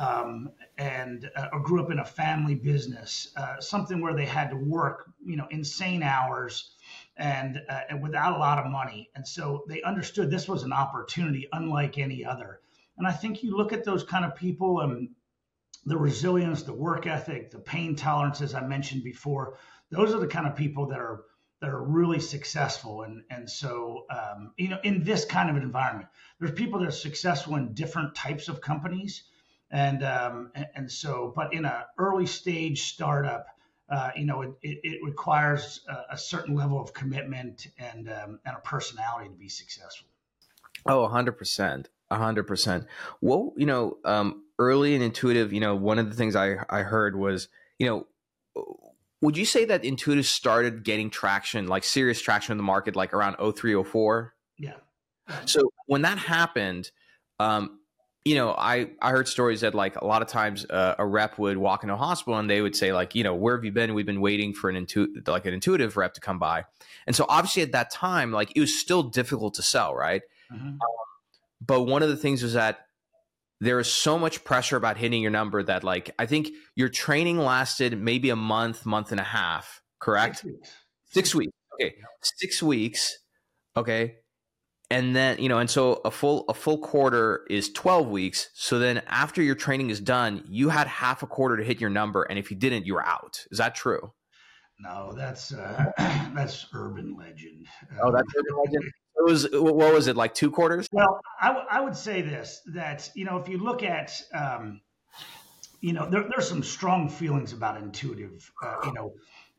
um, 0.00 0.50
and 0.78 1.30
uh, 1.36 1.48
or 1.52 1.60
grew 1.60 1.82
up 1.82 1.90
in 1.90 1.98
a 1.98 2.04
family 2.04 2.54
business, 2.54 3.28
uh, 3.36 3.60
something 3.60 4.00
where 4.00 4.14
they 4.14 4.24
had 4.24 4.48
to 4.50 4.56
work, 4.56 5.10
you 5.22 5.36
know, 5.36 5.46
insane 5.50 6.02
hours 6.02 6.70
and, 7.18 7.60
uh, 7.68 7.80
and 7.90 8.02
without 8.02 8.34
a 8.34 8.38
lot 8.38 8.58
of 8.58 8.70
money. 8.70 9.10
And 9.14 9.28
so 9.28 9.64
they 9.68 9.82
understood 9.82 10.30
this 10.30 10.48
was 10.48 10.62
an 10.62 10.72
opportunity 10.72 11.48
unlike 11.52 11.98
any 11.98 12.24
other. 12.24 12.60
And 13.00 13.08
I 13.08 13.12
think 13.12 13.42
you 13.42 13.56
look 13.56 13.72
at 13.72 13.82
those 13.82 14.04
kind 14.04 14.24
of 14.24 14.36
people 14.36 14.80
and 14.80 15.08
the 15.86 15.96
resilience, 15.96 16.62
the 16.62 16.74
work 16.74 17.06
ethic, 17.06 17.50
the 17.50 17.58
pain 17.58 17.96
tolerance, 17.96 18.40
as 18.42 18.54
I 18.54 18.60
mentioned 18.60 19.02
before, 19.02 19.56
those 19.90 20.14
are 20.14 20.20
the 20.20 20.28
kind 20.28 20.46
of 20.46 20.54
people 20.54 20.86
that 20.88 20.98
are 20.98 21.24
that 21.60 21.70
are 21.70 21.82
really 21.82 22.20
successful. 22.20 23.02
And 23.02 23.24
and 23.30 23.50
so 23.50 24.04
um, 24.10 24.52
you 24.56 24.68
know, 24.68 24.78
in 24.84 25.02
this 25.02 25.24
kind 25.24 25.50
of 25.50 25.56
an 25.56 25.62
environment, 25.62 26.08
there's 26.38 26.52
people 26.52 26.78
that 26.80 26.88
are 26.88 26.92
successful 26.92 27.56
in 27.56 27.74
different 27.74 28.14
types 28.14 28.48
of 28.48 28.60
companies 28.60 29.24
and 29.70 30.02
um, 30.02 30.52
and 30.74 30.90
so, 30.90 31.32
but 31.34 31.54
in 31.54 31.64
an 31.64 31.82
early 31.96 32.26
stage 32.26 32.82
startup, 32.82 33.46
uh, 33.88 34.10
you 34.16 34.26
know, 34.26 34.42
it, 34.42 34.52
it, 34.62 34.78
it 34.82 35.04
requires 35.04 35.80
a, 35.88 36.14
a, 36.14 36.18
certain 36.18 36.54
level 36.54 36.80
of 36.80 36.92
commitment 36.92 37.68
and 37.78 38.10
um, 38.10 38.40
and 38.44 38.56
a 38.56 38.60
personality 38.60 39.28
to 39.28 39.34
be 39.34 39.48
successful. 39.48 40.08
Oh, 40.86 41.06
hundred 41.08 41.38
percent, 41.38 41.88
hundred 42.10 42.44
percent. 42.44 42.86
Well, 43.20 43.52
you 43.56 43.66
know, 43.66 43.98
um, 44.04 44.44
early 44.58 44.94
and 44.94 45.02
intuitive. 45.02 45.52
You 45.52 45.60
know, 45.60 45.74
one 45.74 45.98
of 45.98 46.10
the 46.10 46.16
things 46.16 46.36
I 46.36 46.56
I 46.68 46.82
heard 46.82 47.16
was, 47.16 47.48
you 47.78 47.86
know, 47.86 48.06
would 49.22 49.36
you 49.36 49.44
say 49.44 49.64
that 49.66 49.84
intuitive 49.84 50.26
started 50.26 50.82
getting 50.84 51.10
traction, 51.10 51.66
like 51.66 51.84
serious 51.84 52.20
traction 52.20 52.52
in 52.52 52.56
the 52.56 52.64
market, 52.64 52.96
like 52.96 53.12
around 53.12 53.36
03, 53.54 53.82
04? 53.82 54.34
Yeah. 54.58 54.74
So 55.44 55.72
when 55.86 56.02
that 56.02 56.18
happened, 56.18 56.90
um, 57.38 57.78
you 58.24 58.34
know, 58.34 58.50
I 58.50 58.90
I 59.00 59.10
heard 59.10 59.28
stories 59.28 59.62
that 59.62 59.74
like 59.74 59.96
a 59.96 60.04
lot 60.04 60.20
of 60.20 60.28
times 60.28 60.66
uh, 60.68 60.94
a 60.98 61.06
rep 61.06 61.38
would 61.38 61.56
walk 61.56 61.82
into 61.84 61.94
a 61.94 61.96
hospital 61.96 62.38
and 62.38 62.50
they 62.50 62.60
would 62.60 62.76
say 62.76 62.92
like, 62.92 63.14
you 63.14 63.24
know, 63.24 63.34
where 63.34 63.56
have 63.56 63.64
you 63.64 63.72
been? 63.72 63.94
We've 63.94 64.04
been 64.04 64.20
waiting 64.20 64.52
for 64.52 64.68
an 64.68 64.76
intuitive 64.76 65.26
like 65.26 65.46
an 65.46 65.54
intuitive 65.54 65.96
rep 65.96 66.14
to 66.14 66.20
come 66.20 66.38
by, 66.38 66.64
and 67.06 67.16
so 67.16 67.24
obviously 67.28 67.62
at 67.62 67.72
that 67.72 67.90
time, 67.90 68.30
like 68.30 68.52
it 68.54 68.60
was 68.60 68.78
still 68.78 69.02
difficult 69.04 69.54
to 69.54 69.62
sell, 69.62 69.94
right? 69.94 70.22
Mm-hmm. 70.52 70.68
Um, 70.68 70.78
but 71.60 71.82
one 71.82 72.02
of 72.02 72.08
the 72.08 72.16
things 72.16 72.42
was 72.42 72.54
that 72.54 72.80
there 73.60 73.78
is 73.78 73.92
so 73.92 74.18
much 74.18 74.42
pressure 74.44 74.76
about 74.76 74.96
hitting 74.96 75.20
your 75.20 75.30
number 75.30 75.62
that 75.62 75.84
like 75.84 76.14
I 76.18 76.26
think 76.26 76.48
your 76.74 76.88
training 76.88 77.38
lasted 77.38 78.00
maybe 78.00 78.30
a 78.30 78.36
month, 78.36 78.86
month 78.86 79.10
and 79.10 79.20
a 79.20 79.24
half, 79.24 79.82
correct? 80.00 80.38
Six 80.38 80.44
weeks. 80.44 80.76
Six 81.10 81.34
weeks. 81.34 81.52
Okay, 81.74 81.94
six 82.22 82.62
weeks. 82.62 83.18
Okay, 83.76 84.16
and 84.90 85.14
then 85.14 85.38
you 85.38 85.48
know 85.48 85.58
and 85.58 85.70
so 85.70 86.00
a 86.04 86.10
full 86.10 86.44
a 86.48 86.54
full 86.54 86.78
quarter 86.78 87.44
is 87.50 87.70
12 87.72 88.08
weeks. 88.08 88.50
So 88.54 88.78
then 88.78 89.02
after 89.06 89.42
your 89.42 89.54
training 89.54 89.90
is 89.90 90.00
done 90.00 90.44
you 90.48 90.70
had 90.70 90.86
half 90.86 91.22
a 91.22 91.26
quarter 91.26 91.56
to 91.56 91.64
hit 91.64 91.80
your 91.80 91.90
number. 91.90 92.22
And 92.22 92.38
if 92.38 92.50
you 92.50 92.56
didn't 92.56 92.86
you 92.86 92.94
were 92.94 93.06
out. 93.06 93.44
Is 93.50 93.58
that 93.58 93.74
true? 93.74 94.12
No 94.78 95.12
that's 95.14 95.52
uh, 95.52 95.92
that's 96.34 96.66
urban 96.72 97.14
legend. 97.16 97.66
Oh 98.02 98.10
that's 98.10 98.28
urban 98.36 98.56
legend 98.64 98.90
it 99.20 99.30
was 99.30 99.48
what 99.52 99.92
was 99.92 100.06
it 100.06 100.16
like 100.16 100.34
two 100.34 100.50
quarters 100.50 100.88
well 100.92 101.20
I, 101.40 101.48
w- 101.48 101.66
I 101.70 101.80
would 101.80 101.96
say 101.96 102.22
this 102.22 102.62
that 102.66 103.10
you 103.14 103.24
know 103.24 103.38
if 103.38 103.48
you 103.48 103.58
look 103.58 103.82
at 103.82 104.20
um, 104.34 104.80
you 105.80 105.92
know 105.92 106.08
there, 106.08 106.24
there's 106.28 106.48
some 106.48 106.62
strong 106.62 107.08
feelings 107.08 107.52
about 107.52 107.76
intuitive 107.76 108.50
uh, 108.64 108.76
you 108.84 108.92
know 108.92 109.12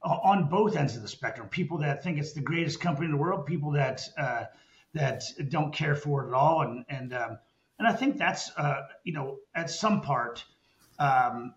on 0.04 0.50
both 0.50 0.76
ends 0.76 0.96
of 0.96 1.04
the 1.04 1.08
spectrum 1.08 1.48
people 1.48 1.78
that 1.80 2.04
think 2.04 2.18
it's 2.18 2.34
the 2.34 2.42
greatest 2.42 2.80
company 2.82 3.06
in 3.06 3.12
the 3.12 3.18
world 3.18 3.46
people 3.46 3.72
that 3.72 4.02
uh, 4.18 4.46
that 4.94 5.24
don't 5.50 5.74
care 5.74 5.96
for 5.96 6.26
it 6.26 6.30
at 6.30 6.34
all. 6.34 6.62
And 6.62 6.86
and 6.90 7.14
um, 7.14 7.38
and 7.80 7.88
I 7.88 7.94
think 7.94 8.18
that's 8.18 8.52
uh, 8.58 8.82
you 9.04 9.14
know 9.14 9.38
at 9.56 9.70
some 9.70 10.02
part, 10.02 10.44
um, 11.00 11.54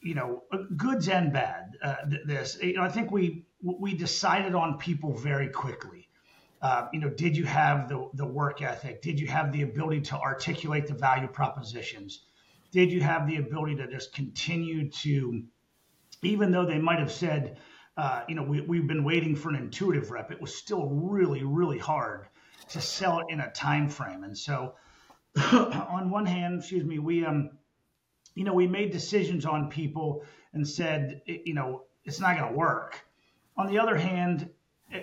you 0.00 0.14
know, 0.14 0.44
goods 0.76 1.08
and 1.08 1.32
bad. 1.32 1.76
Uh, 1.82 1.96
this 2.24 2.58
you 2.62 2.74
know, 2.74 2.82
I 2.82 2.88
think 2.88 3.10
we 3.10 3.44
we 3.62 3.94
decided 3.94 4.54
on 4.54 4.78
people 4.78 5.14
very 5.14 5.48
quickly. 5.48 6.07
Uh, 6.60 6.88
you 6.92 7.00
know, 7.00 7.08
did 7.08 7.36
you 7.36 7.44
have 7.44 7.88
the 7.88 8.08
the 8.14 8.26
work 8.26 8.62
ethic? 8.62 9.00
Did 9.02 9.20
you 9.20 9.28
have 9.28 9.52
the 9.52 9.62
ability 9.62 10.00
to 10.02 10.16
articulate 10.16 10.86
the 10.86 10.94
value 10.94 11.28
propositions? 11.28 12.22
Did 12.72 12.92
you 12.92 13.00
have 13.00 13.26
the 13.26 13.36
ability 13.36 13.76
to 13.76 13.86
just 13.86 14.12
continue 14.12 14.90
to, 14.90 15.42
even 16.22 16.50
though 16.50 16.66
they 16.66 16.78
might 16.78 16.98
have 16.98 17.12
said, 17.12 17.58
uh, 17.96 18.22
you 18.28 18.34
know, 18.34 18.42
we, 18.42 18.60
we've 18.60 18.86
been 18.86 19.04
waiting 19.04 19.34
for 19.34 19.48
an 19.48 19.54
intuitive 19.54 20.10
rep. 20.10 20.30
It 20.30 20.40
was 20.40 20.54
still 20.54 20.86
really, 20.86 21.42
really 21.44 21.78
hard 21.78 22.26
to 22.70 22.80
sell 22.80 23.20
it 23.20 23.26
in 23.30 23.40
a 23.40 23.50
time 23.50 23.88
frame. 23.88 24.24
And 24.24 24.36
so, 24.36 24.74
on 25.52 26.10
one 26.10 26.26
hand, 26.26 26.58
excuse 26.58 26.84
me, 26.84 26.98
we 26.98 27.24
um, 27.24 27.50
you 28.38 28.44
know, 28.44 28.52
we 28.52 28.68
made 28.68 28.92
decisions 28.92 29.44
on 29.44 29.68
people 29.68 30.22
and 30.52 30.66
said, 30.66 31.22
you 31.26 31.54
know, 31.54 31.82
it's 32.04 32.20
not 32.20 32.36
going 32.36 32.52
to 32.52 32.56
work. 32.56 33.04
On 33.56 33.66
the 33.66 33.80
other 33.80 33.96
hand, 33.96 34.48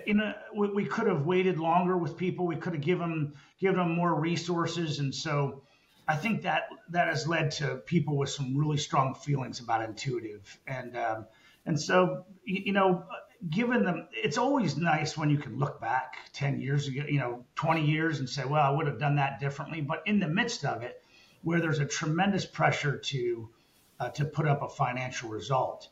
in 0.05 0.19
a, 0.19 0.35
we, 0.55 0.69
we, 0.69 0.85
could 0.85 1.07
have 1.07 1.25
waited 1.25 1.59
longer 1.59 1.97
with 1.97 2.17
people. 2.17 2.45
We 2.45 2.55
could 2.55 2.73
have 2.73 2.81
given 2.81 3.33
given 3.59 3.77
them 3.77 3.95
more 3.95 4.13
resources, 4.19 4.99
and 4.99 5.13
so 5.13 5.63
I 6.07 6.15
think 6.15 6.43
that 6.43 6.63
that 6.89 7.07
has 7.07 7.27
led 7.27 7.51
to 7.51 7.77
people 7.77 8.17
with 8.17 8.29
some 8.29 8.57
really 8.57 8.77
strong 8.77 9.15
feelings 9.15 9.59
about 9.59 9.83
intuitive, 9.83 10.59
and 10.67 10.97
um, 10.97 11.25
and 11.65 11.79
so 11.79 12.25
you 12.45 12.73
know 12.73 13.05
given 13.49 13.83
them, 13.83 14.07
it's 14.11 14.37
always 14.37 14.77
nice 14.77 15.17
when 15.17 15.29
you 15.29 15.37
can 15.37 15.57
look 15.57 15.79
back 15.79 16.15
10 16.33 16.59
years 16.59 16.87
ago, 16.87 17.03
you 17.07 17.19
know, 17.19 17.45
20 17.55 17.85
years 17.85 18.19
and 18.19 18.29
say, 18.29 18.45
well, 18.45 18.63
I 18.63 18.75
would 18.75 18.87
have 18.87 18.99
done 18.99 19.15
that 19.15 19.39
differently. 19.39 19.81
But 19.81 20.03
in 20.05 20.19
the 20.19 20.27
midst 20.27 20.65
of 20.65 20.83
it, 20.83 21.03
where 21.43 21.59
there's 21.59 21.79
a 21.79 21.85
tremendous 21.85 22.45
pressure 22.45 22.97
to 22.97 23.49
uh, 23.97 24.09
to 24.09 24.25
put 24.25 24.45
up 24.45 24.61
a 24.61 24.67
financial 24.67 25.29
result, 25.29 25.87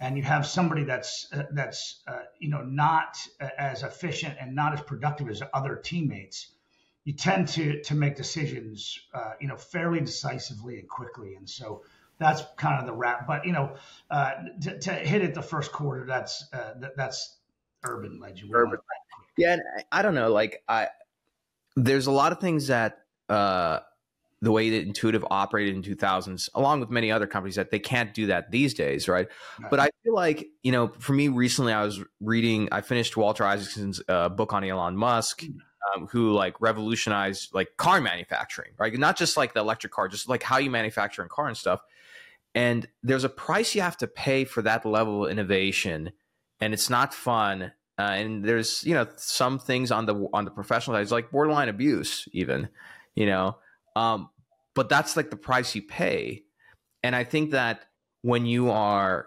and 0.00 0.16
you 0.16 0.22
have 0.22 0.46
somebody 0.46 0.84
that's 0.84 1.28
uh, 1.32 1.44
that's 1.52 2.00
uh, 2.06 2.20
you 2.38 2.48
know 2.48 2.62
not 2.62 3.18
as 3.58 3.82
efficient 3.82 4.36
and 4.40 4.54
not 4.54 4.72
as 4.72 4.80
productive 4.80 5.28
as 5.28 5.42
other 5.52 5.76
teammates, 5.76 6.48
you 7.04 7.12
tend 7.12 7.48
to 7.48 7.82
to 7.82 7.94
make 7.94 8.16
decisions, 8.16 9.00
uh, 9.14 9.32
you 9.40 9.48
know, 9.48 9.56
fairly 9.56 10.00
decisively 10.00 10.78
and 10.78 10.88
quickly. 10.88 11.34
And 11.34 11.48
so 11.48 11.82
that's 12.18 12.42
kind 12.56 12.80
of 12.80 12.86
the 12.86 12.92
wrap. 12.92 13.26
But 13.26 13.46
you 13.46 13.52
know, 13.52 13.74
uh, 14.10 14.32
to, 14.62 14.78
to, 14.78 14.92
hit 14.92 15.22
it 15.22 15.34
the 15.34 15.42
first 15.42 15.72
quarter, 15.72 16.04
that's 16.06 16.44
uh, 16.52 16.74
that, 16.80 16.96
that's 16.96 17.36
urban 17.84 18.20
legend. 18.20 18.50
Urban. 18.54 18.78
Yeah, 19.36 19.56
I 19.90 20.02
don't 20.02 20.14
know. 20.14 20.32
Like 20.32 20.62
I, 20.68 20.88
there's 21.76 22.06
a 22.06 22.12
lot 22.12 22.32
of 22.32 22.40
things 22.40 22.66
that 22.68 23.04
uh, 23.28 23.80
the 24.40 24.52
way 24.52 24.70
that 24.70 24.82
Intuitive 24.86 25.24
operated 25.30 25.74
in 25.74 25.82
2000s, 25.82 26.48
along 26.54 26.80
with 26.80 26.90
many 26.90 27.10
other 27.10 27.26
companies, 27.26 27.56
that 27.56 27.70
they 27.70 27.78
can't 27.78 28.14
do 28.14 28.26
that 28.26 28.50
these 28.50 28.72
days, 28.72 29.08
right? 29.08 29.28
right. 29.60 29.70
But 29.70 29.80
I 29.80 29.90
feel 30.04 30.14
like 30.14 30.48
you 30.62 30.72
know, 30.72 30.88
for 30.98 31.12
me, 31.12 31.28
recently 31.28 31.72
I 31.72 31.82
was 31.82 32.00
reading. 32.20 32.68
I 32.70 32.80
finished 32.80 33.16
Walter 33.16 33.44
Isaacson's 33.44 34.00
uh, 34.08 34.28
book 34.28 34.52
on 34.52 34.64
Elon 34.64 34.96
Musk. 34.96 35.42
Hmm. 35.42 36.00
um, 36.02 36.06
who 36.08 36.32
like 36.32 36.60
revolutionized 36.60 37.54
like 37.54 37.76
car 37.76 38.00
manufacturing, 38.00 38.72
right? 38.78 38.92
Not 38.98 39.16
just 39.16 39.36
like 39.36 39.54
the 39.54 39.60
electric 39.60 39.92
car, 39.92 40.08
just 40.08 40.28
like 40.28 40.42
how 40.42 40.58
you 40.58 40.70
manufacture 40.70 41.22
a 41.22 41.28
car 41.28 41.46
and 41.46 41.56
stuff. 41.56 41.80
And 42.54 42.86
there's 43.02 43.24
a 43.24 43.28
price 43.28 43.74
you 43.74 43.82
have 43.82 43.96
to 43.98 44.06
pay 44.06 44.44
for 44.44 44.62
that 44.62 44.84
level 44.84 45.24
of 45.24 45.30
innovation, 45.30 46.12
and 46.60 46.74
it's 46.74 46.90
not 46.90 47.14
fun. 47.14 47.72
Uh, 47.98 48.02
and 48.02 48.44
there's 48.44 48.84
you 48.84 48.94
know 48.94 49.06
some 49.16 49.58
things 49.58 49.90
on 49.90 50.06
the 50.06 50.28
on 50.32 50.44
the 50.44 50.50
professional 50.50 50.94
side, 50.96 51.02
it's 51.02 51.12
like 51.12 51.30
borderline 51.30 51.68
abuse, 51.68 52.28
even, 52.32 52.68
you 53.14 53.26
know. 53.26 53.56
Um, 53.98 54.30
but 54.74 54.88
that's 54.88 55.16
like 55.16 55.30
the 55.30 55.36
price 55.36 55.74
you 55.74 55.82
pay. 55.82 56.44
And 57.02 57.16
I 57.16 57.24
think 57.24 57.50
that 57.50 57.86
when 58.22 58.46
you 58.46 58.70
are, 58.70 59.26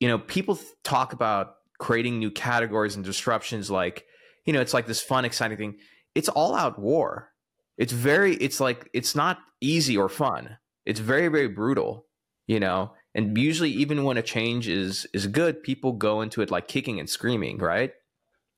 you 0.00 0.08
know, 0.08 0.18
people 0.18 0.58
talk 0.84 1.12
about 1.12 1.54
creating 1.78 2.18
new 2.18 2.30
categories 2.30 2.94
and 2.94 3.04
disruptions 3.04 3.70
like 3.70 4.04
you 4.44 4.52
know 4.52 4.60
it's 4.60 4.74
like 4.74 4.86
this 4.86 5.00
fun 5.00 5.24
exciting 5.24 5.56
thing. 5.56 5.76
It's 6.14 6.28
all 6.28 6.54
out 6.54 6.78
war. 6.78 7.30
It's 7.78 7.92
very 7.92 8.34
it's 8.36 8.60
like 8.60 8.88
it's 8.92 9.14
not 9.14 9.38
easy 9.60 9.96
or 9.96 10.08
fun. 10.08 10.58
It's 10.84 11.00
very 11.00 11.28
very 11.28 11.48
brutal 11.48 12.06
you 12.46 12.60
know? 12.60 12.92
And 13.14 13.36
usually 13.36 13.70
even 13.70 14.04
when 14.04 14.16
a 14.16 14.22
change 14.22 14.68
is 14.68 15.06
is 15.12 15.26
good 15.26 15.62
people 15.62 15.92
go 15.92 16.20
into 16.22 16.42
it 16.42 16.50
like 16.50 16.68
kicking 16.68 16.98
and 16.98 17.08
screaming 17.08 17.58
right? 17.58 17.92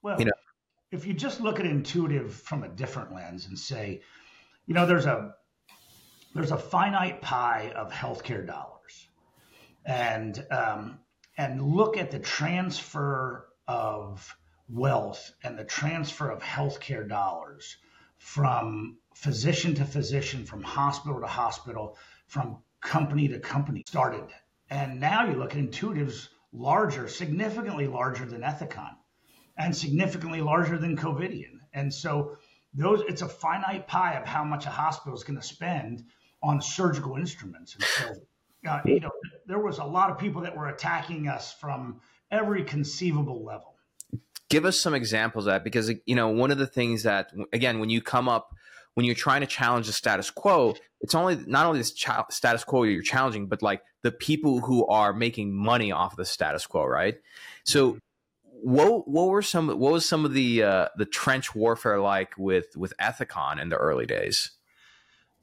Well 0.02 0.18
you 0.18 0.26
know? 0.26 0.32
if 0.90 1.06
you 1.06 1.12
just 1.12 1.40
look 1.40 1.58
at 1.60 1.66
intuitive 1.66 2.32
from 2.34 2.62
a 2.62 2.68
different 2.68 3.14
lens 3.14 3.46
and 3.46 3.58
say 3.58 4.00
you 4.66 4.74
know 4.74 4.86
there's 4.86 5.06
a 5.06 5.34
there's 6.34 6.50
a 6.50 6.58
finite 6.58 7.20
pie 7.20 7.72
of 7.76 7.92
healthcare 7.92 8.46
dollars 8.46 9.08
and 9.86 10.44
um, 10.50 10.98
and 11.38 11.62
look 11.62 11.96
at 11.96 12.10
the 12.10 12.18
transfer 12.18 13.46
of 13.66 14.36
wealth 14.68 15.32
and 15.42 15.58
the 15.58 15.64
transfer 15.64 16.30
of 16.30 16.42
healthcare 16.42 17.08
dollars 17.08 17.76
from 18.18 18.96
physician 19.14 19.74
to 19.74 19.84
physician, 19.84 20.44
from 20.44 20.62
hospital 20.62 21.20
to 21.20 21.26
hospital, 21.26 21.96
from 22.26 22.58
company 22.80 23.28
to 23.28 23.38
company 23.38 23.82
started. 23.86 24.24
And 24.70 25.00
now 25.00 25.26
you 25.26 25.34
look 25.34 25.52
at 25.52 25.58
Intuitive's 25.58 26.30
larger, 26.52 27.08
significantly 27.08 27.86
larger 27.86 28.24
than 28.24 28.42
Ethicon 28.42 28.94
and 29.56 29.76
significantly 29.76 30.40
larger 30.40 30.78
than 30.78 30.96
Covidien. 30.96 31.60
And 31.72 31.92
so 31.92 32.36
those 32.72 33.02
it's 33.08 33.22
a 33.22 33.28
finite 33.28 33.86
pie 33.86 34.14
of 34.14 34.26
how 34.26 34.44
much 34.44 34.66
a 34.66 34.70
hospital 34.70 35.16
is 35.16 35.24
going 35.24 35.38
to 35.38 35.46
spend 35.46 36.04
on 36.44 36.60
surgical 36.60 37.16
instruments. 37.16 37.74
And 37.74 37.84
so 37.84 38.14
uh, 38.68 38.80
you 38.84 39.00
know, 39.00 39.10
there 39.46 39.58
was 39.58 39.78
a 39.78 39.84
lot 39.84 40.10
of 40.10 40.18
people 40.18 40.42
that 40.42 40.56
were 40.56 40.68
attacking 40.68 41.28
us 41.28 41.52
from 41.52 42.00
every 42.30 42.64
conceivable 42.64 43.44
level. 43.44 43.74
Give 44.48 44.64
us 44.64 44.78
some 44.78 44.94
examples 44.94 45.46
of 45.46 45.52
that 45.52 45.64
because 45.64 45.90
you 46.06 46.14
know 46.14 46.28
one 46.28 46.50
of 46.50 46.58
the 46.58 46.66
things 46.66 47.02
that 47.02 47.32
again 47.52 47.80
when 47.80 47.90
you 47.90 48.00
come 48.00 48.28
up 48.28 48.54
when 48.94 49.04
you're 49.04 49.14
trying 49.14 49.40
to 49.40 49.46
challenge 49.46 49.86
the 49.86 49.92
status 49.92 50.30
quo, 50.30 50.74
it's 51.00 51.14
only 51.14 51.36
not 51.46 51.66
only 51.66 51.80
this 51.80 51.92
ch- 51.92 52.08
status 52.30 52.62
quo 52.62 52.84
you're 52.84 53.02
challenging, 53.02 53.46
but 53.46 53.62
like 53.62 53.82
the 54.02 54.12
people 54.12 54.60
who 54.60 54.86
are 54.86 55.12
making 55.12 55.52
money 55.52 55.90
off 55.90 56.16
the 56.16 56.24
status 56.24 56.66
quo, 56.66 56.84
right? 56.84 57.16
So, 57.64 57.98
what 58.62 59.08
what 59.08 59.28
were 59.28 59.42
some 59.42 59.68
what 59.68 59.92
was 59.92 60.08
some 60.08 60.24
of 60.24 60.32
the 60.32 60.62
uh, 60.62 60.88
the 60.96 61.06
trench 61.06 61.54
warfare 61.54 62.00
like 62.00 62.38
with 62.38 62.76
with 62.76 62.94
Ethicon 63.00 63.60
in 63.60 63.68
the 63.68 63.76
early 63.76 64.06
days? 64.06 64.52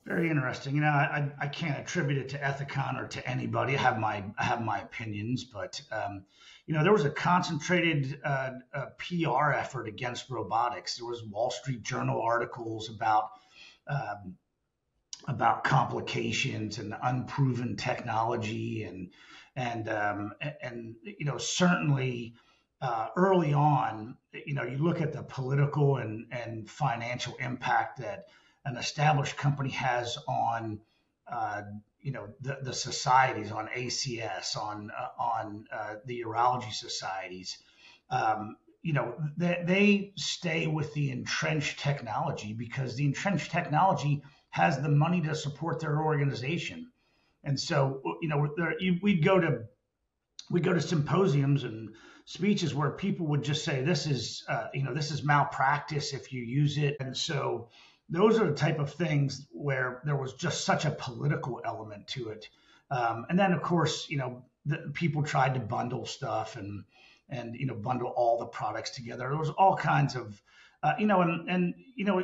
Very 0.05 0.31
interesting. 0.31 0.75
You 0.75 0.81
know, 0.81 0.87
I, 0.87 1.29
I 1.39 1.47
can't 1.47 1.77
attribute 1.77 2.17
it 2.17 2.29
to 2.29 2.39
Ethicon 2.39 2.99
or 2.99 3.07
to 3.07 3.29
anybody. 3.29 3.77
I 3.77 3.81
have 3.81 3.99
my 3.99 4.23
I 4.37 4.43
have 4.43 4.63
my 4.63 4.79
opinions, 4.79 5.43
but 5.43 5.79
um, 5.91 6.23
you 6.65 6.73
know, 6.73 6.83
there 6.83 6.91
was 6.91 7.05
a 7.05 7.09
concentrated 7.11 8.19
uh, 8.23 8.51
uh, 8.73 8.85
PR 8.97 9.51
effort 9.51 9.87
against 9.87 10.29
robotics. 10.31 10.97
There 10.97 11.05
was 11.05 11.23
Wall 11.23 11.51
Street 11.51 11.83
Journal 11.83 12.19
articles 12.19 12.89
about 12.89 13.29
um, 13.87 14.37
about 15.27 15.63
complications 15.63 16.79
and 16.79 16.95
unproven 17.03 17.75
technology, 17.75 18.83
and 18.85 19.11
and 19.55 19.87
um, 19.87 20.33
and 20.61 20.95
you 21.03 21.25
know, 21.25 21.37
certainly. 21.37 22.33
Uh, 22.83 23.09
early 23.15 23.53
on, 23.53 24.17
you 24.33 24.55
know, 24.55 24.63
you 24.63 24.79
look 24.79 25.01
at 25.01 25.13
the 25.13 25.21
political 25.21 25.97
and, 25.97 26.25
and 26.31 26.67
financial 26.67 27.35
impact 27.35 27.99
that 27.99 28.25
an 28.65 28.77
established 28.77 29.37
company 29.37 29.71
has 29.71 30.17
on 30.27 30.79
uh, 31.31 31.61
you 32.01 32.11
know 32.11 32.27
the, 32.41 32.57
the 32.61 32.73
societies 32.73 33.51
on 33.51 33.67
ACS 33.67 34.57
on 34.57 34.91
uh, 34.97 35.21
on 35.21 35.65
uh, 35.71 35.95
the 36.05 36.23
urology 36.25 36.73
societies 36.73 37.57
um, 38.09 38.57
you 38.81 38.93
know 38.93 39.15
they, 39.37 39.63
they 39.65 40.13
stay 40.15 40.67
with 40.67 40.93
the 40.93 41.11
entrenched 41.11 41.79
technology 41.79 42.53
because 42.53 42.95
the 42.95 43.05
entrenched 43.05 43.51
technology 43.51 44.23
has 44.49 44.81
the 44.81 44.89
money 44.89 45.21
to 45.21 45.33
support 45.33 45.79
their 45.79 46.01
organization. 46.01 46.91
And 47.43 47.59
so 47.59 48.01
you 48.21 48.29
know 48.29 48.53
there, 48.57 48.79
you, 48.79 48.99
we'd 49.01 49.23
go 49.23 49.39
to 49.39 49.63
we'd 50.49 50.63
go 50.63 50.73
to 50.73 50.81
symposiums 50.81 51.63
and 51.63 51.89
speeches 52.25 52.73
where 52.75 52.91
people 52.91 53.27
would 53.27 53.43
just 53.43 53.63
say 53.63 53.81
this 53.81 54.05
is 54.05 54.43
uh, 54.47 54.67
you 54.73 54.83
know 54.83 54.93
this 54.93 55.11
is 55.11 55.23
malpractice 55.23 56.13
if 56.13 56.31
you 56.31 56.43
use 56.43 56.77
it. 56.77 56.97
And 56.99 57.15
so 57.15 57.69
those 58.11 58.39
are 58.39 58.45
the 58.45 58.55
type 58.55 58.79
of 58.79 58.93
things 58.93 59.47
where 59.51 60.01
there 60.03 60.17
was 60.17 60.33
just 60.33 60.65
such 60.65 60.85
a 60.85 60.91
political 60.91 61.61
element 61.63 62.07
to 62.09 62.29
it. 62.29 62.49
Um, 62.91 63.25
and 63.29 63.39
then, 63.39 63.53
of 63.53 63.61
course, 63.61 64.07
you 64.09 64.17
know, 64.17 64.43
the, 64.65 64.91
people 64.93 65.23
tried 65.23 65.53
to 65.53 65.59
bundle 65.59 66.05
stuff 66.05 66.57
and 66.57 66.83
and 67.29 67.55
you 67.55 67.65
know 67.65 67.73
bundle 67.73 68.09
all 68.09 68.37
the 68.37 68.45
products 68.45 68.91
together. 68.91 69.29
There 69.29 69.37
was 69.37 69.49
all 69.49 69.77
kinds 69.77 70.15
of, 70.15 70.41
uh, 70.83 70.93
you 70.99 71.07
know, 71.07 71.21
and 71.21 71.49
and 71.49 71.73
you 71.95 72.03
know, 72.03 72.23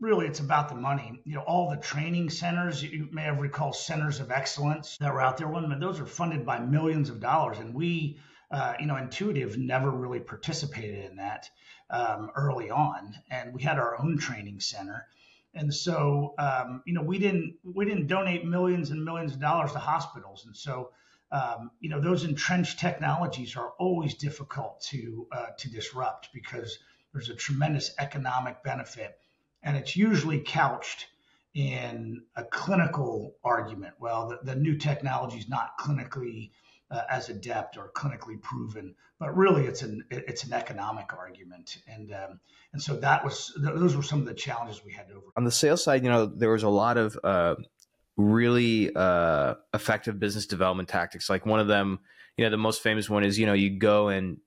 really 0.00 0.26
it's 0.26 0.40
about 0.40 0.68
the 0.68 0.74
money. 0.74 1.20
You 1.24 1.36
know, 1.36 1.42
all 1.42 1.70
the 1.70 1.76
training 1.76 2.30
centers 2.30 2.82
you 2.82 3.08
may 3.12 3.22
have 3.22 3.40
recalled 3.40 3.76
centers 3.76 4.18
of 4.18 4.32
excellence 4.32 4.96
that 4.98 5.14
were 5.14 5.20
out 5.20 5.36
there. 5.36 5.48
One, 5.48 5.78
those 5.78 6.00
are 6.00 6.06
funded 6.06 6.44
by 6.44 6.58
millions 6.58 7.10
of 7.10 7.20
dollars, 7.20 7.58
and 7.58 7.72
we, 7.72 8.18
uh, 8.50 8.74
you 8.80 8.86
know, 8.86 8.96
Intuitive 8.96 9.56
never 9.56 9.90
really 9.90 10.20
participated 10.20 11.04
in 11.04 11.16
that 11.16 11.48
um, 11.90 12.32
early 12.34 12.70
on, 12.70 13.14
and 13.30 13.54
we 13.54 13.62
had 13.62 13.78
our 13.78 13.98
own 14.00 14.18
training 14.18 14.58
center. 14.58 15.06
And 15.54 15.72
so, 15.74 16.34
um, 16.38 16.82
you 16.86 16.94
know, 16.94 17.02
we 17.02 17.18
didn't 17.18 17.56
we 17.64 17.84
didn't 17.84 18.06
donate 18.06 18.44
millions 18.44 18.90
and 18.90 19.04
millions 19.04 19.32
of 19.32 19.40
dollars 19.40 19.72
to 19.72 19.78
hospitals, 19.78 20.44
and 20.46 20.56
so, 20.56 20.90
um, 21.32 21.70
you 21.80 21.88
know, 21.88 22.00
those 22.00 22.24
entrenched 22.24 22.78
technologies 22.78 23.56
are 23.56 23.72
always 23.78 24.14
difficult 24.14 24.80
to 24.90 25.26
uh, 25.32 25.46
to 25.58 25.70
disrupt 25.70 26.28
because 26.32 26.78
there's 27.12 27.30
a 27.30 27.34
tremendous 27.34 27.94
economic 27.98 28.62
benefit, 28.62 29.18
and 29.62 29.76
it's 29.76 29.96
usually 29.96 30.40
couched 30.40 31.06
in 31.54 32.22
a 32.36 32.44
clinical 32.44 33.34
argument. 33.42 33.94
Well, 33.98 34.28
the, 34.28 34.52
the 34.52 34.54
new 34.54 34.76
technology 34.76 35.38
is 35.38 35.48
not 35.48 35.78
clinically 35.78 36.50
uh, 36.90 37.02
as 37.10 37.28
adept 37.28 37.76
or 37.76 37.90
clinically 37.94 38.40
proven, 38.40 38.94
but 39.18 39.36
really 39.36 39.66
it's 39.66 39.82
an 39.82 40.04
it's 40.10 40.44
an 40.44 40.52
economic 40.52 41.12
argument, 41.16 41.78
and 41.86 42.12
um, 42.12 42.40
and 42.72 42.82
so 42.82 42.96
that 42.96 43.24
was 43.24 43.52
those 43.58 43.96
were 43.96 44.02
some 44.02 44.20
of 44.20 44.26
the 44.26 44.34
challenges 44.34 44.84
we 44.84 44.92
had 44.92 45.08
to 45.08 45.14
overcome. 45.14 45.32
On 45.36 45.44
the 45.44 45.50
sales 45.50 45.82
side, 45.82 46.02
you 46.02 46.10
know, 46.10 46.26
there 46.26 46.50
was 46.50 46.62
a 46.62 46.68
lot 46.68 46.96
of 46.96 47.18
uh, 47.22 47.56
really 48.16 48.94
uh, 48.94 49.54
effective 49.74 50.18
business 50.18 50.46
development 50.46 50.88
tactics. 50.88 51.28
Like 51.28 51.44
one 51.46 51.60
of 51.60 51.68
them, 51.68 52.00
you 52.36 52.44
know, 52.44 52.50
the 52.50 52.56
most 52.56 52.82
famous 52.82 53.10
one 53.10 53.24
is 53.24 53.38
you 53.38 53.46
know 53.46 53.54
you 53.54 53.78
go 53.78 54.08
and 54.08 54.38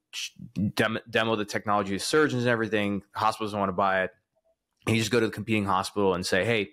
demo 0.75 1.35
the 1.35 1.45
technology 1.45 1.91
to 1.91 1.99
surgeons 1.99 2.43
and 2.43 2.49
everything. 2.49 3.03
Hospitals 3.13 3.55
want 3.55 3.69
to 3.69 3.73
buy 3.73 4.03
it 4.03 4.11
you 4.87 4.95
just 4.95 5.11
go 5.11 5.19
to 5.19 5.27
the 5.27 5.31
competing 5.31 5.65
hospital 5.65 6.15
and 6.15 6.25
say, 6.25 6.43
hey, 6.43 6.69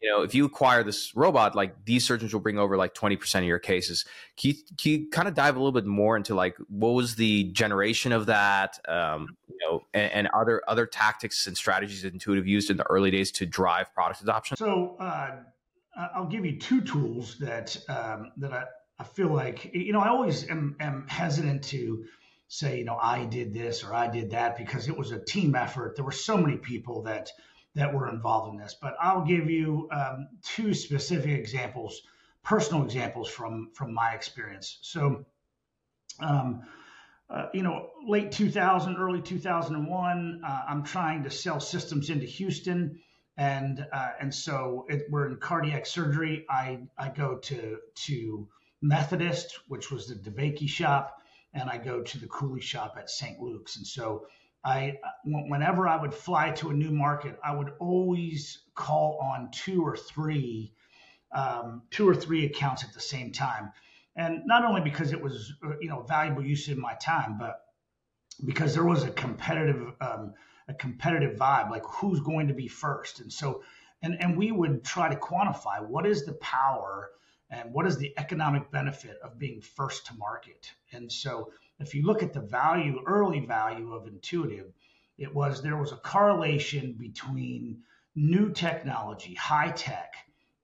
you 0.00 0.10
know, 0.10 0.22
if 0.22 0.34
you 0.34 0.44
acquire 0.44 0.84
this 0.84 1.14
robot, 1.16 1.56
like 1.56 1.84
these 1.84 2.04
surgeons 2.04 2.32
will 2.32 2.40
bring 2.40 2.58
over 2.58 2.76
like 2.76 2.94
20% 2.94 3.38
of 3.38 3.44
your 3.44 3.58
cases. 3.58 4.04
Can 4.36 4.50
you, 4.50 4.54
can 4.76 4.92
you 4.92 5.10
kind 5.10 5.26
of 5.26 5.34
dive 5.34 5.56
a 5.56 5.58
little 5.58 5.72
bit 5.72 5.84
more 5.84 6.16
into 6.16 6.36
like 6.36 6.56
what 6.68 6.90
was 6.90 7.16
the 7.16 7.44
generation 7.44 8.12
of 8.12 8.26
that, 8.26 8.78
um, 8.88 9.36
you 9.48 9.56
know, 9.60 9.82
and, 9.92 10.12
and, 10.12 10.28
other 10.28 10.62
other 10.68 10.86
tactics 10.86 11.48
and 11.48 11.56
strategies 11.56 12.02
that 12.02 12.12
Intuitive 12.12 12.46
used 12.46 12.70
in 12.70 12.76
the 12.76 12.86
early 12.88 13.10
days 13.10 13.32
to 13.32 13.46
drive 13.46 13.92
product 13.92 14.22
adoption? 14.22 14.56
So 14.56 14.96
uh, 15.00 15.36
I'll 16.14 16.26
give 16.26 16.44
you 16.44 16.58
two 16.58 16.80
tools 16.80 17.38
that 17.40 17.76
um, 17.88 18.30
that 18.36 18.52
I, 18.52 18.64
I 19.00 19.04
feel 19.04 19.32
like, 19.32 19.72
you 19.74 19.92
know, 19.92 20.00
I 20.00 20.08
always 20.08 20.48
am, 20.48 20.76
am 20.80 21.06
hesitant 21.08 21.64
to 21.64 22.04
say, 22.48 22.78
you 22.78 22.84
know, 22.84 22.96
I 23.00 23.24
did 23.24 23.52
this 23.52 23.84
or 23.84 23.94
I 23.94 24.08
did 24.08 24.30
that 24.30 24.56
because 24.56 24.88
it 24.88 24.96
was 24.96 25.12
a 25.12 25.18
team 25.18 25.54
effort. 25.54 25.96
There 25.96 26.04
were 26.04 26.12
so 26.12 26.36
many 26.36 26.56
people 26.56 27.02
that 27.02 27.30
that 27.74 27.94
were 27.94 28.08
involved 28.08 28.52
in 28.52 28.58
this. 28.58 28.74
But 28.80 28.96
I'll 29.00 29.24
give 29.24 29.48
you 29.48 29.88
um, 29.92 30.28
two 30.42 30.74
specific 30.74 31.30
examples, 31.30 32.02
personal 32.42 32.82
examples 32.82 33.28
from 33.28 33.70
from 33.74 33.94
my 33.94 34.12
experience. 34.14 34.78
So, 34.82 35.26
um, 36.20 36.62
uh, 37.30 37.46
you 37.52 37.62
know, 37.62 37.90
late 38.06 38.32
2000, 38.32 38.96
early 38.96 39.20
2001, 39.20 40.42
uh, 40.44 40.62
I'm 40.66 40.82
trying 40.82 41.24
to 41.24 41.30
sell 41.30 41.60
systems 41.60 42.10
into 42.10 42.26
Houston. 42.26 43.00
And 43.36 43.86
uh, 43.92 44.08
and 44.20 44.34
so 44.34 44.86
it, 44.88 45.02
we're 45.10 45.28
in 45.28 45.36
cardiac 45.36 45.86
surgery. 45.86 46.44
I 46.50 46.80
I 46.98 47.10
go 47.10 47.36
to 47.36 47.78
to 48.06 48.48
Methodist, 48.82 49.60
which 49.68 49.92
was 49.92 50.08
the 50.08 50.14
DeBakey 50.14 50.68
shop, 50.68 51.17
and 51.54 51.68
I 51.68 51.78
go 51.78 52.02
to 52.02 52.18
the 52.18 52.26
Cooley 52.26 52.60
shop 52.60 52.96
at 52.98 53.10
St. 53.10 53.40
Luke's. 53.40 53.76
And 53.76 53.86
so 53.86 54.26
I 54.64 54.98
whenever 55.24 55.86
I 55.86 56.00
would 56.00 56.12
fly 56.12 56.50
to 56.52 56.70
a 56.70 56.74
new 56.74 56.90
market, 56.90 57.38
I 57.44 57.54
would 57.54 57.72
always 57.78 58.62
call 58.74 59.18
on 59.22 59.50
two 59.52 59.82
or 59.82 59.96
three, 59.96 60.72
um, 61.32 61.82
two 61.90 62.08
or 62.08 62.14
three 62.14 62.44
accounts 62.44 62.84
at 62.84 62.92
the 62.92 63.00
same 63.00 63.32
time, 63.32 63.72
and 64.16 64.42
not 64.46 64.64
only 64.64 64.80
because 64.80 65.12
it 65.12 65.20
was 65.20 65.52
uh, 65.64 65.78
you 65.80 65.88
know 65.88 66.02
valuable 66.02 66.44
use 66.44 66.68
of 66.68 66.76
my 66.76 66.94
time, 66.94 67.38
but 67.38 67.60
because 68.44 68.74
there 68.74 68.84
was 68.84 69.04
a 69.04 69.10
competitive 69.10 69.92
um, 70.00 70.34
a 70.68 70.74
competitive 70.74 71.38
vibe, 71.38 71.70
like 71.70 71.84
who's 71.84 72.20
going 72.20 72.48
to 72.48 72.54
be 72.54 72.68
first, 72.68 73.20
and 73.20 73.32
so 73.32 73.62
and 74.02 74.20
and 74.20 74.36
we 74.36 74.50
would 74.50 74.84
try 74.84 75.08
to 75.08 75.16
quantify 75.16 75.80
what 75.86 76.04
is 76.04 76.26
the 76.26 76.34
power 76.34 77.10
and 77.50 77.72
what 77.72 77.86
is 77.86 77.96
the 77.96 78.12
economic 78.18 78.70
benefit 78.70 79.18
of 79.22 79.38
being 79.38 79.60
first 79.60 80.06
to 80.06 80.14
market, 80.14 80.72
and 80.92 81.10
so 81.10 81.50
if 81.80 81.94
you 81.94 82.02
look 82.02 82.22
at 82.22 82.32
the 82.32 82.40
value, 82.40 83.02
early 83.06 83.40
value 83.40 83.92
of 83.92 84.06
Intuitive, 84.06 84.72
it 85.16 85.32
was 85.32 85.62
there 85.62 85.76
was 85.76 85.92
a 85.92 85.96
correlation 85.96 86.92
between 86.92 87.82
new 88.14 88.50
technology, 88.50 89.34
high 89.34 89.70
tech, 89.70 90.14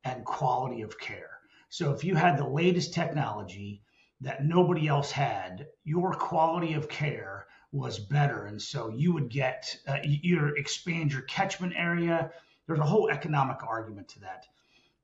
and 0.05 0.25
quality 0.25 0.83
of 0.83 0.99
care. 0.99 1.39
So 1.69 1.93
if 1.93 2.05
you 2.05 2.15
had 2.15 2.37
the 2.37 2.49
latest 2.49 2.95
technology 2.95 3.83
that 4.21 4.45
nobody 4.45 4.89
else 4.89 5.11
had, 5.11 5.69
your 5.85 6.13
quality 6.15 6.75
of 6.75 6.89
care 6.89 7.47
was 7.73 7.99
better, 7.99 8.47
and 8.47 8.61
so 8.61 8.89
you 8.89 9.13
would 9.13 9.29
get 9.29 9.77
uh, 9.89 9.99
you 10.05 10.55
expand 10.57 11.13
your 11.13 11.23
catchment 11.23 11.75
area. 11.77 12.31
There's 12.67 12.79
a 12.79 12.85
whole 12.85 13.11
economic 13.11 13.63
argument 13.63 14.09
to 14.11 14.21
that. 14.21 14.47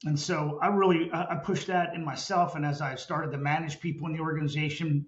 And 0.05 0.18
so 0.18 0.59
I 0.62 0.68
really 0.68 1.11
I 1.12 1.34
pushed 1.44 1.66
that 1.66 1.94
in 1.94 2.05
myself, 2.05 2.55
and 2.55 2.64
as 2.64 2.80
I 2.80 2.94
started 2.94 3.32
to 3.32 3.38
manage 3.38 3.80
people 3.80 4.07
in 4.07 4.14
the 4.14 4.20
organization, 4.20 5.07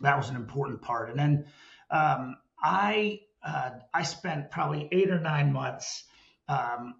that 0.00 0.16
was 0.18 0.28
an 0.28 0.36
important 0.36 0.82
part. 0.82 1.08
And 1.08 1.18
then 1.18 1.46
um, 1.90 2.36
I 2.62 3.20
uh, 3.42 3.70
I 3.94 4.02
spent 4.02 4.50
probably 4.50 4.88
eight 4.92 5.10
or 5.10 5.20
nine 5.20 5.52
months 5.54 6.04
um, 6.48 6.96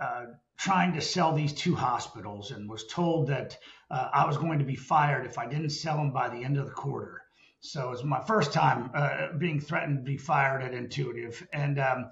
uh, 0.00 0.24
trying 0.56 0.94
to 0.94 1.00
sell 1.00 1.32
these 1.32 1.52
two 1.52 1.76
hospitals, 1.76 2.50
and 2.50 2.68
was 2.68 2.84
told 2.88 3.28
that 3.28 3.56
uh, 3.88 4.08
I 4.12 4.26
was 4.26 4.36
going 4.38 4.58
to 4.58 4.64
be 4.64 4.76
fired 4.76 5.26
if 5.26 5.38
I 5.38 5.46
didn't 5.46 5.70
sell 5.70 5.96
them 5.96 6.10
by 6.12 6.28
the 6.28 6.42
end 6.42 6.58
of 6.58 6.66
the 6.66 6.72
quarter. 6.72 7.22
So 7.60 7.86
it 7.86 7.90
was 7.90 8.04
my 8.04 8.20
first 8.20 8.52
time 8.52 8.90
uh, 8.94 9.28
being 9.38 9.60
threatened 9.60 9.98
to 9.98 10.02
be 10.02 10.16
fired 10.16 10.62
at 10.62 10.74
Intuitive, 10.74 11.46
and 11.52 11.78
um, 11.78 12.10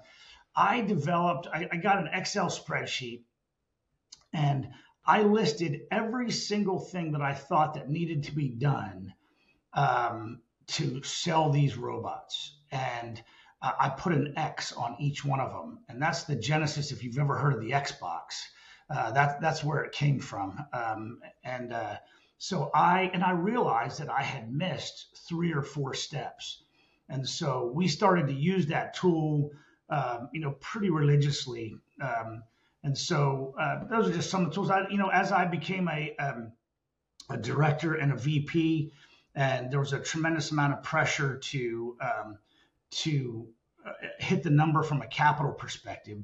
I 0.55 0.79
developed. 0.79 1.47
I, 1.53 1.67
I 1.69 1.75
got 1.75 1.99
an 1.99 2.09
Excel 2.13 2.47
spreadsheet, 2.47 3.23
and 4.33 4.69
I 5.05 5.23
listed 5.23 5.81
every 5.91 6.31
single 6.31 6.79
thing 6.79 7.11
that 7.11 7.21
I 7.21 7.33
thought 7.33 7.73
that 7.73 7.89
needed 7.89 8.23
to 8.23 8.31
be 8.31 8.49
done 8.49 9.13
um, 9.73 10.41
to 10.67 11.03
sell 11.03 11.49
these 11.49 11.77
robots. 11.77 12.55
And 12.71 13.21
uh, 13.61 13.73
I 13.79 13.89
put 13.89 14.13
an 14.13 14.33
X 14.37 14.71
on 14.71 14.95
each 14.99 15.25
one 15.25 15.41
of 15.41 15.51
them. 15.51 15.79
And 15.89 16.01
that's 16.01 16.23
the 16.23 16.35
genesis, 16.35 16.91
if 16.91 17.03
you've 17.03 17.19
ever 17.19 17.37
heard 17.37 17.53
of 17.53 17.61
the 17.61 17.71
Xbox. 17.71 18.41
Uh, 18.89 19.11
that, 19.11 19.41
that's 19.41 19.63
where 19.63 19.83
it 19.83 19.91
came 19.91 20.19
from. 20.19 20.63
Um, 20.71 21.19
and 21.43 21.73
uh, 21.73 21.97
so 22.37 22.71
I, 22.73 23.11
and 23.13 23.23
I 23.23 23.31
realized 23.31 23.99
that 23.99 24.09
I 24.09 24.21
had 24.21 24.51
missed 24.53 25.19
three 25.27 25.53
or 25.53 25.63
four 25.63 25.93
steps. 25.93 26.63
And 27.09 27.27
so 27.27 27.71
we 27.73 27.87
started 27.87 28.27
to 28.27 28.33
use 28.33 28.67
that 28.67 28.93
tool, 28.93 29.51
um, 29.89 30.29
you 30.31 30.39
know, 30.39 30.51
pretty 30.59 30.89
religiously. 30.89 31.75
Um, 32.01 32.43
and 32.83 32.97
so 32.97 33.55
uh, 33.59 33.85
those 33.85 34.09
are 34.09 34.13
just 34.13 34.29
some 34.29 34.43
of 34.43 34.49
the 34.49 34.55
tools. 34.55 34.69
I, 34.69 34.87
you 34.89 34.97
know, 34.97 35.07
as 35.07 35.31
I 35.31 35.45
became 35.45 35.87
a, 35.87 36.15
um, 36.17 36.51
a 37.29 37.37
director 37.37 37.93
and 37.93 38.11
a 38.11 38.17
VP, 38.17 38.91
and 39.35 39.71
there 39.71 39.79
was 39.79 39.93
a 39.93 39.99
tremendous 39.99 40.51
amount 40.51 40.73
of 40.73 40.83
pressure 40.83 41.37
to 41.37 41.97
um, 42.01 42.37
to 42.91 43.47
uh, 43.85 43.91
hit 44.19 44.43
the 44.43 44.49
number 44.49 44.83
from 44.83 45.01
a 45.01 45.07
capital 45.07 45.53
perspective. 45.53 46.19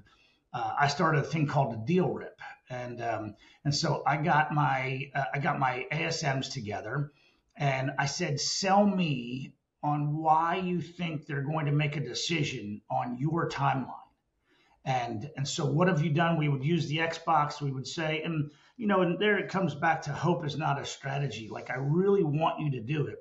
Uh, 0.54 0.74
I 0.80 0.88
started 0.88 1.20
a 1.20 1.28
thing 1.28 1.48
called 1.48 1.74
a 1.74 1.78
deal 1.78 2.10
rip, 2.10 2.40
and 2.70 3.02
um, 3.02 3.36
and 3.64 3.74
so 3.74 4.04
I 4.06 4.18
got 4.18 4.54
my 4.54 5.10
uh, 5.16 5.26
I 5.34 5.40
got 5.40 5.60
my 5.60 5.86
ASMs 5.92 6.52
together, 6.52 7.12
and 7.56 7.92
I 7.98 8.06
said, 8.06 8.40
sell 8.40 8.86
me 8.86 9.54
on 9.82 10.18
why 10.18 10.58
you 10.58 10.82
think 10.82 11.26
they're 11.26 11.42
going 11.42 11.68
to 11.68 11.72
make 11.72 11.96
a 11.96 12.02
decision 12.02 12.82
on 12.92 13.18
your 13.18 13.50
timeline. 13.50 14.09
And 14.86 15.30
and 15.36 15.48
so 15.48 15.66
what 15.66 15.88
have 15.88 16.02
you 16.02 16.12
done? 16.12 16.38
We 16.38 16.48
would 16.48 16.64
use 16.64 16.88
the 16.88 16.98
Xbox. 16.98 17.62
We 17.62 17.72
would 17.72 17.88
say, 17.88 18.22
and 18.24 18.52
you 18.78 18.88
know, 18.88 19.02
and 19.02 19.20
there 19.20 19.38
it 19.38 19.50
comes 19.50 19.76
back 19.76 20.04
to 20.04 20.14
hope 20.14 20.46
is 20.46 20.58
not 20.58 20.80
a 20.80 20.86
strategy. 20.86 21.50
Like 21.50 21.70
I 21.70 21.76
really 21.76 22.24
want 22.24 22.62
you 22.62 22.72
to 22.72 22.80
do 22.80 23.08
it. 23.08 23.18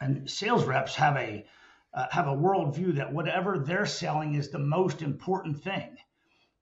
And 0.00 0.28
sales 0.28 0.64
reps 0.64 0.96
have 0.96 1.16
a 1.16 1.46
uh, 1.94 2.06
have 2.10 2.26
a 2.26 2.36
worldview 2.36 2.96
that 2.96 3.12
whatever 3.12 3.58
they're 3.58 3.86
selling 3.86 4.34
is 4.34 4.50
the 4.50 4.58
most 4.58 5.00
important 5.00 5.62
thing. 5.62 5.96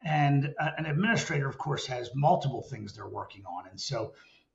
And 0.05 0.55
uh, 0.61 0.71
an 0.77 0.87
administrator, 0.87 1.49
of 1.49 1.57
course, 1.59 1.87
has 1.87 2.11
multiple 2.15 2.63
things 2.63 2.93
they're 2.93 3.09
working 3.09 3.45
on. 3.47 3.69
And 3.71 3.81
so, 3.81 4.13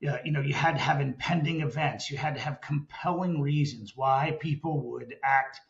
uh, 0.08 0.18
you 0.24 0.30
know, 0.30 0.40
you 0.40 0.54
had 0.54 0.72
to 0.72 0.78
have 0.78 1.00
impending 1.00 1.62
events. 1.62 2.10
You 2.10 2.16
had 2.16 2.36
to 2.36 2.40
have 2.40 2.60
compelling 2.60 3.40
reasons 3.40 3.94
why 3.96 4.36
people 4.40 4.90
would 4.90 5.16
act 5.24 5.60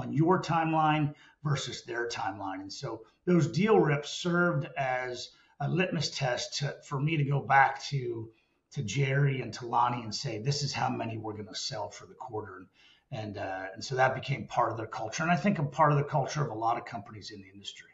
on 0.00 0.12
your 0.12 0.42
timeline 0.42 1.14
versus 1.42 1.82
their 1.84 2.08
timeline. 2.08 2.60
And 2.60 2.72
so 2.72 3.02
those 3.24 3.48
deal 3.48 3.78
reps 3.78 4.10
served 4.10 4.68
as 4.76 5.30
a 5.60 5.68
litmus 5.68 6.10
test 6.10 6.58
to, 6.58 6.76
for 6.86 7.00
me 7.00 7.16
to 7.16 7.24
go 7.24 7.40
back 7.40 7.82
to 7.86 8.30
to 8.72 8.82
Jerry 8.82 9.40
and 9.40 9.52
to 9.54 9.66
Lonnie 9.66 10.02
and 10.02 10.14
say, 10.14 10.38
this 10.38 10.62
is 10.62 10.72
how 10.72 10.90
many 10.90 11.16
we're 11.16 11.32
going 11.32 11.48
to 11.48 11.54
sell 11.54 11.88
for 11.88 12.04
the 12.06 12.14
quarter. 12.14 12.66
And, 13.10 13.38
uh, 13.38 13.66
and 13.72 13.82
so 13.82 13.94
that 13.94 14.14
became 14.14 14.46
part 14.46 14.70
of 14.70 14.76
their 14.76 14.86
culture. 14.86 15.22
And 15.22 15.32
I 15.32 15.36
think 15.36 15.58
a 15.58 15.62
part 15.62 15.92
of 15.92 15.98
the 15.98 16.04
culture 16.04 16.42
of 16.44 16.50
a 16.50 16.54
lot 16.54 16.76
of 16.76 16.84
companies 16.84 17.30
in 17.30 17.40
the 17.40 17.48
industry. 17.48 17.88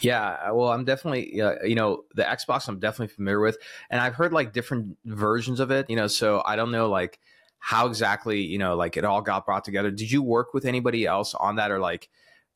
Yeah, 0.00 0.52
well, 0.52 0.68
I'm 0.68 0.84
definitely, 0.84 1.40
uh, 1.40 1.64
you 1.64 1.74
know, 1.74 2.04
the 2.14 2.22
Xbox 2.22 2.68
I'm 2.68 2.78
definitely 2.78 3.14
familiar 3.14 3.40
with, 3.40 3.58
and 3.90 4.00
I've 4.00 4.14
heard 4.14 4.32
like 4.32 4.52
different 4.52 4.98
versions 5.04 5.60
of 5.60 5.70
it, 5.70 5.88
you 5.88 5.96
know, 5.96 6.06
so 6.06 6.42
I 6.44 6.56
don't 6.56 6.70
know 6.70 6.88
like 6.88 7.18
how 7.58 7.86
exactly, 7.86 8.40
you 8.40 8.58
know, 8.58 8.76
like 8.76 8.96
it 8.96 9.04
all 9.04 9.20
got 9.20 9.46
brought 9.46 9.64
together. 9.64 9.90
Did 9.90 10.10
you 10.10 10.22
work 10.22 10.54
with 10.54 10.64
anybody 10.64 11.06
else 11.06 11.34
on 11.34 11.56
that, 11.56 11.70
or 11.70 11.78
like, 11.78 12.08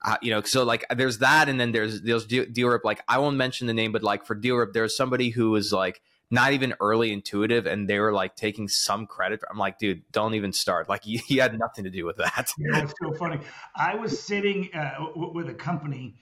uh, 0.05 0.17
you 0.23 0.31
know, 0.31 0.43
so 0.43 0.65
like 0.65 0.85
there's 0.95 1.19
that, 1.19 1.49
and 1.49 1.61
then 1.61 1.73
there's 1.73 2.03
there's 2.03 2.27
deal 2.27 2.69
rip. 2.69 2.85
Like 2.85 3.03
I 3.09 3.19
won't 3.19 3.37
mention 3.37 3.67
the 3.67 3.75
name, 3.75 3.93
but 3.93 4.03
like 4.03 4.27
for 4.27 4.35
deal 4.35 4.57
rip, 4.57 4.73
there's 4.73 4.97
somebody 4.97 5.31
who 5.31 5.51
was 5.51 5.73
like 5.73 6.01
not 6.33 6.55
even 6.55 6.75
early 6.81 7.13
intuitive, 7.13 7.67
and 7.67 7.89
they 7.89 7.99
were 7.99 8.13
like 8.13 8.35
taking 8.35 8.67
some 8.67 9.07
credit. 9.07 9.41
I'm 9.51 9.59
like, 9.59 9.79
dude, 9.79 10.03
don't 10.13 10.35
even 10.35 10.53
start. 10.53 10.89
Like 10.89 11.07
you, 11.07 11.21
you 11.29 11.43
had 11.43 11.57
nothing 11.59 11.85
to 11.85 11.91
do 11.91 12.07
with 12.07 12.17
that. 12.17 12.51
It's 12.59 12.95
so 13.01 13.13
funny. 13.13 13.39
I 13.77 13.95
was 13.95 14.19
sitting 14.21 14.71
uh, 14.75 14.95
w- 14.99 15.33
with 15.33 15.49
a 15.51 15.55
company. 15.55 16.15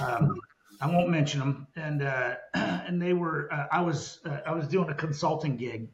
Um, 0.00 0.40
I 0.80 0.86
won't 0.88 1.10
mention 1.10 1.40
them, 1.40 1.66
and 1.76 2.02
uh, 2.02 2.36
and 2.54 3.00
they 3.00 3.12
were. 3.12 3.52
Uh, 3.52 3.66
I 3.70 3.82
was 3.82 4.20
uh, 4.24 4.38
I 4.46 4.52
was 4.52 4.68
doing 4.68 4.88
a 4.88 4.94
consulting 4.94 5.56
gig, 5.56 5.88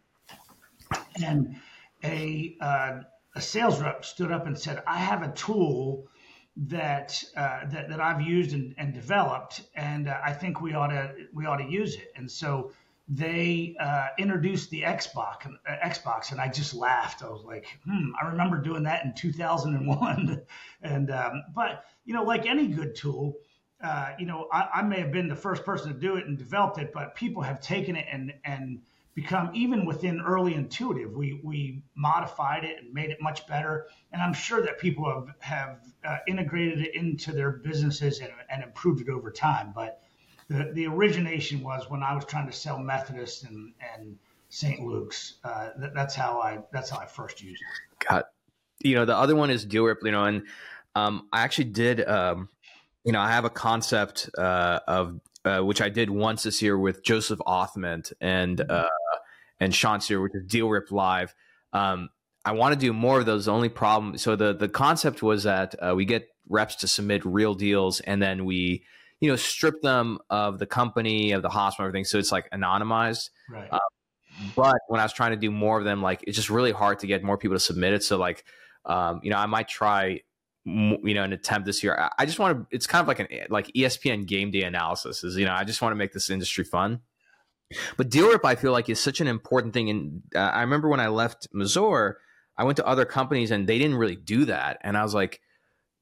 and 1.23 1.57
a 2.05 2.57
uh, 2.61 3.01
a 3.35 3.41
sales 3.41 3.81
rep 3.81 4.05
stood 4.05 4.33
up 4.33 4.47
and 4.47 4.59
said, 4.59 4.83
"I 4.87 4.99
have 4.99 5.23
a 5.23 5.33
tool." 5.33 6.09
that 6.55 7.23
uh, 7.35 7.61
that 7.71 7.89
that 7.89 8.01
I've 8.01 8.21
used 8.21 8.53
and, 8.53 8.75
and 8.77 8.93
developed, 8.93 9.63
and 9.75 10.09
uh, 10.09 10.21
I 10.23 10.33
think 10.33 10.61
we 10.61 10.75
ought 10.75 10.89
to 10.89 11.15
we 11.33 11.47
ought 11.47 11.57
to 11.57 11.69
use 11.69 11.95
it. 11.95 12.13
And 12.15 12.31
so 12.31 12.73
they 13.09 13.75
uh, 13.81 14.09
introduced 14.19 14.71
the 14.71 14.83
Xbox, 14.83 15.47
uh, 15.47 15.73
Xbox, 15.85 16.33
and 16.33 16.41
I 16.41 16.49
just 16.49 16.75
laughed. 16.75 17.23
I 17.23 17.29
was 17.29 17.45
like, 17.45 17.67
"Hmm, 17.87 18.11
I 18.21 18.27
remember 18.27 18.59
doing 18.59 18.83
that 18.85 19.05
in 19.05 19.15
2001." 19.15 20.43
and 20.83 21.11
um, 21.11 21.43
but 21.55 21.85
you 22.05 22.15
know, 22.15 22.23
like 22.23 22.47
any 22.47 22.69
good 22.69 22.95
tool, 22.95 23.37
uh, 23.83 24.13
you 24.19 24.27
know, 24.27 24.49
I, 24.53 24.69
I 24.75 24.83
may 24.83 25.01
have 25.01 25.13
been 25.13 25.29
the 25.29 25.37
first 25.37 25.65
person 25.65 25.93
to 25.93 25.99
do 25.99 26.17
it 26.17 26.27
and 26.27 26.37
developed 26.37 26.79
it, 26.79 26.93
but 26.93 27.15
people 27.15 27.43
have 27.43 27.61
taken 27.61 27.97
it 27.97 28.07
and 28.11 28.33
and 28.45 28.81
become 29.15 29.51
even 29.55 29.85
within 29.85 30.21
early 30.21 30.55
intuitive. 30.55 31.13
We 31.13 31.41
we 31.43 31.83
modified 31.95 32.65
it 32.65 32.83
and 32.83 32.93
made 32.93 33.11
it 33.11 33.21
much 33.21 33.47
better. 33.47 33.89
And 34.13 34.23
i'm 34.23 34.33
sure 34.33 34.63
that 34.63 34.79
people 34.79 35.05
have 35.11 35.35
have 35.41 35.81
uh, 36.05 36.19
integrated 36.27 36.81
it 36.81 36.95
into 36.95 37.33
their 37.33 37.51
businesses 37.51 38.21
and, 38.21 38.31
and 38.51 38.63
improved 38.63 39.01
it 39.01 39.09
over 39.09 39.31
time. 39.31 39.73
But 39.75 40.03
the 40.49 40.71
the 40.73 40.87
origination 40.87 41.63
was 41.63 41.91
when 41.91 42.03
i 42.03 42.15
was 42.15 42.25
trying 42.25 42.47
to 42.47 42.53
sell 42.53 42.79
methodist 42.79 43.45
and 43.45 43.73
and 43.95 44.17
st 44.49 44.81
luke's. 44.81 45.35
Uh, 45.45 45.71
that, 45.79 45.95
that's 45.95 46.15
how 46.15 46.41
i 46.41 46.59
that's 46.73 46.91
how 46.91 46.99
i 46.99 47.07
first 47.07 47.43
used 47.43 47.63
it. 47.63 48.07
Got 48.09 48.25
you 48.81 48.95
know 48.95 49.05
the 49.05 49.17
other 49.17 49.37
one 49.37 49.51
is 49.51 49.65
deal 49.65 49.85
rip 49.85 49.99
you 50.03 50.11
know 50.11 50.25
and 50.25 50.43
um, 50.95 51.29
i 51.33 51.43
actually 51.43 51.65
did 51.65 52.07
um, 52.09 52.49
you 53.05 53.13
know 53.13 53.21
i 53.21 53.31
have 53.31 53.45
a 53.45 53.51
concept 53.51 54.29
uh, 54.37 54.81
of 54.89 55.21
uh, 55.45 55.61
which 55.61 55.81
I 55.81 55.89
did 55.89 56.11
once 56.11 56.45
this 56.45 56.63
year 56.63 56.79
with 56.79 57.03
Joseph 57.03 57.41
Othman. 57.47 58.05
And 58.21 58.61
uh, 58.61 58.89
and 59.63 59.75
Sean 59.75 60.01
Sear, 60.01 60.21
which 60.21 60.35
is 60.35 60.45
Deal 60.45 60.69
Rip 60.69 60.91
Live. 60.91 61.35
Um, 61.73 62.11
I 62.45 62.53
want 62.53 62.75
to 62.75 62.79
do 62.79 62.93
more 62.93 63.21
of 63.21 63.27
those. 63.27 63.45
The 63.47 63.53
only 63.53 63.69
problem, 63.69 64.19
so 64.19 64.35
the 64.35 64.53
the 64.53 64.69
concept 64.69 65.23
was 65.23 65.45
that 65.45 65.75
uh, 65.81 65.95
we 65.95 66.05
get 66.05 66.29
reps 66.49 66.75
to 66.77 66.89
submit 66.89 67.25
real 67.25 67.55
deals, 67.55 68.01
and 68.01 68.21
then 68.21 68.45
we, 68.45 68.85
you 69.21 69.29
know, 69.29 69.37
strip 69.37 69.81
them 69.81 70.19
of 70.29 70.59
the 70.59 70.67
company, 70.67 71.33
of 71.33 71.43
the 71.43 71.49
hospital, 71.49 71.87
everything. 71.87 72.05
So 72.05 72.19
it's 72.19 72.33
like 72.33 72.51
anonymized. 72.51 73.31
Right. 73.49 73.69
Uh, 73.71 73.79
but 74.57 74.79
when 74.89 75.01
I 75.01 75.05
was 75.05 75.13
trying 75.13 75.31
to 75.31 75.37
do 75.37 75.51
more 75.51 75.79
of 75.79 75.85
them, 75.85 76.03
like 76.03 76.25
it's 76.27 76.37
just 76.37 76.51
really 76.51 76.73
hard 76.73 76.99
to 77.01 77.07
get 77.07 77.23
more 77.23 77.39
people 77.39 77.55
to 77.55 77.61
submit 77.61 77.93
it. 77.93 78.03
So 78.03 78.19
like, 78.19 78.45
um, 78.85 79.21
you 79.23 79.31
know, 79.31 79.37
I 79.37 79.47
might 79.47 79.69
try 79.69 80.23
you 80.65 81.15
know 81.15 81.23
an 81.23 81.33
attempt 81.33 81.67
this 81.67 81.83
year. 81.83 82.11
I 82.19 82.27
just 82.27 82.39
want 82.39 82.59
to. 82.59 82.75
It's 82.75 82.87
kind 82.87 83.03
of 83.03 83.09
like 83.09 83.21
an 83.21 83.29
like 83.51 83.69
ESPN 83.69 84.27
game 84.27 84.51
day 84.51 84.63
analysis. 84.63 85.23
Is 85.23 85.37
you 85.37 85.45
know 85.45 85.55
I 85.55 85.63
just 85.65 85.81
want 85.81 85.93
to 85.93 85.97
make 85.97 86.13
this 86.13 86.31
industry 86.31 86.65
fun. 86.65 87.01
But 87.97 88.11
deal 88.11 88.29
rip, 88.29 88.45
I 88.45 88.55
feel 88.55 88.73
like 88.73 88.89
is 88.89 89.01
such 89.01 89.21
an 89.21 89.27
important 89.27 89.75
thing. 89.75 89.91
And 89.91 90.23
uh, 90.35 90.39
I 90.39 90.61
remember 90.63 90.89
when 90.89 91.01
I 91.01 91.09
left 91.09 91.49
Mazor, 91.55 92.15
I 92.57 92.65
went 92.65 92.77
to 92.77 92.87
other 92.87 93.05
companies 93.05 93.51
and 93.51 93.67
they 93.67 93.79
didn't 93.79 93.97
really 93.97 94.17
do 94.17 94.45
that. 94.47 94.79
And 94.83 94.97
I 94.97 95.03
was 95.03 95.15
like, 95.15 95.41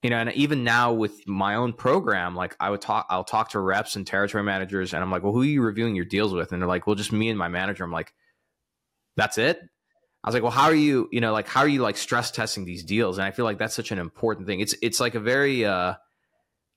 you 0.03 0.09
know, 0.09 0.17
and 0.17 0.33
even 0.33 0.65
now 0.65 0.93
with 0.93 1.27
my 1.27 1.57
own 1.57 1.75
program, 1.75 2.35
like 2.35 2.57
I 2.59 2.71
would 2.71 2.81
talk, 2.81 3.07
I'll 3.11 3.25
talk 3.25 3.51
to 3.51 3.61
reps 3.61 3.97
and 3.97 4.07
territory 4.07 4.43
managers, 4.43 4.95
and 4.95 5.03
I'm 5.03 5.11
like, 5.11 5.23
well, 5.23 5.33
who 5.33 5.43
are 5.43 5.45
you 5.45 5.63
reviewing 5.63 5.95
your 5.95 6.07
deals 6.07 6.33
with? 6.33 6.53
And 6.53 6.63
they're 6.63 6.69
like, 6.69 6.87
well, 6.87 6.97
just 6.97 7.13
me 7.13 7.29
and 7.29 7.39
my 7.39 7.49
manager. 7.49 7.85
I'm 7.85 7.93
like, 7.93 8.15
that's 9.17 9.37
it. 9.37 9.61
I 10.25 10.29
was 10.29 10.35
like, 10.35 10.43
well, 10.43 10.53
how 10.53 10.65
are 10.65 10.75
you, 10.75 11.09
you 11.13 11.21
know, 11.21 11.33
like 11.33 11.49
how 11.49 11.61
are 11.61 11.69
you 11.69 11.83
like 11.83 11.99
stress 11.99 12.31
testing 12.31 12.65
these 12.65 12.83
deals? 12.83 13.19
And 13.19 13.27
I 13.27 13.31
feel 13.31 13.45
like 13.45 13.59
that's 13.59 13.75
such 13.75 13.91
an 13.91 13.99
important 13.99 14.47
thing. 14.47 14.61
It's 14.61 14.75
it's 14.81 15.01
like 15.01 15.15
a 15.15 15.21
very 15.21 15.67
uh 15.67 15.95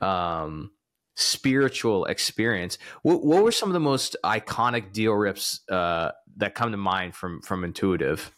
um 0.01 0.71
spiritual 1.15 2.05
experience. 2.05 2.77
What, 3.01 3.23
what 3.23 3.43
were 3.43 3.51
some 3.51 3.69
of 3.69 3.73
the 3.73 3.79
most 3.79 4.15
iconic 4.23 4.93
deal 4.93 5.13
rips 5.13 5.61
uh, 5.69 6.11
that 6.37 6.55
come 6.55 6.71
to 6.71 6.77
mind 6.77 7.15
from 7.15 7.41
from 7.41 7.63
Intuitive? 7.63 8.31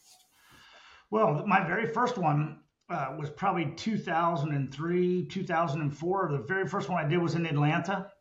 Well, 1.11 1.45
my 1.47 1.65
very 1.65 1.88
first 1.88 2.17
one 2.17 2.59
uh, 2.89 3.15
was 3.17 3.30
probably 3.30 3.73
2003, 3.76 5.28
2004. 5.28 6.30
The 6.32 6.38
very 6.39 6.67
first 6.67 6.89
one 6.89 7.03
I 7.03 7.07
did 7.07 7.19
was 7.19 7.36
in 7.36 7.45
Atlanta, 7.45 8.11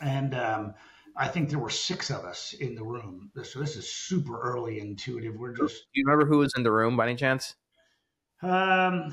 and 0.00 0.34
um, 0.34 0.74
I 1.16 1.28
think 1.28 1.50
there 1.50 1.58
were 1.58 1.70
six 1.70 2.10
of 2.10 2.24
us 2.24 2.52
in 2.52 2.74
the 2.74 2.84
room. 2.84 3.30
So 3.42 3.60
this 3.60 3.76
is 3.76 3.90
super 3.90 4.40
early 4.40 4.80
intuitive. 4.80 5.34
We're 5.36 5.54
just. 5.54 5.74
Do 5.94 6.00
you 6.00 6.04
remember 6.06 6.26
who 6.26 6.38
was 6.38 6.52
in 6.56 6.62
the 6.62 6.72
room 6.72 6.96
by 6.96 7.04
any 7.04 7.16
chance? 7.16 7.54
Um, 8.42 9.12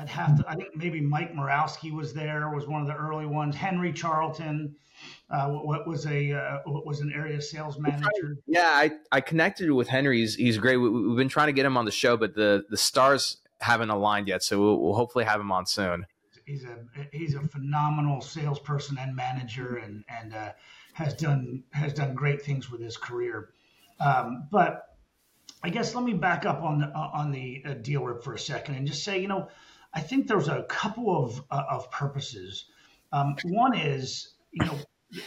I'd 0.00 0.08
have 0.08 0.38
to. 0.38 0.48
I 0.48 0.54
think 0.54 0.74
maybe 0.76 1.00
Mike 1.00 1.34
Morawski 1.34 1.92
was 1.92 2.14
there. 2.14 2.48
Was 2.50 2.66
one 2.66 2.80
of 2.80 2.86
the 2.86 2.94
early 2.94 3.26
ones. 3.26 3.54
Henry 3.54 3.92
Charlton, 3.92 4.74
uh, 5.30 5.48
what 5.48 5.86
was 5.86 6.06
a 6.06 6.32
uh, 6.32 6.58
what 6.64 6.86
was 6.86 7.00
an 7.00 7.12
area 7.14 7.40
sales 7.40 7.78
manager. 7.78 8.38
Yeah, 8.46 8.62
I, 8.64 8.92
I 9.12 9.20
connected 9.20 9.70
with 9.70 9.88
Henry. 9.88 10.20
He's, 10.20 10.36
he's 10.36 10.58
great. 10.58 10.78
We, 10.78 11.08
have 11.08 11.16
been 11.16 11.28
trying 11.28 11.48
to 11.48 11.52
get 11.52 11.66
him 11.66 11.76
on 11.76 11.84
the 11.84 11.90
show, 11.90 12.16
but 12.16 12.34
the 12.34 12.64
the 12.70 12.76
stars 12.76 13.38
haven't 13.60 13.90
aligned 13.90 14.28
yet. 14.28 14.42
So 14.42 14.58
we'll, 14.58 14.80
we'll 14.80 14.94
hopefully 14.94 15.24
have 15.24 15.40
him 15.40 15.52
on 15.52 15.66
soon 15.66 16.06
he's 16.50 16.64
a 16.64 16.78
he's 17.12 17.34
a 17.34 17.40
phenomenal 17.40 18.20
salesperson 18.20 18.98
and 18.98 19.14
manager, 19.14 19.76
and 19.76 20.04
and 20.08 20.34
uh, 20.34 20.52
has 20.94 21.14
done 21.14 21.62
has 21.70 21.92
done 21.92 22.14
great 22.14 22.42
things 22.42 22.70
with 22.70 22.80
his 22.80 22.96
career. 22.96 23.50
Um, 24.00 24.48
but 24.50 24.96
I 25.62 25.70
guess 25.70 25.94
let 25.94 26.04
me 26.04 26.14
back 26.14 26.46
up 26.46 26.62
on 26.62 26.80
the 26.80 26.86
on 26.86 27.30
the 27.30 27.62
uh, 27.66 27.74
deal 27.74 28.02
rip 28.02 28.24
for 28.24 28.34
a 28.34 28.38
second 28.38 28.74
and 28.74 28.86
just 28.86 29.04
say, 29.04 29.20
you 29.20 29.28
know, 29.28 29.48
I 29.92 30.00
think 30.00 30.28
there's 30.28 30.48
a 30.48 30.62
couple 30.64 31.24
of 31.24 31.42
uh, 31.50 31.64
of 31.70 31.90
purposes. 31.90 32.66
Um, 33.12 33.36
one 33.44 33.76
is, 33.76 34.34
you 34.52 34.64
know, 34.64 34.78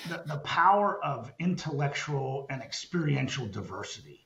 the, 0.10 0.24
the 0.26 0.38
power 0.38 1.04
of 1.04 1.32
intellectual 1.40 2.46
and 2.50 2.62
experiential 2.62 3.48
diversity. 3.48 4.26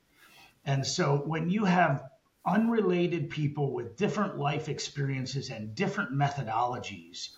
And 0.66 0.86
so 0.86 1.24
when 1.26 1.50
you 1.50 1.66
have 1.66 2.04
unrelated 2.46 3.30
people 3.30 3.74
with 3.74 3.98
different 3.98 4.38
life 4.38 4.70
experiences 4.70 5.50
and 5.50 5.76
different 5.76 6.12
methodologies 6.14 7.30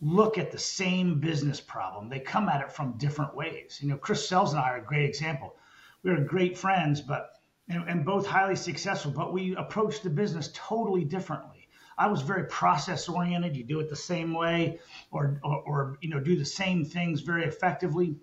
look 0.00 0.38
at 0.38 0.52
the 0.52 0.58
same 0.58 1.20
business 1.20 1.60
problem. 1.60 2.08
They 2.08 2.20
come 2.20 2.48
at 2.48 2.60
it 2.60 2.72
from 2.72 2.98
different 2.98 3.34
ways. 3.34 3.78
You 3.80 3.88
know, 3.88 3.96
Chris 3.96 4.28
Sells 4.28 4.52
and 4.52 4.62
I 4.62 4.70
are 4.70 4.78
a 4.78 4.84
great 4.84 5.08
example. 5.08 5.56
We 6.02 6.10
are 6.12 6.20
great 6.20 6.56
friends, 6.56 7.00
but 7.00 7.30
and, 7.68 7.88
and 7.88 8.04
both 8.04 8.26
highly 8.26 8.56
successful, 8.56 9.10
but 9.10 9.32
we 9.32 9.54
approach 9.56 10.00
the 10.00 10.10
business 10.10 10.50
totally 10.54 11.04
differently. 11.04 11.57
I 11.98 12.06
was 12.06 12.22
very 12.22 12.44
process 12.44 13.08
oriented. 13.08 13.56
You 13.56 13.64
do 13.64 13.80
it 13.80 13.90
the 13.90 13.96
same 13.96 14.32
way, 14.32 14.78
or, 15.10 15.40
or, 15.42 15.62
or 15.62 15.98
you 16.00 16.10
know, 16.10 16.20
do 16.20 16.36
the 16.36 16.44
same 16.44 16.84
things 16.84 17.20
very 17.20 17.44
effectively. 17.44 18.16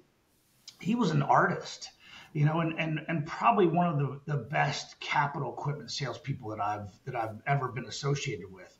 He 0.80 0.96
was 0.96 1.12
an 1.12 1.22
artist 1.22 1.90
you 2.36 2.44
know, 2.44 2.60
and 2.60 2.78
and 2.78 3.00
and 3.08 3.26
probably 3.26 3.66
one 3.66 3.88
of 3.88 3.98
the, 3.98 4.20
the 4.34 4.38
best 4.38 5.00
capital 5.00 5.54
equipment 5.54 5.90
salespeople 5.90 6.50
that 6.50 6.60
I've 6.60 6.90
that 7.06 7.16
I've 7.16 7.42
ever 7.48 7.70
been 7.70 7.86
associated 7.86 8.52
with. 8.52 8.78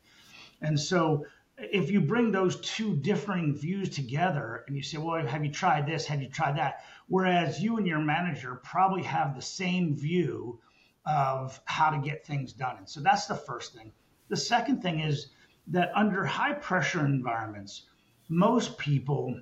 And 0.60 0.78
so 0.78 1.24
if 1.56 1.90
you 1.90 2.02
bring 2.02 2.32
those 2.32 2.60
two 2.60 2.96
differing 2.96 3.56
views 3.56 3.88
together 3.88 4.62
and 4.66 4.76
you 4.76 4.82
say, 4.82 4.98
well, 4.98 5.26
have 5.26 5.42
you 5.42 5.50
tried 5.50 5.86
this? 5.86 6.04
Have 6.04 6.20
you 6.20 6.28
tried 6.28 6.58
that? 6.58 6.84
Whereas 7.08 7.58
you 7.58 7.78
and 7.78 7.86
your 7.86 7.98
manager 7.98 8.60
probably 8.62 9.04
have 9.04 9.34
the 9.34 9.40
same 9.40 9.96
view 9.96 10.60
of 11.06 11.58
how 11.64 11.90
to 11.90 11.98
get 11.98 12.26
things 12.26 12.52
done. 12.52 12.76
And 12.76 12.88
so 12.88 13.00
that's 13.00 13.24
the 13.24 13.36
first 13.36 13.74
thing. 13.74 13.90
The 14.28 14.36
second 14.36 14.82
thing 14.82 15.00
is 15.00 15.28
that 15.68 15.90
under 15.94 16.24
high 16.24 16.54
pressure 16.54 17.04
environments, 17.04 17.86
most 18.28 18.78
people 18.78 19.40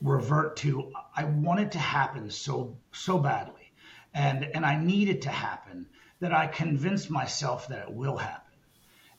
revert 0.00 0.56
to 0.56 0.92
I 1.14 1.24
want 1.24 1.60
it 1.60 1.72
to 1.72 1.78
happen 1.78 2.30
so 2.30 2.78
so 2.92 3.18
badly 3.18 3.72
and 4.14 4.44
and 4.44 4.64
I 4.64 4.82
need 4.82 5.08
it 5.08 5.22
to 5.22 5.30
happen 5.30 5.86
that 6.20 6.32
I 6.32 6.46
convince 6.46 7.10
myself 7.10 7.68
that 7.68 7.88
it 7.88 7.92
will 7.92 8.16
happen. 8.16 8.46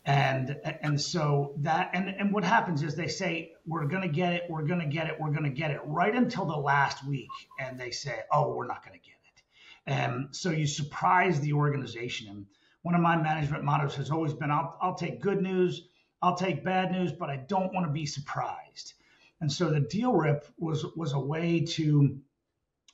And 0.06 0.58
and 0.82 1.00
so 1.00 1.54
that 1.58 1.92
and 1.94 2.10
and 2.10 2.34
what 2.34 2.44
happens 2.44 2.82
is 2.82 2.96
they 2.96 3.08
say 3.08 3.54
we're 3.68 3.86
going 3.86 4.02
to 4.02 4.14
get 4.14 4.34
it, 4.34 4.44
we're 4.50 4.64
going 4.64 4.80
to 4.80 4.88
get 4.88 5.08
it, 5.08 5.20
we're 5.20 5.30
going 5.30 5.44
to 5.44 5.50
get 5.50 5.72
it 5.72 5.82
right 5.86 6.16
until 6.16 6.46
the 6.46 6.58
last 6.58 7.06
week 7.06 7.30
and 7.60 7.80
they 7.80 7.92
say, 7.92 8.22
"Oh, 8.32 8.56
we're 8.56 8.68
not 8.68 8.84
going 8.84 9.00
to 9.00 9.06
get 9.06 9.18
it." 9.36 9.44
And 9.86 10.36
so 10.36 10.50
you 10.50 10.66
surprise 10.66 11.40
the 11.40 11.54
organization 11.54 12.30
and 12.30 12.46
one 12.82 12.96
of 12.96 13.02
my 13.02 13.16
management 13.16 13.64
mottos 13.64 13.96
has 13.96 14.12
always 14.12 14.34
been 14.34 14.52
I'll 14.52 14.78
I'll 14.82 14.96
take 14.96 15.22
good 15.22 15.42
news, 15.42 15.88
I'll 16.22 16.36
take 16.36 16.64
bad 16.64 16.92
news, 16.92 17.12
but 17.12 17.30
I 17.30 17.38
don't 17.38 17.74
want 17.74 17.86
to 17.88 17.92
be 17.92 18.06
surprised. 18.06 18.94
And 19.40 19.52
so 19.52 19.70
the 19.70 19.80
deal 19.80 20.14
rip 20.14 20.46
was 20.58 20.86
was 20.96 21.14
a 21.14 21.20
way 21.20 21.62
to 21.76 22.20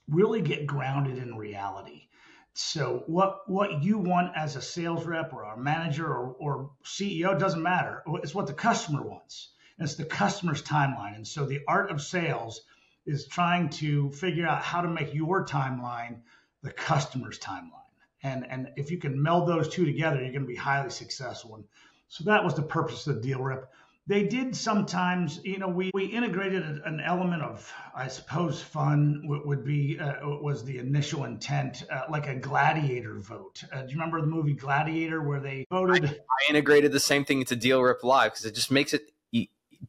really 0.08 0.42
get 0.42 0.66
grounded 0.66 1.18
in 1.18 1.36
reality. 1.36 2.08
So 2.54 3.04
what 3.08 3.50
what 3.50 3.84
you 3.84 3.98
want 4.00 4.36
as 4.36 4.56
a 4.56 4.62
sales 4.62 5.06
rep 5.06 5.32
or 5.34 5.44
a 5.44 5.58
manager 5.58 6.08
or, 6.08 6.36
or 6.40 6.72
CEO 6.84 7.38
doesn't 7.38 7.62
matter. 7.62 8.04
It's 8.24 8.34
what 8.34 8.48
the 8.48 8.54
customer 8.54 9.04
wants. 9.04 9.50
It's 9.78 9.96
the 9.96 10.06
customer's 10.06 10.64
timeline. 10.64 11.16
And 11.16 11.28
so 11.28 11.46
the 11.46 11.62
art 11.68 11.92
of 11.92 12.02
sales 12.02 12.62
is 13.06 13.28
trying 13.28 13.70
to 13.70 14.12
figure 14.12 14.48
out 14.48 14.64
how 14.64 14.82
to 14.82 14.90
make 14.90 15.14
your 15.14 15.46
timeline 15.46 16.22
the 16.64 16.72
customer's 16.72 17.40
timeline. 17.40 17.87
And 18.24 18.46
and 18.50 18.70
if 18.76 18.92
you 18.92 18.98
can 18.98 19.22
meld 19.22 19.48
those 19.48 19.70
two 19.70 19.86
together, 19.86 20.18
you're 20.18 20.32
going 20.32 20.42
to 20.42 20.48
be 20.48 20.56
highly 20.56 20.90
successful. 20.90 21.56
And 21.56 21.66
so 22.08 22.24
that 22.26 22.44
was 22.44 22.56
the 22.56 22.64
purpose 22.64 23.06
of 23.08 23.16
the 23.16 23.22
deal 23.22 23.42
rip 23.42 23.70
they 24.08 24.24
did 24.24 24.56
sometimes 24.56 25.42
you 25.44 25.60
know 25.60 25.68
we, 25.68 25.92
we 25.94 26.06
integrated 26.06 26.64
an 26.86 27.02
element 27.02 27.44
of 27.44 27.72
i 27.94 28.08
suppose 28.08 28.62
fun 28.62 29.22
would 29.26 29.66
be 29.66 30.00
uh, 30.00 30.14
was 30.42 30.64
the 30.64 30.80
initial 30.80 31.26
intent 31.26 31.84
uh, 31.92 32.04
like 32.10 32.28
a 32.28 32.36
gladiator 32.36 33.20
vote. 33.20 33.64
Uh, 33.72 33.82
do 33.82 33.90
you 33.90 33.96
remember 33.96 34.22
the 34.22 34.28
movie 34.28 34.54
gladiator 34.54 35.22
where 35.22 35.40
they 35.40 35.66
voted? 35.70 36.06
I, 36.06 36.10
I 36.10 36.50
integrated 36.50 36.92
the 36.92 37.00
same 37.00 37.26
thing 37.26 37.40
into 37.40 37.56
deal 37.56 37.82
rip 37.82 38.04
live 38.04 38.32
because 38.32 38.46
it 38.46 38.56
just 38.56 38.72
makes 38.72 38.94
it 38.94 39.12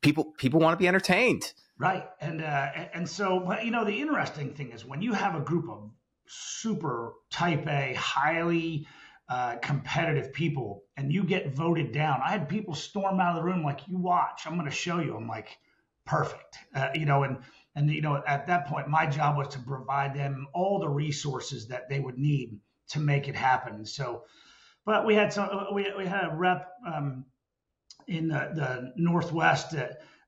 people 0.01 0.33
people 0.37 0.61
want 0.61 0.75
to 0.75 0.79
be 0.79 0.89
entertained. 0.89 1.53
Right. 1.79 2.09
And 2.21 2.43
uh, 2.43 2.71
and 2.93 3.09
so 3.09 3.53
you 3.63 3.71
know 3.71 3.85
the 3.85 4.01
interesting 4.01 4.55
thing 4.55 4.73
is 4.73 4.85
when 4.85 5.03
you 5.03 5.13
have 5.13 5.35
a 5.35 5.41
group 5.41 5.69
of 5.71 5.91
super 6.29 7.15
type 7.31 7.67
a 7.67 7.95
highly 7.95 8.87
uh, 9.29 9.57
competitive 9.57 10.33
people 10.33 10.85
and 10.97 11.13
you 11.13 11.25
get 11.25 11.55
voted 11.55 11.93
down. 11.93 12.21
I 12.25 12.31
had 12.31 12.49
people 12.49 12.75
storm 12.75 13.21
out 13.21 13.37
of 13.37 13.37
the 13.37 13.43
room 13.43 13.63
like, 13.63 13.87
"You 13.87 13.99
watch, 13.99 14.47
I'm 14.47 14.55
going 14.55 14.69
to 14.69 14.75
show 14.75 15.01
you." 15.01 15.17
I'm 15.17 15.29
like, 15.29 15.59
"Perfect," 16.07 16.59
uh, 16.75 16.89
you 16.95 17.05
know, 17.05 17.25
and 17.25 17.39
and 17.75 17.91
you 17.91 18.01
know 18.01 18.23
at 18.27 18.47
that 18.47 18.67
point 18.67 18.89
my 18.89 19.07
job 19.07 19.37
was 19.37 19.49
to 19.49 19.59
provide 19.61 20.15
them 20.15 20.49
all 20.55 20.79
the 20.79 20.89
resources 20.89 21.69
that 21.69 21.89
they 21.89 22.01
would 22.01 22.19
need 22.19 22.59
to 22.89 23.01
make 23.01 23.29
it 23.29 23.35
happen. 23.35 23.85
So, 23.85 24.25
but 24.85 25.05
we 25.07 25.15
had 25.15 25.33
some 25.33 25.75
we 25.75 25.87
we 25.97 26.07
had 26.07 26.25
a 26.25 26.35
rep 26.35 26.73
um, 26.87 27.27
in 28.07 28.29
the, 28.29 28.51
the 28.55 28.93
Northwest 28.97 29.75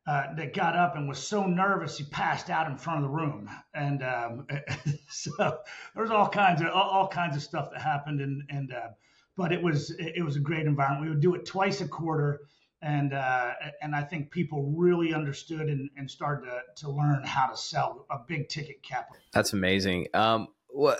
uh, 0.07 0.34
that 0.34 0.55
got 0.55 0.76
up 0.76 0.96
and 0.96 1.09
was 1.09 1.18
so 1.18 1.44
nervous 1.44 1.98
he 1.98 2.05
passed 2.05 2.51
out 2.51 2.70
in 2.70 2.76
front 2.76 3.05
of 3.05 3.11
the 3.11 3.16
room. 3.16 3.48
And 3.74 4.03
um, 4.03 4.46
so 5.11 5.59
there's 5.94 6.11
all 6.11 6.28
kinds 6.28 6.62
of 6.62 6.68
all, 6.68 6.88
all, 6.90 7.09
kinds 7.09 7.36
of 7.36 7.42
stuff 7.42 7.70
that 7.72 7.80
happened. 7.80 8.20
And 8.20 8.42
and 8.48 8.72
uh, 8.72 8.88
but 9.36 9.53
it 9.53 9.62
was 9.62 9.90
it 9.98 10.24
was 10.24 10.36
a 10.36 10.40
great 10.40 10.66
environment. 10.66 11.05
We 11.05 11.11
would 11.11 11.20
do 11.20 11.34
it 11.34 11.44
twice 11.44 11.80
a 11.80 11.88
quarter. 11.88 12.40
And 12.82 13.12
uh, 13.12 13.53
and 13.82 13.94
I 13.94 14.03
think 14.03 14.30
people 14.30 14.72
really 14.74 15.12
understood 15.12 15.68
and, 15.68 15.90
and 15.98 16.11
started 16.11 16.46
to, 16.46 16.84
to 16.84 16.90
learn 16.90 17.22
how 17.24 17.46
to 17.46 17.57
sell 17.57 18.07
a 18.11 18.16
big 18.26 18.48
ticket 18.48 18.82
capital. 18.82 19.20
That's 19.32 19.53
amazing. 19.53 20.07
Um, 20.14 20.48
what 20.68 20.98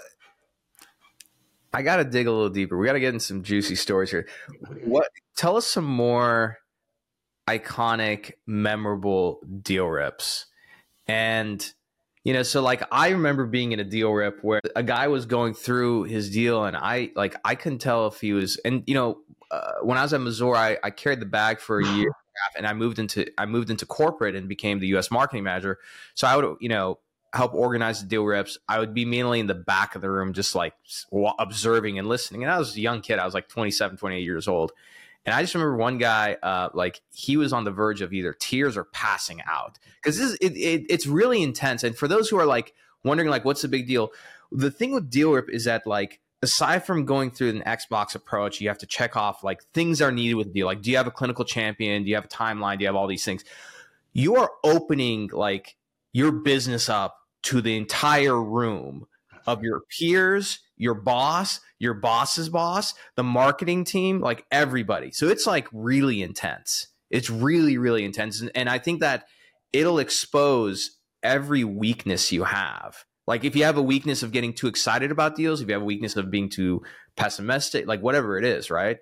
I 1.73 1.83
got 1.83 1.97
to 1.97 2.05
dig 2.05 2.27
a 2.27 2.31
little 2.31 2.51
deeper. 2.51 2.77
We 2.77 2.87
got 2.87 2.95
to 2.95 3.01
get 3.01 3.15
in 3.15 3.21
some 3.21 3.43
juicy 3.43 3.77
stories 3.77 4.11
here. 4.11 4.27
What? 4.85 5.09
Tell 5.37 5.57
us 5.57 5.67
some 5.67 5.85
more 5.85 6.59
iconic, 7.59 8.33
memorable 8.47 9.41
deal 9.63 9.87
rips. 9.87 10.47
And, 11.07 11.73
you 12.25 12.33
know, 12.33 12.43
so 12.43 12.63
like 12.63 12.83
I 12.93 13.09
remember 13.09 13.47
being 13.47 13.73
in 13.73 13.81
a 13.81 13.85
deal 13.85 14.11
rip 14.13 14.43
where 14.43 14.61
a 14.77 14.83
guy 14.83 15.09
was 15.09 15.27
going 15.27 15.55
through 15.55 16.05
his 16.05 16.31
deal 16.31 16.65
and 16.65 16.77
I 16.77 17.11
like 17.17 17.35
I 17.45 17.55
couldn't 17.55 17.79
tell 17.79 18.07
if 18.07 18.21
he 18.21 18.33
was 18.33 18.59
and 18.59 18.85
you 18.87 18.95
know, 18.95 19.19
uh, 19.51 19.73
when 19.83 19.99
I 19.99 20.03
was 20.03 20.13
at 20.13 20.21
Mazor, 20.21 20.57
I, 20.57 20.79
I 20.85 20.91
carried 20.91 21.19
the 21.19 21.27
bag 21.27 21.59
for 21.59 21.81
a 21.81 21.87
year 21.87 22.07
and 22.07 22.15
and 22.57 22.67
I 22.67 22.73
moved 22.73 22.99
into 22.99 23.27
I 23.39 23.47
moved 23.47 23.71
into 23.71 23.87
corporate 23.87 24.35
and 24.37 24.49
became 24.49 24.79
the 24.79 24.89
U.S. 24.89 25.11
marketing 25.11 25.45
manager. 25.45 25.79
So 26.15 26.27
I 26.27 26.37
would, 26.37 26.57
you 26.61 26.69
know, 26.69 26.99
help 27.33 27.55
organize 27.55 28.03
the 28.03 28.09
deal 28.09 28.25
reps. 28.25 28.59
I 28.69 28.79
would 28.79 28.95
be 28.95 29.05
mainly 29.05 29.41
in 29.41 29.47
the 29.47 29.55
back 29.55 29.95
of 29.95 30.03
the 30.03 30.11
room, 30.11 30.33
just 30.33 30.55
like 30.55 30.75
observing 31.39 31.99
and 31.99 32.09
listening. 32.09 32.43
And 32.43 32.53
I 32.53 32.59
was 32.59 32.77
a 32.77 32.81
young 32.81 33.01
kid. 33.01 33.19
I 33.19 33.25
was 33.25 33.35
like 33.35 33.49
27, 33.49 33.97
28 33.97 34.21
years 34.21 34.49
old. 34.49 34.73
And 35.27 35.35
I 35.35 35.43
just 35.43 35.55
remember 35.55 35.77
one 35.77 35.99
guy, 35.99 36.37
uh, 36.43 36.71
like 36.73 37.03
he 37.13 37.37
was 37.37 37.53
on 37.53 37.65
the 37.65 37.71
verge 37.71 38.01
of 38.01 38.13
either 38.13 38.33
tears 38.33 38.77
or 38.77 38.85
passing 38.85 39.41
out 39.47 39.79
because 39.97 40.19
this 40.19 40.31
is, 40.31 40.39
it, 40.41 40.57
it, 40.57 40.87
it's 40.89 41.07
really 41.07 41.43
intense. 41.43 41.85
And 41.85 41.97
for 41.97 42.09
those 42.09 42.29
who 42.29 42.39
are 42.39 42.47
like 42.47 42.75
wondering, 43.05 43.29
like, 43.29 43.45
what's 43.45 43.63
the 43.63 43.69
big 43.69 43.87
deal? 43.87 44.13
The 44.51 44.71
thing 44.71 44.93
with 44.93 45.11
deal 45.11 45.33
Rip 45.33 45.51
is 45.51 45.65
that 45.65 45.87
like 45.87 46.21
aside 46.43 46.85
from 46.85 47.05
going 47.05 47.31
through 47.31 47.51
an 47.51 47.63
Xbox 47.67 48.15
approach, 48.15 48.61
you 48.61 48.69
have 48.69 48.79
to 48.79 48.87
check 48.87 49.17
off 49.17 49.45
like 49.45 49.63
things 49.75 50.01
are 50.01 50.11
needed 50.11 50.35
with 50.35 50.49
the 50.49 50.53
deal. 50.53 50.67
Like, 50.67 50.83
do 50.83 50.91
you 50.91 50.97
have 50.97 51.07
a 51.07 51.13
clinical 51.13 51.45
champion? 51.45 52.03
Do 52.03 52.09
you 52.09 52.15
have 52.15 52.25
a 52.25 52.29
timeline? 52.29 52.79
Do 52.79 52.83
you 52.83 52.89
have 52.89 52.97
all 52.97 53.07
these 53.07 53.25
things? 53.25 53.45
You 54.13 54.37
are 54.37 54.51
opening 54.65 55.31
like 55.33 55.77
your 56.13 56.33
business 56.33 56.89
up 56.89 57.19
to 57.43 57.61
the 57.61 57.77
entire 57.77 58.41
room 58.43 59.07
of 59.53 59.63
your 59.63 59.83
peers, 59.99 60.61
your 60.77 60.95
boss, 60.95 61.61
your 61.79 61.95
boss's 61.95 62.49
boss, 62.49 62.95
the 63.17 63.23
marketing 63.23 63.85
team, 63.85 64.21
like 64.21 64.45
everybody. 64.51 65.11
So 65.11 65.29
it's 65.29 65.47
like 65.47 65.67
really 65.73 66.23
intense. 66.23 66.87
It's 67.11 67.29
really, 67.29 67.77
really 67.77 68.05
intense. 68.05 68.43
And, 68.55 68.69
I 68.69 68.79
think 68.79 69.01
that 69.01 69.25
it'll 69.73 69.99
expose 69.99 70.99
every 71.23 71.65
weakness 71.65 72.31
you 72.31 72.45
have. 72.45 73.05
Like 73.27 73.45
if 73.45 73.57
you 73.57 73.65
have 73.65 73.77
a 73.77 73.83
weakness 73.83 74.23
of 74.23 74.33
getting 74.33 74.53
too 74.53 74.69
excited 74.69 75.11
about 75.11 75.37
deals, 75.37 75.61
if 75.61 75.69
you 75.69 75.75
have 75.75 75.83
a 75.83 75.87
weakness 75.87 76.17
of 76.17 76.31
being 76.31 76.49
too 76.49 76.83
pessimistic, 77.17 77.87
like 77.87 78.01
whatever 78.01 78.39
it 78.39 78.45
is, 78.45 78.71
right? 78.71 78.99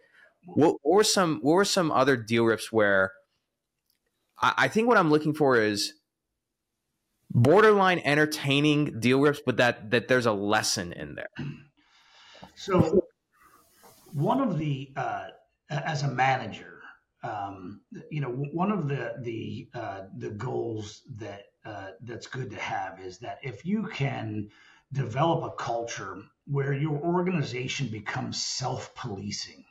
What, 0.46 0.76
what 0.82 0.96
were 0.96 1.04
some 1.04 1.40
what 1.42 1.54
were 1.54 1.64
some 1.64 1.90
other 1.90 2.16
deal 2.16 2.44
rips 2.44 2.72
where 2.72 3.12
I, 4.40 4.54
I 4.56 4.68
think 4.68 4.88
what 4.88 4.96
I'm 4.96 5.10
looking 5.10 5.34
for 5.34 5.56
is 5.56 5.92
borderline 7.30 8.00
entertaining 8.04 9.00
deal 9.00 9.20
rips, 9.20 9.40
but 9.44 9.56
that 9.58 9.90
that 9.90 10.08
there's 10.08 10.26
a 10.26 10.32
lesson 10.32 10.92
in 10.92 11.14
there. 11.14 11.30
So, 12.54 13.04
one 14.12 14.40
of 14.40 14.58
the 14.58 14.90
uh, 14.96 15.28
as 15.70 16.02
a 16.02 16.08
manager, 16.08 16.80
um, 17.22 17.80
you 18.10 18.20
know, 18.20 18.30
one 18.30 18.72
of 18.72 18.88
the 18.88 19.14
the 19.20 19.68
uh, 19.74 20.00
the 20.16 20.30
goals 20.30 21.02
that 21.16 21.44
uh, 21.64 21.88
that's 22.02 22.26
good 22.26 22.50
to 22.50 22.56
have 22.56 23.00
is 23.00 23.18
that 23.18 23.38
if 23.42 23.64
you 23.64 23.84
can 23.84 24.48
develop 24.92 25.44
a 25.44 25.62
culture 25.62 26.16
where 26.46 26.72
your 26.72 26.98
organization 26.98 27.88
becomes 27.88 28.42
self-policing 28.42 29.64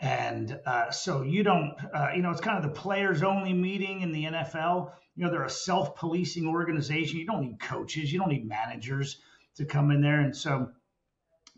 and 0.00 0.58
uh, 0.66 0.90
so 0.90 1.22
you 1.22 1.42
don't 1.42 1.74
uh, 1.92 2.08
you 2.14 2.22
know 2.22 2.30
it's 2.30 2.40
kind 2.40 2.56
of 2.56 2.62
the 2.62 2.80
players 2.80 3.22
only 3.22 3.52
meeting 3.52 4.00
in 4.00 4.12
the 4.12 4.24
nfl 4.24 4.92
you 5.20 5.26
know 5.26 5.30
they're 5.30 5.44
a 5.44 5.50
self-policing 5.50 6.46
organization 6.46 7.18
you 7.18 7.26
don't 7.26 7.42
need 7.42 7.60
coaches 7.60 8.10
you 8.10 8.18
don't 8.18 8.30
need 8.30 8.48
managers 8.48 9.18
to 9.54 9.66
come 9.66 9.90
in 9.90 10.00
there 10.00 10.20
and 10.20 10.34
so 10.34 10.70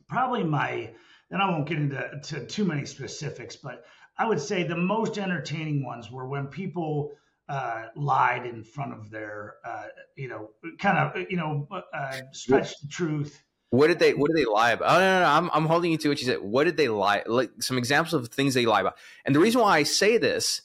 probably 0.09 0.43
my 0.43 0.91
and 1.31 1.41
i 1.41 1.49
won't 1.49 1.69
get 1.69 1.79
into 1.79 2.21
to 2.25 2.45
too 2.47 2.65
many 2.65 2.85
specifics 2.85 3.55
but 3.55 3.85
i 4.19 4.27
would 4.27 4.41
say 4.41 4.65
the 4.65 4.77
most 4.77 5.17
entertaining 5.17 5.85
ones 5.85 6.11
were 6.11 6.27
when 6.27 6.49
people 6.49 7.13
uh, 7.49 7.87
lied 7.97 8.47
in 8.47 8.65
front 8.65 8.93
of 8.93 9.11
their 9.11 9.55
uh, 9.65 9.87
you 10.17 10.27
know 10.27 10.51
kind 10.79 10.99
of 10.99 11.31
you 11.31 11.37
know 11.37 11.69
uh, 11.95 12.19
stretched 12.33 12.83
the 12.83 12.89
truth 12.89 13.45
what 13.71 13.87
did 13.87 14.01
they 14.01 14.13
What 14.13 14.29
did 14.31 14.37
they 14.37 14.45
lie 14.45 14.73
about? 14.73 14.91
Oh 14.91 15.01
no, 15.01 15.01
no, 15.01 15.21
no, 15.21 15.27
I'm 15.27 15.51
I'm 15.51 15.65
holding 15.65 15.93
you 15.93 15.97
to 15.97 16.11
what 16.11 16.21
you 16.21 16.27
said. 16.27 16.43
What 16.43 16.65
did 16.65 16.77
they 16.77 16.89
lie? 16.89 17.23
Like 17.25 17.51
some 17.61 17.79
examples 17.79 18.13
of 18.13 18.29
things 18.29 18.53
they 18.53 18.67
lie 18.67 18.83
about. 18.83 18.99
And 19.25 19.35
the 19.35 19.41
reason 19.41 19.63
why 19.63 19.79
I 19.79 19.85
say 19.85 20.19
this 20.19 20.61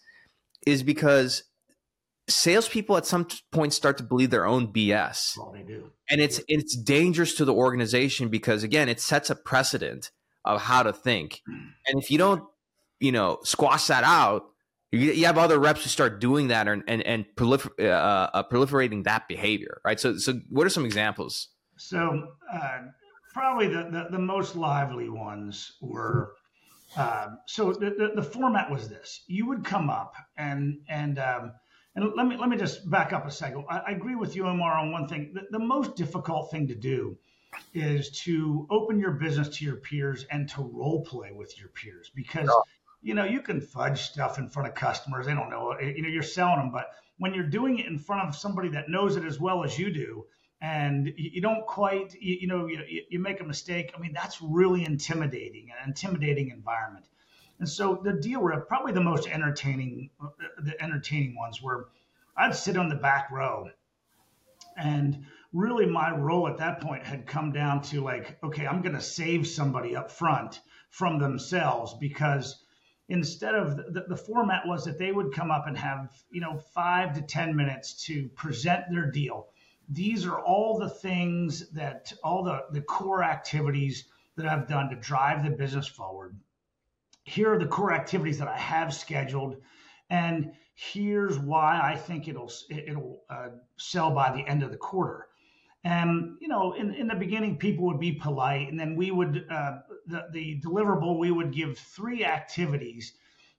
is 0.66 0.84
because 0.84 1.44
salespeople 2.30 2.98
at 2.98 3.06
some 3.06 3.28
point 3.52 3.74
start 3.74 3.98
to 3.98 4.04
believe 4.04 4.30
their 4.30 4.46
own 4.46 4.72
BS. 4.72 5.38
Well, 5.38 5.52
they 5.52 5.64
do, 5.64 5.92
and 6.10 6.22
it's 6.22 6.42
it's 6.48 6.76
dangerous 6.76 7.36
to 7.36 7.46
the 7.46 7.54
organization 7.54 8.30
because 8.30 8.64
again, 8.64 8.90
it 8.90 9.00
sets 9.00 9.30
a 9.30 9.36
precedent 9.36 10.12
of 10.46 10.62
how 10.62 10.84
to 10.84 10.94
think. 10.94 11.42
And 11.48 12.02
if 12.02 12.10
you 12.10 12.18
don't, 12.18 12.44
you 13.00 13.12
know, 13.12 13.40
squash 13.44 13.88
that 13.88 14.04
out, 14.04 14.46
you, 14.92 15.00
you 15.12 15.26
have 15.26 15.38
other 15.38 15.60
reps 15.60 15.84
who 15.84 15.90
start 15.90 16.20
doing 16.20 16.48
that 16.48 16.68
and 16.68 16.84
and, 16.88 17.02
and 17.04 17.26
prolifer- 17.36 17.80
uh, 17.80 18.30
uh, 18.34 18.44
proliferating 18.44 19.04
that 19.04 19.28
behavior, 19.28 19.82
right? 19.84 20.00
So 20.00 20.18
so 20.18 20.40
what 20.50 20.66
are 20.66 20.70
some 20.70 20.86
examples? 20.86 21.50
So 21.78 22.30
uh, 22.52 22.80
probably 23.34 23.68
the, 23.68 23.90
the, 23.92 24.08
the 24.12 24.20
most 24.20 24.56
lively 24.56 25.10
ones 25.10 25.74
were. 25.82 26.34
Uh, 26.96 27.28
so 27.46 27.74
the, 27.74 27.92
the, 27.92 28.12
the, 28.16 28.24
format 28.24 28.72
was 28.72 28.88
this: 28.88 29.24
you 29.28 29.46
would 29.46 29.64
come 29.64 29.90
up 29.90 30.14
and 30.38 30.80
and 30.88 31.20
um, 31.20 31.52
and 31.98 32.14
let 32.16 32.28
me 32.28 32.38
let 32.38 32.48
me 32.48 32.58
just 32.58 32.88
back 32.90 33.12
up 33.12 33.26
a 33.26 33.32
second. 33.32 33.66
I, 33.68 33.80
I 33.88 33.92
agree 33.92 34.14
with 34.14 34.36
you, 34.36 34.46
Omar, 34.46 34.78
on 34.78 34.92
one 34.92 35.08
thing. 35.08 35.32
The, 35.34 35.58
the, 35.58 35.60
most 35.60 35.96
difficult 35.96 36.52
thing 36.52 36.68
to 36.68 36.76
do 36.76 37.18
is 37.74 38.12
to 38.22 38.68
open 38.70 39.00
your 39.00 39.12
business 39.12 39.50
to 39.58 39.66
your 39.66 39.78
peers 39.78 40.26
and 40.30 40.48
to 40.50 40.62
role 40.62 41.04
play 41.04 41.32
with 41.32 41.60
your 41.60 41.70
peers 41.70 42.12
because 42.14 42.50
you 43.02 43.16
know 43.16 43.26
you 43.26 43.42
can 43.42 43.60
fudge 43.60 44.02
stuff 44.02 44.38
in 44.38 44.48
front 44.48 44.70
of 44.70 44.76
customers. 44.76 45.26
They 45.26 45.34
don't 45.34 45.50
know 45.50 45.76
you 45.80 46.04
know 46.04 46.10
you're 46.10 46.22
selling 46.22 46.60
them, 46.60 46.72
but 46.72 46.92
when 47.18 47.34
you're 47.34 47.48
doing 47.48 47.80
it 47.80 47.88
in 47.88 47.98
front 47.98 48.30
of 48.30 48.36
somebody 48.36 48.70
that 48.70 48.90
knows 48.90 49.16
it 49.16 49.26
as 49.26 49.40
well 49.40 49.64
as 49.64 49.80
you 49.80 49.92
do, 49.92 50.26
and 50.62 51.12
you 51.18 51.42
don't 51.42 51.66
quite 51.66 52.14
you, 52.22 52.38
you 52.42 52.48
know 52.48 52.68
you, 52.68 52.80
you 53.10 53.18
make 53.18 53.42
a 53.42 53.44
mistake. 53.44 53.92
I 53.98 54.00
mean 54.00 54.14
that's 54.14 54.40
really 54.40 54.86
intimidating, 54.86 55.70
an 55.72 55.88
intimidating 55.90 56.50
environment. 56.50 57.06
And 57.60 57.68
so 57.68 58.00
the 58.04 58.14
deal 58.14 58.40
were 58.40 58.60
probably 58.62 58.94
the 58.94 59.02
most 59.02 59.28
entertaining, 59.28 60.12
the 60.60 60.82
entertaining 60.82 61.36
ones 61.36 61.62
were 61.62 61.90
I'd 62.36 62.56
sit 62.56 62.78
on 62.78 62.90
the 62.90 62.96
back 62.96 63.32
row 63.32 63.72
and 64.78 65.26
really 65.54 65.88
my 65.88 66.16
role 66.16 66.48
at 66.48 66.58
that 66.58 66.82
point 66.82 67.04
had 67.04 67.26
come 67.26 67.52
down 67.52 67.82
to 67.82 68.02
like, 68.02 68.38
okay, 68.44 68.68
I'm 68.68 68.84
going 68.84 68.94
to 68.94 69.02
save 69.02 69.48
somebody 69.48 69.96
up 69.96 70.12
front 70.12 70.62
from 70.92 71.18
themselves 71.18 71.96
because 71.96 72.64
instead 73.10 73.56
of 73.56 73.76
the, 73.76 74.06
the 74.08 74.16
format 74.16 74.68
was 74.68 74.86
that 74.86 75.00
they 75.00 75.12
would 75.12 75.34
come 75.34 75.50
up 75.50 75.66
and 75.66 75.78
have, 75.78 76.12
you 76.30 76.42
know, 76.42 76.60
five 76.76 77.16
to 77.16 77.22
10 77.22 77.56
minutes 77.56 78.06
to 78.06 78.28
present 78.30 78.84
their 78.92 79.10
deal. 79.10 79.48
These 79.90 80.28
are 80.28 80.40
all 80.40 80.78
the 80.78 80.90
things 80.90 81.70
that 81.72 82.14
all 82.24 82.44
the, 82.44 82.66
the 82.72 82.82
core 82.82 83.24
activities 83.24 84.06
that 84.36 84.46
I've 84.46 84.68
done 84.68 84.90
to 84.90 84.96
drive 84.96 85.44
the 85.44 85.50
business 85.50 85.88
forward 85.88 86.36
here 87.28 87.54
are 87.54 87.60
the 87.60 87.68
core 87.68 87.92
activities 87.92 88.40
that 88.40 88.48
I 88.48 88.58
have 88.58 88.94
scheduled, 88.94 89.58
and 90.10 90.54
here's 90.76 91.38
why 91.38 91.80
I 91.84 91.94
think 91.94 92.30
it'll 92.30 92.50
it'll 92.70 93.24
uh, 93.30 93.50
sell 93.76 94.12
by 94.12 94.32
the 94.32 94.48
end 94.48 94.64
of 94.64 94.72
the 94.72 94.78
quarter. 94.78 95.28
And 95.84 96.38
you 96.40 96.48
know, 96.48 96.72
in, 96.72 96.94
in 96.94 97.08
the 97.08 97.16
beginning, 97.16 97.58
people 97.58 97.86
would 97.88 98.00
be 98.00 98.14
polite, 98.14 98.70
and 98.70 98.80
then 98.80 98.96
we 98.96 99.12
would 99.12 99.46
uh, 99.52 99.80
the 100.06 100.28
the 100.32 100.62
deliverable 100.62 101.20
we 101.20 101.32
would 101.32 101.52
give 101.52 101.78
three 101.78 102.24
activities 102.24 103.14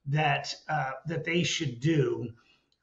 that 0.07 0.55
uh, 0.71 0.93
that 1.07 1.25
they 1.25 1.43
should 1.43 1.79
do 1.79 2.27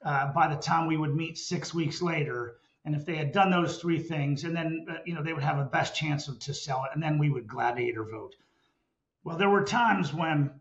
uh, 0.03 0.31
by 0.33 0.47
the 0.47 0.61
time 0.61 0.85
we 0.85 0.97
would 0.97 1.15
meet 1.15 1.39
six 1.39 1.73
weeks 1.73 1.99
later. 1.99 2.57
And 2.85 2.93
if 2.93 3.07
they 3.07 3.15
had 3.15 3.31
done 3.31 3.49
those 3.49 3.79
three 3.79 3.97
things, 3.97 4.43
and 4.43 4.55
then 4.55 4.85
uh, 4.87 4.97
you 5.03 5.15
know 5.15 5.23
they 5.23 5.33
would 5.33 5.41
have 5.41 5.57
a 5.57 5.65
best 5.65 5.95
chance 5.95 6.27
of, 6.27 6.37
to 6.41 6.53
sell 6.53 6.83
it, 6.83 6.91
and 6.93 7.01
then 7.01 7.17
we 7.17 7.31
would 7.31 7.47
gladiator 7.47 8.03
vote. 8.03 8.35
Well, 9.23 9.37
there 9.39 9.49
were 9.49 9.63
times 9.63 10.13
when 10.13 10.51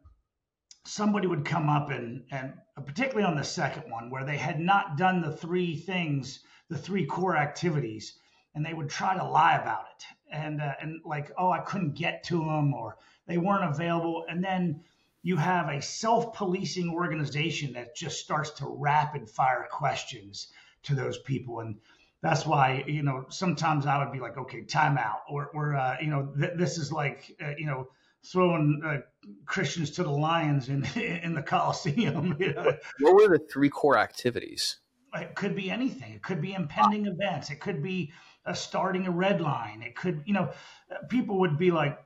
somebody 0.85 1.27
would 1.27 1.45
come 1.45 1.69
up 1.69 1.91
and 1.91 2.25
and 2.31 2.53
particularly 2.85 3.25
on 3.25 3.37
the 3.37 3.45
second 3.45 3.91
one 3.91 4.11
where 4.11 4.25
they 4.25 4.37
had 4.37 4.61
not 4.61 4.97
done 4.97 5.21
the 5.21 5.33
three 5.33 5.77
things 5.77 6.41
the 6.69 6.79
three 6.79 7.07
core 7.07 7.37
activities 7.37 8.19
and 8.55 8.65
they 8.65 8.75
would 8.75 8.89
try 8.89 9.17
to 9.17 9.25
lie 9.25 9.57
about 9.57 9.87
it. 9.97 10.05
And 10.31 10.61
uh, 10.61 10.75
and 10.81 11.01
like 11.05 11.31
oh 11.39 11.51
i 11.51 11.61
couldn't 11.61 11.95
get 11.95 12.25
to 12.25 12.39
them 12.39 12.75
or 12.75 12.97
they 13.27 13.39
weren't 13.39 13.65
available. 13.65 14.25
And 14.29 14.45
then 14.45 14.83
you 15.23 15.37
have 15.37 15.69
a 15.69 15.81
self-policing 15.81 16.91
organization 16.91 17.73
that 17.73 17.97
just 17.97 18.21
starts 18.21 18.51
to 18.51 18.67
rapid 18.67 19.29
fire 19.31 19.67
questions 19.71 20.49
to 20.83 20.95
those 20.95 21.19
people. 21.19 21.61
And 21.61 21.77
that's 22.21 22.45
why 22.45 22.85
you 22.87 23.03
know 23.03 23.27
sometimes 23.29 23.85
i 23.85 23.99
would 24.03 24.13
be 24.13 24.19
like 24.19 24.39
okay 24.39 24.63
time 24.63 24.97
out 24.97 25.21
or, 25.29 25.49
or 25.55 25.77
uh, 25.77 25.97
you 26.01 26.09
know 26.09 26.33
th- 26.39 26.55
this 26.57 26.79
is 26.79 26.91
like 26.91 27.37
uh, 27.43 27.53
you 27.59 27.67
know 27.67 27.87
throwing 28.25 28.81
uh, 28.85 28.99
Christians 29.47 29.91
to 29.93 30.03
the 30.03 30.11
lions 30.11 30.69
in 30.69 30.85
in 30.97 31.35
the 31.35 31.43
Coliseum. 31.43 32.37
You 32.41 32.55
know? 32.55 32.73
What 33.01 33.15
were 33.15 33.39
the 33.39 33.45
three 33.51 33.71
core 33.71 33.99
activities? 33.99 34.79
It 35.15 35.35
could 35.35 35.55
be 35.55 35.71
anything. 35.71 36.13
It 36.13 36.23
could 36.23 36.41
be 36.41 36.55
impending 36.55 37.07
events. 37.07 37.51
It 37.51 37.61
could 37.61 37.83
be 37.83 38.13
uh, 38.45 38.53
starting 38.53 39.07
a 39.07 39.11
red 39.11 39.41
line. 39.41 39.83
It 39.83 39.95
could, 39.95 40.23
you 40.27 40.35
know, 40.35 40.51
people 41.09 41.39
would 41.41 41.57
be 41.57 41.71
like, 41.71 41.99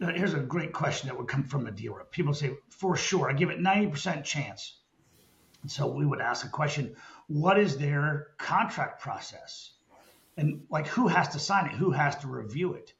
uh, 0.00 0.12
here's 0.12 0.34
a 0.34 0.40
great 0.40 0.72
question 0.72 1.08
that 1.08 1.18
would 1.18 1.28
come 1.28 1.44
from 1.44 1.66
a 1.66 1.70
dealer. 1.70 2.04
People 2.10 2.32
say, 2.32 2.56
for 2.70 2.96
sure, 2.96 3.30
I 3.30 3.34
give 3.34 3.50
it 3.50 3.60
90% 3.60 4.24
chance. 4.24 4.78
And 5.62 5.70
so 5.70 5.86
we 5.86 6.06
would 6.06 6.20
ask 6.20 6.44
a 6.44 6.48
question, 6.48 6.96
what 7.26 7.58
is 7.58 7.76
their 7.76 8.28
contract 8.38 9.02
process? 9.02 9.72
And 10.36 10.64
like, 10.70 10.86
who 10.86 11.06
has 11.08 11.28
to 11.30 11.38
sign 11.38 11.66
it? 11.66 11.72
Who 11.72 11.90
has 11.90 12.16
to 12.16 12.28
review 12.28 12.74
it? 12.74 12.92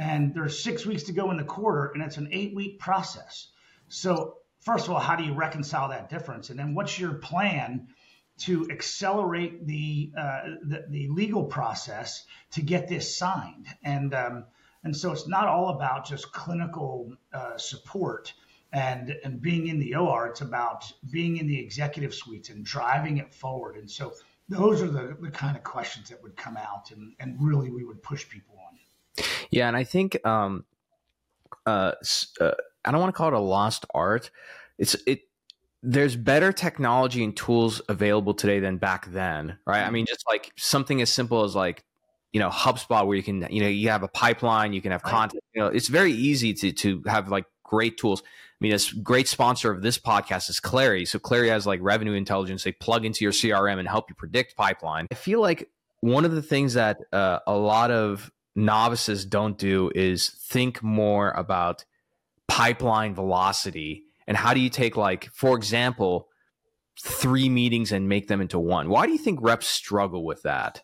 And 0.00 0.34
there's 0.34 0.64
six 0.64 0.86
weeks 0.86 1.02
to 1.04 1.12
go 1.12 1.30
in 1.30 1.36
the 1.36 1.44
quarter, 1.44 1.92
and 1.92 2.02
it's 2.02 2.16
an 2.16 2.30
eight 2.32 2.54
week 2.54 2.78
process. 2.78 3.48
So 3.88 4.38
first 4.60 4.86
of 4.86 4.92
all, 4.94 4.98
how 4.98 5.14
do 5.14 5.24
you 5.24 5.34
reconcile 5.34 5.90
that 5.90 6.08
difference? 6.08 6.48
And 6.48 6.58
then 6.58 6.74
what's 6.74 6.98
your 6.98 7.14
plan 7.14 7.88
to 8.38 8.66
accelerate 8.70 9.66
the, 9.66 10.10
uh, 10.16 10.40
the, 10.62 10.86
the, 10.88 11.08
legal 11.08 11.44
process 11.44 12.24
to 12.52 12.62
get 12.62 12.88
this 12.88 13.14
signed? 13.18 13.66
And, 13.84 14.14
um, 14.14 14.44
and 14.84 14.96
so 14.96 15.12
it's 15.12 15.28
not 15.28 15.46
all 15.46 15.68
about 15.68 16.06
just 16.06 16.32
clinical 16.32 17.12
uh, 17.34 17.58
support 17.58 18.32
and, 18.72 19.14
and 19.22 19.42
being 19.42 19.66
in 19.66 19.78
the 19.78 19.96
OR. 19.96 20.28
It's 20.28 20.40
about 20.40 20.90
being 21.10 21.36
in 21.36 21.46
the 21.46 21.60
executive 21.60 22.14
suites 22.14 22.48
and 22.48 22.64
driving 22.64 23.18
it 23.18 23.34
forward. 23.34 23.76
And 23.76 23.90
so 23.90 24.14
those 24.48 24.80
are 24.80 24.88
the, 24.88 25.14
the 25.20 25.30
kind 25.30 25.58
of 25.58 25.62
questions 25.62 26.08
that 26.08 26.22
would 26.22 26.36
come 26.36 26.56
out 26.56 26.90
and, 26.90 27.12
and 27.20 27.36
really 27.38 27.70
we 27.70 27.84
would 27.84 28.02
push 28.02 28.26
people. 28.26 28.59
Yeah. 29.50 29.68
And 29.68 29.76
I 29.76 29.84
think, 29.84 30.24
um, 30.26 30.64
uh, 31.66 31.92
uh 32.40 32.50
I 32.84 32.90
don't 32.92 33.00
want 33.00 33.14
to 33.14 33.16
call 33.16 33.28
it 33.28 33.34
a 33.34 33.40
lost 33.40 33.86
art. 33.94 34.30
It's 34.78 34.96
it. 35.06 35.22
There's 35.82 36.16
better 36.16 36.52
technology 36.52 37.24
and 37.24 37.36
tools 37.36 37.80
available 37.88 38.34
today 38.34 38.60
than 38.60 38.76
back 38.76 39.10
then, 39.12 39.58
right? 39.66 39.82
I 39.82 39.90
mean, 39.90 40.06
just 40.06 40.24
like 40.28 40.52
something 40.56 41.00
as 41.00 41.10
simple 41.10 41.44
as 41.44 41.54
like 41.54 41.84
you 42.32 42.40
know 42.40 42.50
HubSpot, 42.50 43.06
where 43.06 43.16
you 43.16 43.22
can 43.22 43.46
you 43.50 43.62
know 43.62 43.68
you 43.68 43.88
have 43.90 44.02
a 44.02 44.08
pipeline, 44.08 44.72
you 44.72 44.82
can 44.82 44.92
have 44.92 45.02
content. 45.02 45.42
You 45.54 45.62
know, 45.62 45.68
it's 45.68 45.88
very 45.88 46.12
easy 46.12 46.54
to 46.54 46.72
to 46.72 47.02
have 47.06 47.28
like 47.28 47.46
great 47.62 47.98
tools. 47.98 48.22
I 48.22 48.58
mean, 48.60 48.72
a 48.74 48.78
great 49.02 49.26
sponsor 49.26 49.70
of 49.70 49.80
this 49.80 49.98
podcast 49.98 50.50
is 50.50 50.60
Clari. 50.60 51.08
So 51.08 51.18
Clari 51.18 51.48
has 51.48 51.66
like 51.66 51.80
revenue 51.82 52.12
intelligence. 52.12 52.62
They 52.62 52.72
plug 52.72 53.06
into 53.06 53.24
your 53.24 53.32
CRM 53.32 53.78
and 53.78 53.88
help 53.88 54.10
you 54.10 54.14
predict 54.14 54.54
pipeline. 54.54 55.06
I 55.10 55.14
feel 55.14 55.40
like 55.40 55.70
one 56.00 56.26
of 56.26 56.32
the 56.32 56.42
things 56.42 56.74
that 56.74 56.98
uh, 57.10 57.38
a 57.46 57.56
lot 57.56 57.90
of 57.90 58.30
novices 58.54 59.24
don't 59.24 59.58
do 59.58 59.90
is 59.94 60.28
think 60.28 60.82
more 60.82 61.30
about 61.32 61.84
pipeline 62.48 63.14
velocity 63.14 64.04
and 64.26 64.36
how 64.36 64.52
do 64.54 64.60
you 64.60 64.70
take 64.70 64.96
like 64.96 65.28
for 65.32 65.56
example 65.56 66.28
three 67.02 67.48
meetings 67.48 67.92
and 67.92 68.08
make 68.08 68.28
them 68.28 68.40
into 68.40 68.58
one. 68.58 68.88
Why 68.88 69.06
do 69.06 69.12
you 69.12 69.18
think 69.18 69.40
reps 69.42 69.66
struggle 69.66 70.24
with 70.24 70.42
that? 70.42 70.82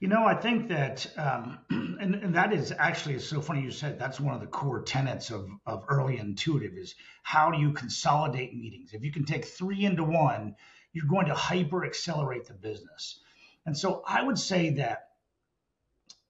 You 0.00 0.06
know 0.06 0.24
i 0.24 0.34
think 0.34 0.68
that 0.68 1.06
um, 1.16 1.58
and, 1.70 2.14
and 2.14 2.34
that 2.34 2.52
is 2.52 2.72
actually 2.78 3.18
so 3.18 3.40
funny 3.40 3.62
you 3.62 3.72
said 3.72 3.98
that's 3.98 4.20
one 4.20 4.32
of 4.32 4.40
the 4.40 4.46
core 4.46 4.82
tenets 4.82 5.30
of, 5.30 5.48
of 5.66 5.84
early 5.88 6.18
intuitive 6.18 6.74
is 6.74 6.94
how 7.24 7.50
do 7.50 7.58
you 7.58 7.72
consolidate 7.72 8.54
meetings? 8.54 8.90
If 8.92 9.02
you 9.02 9.10
can 9.10 9.24
take 9.24 9.44
three 9.44 9.84
into 9.84 10.04
one 10.04 10.54
you're 10.92 11.08
going 11.08 11.26
to 11.26 11.34
hyper 11.34 11.84
accelerate 11.84 12.46
the 12.46 12.54
business. 12.54 13.20
And 13.66 13.76
so 13.76 14.02
i 14.06 14.22
would 14.22 14.38
say 14.38 14.70
that 14.70 15.07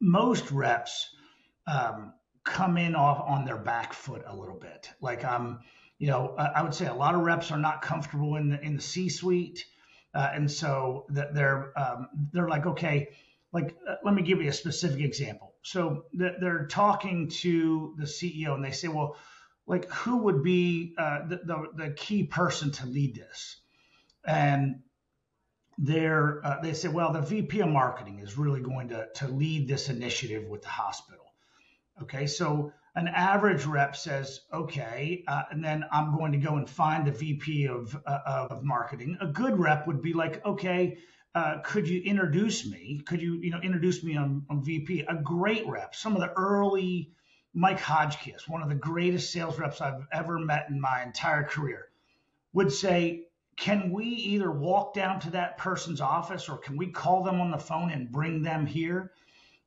most 0.00 0.50
reps 0.50 1.10
um, 1.66 2.14
come 2.44 2.76
in 2.76 2.94
off 2.94 3.22
on 3.26 3.44
their 3.44 3.58
back 3.58 3.92
foot 3.92 4.22
a 4.26 4.34
little 4.34 4.58
bit. 4.58 4.90
Like 5.00 5.24
um, 5.24 5.60
you 5.98 6.06
know, 6.06 6.34
I 6.36 6.62
would 6.62 6.74
say 6.74 6.86
a 6.86 6.94
lot 6.94 7.14
of 7.14 7.22
reps 7.22 7.50
are 7.50 7.58
not 7.58 7.82
comfortable 7.82 8.36
in 8.36 8.50
the 8.50 8.60
in 8.60 8.76
the 8.76 8.82
C-suite, 8.82 9.64
uh, 10.14 10.30
and 10.32 10.50
so 10.50 11.06
that 11.10 11.34
they're 11.34 11.72
um, 11.78 12.08
they're 12.32 12.48
like, 12.48 12.66
okay, 12.66 13.08
like 13.52 13.76
uh, 13.88 13.96
let 14.04 14.14
me 14.14 14.22
give 14.22 14.40
you 14.40 14.48
a 14.48 14.52
specific 14.52 15.00
example. 15.00 15.54
So 15.62 16.04
they're 16.12 16.66
talking 16.66 17.28
to 17.28 17.94
the 17.98 18.04
CEO 18.04 18.54
and 18.54 18.64
they 18.64 18.70
say, 18.70 18.88
well, 18.88 19.16
like 19.66 19.90
who 19.90 20.18
would 20.18 20.42
be 20.42 20.94
uh, 20.96 21.26
the, 21.28 21.36
the, 21.44 21.66
the 21.74 21.90
key 21.90 22.24
person 22.24 22.70
to 22.72 22.86
lead 22.86 23.14
this? 23.14 23.56
And 24.24 24.80
they're 25.78 26.44
uh, 26.44 26.60
they 26.60 26.74
say, 26.74 26.88
well, 26.88 27.12
the 27.12 27.22
VP 27.22 27.60
of 27.60 27.68
marketing 27.68 28.18
is 28.18 28.36
really 28.36 28.60
going 28.60 28.88
to 28.88 29.08
to 29.16 29.28
lead 29.28 29.68
this 29.68 29.88
initiative 29.88 30.48
with 30.48 30.62
the 30.62 30.68
hospital. 30.68 31.24
Okay, 32.02 32.26
so 32.26 32.72
an 32.94 33.08
average 33.08 33.64
rep 33.64 33.94
says, 33.94 34.40
okay, 34.52 35.22
uh, 35.28 35.42
and 35.50 35.64
then 35.64 35.84
I'm 35.92 36.16
going 36.16 36.32
to 36.32 36.38
go 36.38 36.56
and 36.56 36.68
find 36.68 37.06
the 37.06 37.12
VP 37.12 37.68
of, 37.68 37.96
uh, 38.06 38.46
of 38.50 38.64
marketing. 38.64 39.16
A 39.20 39.26
good 39.28 39.56
rep 39.58 39.86
would 39.86 40.02
be 40.02 40.12
like, 40.12 40.44
okay, 40.44 40.98
uh, 41.34 41.58
could 41.64 41.88
you 41.88 42.02
introduce 42.02 42.66
me? 42.66 43.00
Could 43.06 43.22
you, 43.22 43.38
you 43.40 43.50
know, 43.50 43.60
introduce 43.60 44.02
me 44.02 44.16
on, 44.16 44.44
on 44.50 44.64
VP? 44.64 45.04
A 45.08 45.14
great 45.14 45.64
rep, 45.68 45.94
some 45.94 46.16
of 46.16 46.20
the 46.20 46.32
early 46.32 47.12
Mike 47.54 47.80
Hodgkiss, 47.80 48.48
one 48.48 48.62
of 48.62 48.68
the 48.68 48.74
greatest 48.74 49.32
sales 49.32 49.58
reps 49.58 49.80
I've 49.80 50.06
ever 50.12 50.38
met 50.38 50.66
in 50.68 50.80
my 50.80 51.02
entire 51.02 51.44
career, 51.44 51.88
would 52.52 52.72
say, 52.72 53.27
can 53.58 53.90
we 53.90 54.04
either 54.04 54.50
walk 54.50 54.94
down 54.94 55.18
to 55.18 55.30
that 55.30 55.58
person's 55.58 56.00
office 56.00 56.48
or 56.48 56.58
can 56.58 56.76
we 56.76 56.92
call 56.92 57.24
them 57.24 57.40
on 57.40 57.50
the 57.50 57.58
phone 57.58 57.90
and 57.90 58.12
bring 58.12 58.42
them 58.42 58.66
here? 58.66 59.12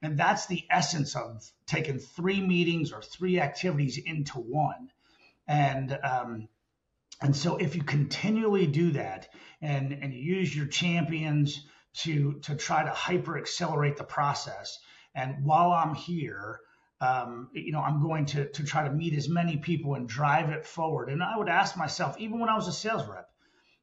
And 0.02 0.18
that's 0.18 0.48
the 0.48 0.64
essence 0.70 1.16
of 1.16 1.44
taking 1.68 2.00
three 2.00 2.42
meetings 2.42 2.94
or 2.94 3.02
three 3.02 3.40
activities 3.40 3.98
into 3.98 4.40
one. 4.40 4.92
And 5.48 6.00
um, 6.04 6.48
and 7.22 7.36
so 7.36 7.58
if 7.58 7.76
you 7.76 7.84
continually 7.84 8.66
do 8.66 8.92
that 8.92 9.28
and 9.62 9.92
and 9.92 10.14
you 10.14 10.36
use 10.38 10.56
your 10.56 10.68
champions 10.68 11.68
to 11.96 12.40
to 12.44 12.56
try 12.56 12.84
to 12.84 12.90
hyper 12.90 13.38
accelerate 13.38 13.98
the 13.98 14.06
process, 14.06 14.80
and 15.14 15.44
while 15.44 15.74
I'm 15.74 15.96
here, 15.96 16.62
um, 17.02 17.50
you 17.54 17.74
know, 17.74 17.82
I'm 17.82 18.02
going 18.02 18.26
to 18.28 18.50
to 18.50 18.64
try 18.64 18.88
to 18.88 18.94
meet 18.94 19.14
as 19.16 19.28
many 19.28 19.58
people 19.58 19.96
and 19.96 20.08
drive 20.08 20.50
it 20.50 20.66
forward. 20.66 21.10
And 21.10 21.22
I 21.22 21.38
would 21.38 21.50
ask 21.50 21.76
myself, 21.76 22.18
even 22.20 22.40
when 22.40 22.50
I 22.50 22.56
was 22.56 22.70
a 22.70 22.74
sales 22.74 23.06
rep, 23.06 23.28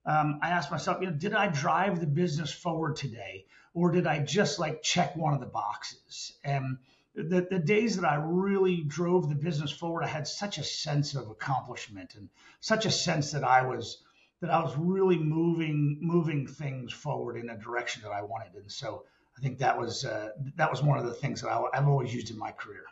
um, 0.08 0.40
I 0.42 0.50
asked 0.50 0.70
myself, 0.70 0.98
you 1.00 1.06
know, 1.06 1.12
did 1.12 1.34
I 1.34 1.48
drive 1.48 2.00
the 2.00 2.06
business 2.06 2.50
forward 2.52 2.96
today? 2.96 3.44
or 3.78 3.92
did 3.92 4.08
I 4.08 4.18
just 4.18 4.58
like 4.58 4.82
check 4.82 5.14
one 5.16 5.34
of 5.34 5.40
the 5.40 5.46
boxes? 5.46 6.32
And 6.44 6.78
the, 7.14 7.46
the 7.48 7.60
days 7.60 7.96
that 7.96 8.04
I 8.04 8.16
really 8.16 8.82
drove 8.82 9.28
the 9.28 9.36
business 9.36 9.70
forward, 9.70 10.02
I 10.02 10.08
had 10.08 10.26
such 10.26 10.58
a 10.58 10.64
sense 10.64 11.14
of 11.14 11.28
accomplishment 11.28 12.14
and 12.16 12.28
such 12.60 12.86
a 12.86 12.90
sense 12.90 13.32
that 13.32 13.44
I 13.44 13.62
was 13.62 14.02
that 14.40 14.50
I 14.50 14.60
was 14.62 14.76
really 14.76 15.18
moving 15.18 15.98
moving 16.00 16.46
things 16.46 16.92
forward 16.92 17.36
in 17.36 17.50
a 17.50 17.56
direction 17.56 18.02
that 18.02 18.10
I 18.10 18.22
wanted. 18.22 18.54
And 18.54 18.70
so 18.70 19.04
I 19.36 19.40
think 19.40 19.58
that 19.58 19.78
was 19.78 20.04
uh, 20.04 20.30
that 20.56 20.70
was 20.70 20.82
one 20.82 20.98
of 20.98 21.04
the 21.04 21.14
things 21.14 21.42
that 21.42 21.48
I, 21.48 21.62
I've 21.72 21.88
always 21.88 22.12
used 22.12 22.30
in 22.30 22.38
my 22.38 22.50
career. 22.50 22.84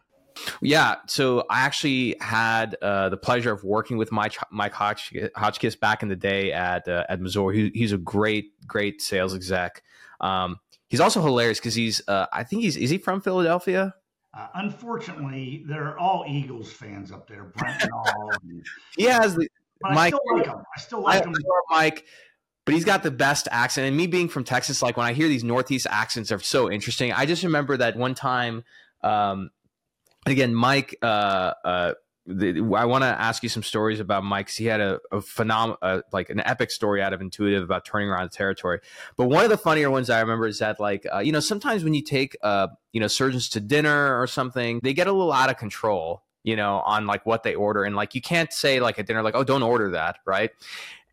Yeah, 0.61 0.97
so 1.07 1.45
I 1.51 1.61
actually 1.61 2.17
had 2.21 2.77
uh, 2.83 3.09
the 3.09 3.17
pleasure 3.17 3.53
of 3.53 3.65
working 3.65 3.97
with 3.97 4.13
Mike 4.13 4.37
Mike 4.51 4.75
Hodgkiss 4.75 5.81
back 5.81 6.03
in 6.03 6.09
the 6.09 6.17
day 6.17 6.53
at 6.53 6.87
uh, 6.89 7.05
at 7.09 7.21
Mazor. 7.21 7.55
He, 7.55 7.71
he's 7.75 7.93
a 7.93 7.99
great 7.99 8.53
great 8.67 9.01
sales 9.03 9.35
exec. 9.35 9.83
Um, 10.21 10.61
He's 10.89 11.01
also 11.01 11.21
hilarious 11.21 11.59
because 11.59 11.75
he's 11.75 12.07
uh, 12.07 12.27
I 12.33 12.45
think 12.45 12.63
he's 12.63 12.77
is 12.77 12.91
he 12.91 12.99
from 12.99 13.21
Philadelphia? 13.21 13.95
Uh, 14.33 14.47
unfortunately, 14.55 15.65
they're 15.67 15.99
all 15.99 16.25
Eagles 16.29 16.71
fans 16.71 17.11
up 17.11 17.29
there. 17.29 17.53
Brentnall. 17.57 18.33
he 18.97 19.05
has 19.05 19.35
the 19.35 19.49
Mike. 19.83 20.15
I 20.15 20.17
still 20.17 20.37
like 20.37 20.47
him. 20.47 20.55
I 20.77 20.81
still 20.81 21.03
like 21.03 21.23
I, 21.23 21.27
him. 21.27 21.35
Mike, 21.71 22.05
but 22.65 22.75
he's 22.75 22.85
got 22.85 23.03
the 23.03 23.11
best 23.11 23.49
accent. 23.51 23.89
And 23.89 23.97
me 23.97 24.07
being 24.07 24.29
from 24.29 24.45
Texas, 24.45 24.81
like 24.81 24.97
when 24.97 25.07
I 25.07 25.13
hear 25.13 25.29
these 25.29 25.43
Northeast 25.43 25.87
accents 25.91 26.31
are 26.31 26.39
so 26.39 26.71
interesting. 26.71 27.13
I 27.13 27.27
just 27.27 27.43
remember 27.43 27.77
that 27.79 27.97
one 27.97 28.15
time. 28.15 28.63
Um, 29.03 29.51
again, 30.27 30.55
Mike 30.55 30.97
uh, 31.03 31.53
uh, 31.65 31.95
the, 32.27 32.75
I 32.77 32.85
want 32.85 33.03
to 33.03 33.09
ask 33.09 33.43
you 33.43 33.49
some 33.49 33.63
stories 33.63 34.01
about 34.01 34.25
Mike. 34.25 34.51
He 34.51 34.65
had 34.65 34.81
a, 34.81 34.99
a 35.13 35.23
uh, 35.53 36.01
like 36.13 36.29
an 36.29 36.41
epic 36.41 36.71
story 36.71 37.01
out 37.01 37.13
of 37.13 37.21
Intuitive 37.21 37.63
about 37.63 37.85
turning 37.85 38.09
around 38.09 38.31
the 38.31 38.37
territory. 38.37 38.81
But 39.17 39.29
one 39.29 39.45
of 39.45 39.51
the 39.51 39.57
funnier 39.57 39.91
ones 39.91 40.11
I 40.11 40.21
remember 40.21 40.47
is 40.47 40.59
that, 40.59 40.81
like, 40.81 41.07
uh, 41.13 41.21
you 41.21 41.33
know, 41.33 41.41
sometimes 41.41 41.85
when 41.85 41.95
you 41.95 42.03
take, 42.03 42.37
uh, 42.43 42.69
you 42.93 43.01
know, 43.01 43.07
surgeons 43.07 43.49
to 43.51 43.61
dinner 43.61 44.21
or 44.21 44.27
something, 44.27 44.81
they 44.83 44.93
get 44.93 45.07
a 45.07 45.13
little 45.13 45.33
out 45.33 45.51
of 45.51 45.57
control, 45.57 46.25
you 46.43 46.57
know, 46.57 46.81
on 46.81 47.07
like 47.07 47.25
what 47.27 47.43
they 47.43 47.55
order, 47.55 47.85
and 47.85 47.95
like 47.95 48.15
you 48.15 48.21
can't 48.21 48.53
say 48.53 48.81
like 48.81 48.99
at 48.99 49.07
dinner, 49.07 49.23
like, 49.23 49.37
oh, 49.37 49.45
don't 49.45 49.63
order 49.63 49.91
that, 49.93 50.19
right? 50.27 50.51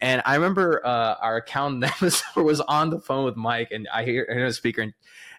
And 0.02 0.22
I 0.26 0.36
remember 0.36 0.86
uh, 0.86 1.16
our 1.22 1.38
accountant 1.38 1.90
was, 2.02 2.24
was 2.36 2.60
on 2.62 2.90
the 2.90 3.00
phone 3.00 3.24
with 3.24 3.38
Mike, 3.38 3.70
and 3.72 3.88
I 3.94 4.04
hear, 4.04 4.28
the 4.28 4.54
speaker, 4.54 4.82
and 4.82 4.94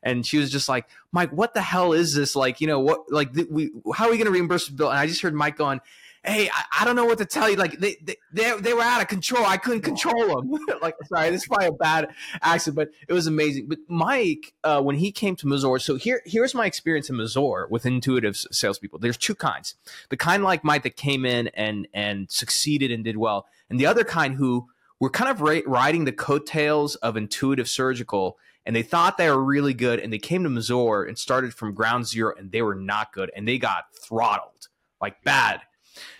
and 0.04 0.24
she 0.24 0.38
was 0.38 0.52
just 0.52 0.68
like, 0.68 0.86
Mike, 1.10 1.30
what 1.30 1.54
the 1.54 1.62
hell 1.62 1.92
is 1.92 2.14
this? 2.14 2.36
Like, 2.36 2.60
you 2.60 2.66
know, 2.66 2.78
what, 2.78 3.10
like, 3.10 3.32
th- 3.34 3.48
we, 3.50 3.70
how 3.94 4.06
are 4.06 4.10
we 4.10 4.18
going 4.18 4.26
to 4.26 4.30
reimburse 4.30 4.68
the 4.68 4.74
bill? 4.74 4.90
And 4.90 4.98
I 4.98 5.06
just 5.06 5.22
heard 5.22 5.34
Mike 5.34 5.56
going, 5.56 5.80
Hey, 6.26 6.48
I, 6.48 6.64
I, 6.80 6.84
don't 6.86 6.96
know 6.96 7.04
what 7.04 7.18
to 7.18 7.26
tell 7.26 7.50
you. 7.50 7.56
Like 7.56 7.78
they, 7.78 7.96
they, 8.32 8.58
they, 8.58 8.72
were 8.72 8.80
out 8.80 9.02
of 9.02 9.08
control. 9.08 9.44
I 9.44 9.58
couldn't 9.58 9.82
control 9.82 10.26
them. 10.28 10.58
like, 10.82 10.94
sorry, 11.04 11.28
this 11.28 11.42
is 11.42 11.48
probably 11.48 11.66
a 11.66 11.72
bad 11.72 12.08
accent, 12.40 12.76
but 12.76 12.88
it 13.06 13.12
was 13.12 13.26
amazing. 13.26 13.66
But 13.68 13.80
Mike, 13.88 14.54
uh, 14.64 14.80
when 14.80 14.96
he 14.96 15.12
came 15.12 15.36
to 15.36 15.46
Mazor, 15.46 15.82
so 15.82 15.96
here, 15.96 16.22
here's 16.24 16.54
my 16.54 16.64
experience 16.64 17.10
in 17.10 17.16
Mazor 17.16 17.68
with 17.68 17.84
intuitive 17.84 18.38
salespeople. 18.38 19.00
There's 19.00 19.18
two 19.18 19.34
kinds: 19.34 19.74
the 20.08 20.16
kind 20.16 20.42
like 20.42 20.64
Mike 20.64 20.84
that 20.84 20.96
came 20.96 21.26
in 21.26 21.48
and 21.48 21.86
and 21.92 22.30
succeeded 22.30 22.90
and 22.90 23.04
did 23.04 23.18
well, 23.18 23.46
and 23.68 23.78
the 23.78 23.84
other 23.84 24.02
kind 24.02 24.36
who 24.36 24.68
were 25.00 25.10
kind 25.10 25.30
of 25.30 25.42
riding 25.66 26.06
the 26.06 26.12
coattails 26.12 26.94
of 26.96 27.18
intuitive 27.18 27.68
surgical 27.68 28.38
and 28.66 28.74
they 28.74 28.82
thought 28.82 29.18
they 29.18 29.28
were 29.28 29.42
really 29.42 29.74
good 29.74 30.00
and 30.00 30.12
they 30.12 30.18
came 30.18 30.42
to 30.44 30.48
Mazor 30.48 31.06
and 31.06 31.18
started 31.18 31.54
from 31.54 31.74
ground 31.74 32.06
zero 32.06 32.34
and 32.36 32.50
they 32.50 32.62
were 32.62 32.74
not 32.74 33.12
good 33.12 33.30
and 33.36 33.46
they 33.46 33.58
got 33.58 33.84
throttled 34.02 34.68
like 35.00 35.22
bad. 35.22 35.60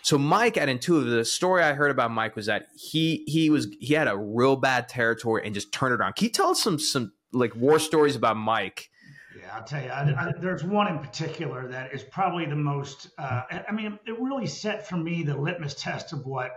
So 0.03 0.19
Mike 0.19 0.57
at 0.57 0.69
Intuitive, 0.69 1.11
the 1.11 1.25
story 1.25 1.62
I 1.62 1.73
heard 1.73 1.91
about 1.91 2.11
Mike 2.11 2.37
was 2.37 2.47
that 2.47 2.69
he 2.77 3.25
he 3.27 3.51
was 3.51 3.69
he 3.81 3.95
had 3.95 4.07
a 4.07 4.16
real 4.16 4.57
bad 4.57 4.89
territory 4.89 5.43
and 5.45 5.55
just 5.55 5.73
turned 5.73 5.95
it 5.95 6.01
around. 6.01 6.15
Can 6.15 6.27
you 6.27 6.31
tell 6.31 6.51
us 6.51 6.62
some 6.62 6.79
some 6.79 7.12
like 7.33 7.57
war 7.57 7.79
stories 7.79 8.15
about 8.15 8.37
Mike? 8.37 8.91
Yeah, 9.37 9.57
I'll 9.57 9.65
tell 9.65 9.83
you. 9.83 9.89
I, 9.89 10.29
I, 10.29 10.33
there's 10.39 10.62
one 10.62 10.87
in 10.87 10.99
particular 11.01 11.66
that 11.69 11.93
is 11.93 12.05
probably 12.05 12.47
the 12.47 12.57
most. 12.57 13.11
Uh, 13.19 13.43
I 13.69 13.73
mean, 13.73 13.99
it 14.07 14.21
really 14.21 14.47
set 14.47 14.87
for 14.87 14.97
me 14.97 15.25
the 15.25 15.37
litmus 15.37 15.75
test 15.75 16.12
of 16.12 16.25
what 16.25 16.53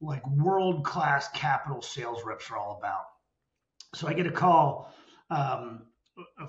like 0.00 0.26
world 0.28 0.84
class 0.84 1.28
capital 1.30 1.80
sales 1.80 2.22
reps 2.24 2.50
are 2.50 2.58
all 2.58 2.76
about. 2.78 3.04
So 3.94 4.06
I 4.06 4.12
get 4.12 4.26
a 4.26 4.30
call 4.30 4.92
um, 5.30 5.82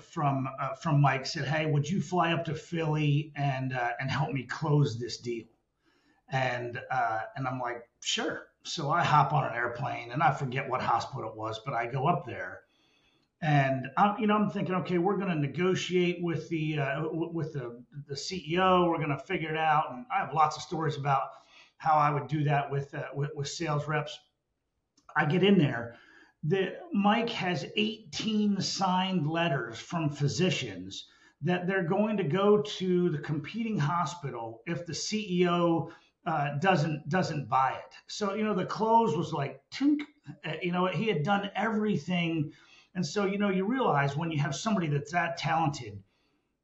from 0.00 0.48
uh, 0.58 0.74
from 0.74 1.00
Mike 1.00 1.26
said, 1.26 1.46
"Hey, 1.46 1.66
would 1.66 1.88
you 1.88 2.00
fly 2.00 2.32
up 2.32 2.44
to 2.46 2.54
Philly 2.54 3.32
and 3.36 3.72
uh, 3.72 3.90
and 4.00 4.10
help 4.10 4.32
me 4.32 4.44
close 4.44 4.98
this 4.98 5.18
deal?" 5.18 5.44
And 6.28 6.80
uh, 6.90 7.20
and 7.36 7.46
I'm 7.46 7.60
like, 7.60 7.82
"Sure." 8.00 8.46
So 8.62 8.90
I 8.90 9.02
hop 9.02 9.32
on 9.32 9.44
an 9.46 9.54
airplane 9.54 10.12
and 10.12 10.22
I 10.22 10.32
forget 10.32 10.68
what 10.68 10.82
hospital 10.82 11.30
it 11.30 11.36
was, 11.36 11.60
but 11.64 11.72
I 11.72 11.86
go 11.86 12.06
up 12.06 12.26
there 12.26 12.60
and 13.42 13.88
I'm, 13.96 14.18
you 14.20 14.26
know, 14.26 14.34
I'm 14.34 14.50
thinking, 14.50 14.74
okay, 14.76 14.98
we're 14.98 15.16
going 15.16 15.30
to 15.30 15.34
negotiate 15.34 16.22
with 16.22 16.48
the 16.50 16.78
uh, 16.78 17.08
with 17.10 17.54
the 17.54 17.82
the 18.06 18.14
CEO. 18.14 18.88
We're 18.88 18.98
going 18.98 19.16
to 19.16 19.18
figure 19.18 19.50
it 19.50 19.56
out, 19.56 19.84
and 19.90 20.04
I 20.14 20.18
have 20.18 20.34
lots 20.34 20.56
of 20.56 20.62
stories 20.62 20.96
about 20.96 21.22
how 21.78 21.94
I 21.94 22.10
would 22.10 22.26
do 22.28 22.44
that 22.44 22.70
with 22.70 22.92
uh, 22.94 23.04
with, 23.14 23.30
with 23.34 23.48
sales 23.48 23.88
reps. 23.88 24.18
I 25.16 25.24
get 25.24 25.42
in 25.42 25.58
there. 25.58 25.96
The 26.42 26.76
Mike 26.92 27.30
has 27.30 27.66
18 27.76 28.60
signed 28.60 29.28
letters 29.28 29.78
from 29.78 30.08
physicians 30.08 31.06
that 31.42 31.66
they're 31.66 31.84
going 31.84 32.16
to 32.16 32.24
go 32.24 32.62
to 32.62 33.10
the 33.10 33.18
competing 33.18 33.78
hospital 33.78 34.62
if 34.66 34.86
the 34.86 34.92
CEO 34.92 35.90
uh, 36.26 36.58
doesn't 36.58 37.08
doesn't 37.08 37.48
buy 37.48 37.72
it. 37.72 37.94
So 38.06 38.34
you 38.34 38.44
know 38.44 38.54
the 38.54 38.66
close 38.66 39.16
was 39.16 39.32
like 39.32 39.62
tink. 39.70 40.00
Uh, 40.44 40.52
you 40.62 40.72
know 40.72 40.86
he 40.86 41.08
had 41.08 41.22
done 41.22 41.50
everything 41.54 42.52
and 42.94 43.06
so, 43.06 43.24
you 43.24 43.38
know, 43.38 43.50
you 43.50 43.64
realize 43.66 44.16
when 44.16 44.30
you 44.30 44.38
have 44.40 44.54
somebody 44.54 44.88
that's 44.88 45.12
that 45.12 45.36
talented, 45.36 46.02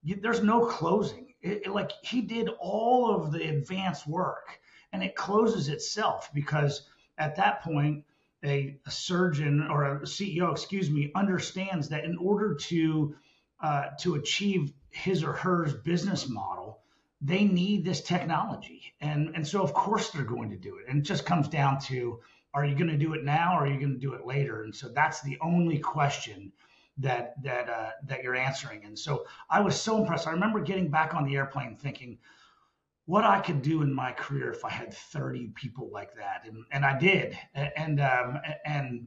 you, 0.03 0.16
there's 0.16 0.43
no 0.43 0.66
closing. 0.66 1.35
It, 1.40 1.66
it, 1.66 1.70
like 1.70 1.93
he 2.03 2.20
did 2.20 2.48
all 2.59 3.15
of 3.15 3.32
the 3.32 3.48
advanced 3.48 4.07
work 4.07 4.61
and 4.93 5.03
it 5.03 5.15
closes 5.15 5.69
itself 5.69 6.31
because 6.35 6.89
at 7.19 7.36
that 7.36 7.62
point, 7.62 8.05
a, 8.44 8.76
a 8.86 8.90
surgeon 8.90 9.66
or 9.70 9.84
a 9.84 10.00
CEO, 10.02 10.52
excuse 10.52 10.90
me, 10.90 11.10
understands 11.14 11.88
that 11.88 12.04
in 12.04 12.16
order 12.18 12.54
to 12.54 13.14
uh, 13.60 13.86
to 14.00 14.16
achieve 14.16 14.72
his 14.90 15.24
or 15.24 15.32
her 15.32 15.66
business 15.84 16.28
model, 16.28 16.80
they 17.22 17.44
need 17.44 17.84
this 17.84 18.02
technology, 18.02 18.94
and 19.00 19.34
and 19.34 19.46
so 19.46 19.62
of 19.62 19.72
course 19.72 20.10
they're 20.10 20.24
going 20.24 20.50
to 20.50 20.56
do 20.56 20.76
it. 20.76 20.84
And 20.88 20.98
it 20.98 21.02
just 21.02 21.24
comes 21.24 21.48
down 21.48 21.80
to 21.82 22.20
are 22.56 22.64
you 22.64 22.74
going 22.74 22.90
to 22.90 22.96
do 22.96 23.12
it 23.12 23.22
now 23.22 23.54
or 23.56 23.64
are 23.64 23.66
you 23.66 23.78
going 23.78 23.92
to 23.92 23.98
do 23.98 24.14
it 24.14 24.24
later? 24.24 24.62
And 24.62 24.74
so 24.74 24.88
that's 24.88 25.20
the 25.20 25.36
only 25.42 25.78
question 25.78 26.52
that 26.98 27.34
that 27.42 27.68
uh, 27.68 27.90
that 28.04 28.22
you're 28.22 28.34
answering. 28.34 28.84
And 28.84 28.98
so 28.98 29.26
I 29.50 29.60
was 29.60 29.78
so 29.78 30.00
impressed. 30.00 30.26
I 30.26 30.30
remember 30.30 30.60
getting 30.60 30.90
back 30.90 31.14
on 31.14 31.26
the 31.26 31.36
airplane 31.36 31.76
thinking 31.76 32.18
what 33.06 33.24
I 33.24 33.40
could 33.40 33.62
do 33.62 33.82
in 33.82 33.92
my 33.92 34.12
career 34.12 34.50
if 34.50 34.64
I 34.64 34.70
had 34.70 34.92
30 34.92 35.52
people 35.54 35.88
like 35.92 36.14
that, 36.16 36.42
and 36.44 36.64
and 36.70 36.84
I 36.84 36.98
did. 36.98 37.38
And 37.54 38.00
um, 38.00 38.38
and 38.64 39.06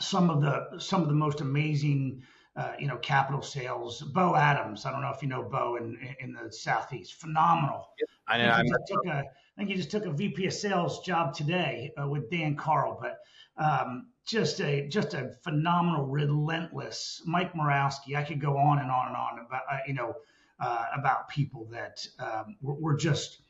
some 0.00 0.30
of 0.30 0.40
the 0.40 0.78
some 0.78 1.02
of 1.02 1.08
the 1.08 1.14
most 1.14 1.40
amazing. 1.40 2.22
Uh, 2.58 2.72
you 2.78 2.86
know, 2.86 2.96
capital 2.96 3.42
sales. 3.42 4.00
Bo 4.00 4.34
Adams. 4.34 4.86
I 4.86 4.90
don't 4.90 5.02
know 5.02 5.12
if 5.14 5.20
you 5.20 5.28
know 5.28 5.42
Bo 5.42 5.76
in 5.76 5.98
in 6.20 6.32
the 6.32 6.50
southeast. 6.50 7.12
Phenomenal. 7.20 7.86
Yep. 8.00 8.08
I 8.28 8.38
know. 8.38 8.50
I 8.50 8.62
took 8.86 9.06
a, 9.06 9.18
I 9.18 9.24
think 9.58 9.68
he 9.68 9.76
just 9.76 9.90
took 9.90 10.06
a 10.06 10.10
VP 10.10 10.46
of 10.46 10.54
sales 10.54 11.00
job 11.00 11.34
today 11.34 11.92
uh, 12.02 12.08
with 12.08 12.30
Dan 12.30 12.56
Carl, 12.56 12.98
but 12.98 13.18
um, 13.62 14.08
just 14.26 14.60
a 14.60 14.88
just 14.88 15.14
a 15.14 15.32
phenomenal, 15.42 16.06
relentless 16.06 17.22
Mike 17.24 17.52
Morawski. 17.54 18.16
I 18.16 18.22
could 18.22 18.40
go 18.40 18.56
on 18.56 18.78
and 18.78 18.90
on 18.90 19.08
and 19.08 19.16
on 19.16 19.46
about 19.46 19.62
uh, 19.70 19.78
you 19.86 19.94
know 19.94 20.14
uh, 20.60 20.84
about 20.94 21.28
people 21.28 21.68
that 21.70 22.06
um, 22.18 22.56
were, 22.62 22.74
were, 22.74 22.96
just 22.96 23.42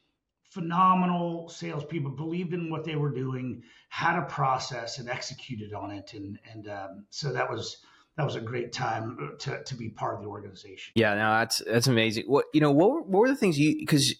phenomenal 0.50 1.48
salespeople, 1.48 2.10
believed 2.10 2.52
in 2.52 2.70
what 2.70 2.84
they 2.84 2.96
were 2.96 3.10
doing, 3.10 3.62
had 3.88 4.18
a 4.18 4.22
process, 4.22 4.98
and 4.98 5.08
executed 5.08 5.72
on 5.72 5.90
it, 5.90 6.14
and 6.14 6.38
and 6.52 6.68
um, 6.68 7.06
so 7.10 7.32
that 7.32 7.50
was 7.50 7.78
that 8.16 8.24
was 8.24 8.34
a 8.34 8.40
great 8.40 8.72
time 8.72 9.36
to, 9.40 9.62
to 9.62 9.74
be 9.74 9.90
part 9.90 10.16
of 10.16 10.22
the 10.22 10.28
organization. 10.28 10.92
Yeah, 10.94 11.14
no, 11.14 11.38
that's 11.38 11.62
that's 11.66 11.86
amazing. 11.86 12.24
What 12.26 12.46
you 12.52 12.60
know, 12.60 12.72
what 12.72 12.90
were, 12.90 13.02
what 13.02 13.20
were 13.20 13.28
the 13.28 13.36
things 13.36 13.58
you 13.58 13.76
because 13.78 14.14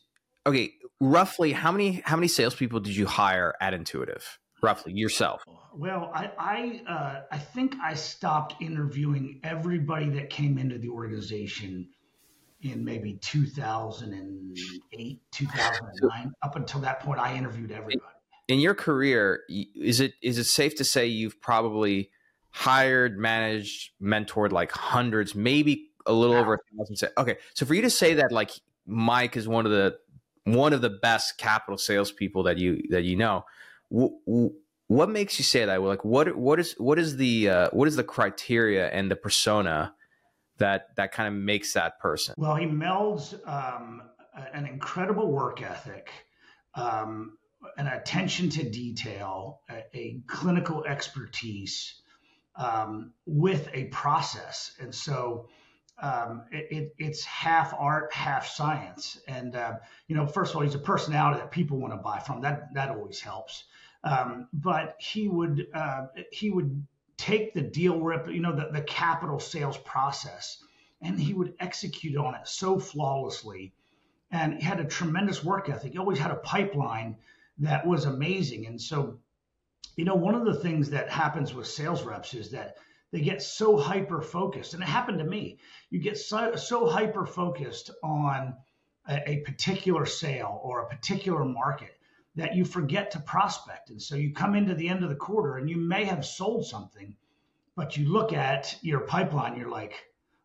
okay, 0.47 0.75
roughly 1.01 1.53
how 1.53 1.73
many 1.73 2.03
how 2.05 2.17
many 2.17 2.29
salespeople 2.29 2.81
did 2.81 2.97
you 2.97 3.07
hire 3.07 3.55
at 3.61 3.75
Intuitive? 3.75 4.39
Roughly 4.63 4.93
yourself. 4.95 5.43
Well, 5.75 6.11
I 6.15 6.31
I, 6.39 6.83
uh, 6.91 7.21
I 7.31 7.39
think 7.39 7.75
I 7.83 7.95
stopped 7.95 8.55
interviewing 8.61 9.41
everybody 9.45 10.09
that 10.11 10.31
came 10.31 10.57
into 10.59 10.79
the 10.79 10.89
organization 10.89 11.89
in 12.73 12.85
maybe 12.85 13.19
2008, 13.21 15.21
2009. 15.31 16.33
Up 16.43 16.57
until 16.57 16.81
that 16.81 17.01
point, 17.01 17.21
I 17.21 17.37
interviewed 17.37 17.71
everybody. 17.71 18.01
In 18.49 18.61
your 18.61 18.75
career, 18.75 19.43
is 19.49 20.01
it 20.01 20.15
is 20.23 20.39
it 20.39 20.45
safe 20.45 20.77
to 20.77 20.85
say 20.85 21.07
you've 21.07 21.41
probably 21.41 22.11
hired, 22.51 23.19
managed, 23.19 23.91
mentored 24.01 24.53
like 24.53 24.71
hundreds, 24.71 25.35
maybe 25.35 25.89
a 26.07 26.13
little 26.13 26.37
wow. 26.37 26.43
over 26.43 26.55
a 26.55 26.59
thousand? 26.77 27.11
Okay, 27.19 27.37
so 27.55 27.67
for 27.67 27.75
you 27.75 27.83
to 27.83 27.91
say 27.91 28.15
that 28.15 28.31
like 28.31 28.53
Mike 28.87 29.37
is 29.37 29.49
one 29.49 29.67
of 29.67 29.73
the 29.73 29.99
one 30.45 30.73
of 30.73 30.81
the 30.81 30.91
best 30.91 31.39
capital 31.39 31.77
salespeople 31.77 32.45
that 32.45 32.59
you 32.59 32.83
that 32.91 33.03
you 33.03 33.17
know. 33.17 33.45
what 33.89 35.11
makes 35.11 35.39
you 35.39 35.45
say 35.45 35.65
that? 35.65 35.83
Like, 35.83 36.05
what 36.05 36.37
what 36.37 36.61
is 36.61 36.75
what 36.79 36.99
is 36.99 37.17
the 37.17 37.51
uh, 37.51 37.69
what 37.73 37.89
is 37.89 37.97
the 37.97 38.05
criteria 38.05 38.89
and 38.91 39.11
the 39.11 39.17
persona 39.17 39.95
that 40.59 40.95
that 40.97 41.13
kind 41.13 41.29
of 41.29 41.35
makes 41.35 41.73
that 41.75 41.99
person? 41.99 42.35
Well, 42.37 42.57
he 42.57 42.67
melds 42.67 43.35
um, 43.49 44.03
an 44.53 44.67
incredible 44.67 45.31
work 45.31 45.63
ethic, 45.63 46.11
um, 46.75 47.39
an 47.77 47.87
attention 47.87 48.51
to 48.51 48.69
detail, 48.69 49.61
a, 49.71 49.85
a 49.95 50.21
clinical 50.27 50.85
expertise 50.85 52.01
um, 52.57 53.13
with 53.27 53.69
a 53.73 53.85
process, 53.87 54.75
and 54.81 54.95
so 54.95 55.49
um, 55.99 56.45
it, 56.51 56.95
it's 56.99 57.25
half 57.25 57.73
art, 57.79 58.13
half 58.13 58.47
science. 58.47 59.19
And 59.27 59.57
uh, 59.57 59.75
you 60.09 60.17
know, 60.17 60.27
first 60.27 60.51
of 60.51 60.57
all, 60.57 60.63
he's 60.63 60.75
a 60.75 60.79
personality 60.79 61.41
that 61.41 61.51
people 61.51 61.79
want 61.79 61.95
to 61.95 61.99
buy 61.99 62.19
from. 62.19 62.43
That 62.43 62.75
that 62.75 62.91
always 62.91 63.21
helps. 63.21 63.65
Um, 64.05 64.49
but 64.53 64.97
he 64.99 65.29
would 65.29 65.67
uh, 65.75 66.07
he 66.31 66.51
would 66.51 66.87
take 67.19 67.55
the 67.55 67.63
deal 67.63 68.01
rip, 68.01 68.29
you 68.29 68.41
know, 68.41 68.55
the, 68.55 68.69
the 68.73 68.83
capital 68.83 69.41
sales 69.41 69.79
process, 69.79 70.63
and 71.01 71.19
he 71.19 71.35
would 71.35 71.55
execute 71.61 72.17
on 72.17 72.35
it 72.35 72.47
so 72.47 72.79
flawlessly. 72.79 73.73
And 74.31 74.55
he 74.55 74.63
had 74.63 74.81
a 74.81 74.85
tremendous 74.85 75.45
work 75.45 75.69
ethic. 75.69 75.93
He 75.93 75.99
always 75.99 76.19
had 76.19 76.31
a 76.31 76.37
pipeline 76.37 77.17
that 77.59 77.87
was 77.87 78.05
amazing. 78.05 78.67
And 78.67 78.81
so, 78.81 79.19
you 79.97 80.05
know, 80.05 80.15
one 80.15 80.35
of 80.35 80.45
the 80.45 80.55
things 80.55 80.91
that 80.91 81.11
happens 81.11 81.55
with 81.55 81.67
sales 81.67 82.03
reps 82.03 82.35
is 82.35 82.51
that 82.51 82.77
they 83.13 83.21
get 83.21 83.43
so 83.43 83.77
hyper 83.77 84.21
focused 84.21 84.75
and 84.75 84.83
it 84.83 84.89
happened 84.89 85.19
to 85.19 85.25
me 85.25 85.59
you 85.91 86.01
get 86.01 86.19
so, 86.19 86.55
so 86.57 86.87
hyper 86.87 87.25
focused 87.25 87.91
on 88.03 88.55
a, 89.09 89.31
a, 89.31 89.37
particular 89.39 90.05
sale 90.05 90.61
or 90.63 90.83
a 90.83 90.89
particular 90.89 91.45
market 91.45 91.96
that 92.37 92.55
you 92.55 92.65
forget 92.65 93.11
to 93.11 93.21
prospect. 93.21 93.91
And 93.91 94.01
so 94.01 94.15
you 94.15 94.33
come 94.33 94.55
into 94.55 94.75
the 94.75 94.89
end 94.89 95.03
of 95.03 95.09
the 95.09 95.17
quarter 95.17 95.57
and 95.57 95.69
you 95.69 95.77
may 95.77 96.05
have 96.05 96.25
sold 96.25 96.67
something 96.67 97.17
but 97.75 97.97
you 97.97 98.09
look 98.11 98.33
at 98.33 98.77
your 98.83 99.01
pipeline 99.01 99.57
you're 99.57 99.71
like 99.71 99.95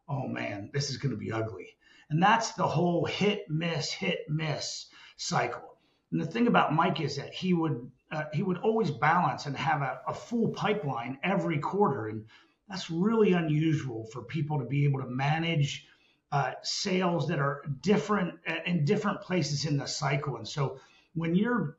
oh 0.09 0.27
man 0.27 0.69
this 0.73 0.89
is 0.89 0.97
going 0.97 1.11
to 1.11 1.17
be 1.17 1.31
ugly. 1.31 1.67
And 2.09 2.21
that's 2.21 2.53
the 2.53 2.67
whole 2.67 3.05
hit 3.05 3.49
miss 3.49 3.91
hit 3.91 4.29
miss 4.29 4.87
cycle. 5.17 5.77
And 6.11 6.19
the 6.19 6.25
thing 6.25 6.47
about 6.47 6.73
mike 6.73 6.99
is 6.99 7.15
that 7.17 7.33
he 7.33 7.53
would 7.53 7.91
uh, 8.11 8.25
he 8.33 8.43
would 8.43 8.57
always 8.57 8.91
balance 8.91 9.45
and 9.45 9.55
have 9.55 9.81
a, 9.81 10.01
a 10.07 10.13
full 10.13 10.49
pipeline 10.49 11.17
every 11.23 11.59
quarter. 11.59 12.07
And 12.07 12.25
that's 12.67 12.89
really 12.89 13.33
unusual 13.33 14.05
for 14.11 14.21
people 14.21 14.59
to 14.59 14.65
be 14.65 14.83
able 14.83 14.99
to 14.99 15.07
manage 15.07 15.87
uh, 16.31 16.53
sales 16.61 17.27
that 17.27 17.39
are 17.39 17.63
different 17.81 18.35
uh, 18.47 18.55
in 18.65 18.85
different 18.85 19.21
places 19.21 19.65
in 19.65 19.77
the 19.77 19.85
cycle. 19.85 20.37
And 20.37 20.47
so 20.47 20.79
when 21.13 21.35
you're 21.35 21.77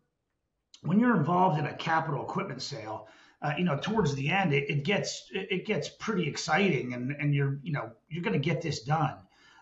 when 0.82 0.98
you're 0.98 1.16
involved 1.16 1.58
in 1.58 1.66
a 1.66 1.74
capital 1.74 2.22
equipment 2.22 2.62
sale, 2.62 3.08
uh, 3.40 3.54
you 3.58 3.64
know, 3.64 3.76
towards 3.76 4.14
the 4.14 4.30
end, 4.30 4.52
it, 4.52 4.70
it, 4.70 4.84
gets 4.84 5.28
it 5.32 5.66
gets 5.66 5.88
pretty 5.88 6.28
exciting, 6.28 6.94
and 6.94 7.12
and 7.18 7.34
you're 7.34 7.58
you 7.62 7.72
know 7.72 7.90
you're 8.08 8.22
going 8.22 8.40
to 8.40 8.50
get 8.50 8.62
this 8.62 8.82
done. 8.82 9.16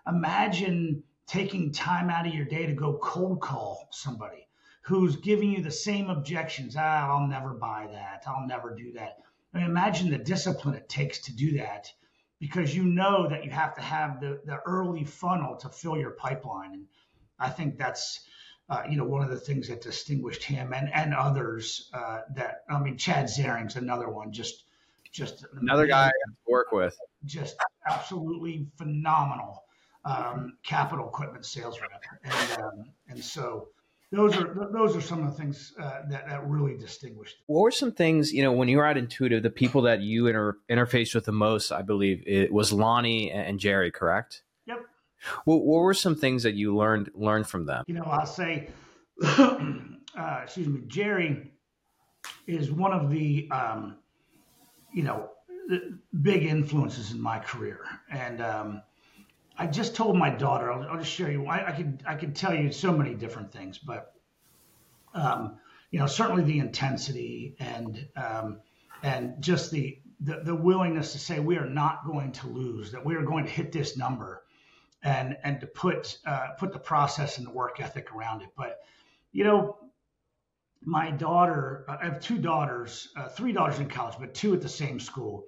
Imagine 0.07 1.03
taking 1.27 1.73
time 1.73 2.11
out 2.11 2.27
of 2.27 2.35
your 2.35 2.45
day 2.45 2.67
to 2.67 2.73
go 2.73 2.99
cold 2.99 3.41
call 3.41 3.89
somebody 3.91 4.49
who's 4.83 5.17
giving 5.17 5.53
you 5.53 5.63
the 5.63 5.71
same 5.71 6.11
objections. 6.11 6.75
Ah, 6.77 7.09
I'll 7.09 7.27
never 7.27 7.55
buy 7.55 7.89
that. 7.93 8.25
I'll 8.27 8.47
never 8.47 8.75
do 8.75 8.93
that. 8.93 9.19
I 9.55 9.59
mean, 9.59 9.67
imagine 9.67 10.11
the 10.11 10.19
discipline 10.19 10.75
it 10.75 10.89
takes 10.89 11.21
to 11.21 11.33
do 11.35 11.59
that 11.59 11.93
because 12.39 12.75
you 12.75 12.85
know 12.85 13.29
that 13.29 13.45
you 13.45 13.51
have 13.51 13.75
to 13.75 13.81
have 13.81 14.21
the, 14.21 14.41
the 14.45 14.59
early 14.67 15.05
funnel 15.05 15.57
to 15.57 15.69
fill 15.69 15.97
your 15.97 16.13
pipeline. 16.13 16.73
And 16.73 16.87
I 17.39 17.51
think 17.51 17.79
that's, 17.79 18.21
uh, 18.71 18.83
you 18.89 18.97
know, 18.97 19.05
one 19.05 19.23
of 19.23 19.31
the 19.31 19.37
things 19.37 19.69
that 19.69 19.83
distinguished 19.83 20.43
him 20.43 20.73
and, 20.73 20.89
and 20.95 21.13
others 21.13 21.91
uh, 21.93 22.21
that, 22.35 22.63
I 22.71 22.79
mean, 22.79 22.97
Chad 22.97 23.27
Zaring's 23.27 23.77
another 23.77 24.09
one, 24.09 24.33
just, 24.33 24.65
just 25.13 25.45
another 25.61 25.87
guy 25.87 26.07
to 26.09 26.33
work 26.47 26.71
with, 26.73 26.97
just 27.25 27.57
absolutely 27.87 28.67
phenomenal 28.77 29.65
um, 30.05 30.57
capital 30.63 31.09
equipment 31.09 31.45
sales 31.45 31.81
rep. 31.81 31.91
And, 32.25 32.63
um, 32.63 32.85
and 33.09 33.23
so, 33.23 33.69
those 34.13 34.37
are 34.37 34.69
those 34.73 34.97
are 34.97 35.01
some 35.01 35.25
of 35.25 35.31
the 35.31 35.41
things 35.41 35.73
uh, 35.79 36.03
that 36.11 36.27
that 36.29 36.45
really 36.49 36.77
distinguished. 36.77 37.37
Them. 37.37 37.45
What 37.47 37.63
were 37.63 37.71
some 37.71 37.93
things 37.93 38.33
you 38.33 38.43
know 38.43 38.51
when 38.51 38.69
you 38.69 38.79
were 38.79 38.87
at 38.87 38.97
Intuitive? 38.97 39.45
The 39.45 39.51
people 39.51 39.83
that 39.83 40.01
you 40.01 40.27
inter- 40.27 40.59
interfaced 40.69 41.15
with 41.15 41.27
the 41.27 41.33
most, 41.33 41.71
I 41.71 41.83
believe, 41.83 42.25
it 42.27 42.53
was 42.53 42.73
Lonnie 42.73 43.31
and 43.31 43.61
Jerry. 43.61 43.93
Correct? 43.93 44.43
What, 45.45 45.65
what 45.65 45.81
were 45.81 45.95
some 45.95 46.17
things 46.17 46.43
that 46.43 46.55
you 46.55 46.77
learned 46.77 47.11
learned 47.15 47.47
from 47.47 47.67
them? 47.67 47.85
You 47.87 47.95
know, 47.95 48.05
I'll 48.05 48.27
say, 48.27 48.71
uh, 49.23 50.41
excuse 50.43 50.67
me, 50.67 50.83
Jerry 50.87 51.53
is 52.47 52.71
one 52.71 52.93
of 52.93 53.11
the 53.11 53.49
um, 53.51 53.97
you 54.93 55.03
know 55.03 55.31
big 56.23 56.45
influences 56.45 57.13
in 57.13 57.21
my 57.21 57.39
career, 57.39 57.85
and 58.11 58.41
um, 58.41 58.83
I 59.57 59.67
just 59.67 59.95
told 59.95 60.17
my 60.17 60.31
daughter. 60.31 60.73
I'll, 60.73 60.83
I'll 60.89 60.99
just 60.99 61.13
share 61.13 61.31
you. 61.31 61.47
I, 61.47 61.69
I, 61.69 61.73
could 61.73 62.03
I 62.07 62.15
could 62.15 62.35
tell 62.35 62.55
you 62.55 62.73
so 62.73 62.97
many 62.97 63.15
different 63.15 63.53
things, 63.53 63.79
but 63.79 64.15
um, 65.15 65.59
you 65.91 65.99
know, 65.99 66.07
certainly 66.07 66.45
the 66.45 66.59
intensity 66.59 67.57
and 67.59 68.09
um, 68.17 68.61
and 69.03 69.43
just 69.43 69.71
the, 69.71 69.99
the 70.21 70.41
the 70.45 70.55
willingness 70.55 71.13
to 71.13 71.19
say 71.19 71.41
we 71.41 71.57
are 71.57 71.69
not 71.69 72.07
going 72.07 72.33
to 72.33 72.49
lose, 72.49 72.93
that 72.93 73.05
we 73.05 73.15
are 73.17 73.23
going 73.23 73.45
to 73.45 73.51
hit 73.51 73.73
this 73.73 73.97
number, 73.97 74.45
and 75.03 75.37
and 75.43 75.61
to 75.61 75.67
put 75.67 76.19
uh, 76.27 76.49
put 76.59 76.73
the 76.73 76.79
process 76.79 77.39
and 77.39 77.47
the 77.47 77.53
work 77.53 77.81
ethic 77.81 78.13
around 78.13 78.43
it. 78.43 78.49
But 78.57 78.81
you 79.33 79.45
know, 79.45 79.79
my 80.83 81.11
daughter, 81.11 81.85
I 81.89 82.05
have 82.05 82.21
two 82.21 82.39
daughters, 82.39 83.09
uh, 83.17 83.29
three 83.29 83.53
daughters 83.53 83.79
in 83.79 83.89
college, 83.89 84.17
but 84.19 84.35
two 84.35 84.55
at 84.55 84.61
the 84.61 84.69
same 84.69 84.99
school. 84.99 85.47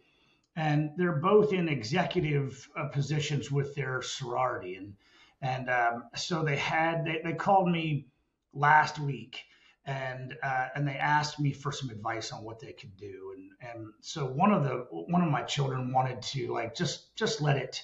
And 0.55 0.91
they're 0.97 1.17
both 1.17 1.53
in 1.53 1.69
executive 1.69 2.69
uh, 2.77 2.89
positions 2.89 3.51
with 3.51 3.75
their 3.75 4.03
sorority. 4.03 4.77
And 4.77 4.95
and 5.41 5.71
um, 5.71 6.05
so 6.15 6.43
they 6.43 6.57
had 6.57 7.05
they, 7.05 7.21
they 7.25 7.33
called 7.33 7.69
me 7.69 8.07
last 8.53 8.99
week 8.99 9.41
and 9.85 10.37
uh, 10.43 10.69
and 10.75 10.87
they 10.87 10.97
asked 10.97 11.41
me 11.41 11.53
for 11.53 11.73
some 11.73 11.91
advice 11.91 12.33
on 12.33 12.45
what 12.45 12.61
they 12.61 12.73
could 12.73 12.97
do. 12.97 13.35
And 13.37 13.73
and 13.73 13.87
so 14.01 14.27
one 14.27 14.53
of 14.53 14.63
the 14.65 14.87
one 14.91 15.23
of 15.23 15.31
my 15.31 15.43
children 15.43 15.93
wanted 15.93 16.23
to 16.23 16.53
like 16.53 16.75
just 16.75 17.17
just 17.17 17.41
let 17.41 17.57
it 17.57 17.83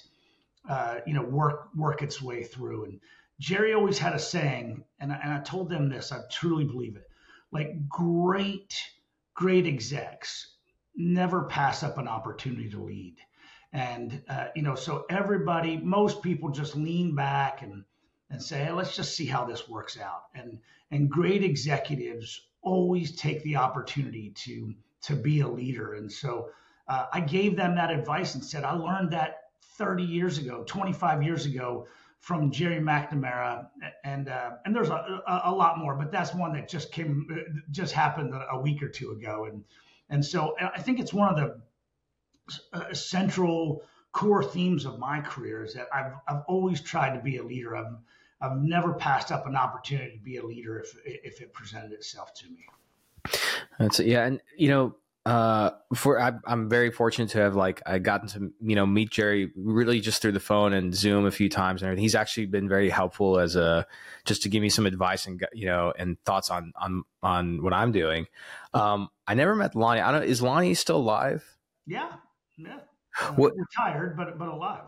uh, 0.67 0.99
you 1.05 1.13
know 1.13 1.23
work 1.23 1.69
work 1.75 2.01
its 2.01 2.21
way 2.21 2.43
through 2.43 2.85
and 2.85 2.99
Jerry 3.39 3.73
always 3.73 3.97
had 3.97 4.13
a 4.13 4.19
saying 4.19 4.83
and 4.99 5.13
I, 5.13 5.19
and 5.23 5.33
I 5.33 5.39
told 5.39 5.69
them 5.69 5.89
this 5.89 6.11
I 6.11 6.19
truly 6.31 6.65
believe 6.65 6.95
it 6.95 7.09
like 7.51 7.87
great 7.87 8.81
great 9.33 9.65
execs 9.65 10.55
never 10.99 11.43
pass 11.43 11.81
up 11.81 11.97
an 11.97 12.07
opportunity 12.07 12.69
to 12.69 12.83
lead. 12.83 13.15
And, 13.71 14.21
uh, 14.27 14.47
you 14.55 14.61
know, 14.61 14.75
so 14.75 15.05
everybody, 15.09 15.77
most 15.77 16.21
people 16.21 16.49
just 16.49 16.75
lean 16.75 17.15
back 17.15 17.61
and, 17.61 17.85
and 18.29 18.41
say, 18.41 18.65
hey, 18.65 18.71
let's 18.71 18.95
just 18.95 19.15
see 19.15 19.25
how 19.25 19.45
this 19.45 19.69
works 19.69 19.97
out. 19.97 20.23
And, 20.35 20.59
and 20.91 21.09
great 21.09 21.43
executives 21.43 22.47
always 22.61 23.15
take 23.15 23.41
the 23.43 23.55
opportunity 23.55 24.31
to, 24.31 24.73
to 25.03 25.15
be 25.15 25.39
a 25.39 25.47
leader. 25.47 25.93
And 25.93 26.11
so 26.11 26.49
uh, 26.87 27.05
I 27.13 27.21
gave 27.21 27.55
them 27.55 27.75
that 27.75 27.91
advice 27.91 28.35
and 28.35 28.43
said, 28.43 28.65
I 28.65 28.73
learned 28.73 29.13
that 29.13 29.38
30 29.79 30.03
years 30.03 30.37
ago, 30.37 30.63
25 30.67 31.23
years 31.23 31.45
ago 31.45 31.87
from 32.19 32.51
Jerry 32.51 32.81
McNamara, 32.81 33.67
and 34.03 34.27
uh, 34.27 34.51
and 34.65 34.75
there's 34.75 34.89
a, 34.89 35.23
a, 35.45 35.51
lot 35.51 35.79
more, 35.79 35.95
but 35.95 36.11
that's 36.11 36.35
one 36.35 36.51
that 36.53 36.67
just 36.67 36.91
came, 36.91 37.25
just 37.71 37.93
happened 37.93 38.33
a 38.51 38.59
week 38.59 38.83
or 38.83 38.89
two 38.89 39.11
ago, 39.11 39.45
and 39.45 39.63
and 40.09 40.23
so 40.23 40.53
uh, 40.61 40.69
I 40.75 40.81
think 40.81 40.99
it's 40.99 41.13
one 41.13 41.29
of 41.29 41.37
the 41.37 41.61
uh, 42.73 42.93
central 42.93 43.81
core 44.11 44.43
themes 44.43 44.85
of 44.85 44.99
my 44.99 45.21
career 45.21 45.63
is 45.63 45.73
that 45.75 45.87
I've, 45.93 46.13
I've 46.27 46.43
always 46.47 46.81
tried 46.81 47.15
to 47.15 47.21
be 47.21 47.37
a 47.37 47.43
leader. 47.43 47.75
I've, 47.75 47.95
I've 48.41 48.57
never 48.57 48.93
passed 48.93 49.31
up 49.31 49.47
an 49.47 49.55
opportunity 49.55 50.17
to 50.17 50.23
be 50.23 50.37
a 50.37 50.45
leader 50.45 50.79
if, 50.79 50.95
if 51.05 51.41
it 51.41 51.53
presented 51.53 51.91
itself 51.93 52.33
to 52.35 52.45
me. 52.47 52.65
That's 53.77 53.99
yeah. 53.99 54.25
And, 54.25 54.41
you 54.57 54.69
know, 54.69 54.95
uh, 55.29 55.69
for 55.93 56.19
I, 56.19 56.31
am 56.47 56.67
very 56.69 56.89
fortunate 56.89 57.29
to 57.29 57.37
have 57.37 57.55
like 57.55 57.83
I 57.85 57.99
gotten 57.99 58.27
to 58.29 58.51
you 58.61 58.75
know 58.75 58.87
meet 58.87 59.11
Jerry 59.11 59.51
really 59.55 59.99
just 59.99 60.23
through 60.23 60.31
the 60.31 60.39
phone 60.39 60.73
and 60.73 60.95
Zoom 60.95 61.27
a 61.27 61.31
few 61.31 61.49
times 61.49 61.83
and 61.83 61.87
everything. 61.87 62.01
He's 62.01 62.15
actually 62.15 62.47
been 62.47 62.67
very 62.67 62.89
helpful 62.89 63.37
as 63.37 63.55
a 63.55 63.85
just 64.25 64.41
to 64.41 64.49
give 64.49 64.63
me 64.63 64.69
some 64.69 64.87
advice 64.87 65.27
and 65.27 65.39
you 65.53 65.67
know 65.67 65.93
and 65.99 66.17
thoughts 66.25 66.49
on 66.49 66.73
on 66.81 67.03
on 67.21 67.61
what 67.61 67.73
I'm 67.73 67.91
doing. 67.91 68.25
Um, 68.73 69.09
I 69.27 69.35
never 69.35 69.53
met 69.53 69.75
Lonnie. 69.75 70.01
I 70.01 70.11
don't. 70.11 70.23
Is 70.23 70.41
Lonnie 70.41 70.73
still 70.73 70.97
alive? 70.97 71.45
Yeah, 71.85 72.09
yeah. 72.57 72.79
What, 73.35 73.53
retired, 73.55 74.17
but 74.17 74.39
but 74.39 74.47
alive. 74.47 74.85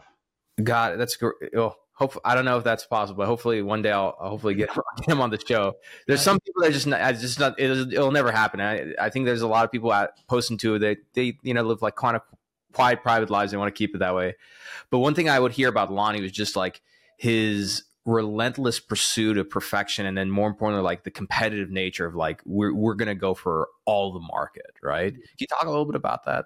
God, 0.64 1.00
that's 1.00 1.18
great. 1.18 1.36
Oh, 1.56 1.76
hope 2.02 2.20
I 2.26 2.34
don't 2.34 2.46
know 2.46 2.58
if 2.58 2.64
that's 2.64 2.86
possible. 2.86 3.20
But 3.20 3.28
hopefully, 3.28 3.62
one 3.62 3.82
day 3.82 3.92
I'll, 3.92 4.18
I'll 4.20 4.32
hopefully 4.32 4.56
get, 4.56 4.70
get, 4.74 5.08
him 5.08 5.22
on 5.22 5.30
the 5.30 5.40
show. 5.40 5.74
There's 6.08 6.22
some 6.22 6.40
people 6.40 6.64
that 6.64 6.74
just 6.74 6.88
not, 6.88 7.14
just 7.16 7.40
not 7.40 7.60
it'll, 7.60 7.94
it'll 7.94 8.12
never 8.12 8.32
happen. 8.32 8.60
I, 8.60 8.94
I, 9.00 9.10
think 9.10 9.26
there's 9.26 9.44
a 9.44 9.48
lot 9.48 9.66
of 9.66 9.72
people 9.72 9.94
at 9.94 10.12
posting 10.28 10.58
to 10.60 10.80
that 10.80 10.98
they 11.14 11.38
you 11.44 11.54
know 11.54 11.62
live 11.62 11.82
like 11.82 11.96
kind 11.96 12.16
of 12.16 12.24
quiet 12.74 13.04
private 13.04 13.30
lives. 13.30 13.52
They 13.52 13.58
want 13.58 13.74
to 13.74 13.78
keep 13.78 13.96
it 13.96 14.00
that 14.00 14.16
way. 14.16 14.36
But 14.90 15.00
one 15.00 15.14
thing 15.14 15.30
I 15.30 15.40
would 15.40 15.52
hear 15.52 15.70
about 15.70 15.94
Lonnie 15.94 16.22
was 16.22 16.32
just 16.32 16.56
like 16.56 16.82
his 17.18 17.84
relentless 18.06 18.80
pursuit 18.80 19.38
of 19.38 19.48
perfection 19.48 20.08
and 20.08 20.18
then 20.18 20.32
more 20.32 20.50
importantly 20.50 20.84
like 20.84 21.04
the 21.04 21.12
competitive 21.12 21.70
nature 21.70 22.08
of 22.08 22.16
like 22.16 22.42
we're 22.48 22.74
we're 22.74 22.96
going 22.96 23.08
to 23.08 23.14
go 23.14 23.36
for 23.36 23.68
all 23.86 24.12
the 24.12 24.20
market 24.20 24.72
right 24.82 25.14
mm-hmm. 25.14 25.22
can 25.22 25.38
you 25.42 25.46
talk 25.46 25.66
a 25.66 25.70
little 25.70 25.86
bit 25.86 25.94
about 25.94 26.26
that 26.26 26.46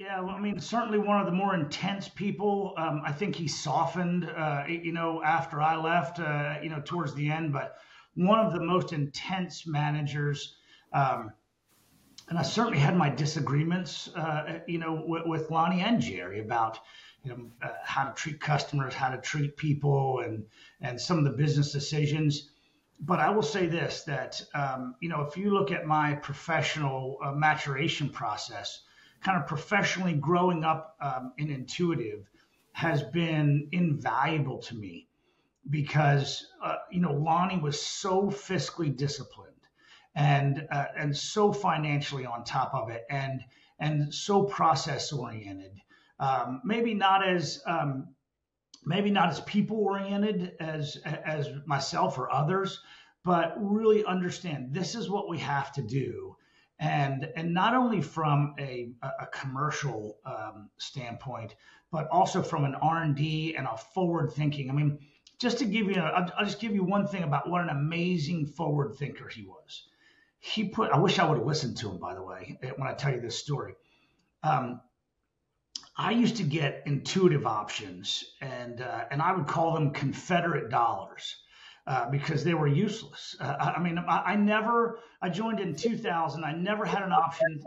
yeah 0.00 0.18
well, 0.18 0.34
i 0.34 0.40
mean 0.40 0.58
certainly 0.58 0.98
one 0.98 1.20
of 1.20 1.26
the 1.26 1.32
more 1.32 1.54
intense 1.54 2.08
people 2.08 2.72
um, 2.78 3.02
i 3.04 3.12
think 3.12 3.36
he 3.36 3.46
softened 3.46 4.24
uh, 4.24 4.64
you 4.66 4.92
know 4.92 5.22
after 5.22 5.60
i 5.60 5.76
left 5.76 6.18
uh, 6.18 6.56
you 6.62 6.70
know 6.70 6.80
towards 6.84 7.14
the 7.14 7.30
end 7.30 7.52
but 7.52 7.76
one 8.14 8.40
of 8.40 8.52
the 8.52 8.60
most 8.60 8.92
intense 8.94 9.66
managers 9.66 10.56
um, 10.94 11.30
and 12.30 12.38
i 12.38 12.42
certainly 12.42 12.78
had 12.78 12.96
my 12.96 13.10
disagreements 13.10 14.08
uh, 14.16 14.60
you 14.66 14.78
know 14.78 15.04
with, 15.06 15.26
with 15.26 15.50
lonnie 15.50 15.82
and 15.82 16.00
jerry 16.00 16.40
about 16.40 16.78
you 17.22 17.30
know, 17.30 17.50
uh, 17.62 17.68
how 17.84 18.04
to 18.04 18.14
treat 18.14 18.40
customers, 18.40 18.94
how 18.94 19.10
to 19.10 19.18
treat 19.18 19.54
people, 19.54 20.20
and 20.20 20.46
and 20.80 20.98
some 20.98 21.18
of 21.18 21.24
the 21.24 21.30
business 21.30 21.70
decisions. 21.70 22.48
But 22.98 23.20
I 23.20 23.28
will 23.28 23.42
say 23.42 23.66
this: 23.66 24.04
that 24.04 24.40
um, 24.54 24.94
you 25.00 25.10
know, 25.10 25.20
if 25.22 25.36
you 25.36 25.50
look 25.50 25.70
at 25.70 25.84
my 25.84 26.14
professional 26.14 27.18
uh, 27.22 27.32
maturation 27.32 28.08
process, 28.08 28.80
kind 29.22 29.40
of 29.40 29.46
professionally 29.46 30.14
growing 30.14 30.64
up 30.64 30.96
um, 31.00 31.32
in 31.38 31.50
intuitive 31.50 32.28
has 32.72 33.02
been 33.02 33.68
invaluable 33.72 34.58
to 34.58 34.74
me 34.74 35.08
because 35.68 36.46
uh, 36.62 36.76
you 36.90 37.00
know 37.00 37.12
Lonnie 37.12 37.58
was 37.58 37.80
so 37.80 38.30
fiscally 38.30 38.96
disciplined 38.96 39.50
and 40.14 40.66
uh, 40.70 40.86
and 40.96 41.16
so 41.16 41.52
financially 41.52 42.26
on 42.26 42.44
top 42.44 42.74
of 42.74 42.90
it 42.90 43.04
and 43.10 43.42
and 43.78 44.12
so 44.14 44.44
process 44.44 45.12
oriented 45.12 45.72
um, 46.20 46.60
maybe 46.64 46.94
not 46.94 47.26
as 47.26 47.62
um, 47.66 48.08
maybe 48.84 49.10
not 49.10 49.30
as 49.30 49.40
people 49.40 49.78
oriented 49.78 50.52
as 50.60 50.96
as 51.04 51.48
myself 51.66 52.18
or 52.18 52.30
others, 52.30 52.80
but 53.24 53.54
really 53.58 54.04
understand 54.04 54.72
this 54.72 54.94
is 54.94 55.10
what 55.10 55.28
we 55.28 55.38
have 55.38 55.72
to 55.72 55.82
do, 55.82 56.36
and 56.80 57.28
and 57.36 57.52
not 57.52 57.74
only 57.74 58.00
from 58.00 58.54
a 58.58 58.90
a 59.02 59.26
commercial 59.26 60.16
um, 60.24 60.70
standpoint, 60.78 61.54
but 61.92 62.08
also 62.08 62.42
from 62.42 62.64
an 62.64 62.74
R 62.74 63.02
and 63.02 63.14
D 63.14 63.54
and 63.56 63.66
a 63.66 63.76
forward 63.76 64.32
thinking. 64.32 64.70
I 64.70 64.72
mean, 64.72 64.98
just 65.38 65.58
to 65.58 65.66
give 65.66 65.86
you, 65.86 65.96
a, 65.96 66.04
I'll, 66.04 66.30
I'll 66.38 66.44
just 66.44 66.60
give 66.60 66.74
you 66.74 66.82
one 66.82 67.06
thing 67.06 67.22
about 67.22 67.48
what 67.48 67.60
an 67.60 67.68
amazing 67.68 68.46
forward 68.46 68.94
thinker 68.96 69.28
he 69.28 69.42
was. 69.42 69.88
He 70.38 70.68
put. 70.68 70.90
I 70.90 70.98
wish 70.98 71.18
I 71.18 71.28
would 71.28 71.36
have 71.38 71.46
listened 71.46 71.76
to 71.78 71.90
him, 71.90 71.98
by 71.98 72.14
the 72.14 72.22
way, 72.22 72.58
when 72.76 72.88
I 72.88 72.94
tell 72.94 73.12
you 73.12 73.20
this 73.20 73.38
story. 73.38 73.74
Um, 74.42 74.80
I 75.98 76.12
used 76.12 76.36
to 76.36 76.44
get 76.44 76.84
intuitive 76.86 77.46
options, 77.46 78.24
and 78.40 78.80
uh, 78.80 79.04
and 79.10 79.20
I 79.20 79.32
would 79.32 79.46
call 79.46 79.74
them 79.74 79.90
Confederate 79.90 80.70
dollars. 80.70 81.36
Uh, 81.90 82.08
because 82.08 82.44
they 82.44 82.54
were 82.54 82.68
useless. 82.68 83.34
Uh, 83.40 83.72
I 83.76 83.80
mean, 83.80 83.98
I, 83.98 84.22
I, 84.24 84.36
never. 84.36 85.00
I 85.20 85.28
joined 85.28 85.58
in 85.58 85.74
2000. 85.74 86.44
I 86.44 86.52
never 86.52 86.84
had 86.84 87.02
an 87.02 87.10
option. 87.10 87.60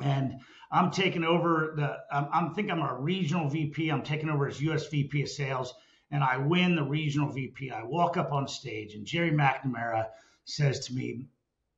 and 0.00 0.40
I'm 0.70 0.90
taking 0.90 1.24
over 1.24 1.74
the. 1.76 1.98
I'm, 2.14 2.28
I'm 2.32 2.54
think 2.54 2.70
I'm 2.70 2.82
a 2.82 2.94
regional 2.94 3.48
VP. 3.48 3.88
I'm 3.88 4.02
taking 4.02 4.28
over 4.28 4.46
as 4.46 4.60
U.S. 4.62 4.86
VP 4.86 5.22
of 5.22 5.28
Sales, 5.28 5.74
and 6.10 6.22
I 6.22 6.36
win 6.36 6.76
the 6.76 6.84
regional 6.84 7.32
VP. 7.32 7.70
I 7.70 7.82
walk 7.82 8.16
up 8.16 8.32
on 8.32 8.46
stage, 8.46 8.94
and 8.94 9.04
Jerry 9.06 9.32
McNamara 9.32 10.06
says 10.44 10.86
to 10.86 10.94
me, 10.94 11.26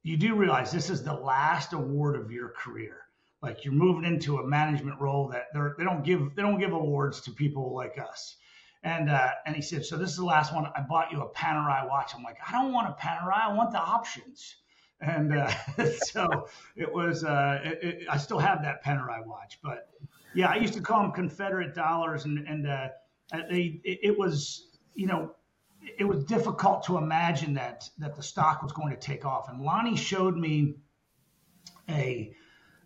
"You 0.02 0.16
do 0.16 0.34
realize 0.34 0.70
this 0.70 0.90
is 0.90 1.02
the 1.02 1.14
last 1.14 1.72
award 1.72 2.16
of 2.16 2.30
your 2.30 2.50
career." 2.50 3.02
like 3.42 3.64
you're 3.64 3.74
moving 3.74 4.04
into 4.04 4.38
a 4.38 4.46
management 4.46 5.00
role 5.00 5.28
that 5.28 5.48
they're 5.52 5.74
they 5.76 5.84
don't 5.84 6.04
give 6.04 6.34
they 6.36 6.42
don't 6.42 6.60
give 6.60 6.72
awards 6.72 7.20
to 7.22 7.32
people 7.32 7.74
like 7.74 7.98
us. 7.98 8.36
And 8.84 9.10
uh, 9.10 9.30
and 9.46 9.54
he 9.54 9.62
said, 9.62 9.84
so 9.84 9.96
this 9.96 10.10
is 10.10 10.16
the 10.16 10.24
last 10.24 10.54
one. 10.54 10.66
I 10.74 10.80
bought 10.80 11.12
you 11.12 11.20
a 11.22 11.28
Panerai 11.28 11.88
watch. 11.88 12.12
I'm 12.16 12.22
like, 12.22 12.38
I 12.46 12.52
don't 12.52 12.72
want 12.72 12.88
a 12.88 12.92
Panerai. 12.92 13.50
I 13.50 13.52
want 13.52 13.72
the 13.72 13.78
options. 13.78 14.56
And 15.02 15.36
uh, 15.36 15.50
so 16.04 16.48
it 16.76 16.92
was. 16.92 17.24
Uh, 17.24 17.60
it, 17.64 17.78
it, 17.82 18.06
I 18.08 18.16
still 18.16 18.38
have 18.38 18.62
that 18.62 18.84
Panerai 18.84 19.26
watch, 19.26 19.58
but 19.62 19.90
yeah, 20.34 20.48
I 20.48 20.56
used 20.56 20.74
to 20.74 20.80
call 20.80 21.02
them 21.02 21.12
Confederate 21.12 21.74
dollars, 21.74 22.24
and 22.24 22.46
and 22.46 22.66
uh, 22.66 22.88
they, 23.50 23.80
it, 23.84 24.16
was 24.16 24.68
you 24.94 25.06
know 25.06 25.34
it 25.98 26.04
was 26.04 26.24
difficult 26.24 26.84
to 26.84 26.98
imagine 26.98 27.54
that 27.54 27.88
that 27.98 28.14
the 28.14 28.22
stock 28.22 28.62
was 28.62 28.72
going 28.72 28.90
to 28.90 29.00
take 29.00 29.24
off. 29.24 29.48
And 29.48 29.60
Lonnie 29.60 29.96
showed 29.96 30.36
me 30.36 30.76
a 31.88 32.34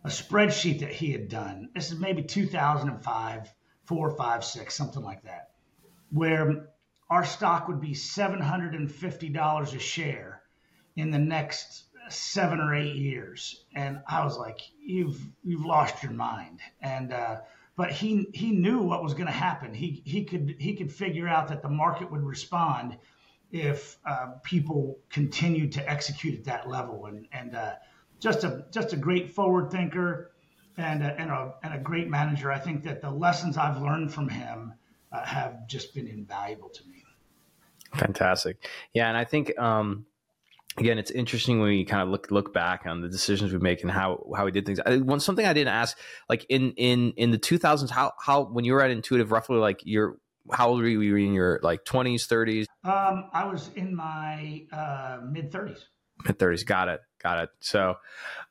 a 0.03 0.09
spreadsheet 0.09 0.79
that 0.79 0.91
he 0.91 1.11
had 1.11 1.29
done. 1.29 1.69
This 1.75 1.91
is 1.91 1.99
maybe 1.99 2.23
2005, 2.23 3.53
four, 3.83 4.11
five, 4.11 4.43
six, 4.43 4.73
something 4.73 5.03
like 5.03 5.23
that, 5.23 5.51
where 6.11 6.69
our 7.09 7.25
stock 7.25 7.67
would 7.67 7.81
be 7.81 7.91
$750 7.91 9.75
a 9.75 9.79
share 9.79 10.41
in 10.95 11.11
the 11.11 11.19
next 11.19 11.85
seven 12.09 12.59
or 12.59 12.75
eight 12.75 12.95
years. 12.95 13.65
And 13.73 14.01
I 14.07 14.23
was 14.23 14.37
like, 14.37 14.59
you've, 14.79 15.19
you've 15.43 15.65
lost 15.65 16.03
your 16.03 16.13
mind. 16.13 16.59
And, 16.81 17.13
uh, 17.13 17.37
but 17.75 17.91
he, 17.91 18.27
he 18.33 18.51
knew 18.51 18.79
what 18.79 19.03
was 19.03 19.13
going 19.13 19.27
to 19.27 19.31
happen. 19.31 19.73
He, 19.73 20.01
he 20.05 20.23
could, 20.25 20.55
he 20.59 20.75
could 20.75 20.91
figure 20.91 21.27
out 21.27 21.49
that 21.49 21.61
the 21.61 21.69
market 21.69 22.11
would 22.11 22.23
respond 22.23 22.97
if 23.51 23.97
uh, 24.05 24.33
people 24.43 24.99
continued 25.09 25.73
to 25.73 25.89
execute 25.89 26.35
at 26.39 26.45
that 26.45 26.67
level. 26.67 27.05
And, 27.05 27.27
and, 27.31 27.55
uh, 27.55 27.73
just 28.19 28.43
a 28.43 28.65
just 28.71 28.93
a 28.93 28.97
great 28.97 29.33
forward 29.33 29.71
thinker 29.71 30.31
and 30.77 31.03
a, 31.03 31.19
and 31.19 31.31
a, 31.31 31.53
and 31.63 31.73
a 31.73 31.79
great 31.79 32.09
manager. 32.09 32.51
I 32.51 32.59
think 32.59 32.83
that 32.83 33.01
the 33.01 33.11
lessons 33.11 33.57
I've 33.57 33.81
learned 33.81 34.13
from 34.13 34.29
him 34.29 34.73
uh, 35.11 35.23
have 35.23 35.67
just 35.67 35.93
been 35.93 36.07
invaluable 36.07 36.69
to 36.69 36.83
me. 36.87 37.03
Fantastic. 37.95 38.67
Yeah, 38.93 39.07
and 39.07 39.17
I 39.17 39.23
think 39.23 39.57
um, 39.57 40.05
again, 40.77 40.97
it's 40.97 41.11
interesting 41.11 41.59
when 41.59 41.73
you 41.73 41.85
kind 41.85 42.01
of 42.01 42.09
look 42.09 42.31
look 42.31 42.53
back 42.53 42.85
on 42.85 43.01
the 43.01 43.09
decisions 43.09 43.51
we 43.51 43.59
make 43.59 43.81
and 43.81 43.91
how 43.91 44.23
how 44.35 44.45
we 44.45 44.51
did 44.51 44.65
things. 44.65 44.79
I, 44.85 44.97
one 44.97 45.19
something 45.19 45.45
I 45.45 45.53
didn't 45.53 45.73
ask, 45.73 45.97
like 46.29 46.45
in 46.49 46.71
in 46.73 47.13
in 47.17 47.31
the 47.31 47.39
2000s, 47.39 47.89
how 47.89 48.13
how 48.19 48.43
when 48.43 48.65
you 48.65 48.73
were 48.73 48.81
at 48.81 48.91
Intuitive, 48.91 49.31
roughly 49.31 49.57
like 49.57 49.81
your 49.83 50.17
how 50.51 50.69
old 50.69 50.81
were 50.81 50.87
you? 50.87 50.99
Were 50.99 51.03
you 51.03 51.17
in 51.17 51.33
your 51.33 51.59
like 51.61 51.83
20s, 51.83 52.27
30s? 52.27 52.65
Um, 52.83 53.29
I 53.33 53.45
was 53.45 53.69
in 53.75 53.95
my 53.95 54.65
uh, 54.71 55.19
mid 55.29 55.51
30s. 55.51 55.83
Mid 56.25 56.39
30s. 56.39 56.65
Got 56.65 56.89
it. 56.89 57.01
Got 57.21 57.43
it. 57.43 57.49
So, 57.59 57.95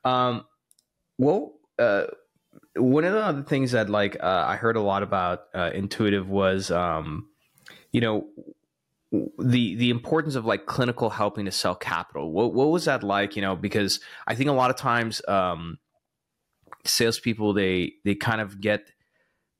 um, 0.03 0.45
well, 1.17 1.53
uh, 1.79 2.03
one 2.75 3.03
of 3.03 3.13
the 3.13 3.23
other 3.23 3.43
things 3.43 3.71
that 3.71 3.89
like 3.89 4.17
uh, 4.21 4.45
I 4.47 4.55
heard 4.55 4.75
a 4.75 4.81
lot 4.81 5.03
about 5.03 5.45
uh, 5.55 5.71
intuitive 5.73 6.29
was, 6.29 6.69
um, 6.69 7.29
you 7.91 8.01
know, 8.01 8.27
the 9.11 9.75
the 9.75 9.89
importance 9.89 10.35
of 10.35 10.45
like 10.45 10.65
clinical 10.65 11.09
helping 11.09 11.45
to 11.45 11.51
sell 11.51 11.75
capital. 11.75 12.31
What 12.31 12.53
what 12.53 12.69
was 12.69 12.85
that 12.85 13.03
like? 13.03 13.35
You 13.35 13.41
know, 13.41 13.55
because 13.55 13.99
I 14.27 14.35
think 14.35 14.49
a 14.49 14.53
lot 14.53 14.69
of 14.69 14.75
times 14.75 15.21
um, 15.27 15.77
salespeople 16.85 17.53
they 17.53 17.93
they 18.03 18.15
kind 18.15 18.41
of 18.41 18.59
get 18.59 18.91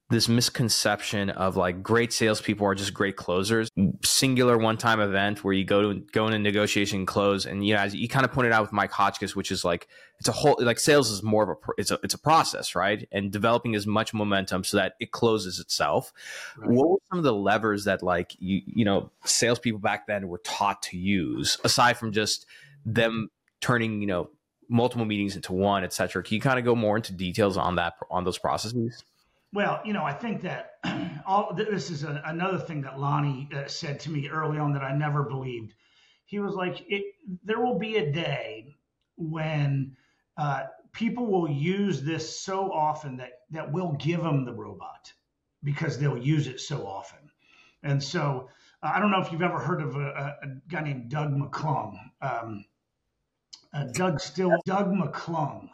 this 0.09 0.29
misconception 0.29 1.29
of 1.29 1.57
like 1.57 1.83
great 1.83 2.13
salespeople 2.13 2.65
are 2.65 2.75
just 2.75 2.93
great 2.93 3.17
closers. 3.17 3.69
Singular 4.05 4.57
one 4.57 4.77
time 4.77 5.01
event 5.01 5.43
where 5.43 5.53
you 5.53 5.65
go 5.65 5.93
to 5.93 5.99
go 6.13 6.27
in 6.27 6.33
a 6.33 6.39
negotiation 6.39 7.05
close, 7.05 7.45
and 7.45 7.67
you 7.67 7.73
know 7.73 7.81
as 7.81 7.93
you 7.93 8.07
kind 8.07 8.23
of 8.23 8.31
pointed 8.31 8.53
out 8.53 8.61
with 8.61 8.71
Mike 8.71 8.91
Hotchkiss, 8.91 9.35
which 9.35 9.51
is 9.51 9.65
like 9.65 9.89
it's 10.19 10.29
a 10.29 10.31
whole 10.31 10.55
like 10.59 10.79
sales 10.79 11.11
is 11.11 11.23
more 11.23 11.43
of 11.43 11.49
a 11.49 11.71
it's 11.77 11.91
a 11.91 11.99
it's 12.03 12.13
a 12.13 12.17
process, 12.17 12.73
right? 12.73 13.05
And 13.11 13.31
developing 13.31 13.75
as 13.75 13.85
much 13.85 14.13
momentum 14.13 14.63
so 14.63 14.77
that 14.77 14.93
it 15.01 15.11
closes 15.11 15.59
itself. 15.59 16.13
Right. 16.57 16.71
What 16.71 16.89
were 16.89 16.97
some 17.09 17.17
of 17.17 17.25
the 17.25 17.33
levers 17.33 17.83
that 17.83 18.01
like 18.01 18.33
you 18.39 18.61
you 18.65 18.85
know 18.85 19.11
salespeople 19.25 19.79
back 19.79 20.07
then 20.07 20.29
were 20.29 20.39
taught 20.39 20.83
to 20.83 20.97
use 20.97 21.57
aside 21.65 21.97
from 21.97 22.13
just 22.13 22.45
them 22.85 23.29
turning 23.59 23.99
you 23.99 24.07
know 24.07 24.29
multiple 24.69 25.05
meetings 25.05 25.35
into 25.35 25.51
one, 25.51 25.83
et 25.83 25.91
cetera? 25.91 26.23
Can 26.23 26.35
you 26.35 26.41
kind 26.41 26.59
of 26.59 26.63
go 26.63 26.75
more 26.75 26.95
into 26.95 27.11
details 27.11 27.57
on 27.57 27.75
that 27.75 27.95
on 28.09 28.23
those 28.23 28.37
processes? 28.37 29.03
Well, 29.53 29.81
you 29.85 29.93
know, 29.93 30.03
I 30.03 30.13
think 30.13 30.41
that 30.41 30.73
all 31.25 31.53
this 31.53 31.89
is 31.89 32.03
a, 32.03 32.21
another 32.25 32.57
thing 32.57 32.81
that 32.81 32.99
Lonnie 32.99 33.49
uh, 33.53 33.67
said 33.67 33.99
to 34.01 34.09
me 34.09 34.29
early 34.29 34.57
on 34.57 34.73
that 34.73 34.83
I 34.83 34.95
never 34.95 35.23
believed. 35.23 35.73
He 36.25 36.39
was 36.39 36.55
like, 36.55 36.85
"There 37.43 37.59
will 37.59 37.79
be 37.79 37.97
a 37.97 38.11
day 38.11 38.75
when 39.15 39.95
uh, 40.37 40.63
people 40.91 41.27
will 41.27 41.49
use 41.49 42.01
this 42.01 42.39
so 42.39 42.71
often 42.71 43.17
that 43.17 43.31
that 43.51 43.71
we'll 43.71 43.93
give 43.93 44.21
them 44.21 44.43
the 44.43 44.53
robot 44.53 45.13
because 45.63 45.97
they'll 45.97 46.17
use 46.17 46.47
it 46.47 46.59
so 46.59 46.85
often." 46.85 47.19
And 47.83 48.03
so, 48.03 48.49
uh, 48.83 48.91
I 48.93 48.99
don't 48.99 49.11
know 49.11 49.21
if 49.21 49.31
you've 49.31 49.41
ever 49.41 49.59
heard 49.59 49.81
of 49.81 49.95
a, 49.95 50.35
a 50.43 50.47
guy 50.67 50.81
named 50.81 51.09
Doug 51.09 51.31
McClung. 51.31 51.97
Um, 52.21 52.65
uh, 53.73 53.85
Doug 53.93 54.19
still 54.19 54.51
Doug 54.65 54.91
McClung 54.91 55.69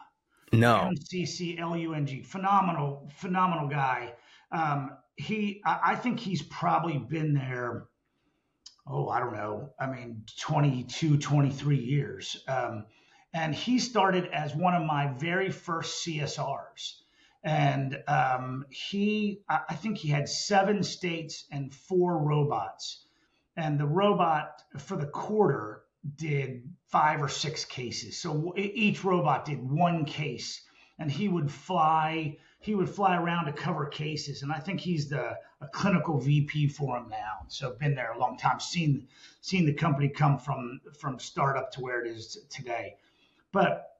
no. 0.53 0.87
M 0.87 0.95
C 0.95 1.25
C 1.25 1.57
L 1.57 1.75
U 1.75 1.93
N 1.93 2.05
G. 2.05 2.21
Phenomenal, 2.21 3.09
phenomenal 3.17 3.67
guy. 3.67 4.13
Um, 4.51 4.91
he, 5.15 5.61
I, 5.65 5.79
I 5.83 5.95
think 5.95 6.19
he's 6.19 6.41
probably 6.41 6.97
been 6.97 7.33
there. 7.33 7.85
Oh, 8.87 9.07
I 9.07 9.19
don't 9.19 9.33
know. 9.33 9.73
I 9.79 9.87
mean, 9.87 10.23
22, 10.39 11.17
23 11.17 11.77
years. 11.77 12.43
Um, 12.47 12.85
and 13.33 13.55
he 13.55 13.79
started 13.79 14.27
as 14.27 14.53
one 14.53 14.75
of 14.75 14.83
my 14.83 15.07
very 15.17 15.49
first 15.51 16.05
CSRs. 16.05 16.99
And 17.43 17.97
um, 18.07 18.65
he, 18.69 19.41
I 19.49 19.75
think 19.75 19.97
he 19.97 20.09
had 20.09 20.29
seven 20.29 20.83
states 20.83 21.45
and 21.51 21.73
four 21.73 22.17
robots. 22.17 23.05
And 23.57 23.79
the 23.79 23.85
robot 23.85 24.61
for 24.77 24.97
the 24.97 25.07
quarter 25.07 25.82
did 26.15 26.69
five 26.87 27.21
or 27.21 27.29
six 27.29 27.65
cases. 27.65 28.17
So 28.17 28.53
each 28.57 29.03
robot 29.03 29.45
did 29.45 29.61
one 29.61 30.05
case, 30.05 30.61
and 30.99 31.11
he 31.11 31.27
would 31.29 31.51
fly. 31.51 32.37
He 32.59 32.75
would 32.75 32.89
fly 32.89 33.17
around 33.17 33.45
to 33.45 33.53
cover 33.53 33.85
cases, 33.87 34.41
and 34.41 34.51
I 34.51 34.59
think 34.59 34.79
he's 34.79 35.09
the 35.09 35.37
a 35.61 35.67
clinical 35.67 36.19
VP 36.19 36.67
for 36.67 36.97
him 36.97 37.09
now. 37.09 37.45
So 37.47 37.75
been 37.79 37.95
there 37.95 38.11
a 38.11 38.19
long 38.19 38.37
time, 38.37 38.59
seen 38.59 39.07
seen 39.41 39.65
the 39.65 39.73
company 39.73 40.09
come 40.09 40.37
from 40.37 40.81
from 40.99 41.19
startup 41.19 41.71
to 41.73 41.81
where 41.81 42.03
it 42.05 42.09
is 42.09 42.37
today. 42.49 42.95
But 43.51 43.97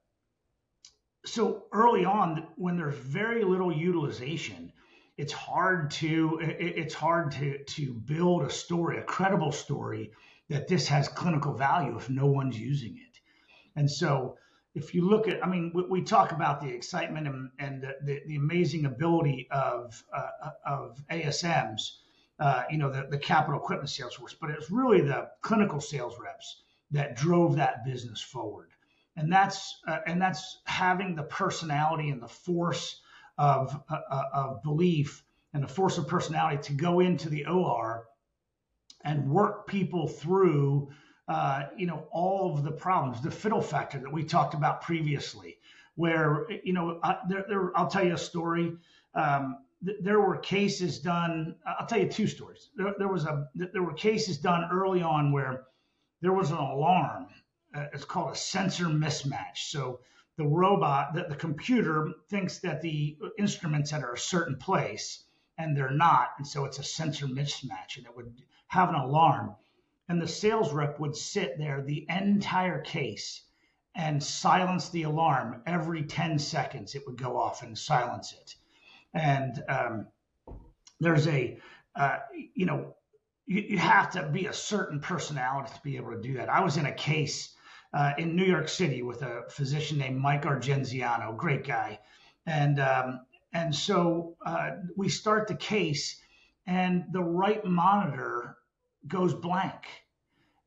so 1.24 1.64
early 1.72 2.04
on, 2.04 2.48
when 2.56 2.76
there's 2.76 2.96
very 2.96 3.44
little 3.44 3.72
utilization, 3.72 4.72
it's 5.16 5.32
hard 5.32 5.90
to 5.92 6.38
it's 6.42 6.94
hard 6.94 7.32
to 7.32 7.64
to 7.64 7.94
build 7.94 8.42
a 8.42 8.50
story, 8.50 8.98
a 8.98 9.02
credible 9.02 9.52
story 9.52 10.12
that 10.48 10.68
this 10.68 10.88
has 10.88 11.08
clinical 11.08 11.54
value 11.54 11.96
if 11.96 12.10
no 12.10 12.26
one's 12.26 12.58
using 12.58 12.96
it. 12.96 13.20
And 13.76 13.90
so 13.90 14.36
if 14.74 14.94
you 14.94 15.08
look 15.08 15.28
at, 15.28 15.44
I 15.44 15.48
mean, 15.48 15.70
we, 15.74 15.84
we 15.84 16.02
talk 16.02 16.32
about 16.32 16.60
the 16.60 16.68
excitement 16.68 17.26
and, 17.26 17.50
and 17.58 17.82
the, 17.82 17.96
the, 18.02 18.20
the, 18.26 18.36
amazing 18.36 18.86
ability 18.86 19.48
of, 19.50 20.02
uh, 20.12 20.50
of 20.66 21.00
ASMs, 21.10 21.80
uh, 22.40 22.64
you 22.70 22.78
know, 22.78 22.90
the, 22.90 23.06
the 23.08 23.18
capital 23.18 23.58
equipment 23.58 23.88
sales 23.88 24.14
force, 24.14 24.34
but 24.38 24.50
it's 24.50 24.70
really 24.70 25.00
the 25.00 25.28
clinical 25.42 25.80
sales 25.80 26.16
reps 26.20 26.62
that 26.90 27.16
drove 27.16 27.56
that 27.56 27.84
business 27.84 28.20
forward. 28.20 28.70
And 29.16 29.32
that's, 29.32 29.76
uh, 29.86 29.98
and 30.06 30.20
that's 30.20 30.58
having 30.64 31.14
the 31.14 31.22
personality 31.22 32.10
and 32.10 32.20
the 32.20 32.28
force 32.28 33.00
of, 33.38 33.80
uh, 33.88 33.98
uh, 34.10 34.24
of 34.32 34.62
belief 34.62 35.22
and 35.52 35.62
the 35.62 35.68
force 35.68 35.98
of 35.98 36.08
personality 36.08 36.60
to 36.62 36.72
go 36.72 36.98
into 36.98 37.28
the 37.28 37.46
OR 37.46 38.06
and 39.04 39.30
work 39.30 39.66
people 39.66 40.08
through, 40.08 40.88
uh, 41.28 41.64
you 41.76 41.86
know, 41.86 42.06
all 42.10 42.54
of 42.54 42.64
the 42.64 42.72
problems, 42.72 43.22
the 43.22 43.30
fiddle 43.30 43.60
factor 43.62 43.98
that 43.98 44.12
we 44.12 44.24
talked 44.24 44.54
about 44.54 44.80
previously, 44.82 45.58
where, 45.94 46.46
you 46.64 46.72
know, 46.72 46.98
I, 47.02 47.18
there, 47.28 47.44
there, 47.48 47.78
I'll 47.78 47.88
tell 47.88 48.04
you 48.04 48.14
a 48.14 48.18
story. 48.18 48.72
Um, 49.14 49.58
th- 49.84 49.98
there 50.00 50.20
were 50.20 50.38
cases 50.38 50.98
done. 50.98 51.56
I'll 51.66 51.86
tell 51.86 52.00
you 52.00 52.08
two 52.08 52.26
stories. 52.26 52.70
There, 52.76 52.94
there 52.98 53.08
was 53.08 53.24
a, 53.24 53.48
there 53.54 53.82
were 53.82 53.94
cases 53.94 54.38
done 54.38 54.68
early 54.72 55.02
on 55.02 55.32
where 55.32 55.64
there 56.20 56.32
was 56.32 56.50
an 56.50 56.56
alarm. 56.56 57.26
Uh, 57.74 57.86
it's 57.92 58.04
called 58.04 58.32
a 58.32 58.36
sensor 58.36 58.86
mismatch. 58.86 59.56
So 59.56 60.00
the 60.36 60.46
robot, 60.46 61.14
the, 61.14 61.26
the 61.28 61.36
computer 61.36 62.10
thinks 62.28 62.58
that 62.60 62.80
the 62.80 63.16
instruments 63.38 63.92
at 63.92 64.02
a 64.02 64.16
certain 64.16 64.56
place 64.56 65.23
and 65.58 65.76
they're 65.76 65.90
not. 65.90 66.30
And 66.38 66.46
so 66.46 66.64
it's 66.64 66.78
a 66.78 66.84
sensor 66.84 67.26
mismatch 67.26 67.96
and 67.96 68.06
it 68.06 68.16
would 68.16 68.32
have 68.68 68.88
an 68.88 68.96
alarm. 68.96 69.54
And 70.08 70.20
the 70.20 70.28
sales 70.28 70.72
rep 70.72 70.98
would 71.00 71.16
sit 71.16 71.58
there 71.58 71.82
the 71.82 72.06
entire 72.08 72.80
case 72.80 73.42
and 73.94 74.22
silence 74.22 74.88
the 74.88 75.04
alarm 75.04 75.62
every 75.66 76.02
10 76.02 76.38
seconds. 76.38 76.94
It 76.94 77.06
would 77.06 77.16
go 77.16 77.38
off 77.38 77.62
and 77.62 77.78
silence 77.78 78.32
it. 78.32 78.54
And 79.14 79.62
um, 79.68 80.06
there's 81.00 81.28
a, 81.28 81.58
uh, 81.94 82.18
you 82.54 82.66
know, 82.66 82.96
you, 83.46 83.60
you, 83.60 83.78
have 83.78 84.10
to 84.12 84.28
be 84.28 84.46
a 84.46 84.52
certain 84.52 85.00
personality 85.00 85.70
to 85.74 85.80
be 85.82 85.96
able 85.96 86.10
to 86.12 86.20
do 86.20 86.34
that. 86.34 86.48
I 86.48 86.60
was 86.60 86.76
in 86.76 86.86
a 86.86 86.92
case 86.92 87.54
uh, 87.92 88.12
in 88.18 88.34
New 88.34 88.44
York 88.44 88.68
City 88.68 89.02
with 89.02 89.22
a 89.22 89.44
physician 89.48 89.98
named 89.98 90.18
Mike 90.18 90.44
Argenziano, 90.44 91.32
great 91.36 91.64
guy. 91.64 92.00
And 92.46 92.80
um, 92.80 93.20
and 93.54 93.74
so 93.74 94.36
uh, 94.44 94.72
we 94.96 95.08
start 95.08 95.46
the 95.46 95.54
case, 95.54 96.20
and 96.66 97.04
the 97.12 97.22
right 97.22 97.64
monitor 97.64 98.56
goes 99.06 99.32
blank. 99.32 99.86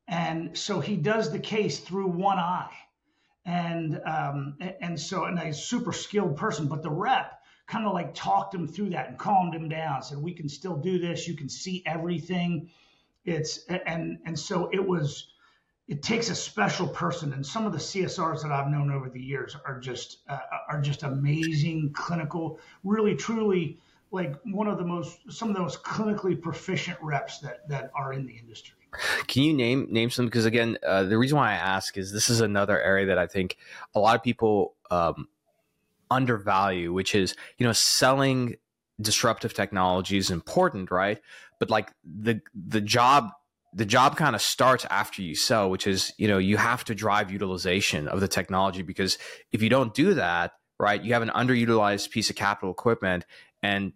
And 0.08 0.56
so 0.56 0.80
he 0.80 0.96
does 0.96 1.30
the 1.30 1.38
case 1.38 1.80
through 1.80 2.08
one 2.08 2.38
eye. 2.38 2.72
And 3.44 4.00
um, 4.06 4.56
and 4.80 4.98
so 4.98 5.24
and 5.24 5.38
a 5.38 5.52
super 5.52 5.92
skilled 5.92 6.36
person, 6.36 6.66
but 6.66 6.82
the 6.82 6.90
rep 6.90 7.40
kind 7.66 7.86
of 7.86 7.92
like 7.92 8.14
talked 8.14 8.54
him 8.54 8.66
through 8.66 8.90
that 8.90 9.08
and 9.08 9.18
calmed 9.18 9.54
him 9.54 9.68
down, 9.68 10.02
said, 10.02 10.18
We 10.18 10.32
can 10.32 10.48
still 10.48 10.76
do 10.76 10.98
this, 10.98 11.28
you 11.28 11.34
can 11.34 11.48
see 11.48 11.82
everything. 11.86 12.70
It's 13.24 13.64
and 13.66 14.18
and 14.24 14.38
so 14.38 14.70
it 14.72 14.86
was 14.86 15.28
it 15.88 16.02
takes 16.02 16.28
a 16.28 16.34
special 16.34 16.86
person 16.86 17.32
and 17.32 17.44
some 17.44 17.66
of 17.66 17.72
the 17.72 17.78
csrs 17.78 18.42
that 18.42 18.52
i've 18.52 18.68
known 18.68 18.92
over 18.92 19.08
the 19.08 19.20
years 19.20 19.56
are 19.64 19.80
just 19.80 20.18
uh, 20.28 20.38
are 20.68 20.80
just 20.80 21.02
amazing 21.02 21.90
clinical 21.94 22.60
really 22.84 23.14
truly 23.14 23.78
like 24.10 24.34
one 24.44 24.66
of 24.68 24.78
the 24.78 24.84
most 24.84 25.18
some 25.30 25.48
of 25.48 25.54
the 25.54 25.60
most 25.60 25.82
clinically 25.82 26.40
proficient 26.40 26.98
reps 27.02 27.38
that 27.40 27.68
that 27.68 27.90
are 27.94 28.12
in 28.12 28.26
the 28.26 28.32
industry. 28.32 28.74
Can 29.26 29.42
you 29.42 29.52
name 29.52 29.86
name 29.90 30.08
some 30.08 30.24
because 30.24 30.46
again 30.46 30.78
uh, 30.86 31.04
the 31.04 31.18
reason 31.18 31.36
why 31.36 31.50
i 31.50 31.54
ask 31.54 31.98
is 31.98 32.12
this 32.12 32.30
is 32.30 32.40
another 32.40 32.80
area 32.80 33.06
that 33.06 33.18
i 33.18 33.26
think 33.26 33.58
a 33.94 34.00
lot 34.00 34.16
of 34.16 34.22
people 34.22 34.74
um, 34.90 35.28
undervalue 36.10 36.92
which 36.92 37.14
is 37.14 37.34
you 37.58 37.66
know 37.66 37.72
selling 37.72 38.56
disruptive 39.00 39.54
technology 39.54 40.16
is 40.16 40.30
important 40.30 40.90
right? 40.90 41.20
But 41.58 41.70
like 41.70 41.92
the 42.04 42.40
the 42.54 42.80
job 42.80 43.30
the 43.72 43.84
job 43.84 44.16
kind 44.16 44.34
of 44.34 44.42
starts 44.42 44.86
after 44.90 45.22
you 45.22 45.34
sell, 45.34 45.70
which 45.70 45.86
is, 45.86 46.12
you 46.18 46.28
know, 46.28 46.38
you 46.38 46.56
have 46.56 46.84
to 46.84 46.94
drive 46.94 47.30
utilization 47.30 48.08
of 48.08 48.20
the 48.20 48.28
technology 48.28 48.82
because 48.82 49.18
if 49.52 49.62
you 49.62 49.68
don't 49.68 49.94
do 49.94 50.14
that, 50.14 50.52
right, 50.78 51.02
you 51.02 51.12
have 51.12 51.22
an 51.22 51.30
underutilized 51.30 52.10
piece 52.10 52.30
of 52.30 52.36
capital 52.36 52.70
equipment 52.70 53.26
and 53.62 53.92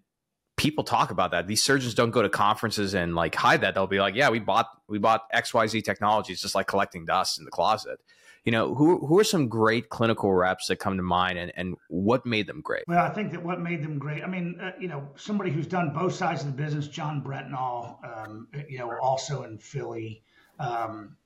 people 0.57 0.85
talk 0.85 1.11
about 1.11 1.31
that. 1.31 1.47
These 1.47 1.63
surgeons 1.63 1.95
don't 1.95 2.11
go 2.11 2.23
to 2.23 2.29
conferences 2.29 2.95
and 2.95 3.15
like 3.15 3.35
hide 3.35 3.63
that. 3.63 3.75
They'll 3.75 3.87
be 3.87 4.01
like, 4.01 4.15
yeah, 4.15 4.31
we 4.31 4.39
bought 4.39 4.67
we 4.89 4.99
bought 4.99 5.23
XYZ 5.33 5.83
technology. 5.85 6.33
It's 6.33 6.43
just 6.43 6.55
like 6.55 6.67
collecting 6.67 7.05
dust 7.05 7.39
in 7.39 7.45
the 7.45 7.51
closet 7.51 7.99
you 8.45 8.51
know, 8.51 8.75
who 8.75 9.07
who 9.07 9.19
are 9.19 9.25
some 9.25 9.49
great 9.49 9.89
clinical 9.89 10.33
reps 10.33 10.67
that 10.67 10.77
come 10.77 10.97
to 10.97 11.03
mind, 11.03 11.39
and 11.39 11.53
and 11.57 11.77
what 11.89 12.27
made 12.27 12.47
them 12.47 12.61
great? 12.61 12.85
Well, 12.89 13.05
I 13.05 13.11
think 13.11 13.31
that 13.33 13.43
what 13.43 13.61
made 13.61 13.83
them 13.83 13.99
great. 13.99 14.25
I 14.25 14.27
mean, 14.27 14.59
uh, 14.61 14.73
you 14.81 14.89
know, 14.89 15.09
somebody 15.17 15.51
who's 15.51 15.67
done 15.67 15.93
both 15.93 16.15
sides 16.15 16.43
of 16.43 16.49
the 16.49 16.63
business, 16.63 16.89
John 16.89 17.23
Brentnall, 17.23 17.99
um, 18.05 18.49
you 18.69 18.79
know, 18.79 18.93
also 19.01 19.45
in 19.45 19.59
Philly. 19.59 20.23
Um, 20.59 21.17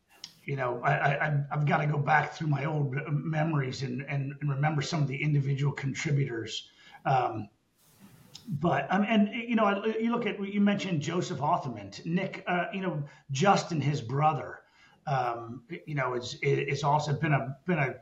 you 0.44 0.55
know, 0.55 0.80
I, 0.84 1.43
I've 1.51 1.66
got 1.66 1.78
to 1.78 1.86
go 1.86 1.98
back 1.98 2.34
through 2.34 2.47
my 2.47 2.66
old 2.66 2.94
memories 3.09 3.82
and, 3.82 4.02
and, 4.09 4.32
and 4.40 4.48
remember 4.48 4.80
some 4.80 5.02
of 5.02 5.09
the 5.09 5.20
individual 5.20 5.72
contributors. 5.72 6.70
Um, 7.05 7.48
but 8.48 8.86
um, 8.90 9.05
and 9.09 9.28
you 9.34 9.56
know, 9.56 9.84
you 9.98 10.12
look 10.12 10.24
at 10.24 10.38
you 10.40 10.60
mentioned 10.60 11.02
Joseph 11.02 11.38
Authman, 11.38 12.05
Nick, 12.06 12.44
uh, 12.47 12.66
you 12.72 12.80
know, 12.80 13.02
Justin, 13.32 13.80
his 13.80 14.01
brother 14.01 14.60
um, 15.07 15.62
you 15.87 15.95
know, 15.95 16.15
is 16.15 16.39
is 16.43 16.83
also 16.83 17.12
been 17.12 17.33
a 17.33 17.57
been 17.66 17.78
a 17.78 17.97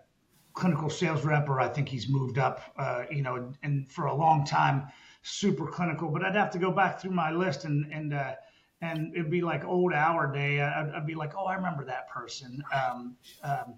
clinical 0.54 0.88
sales 0.88 1.24
rep, 1.24 1.48
or 1.48 1.60
I 1.60 1.68
think 1.68 1.88
he's 1.88 2.08
moved 2.08 2.38
up, 2.38 2.62
uh, 2.78 3.04
you 3.10 3.22
know, 3.22 3.52
and 3.62 3.90
for 3.90 4.06
a 4.06 4.14
long 4.14 4.44
time, 4.46 4.86
super 5.22 5.66
clinical. 5.66 6.08
But 6.08 6.24
I'd 6.24 6.36
have 6.36 6.50
to 6.52 6.58
go 6.58 6.70
back 6.70 7.00
through 7.00 7.10
my 7.10 7.30
list 7.30 7.64
and 7.64 7.92
and 7.92 8.14
uh, 8.14 8.34
and 8.80 9.14
it'd 9.14 9.30
be 9.30 9.42
like 9.42 9.64
old 9.64 9.92
hour 9.92 10.32
day. 10.32 10.60
I'd, 10.60 10.90
I'd 10.94 11.06
be 11.06 11.14
like, 11.14 11.32
oh, 11.36 11.44
I 11.44 11.54
remember 11.54 11.84
that 11.84 12.08
person. 12.08 12.62
Um, 12.72 13.16
um, 13.42 13.74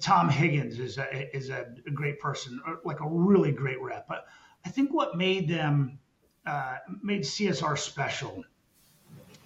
Tom 0.00 0.28
Higgins 0.28 0.78
is 0.78 0.98
a 0.98 1.36
is 1.36 1.50
a 1.50 1.66
great 1.94 2.20
person, 2.20 2.60
like 2.84 3.00
a 3.00 3.08
really 3.08 3.52
great 3.52 3.80
rep. 3.80 4.06
But 4.08 4.26
I 4.64 4.68
think 4.68 4.92
what 4.92 5.16
made 5.16 5.48
them 5.48 5.98
uh, 6.46 6.76
made 7.02 7.22
CSR 7.22 7.76
special 7.78 8.44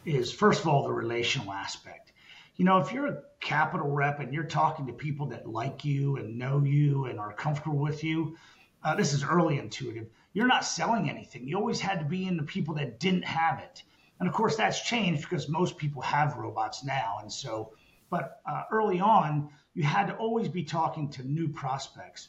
is 0.05 0.33
first 0.33 0.61
of 0.63 0.69
all 0.69 0.83
the 0.83 0.93
relational 0.93 1.53
aspect 1.53 2.12
you 2.57 2.65
know, 2.65 2.79
if 2.79 2.93
you're 2.93 3.07
a 3.07 3.23
capital 3.41 3.91
rep 3.91 4.21
and 4.21 4.33
you're 4.33 4.45
talking 4.45 4.87
to 4.87 4.93
people 4.93 5.27
that 5.27 5.49
like 5.49 5.85
you 5.85 6.17
and 6.17 6.39
know 6.39 6.63
you 6.63 7.07
and 7.07 7.19
are 7.19 7.33
comfortable 7.33 7.79
with 7.79 8.05
you, 8.05 8.37
uh, 8.85 8.95
this 8.95 9.13
is 9.13 9.25
early 9.25 9.59
intuitive. 9.59 10.07
You're 10.33 10.47
not 10.47 10.65
selling 10.65 11.09
anything. 11.09 11.47
You 11.47 11.57
always 11.57 11.81
had 11.81 11.99
to 12.01 12.05
be 12.05 12.27
in 12.27 12.37
the 12.37 12.43
people 12.43 12.75
that 12.75 13.01
didn't 13.01 13.25
have 13.25 13.59
it. 13.61 13.83
And 14.19 14.29
of 14.29 14.35
course, 14.35 14.57
that's 14.57 14.83
changed 14.83 15.23
because 15.23 15.49
most 15.49 15.77
people 15.77 16.03
have 16.03 16.37
robots 16.37 16.85
now. 16.85 17.19
And 17.21 17.33
so, 17.33 17.73
but 18.11 18.41
uh, 18.47 18.63
early 18.71 19.01
on, 19.01 19.51
you 19.75 19.83
had 19.83 20.07
to 20.07 20.15
always 20.17 20.49
be 20.49 20.63
talking 20.63 21.09
to 21.11 21.23
new 21.23 21.49
prospects. 21.49 22.29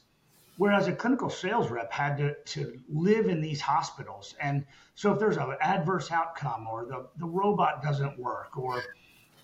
Whereas 0.58 0.88
a 0.88 0.94
clinical 0.94 1.30
sales 1.30 1.70
rep 1.70 1.92
had 1.92 2.18
to, 2.18 2.36
to 2.36 2.80
live 2.88 3.28
in 3.28 3.42
these 3.42 3.60
hospitals. 3.60 4.36
And 4.40 4.66
so 4.96 5.12
if 5.12 5.20
there's 5.20 5.38
an 5.38 5.56
adverse 5.60 6.12
outcome 6.12 6.68
or 6.68 6.86
the, 6.86 7.08
the 7.18 7.26
robot 7.26 7.82
doesn't 7.82 8.20
work 8.20 8.58
or 8.58 8.84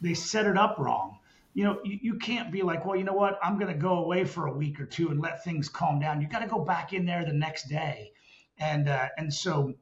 they 0.01 0.13
set 0.13 0.45
it 0.45 0.57
up 0.57 0.77
wrong. 0.79 1.19
You 1.53 1.63
know, 1.63 1.79
you, 1.83 1.99
you 2.01 2.13
can't 2.15 2.51
be 2.51 2.61
like, 2.61 2.85
well, 2.85 2.95
you 2.95 3.03
know 3.03 3.13
what? 3.13 3.39
I'm 3.43 3.57
going 3.59 3.73
to 3.73 3.79
go 3.79 3.97
away 3.97 4.23
for 4.23 4.47
a 4.47 4.53
week 4.53 4.79
or 4.79 4.85
two 4.85 5.09
and 5.09 5.19
let 5.19 5.43
things 5.43 5.67
calm 5.67 5.99
down. 5.99 6.21
You 6.21 6.27
got 6.27 6.39
to 6.39 6.47
go 6.47 6.63
back 6.63 6.93
in 6.93 7.05
there 7.05 7.25
the 7.25 7.33
next 7.33 7.67
day, 7.67 8.11
and 8.57 8.87
uh, 8.87 9.09
and 9.17 9.33
so 9.33 9.73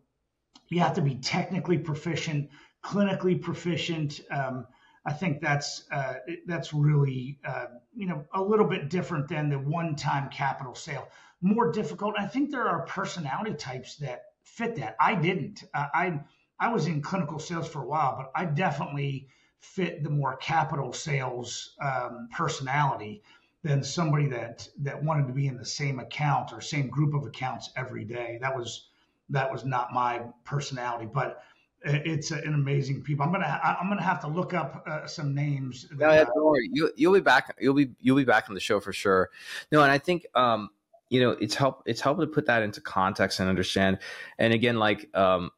you 0.69 0.79
have 0.79 0.93
to 0.93 1.01
be 1.01 1.15
technically 1.15 1.77
proficient, 1.77 2.49
clinically 2.83 3.41
proficient. 3.41 4.21
Um, 4.31 4.65
I 5.05 5.13
think 5.13 5.41
that's 5.41 5.85
uh, 5.91 6.15
that's 6.45 6.73
really 6.73 7.39
uh, 7.45 7.67
you 7.95 8.07
know 8.07 8.25
a 8.33 8.41
little 8.41 8.67
bit 8.67 8.89
different 8.89 9.27
than 9.27 9.49
the 9.49 9.59
one-time 9.59 10.29
capital 10.29 10.75
sale. 10.75 11.07
More 11.41 11.71
difficult. 11.71 12.15
I 12.17 12.27
think 12.27 12.51
there 12.51 12.67
are 12.67 12.85
personality 12.85 13.53
types 13.53 13.95
that 13.97 14.23
fit 14.43 14.75
that. 14.77 14.95
I 14.99 15.15
didn't. 15.15 15.63
Uh, 15.73 15.87
I 15.93 16.19
I 16.59 16.73
was 16.73 16.87
in 16.87 17.01
clinical 17.01 17.39
sales 17.39 17.67
for 17.69 17.83
a 17.83 17.85
while, 17.85 18.17
but 18.17 18.31
I 18.35 18.45
definitely 18.45 19.27
fit 19.59 20.03
the 20.03 20.09
more 20.09 20.37
capital 20.37 20.93
sales 20.93 21.75
um, 21.81 22.29
personality 22.31 23.21
than 23.63 23.83
somebody 23.83 24.27
that 24.27 24.67
that 24.79 25.03
wanted 25.03 25.27
to 25.27 25.33
be 25.33 25.47
in 25.47 25.57
the 25.57 25.65
same 25.65 25.99
account 25.99 26.53
or 26.53 26.61
same 26.61 26.87
group 26.89 27.13
of 27.13 27.25
accounts 27.25 27.71
every 27.75 28.05
day. 28.05 28.37
That 28.41 28.55
was 28.55 28.89
that 29.29 29.51
was 29.51 29.65
not 29.65 29.93
my 29.93 30.21
personality, 30.45 31.07
but 31.11 31.43
it's 31.83 32.31
an 32.31 32.53
amazing 32.53 33.01
people. 33.03 33.25
I'm 33.25 33.31
gonna 33.31 33.59
I'm 33.63 33.87
gonna 33.87 34.01
have 34.01 34.21
to 34.21 34.27
look 34.27 34.53
up 34.53 34.83
uh, 34.87 35.05
some 35.05 35.35
names. 35.35 35.87
No, 35.95 36.11
yeah, 36.11 36.23
don't 36.23 36.45
worry. 36.45 36.69
You 36.71 36.91
you'll 36.95 37.13
be 37.13 37.19
back. 37.19 37.55
You'll 37.59 37.73
be 37.73 37.91
you'll 37.99 38.17
be 38.17 38.25
back 38.25 38.49
on 38.49 38.55
the 38.55 38.61
show 38.61 38.79
for 38.79 38.93
sure. 38.93 39.29
No, 39.71 39.83
and 39.83 39.91
I 39.91 39.97
think 39.97 40.25
um 40.35 40.69
you 41.09 41.21
know 41.21 41.31
it's 41.31 41.55
help 41.55 41.83
it's 41.85 42.01
helpful 42.01 42.25
to 42.25 42.31
put 42.31 42.47
that 42.47 42.63
into 42.63 42.81
context 42.81 43.39
and 43.39 43.47
understand. 43.47 43.99
And 44.37 44.53
again, 44.53 44.77
like 44.77 45.09
um 45.15 45.51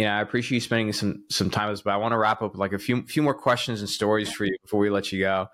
you 0.00 0.06
know, 0.06 0.12
I 0.12 0.22
appreciate 0.22 0.56
you 0.56 0.60
spending 0.60 0.94
some 0.94 1.24
some 1.28 1.50
time 1.50 1.68
with 1.68 1.80
us, 1.80 1.82
but 1.82 1.90
I 1.90 1.98
want 1.98 2.12
to 2.12 2.16
wrap 2.16 2.40
up 2.40 2.52
with 2.52 2.58
like 2.58 2.72
a 2.72 2.78
few 2.78 3.02
few 3.02 3.22
more 3.22 3.34
questions 3.34 3.80
and 3.80 3.88
stories 3.88 4.32
for 4.32 4.46
you 4.46 4.56
before 4.62 4.80
we 4.80 4.88
let 4.88 5.12
you 5.12 5.20
go. 5.20 5.48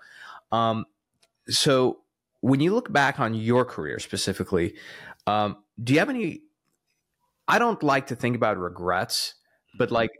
Um, 0.53 0.85
so 1.49 1.99
when 2.39 2.61
you 2.61 2.73
look 2.73 2.89
back 2.89 3.19
on 3.19 3.33
your 3.33 3.65
career 3.65 3.99
specifically, 3.99 4.75
um, 5.25 5.57
do 5.83 5.91
you 5.91 5.99
have 5.99 6.07
any? 6.07 6.43
I 7.45 7.59
don't 7.59 7.83
like 7.83 8.07
to 8.07 8.15
think 8.15 8.37
about 8.37 8.57
regrets, 8.57 9.33
but 9.77 9.91
like, 9.91 10.11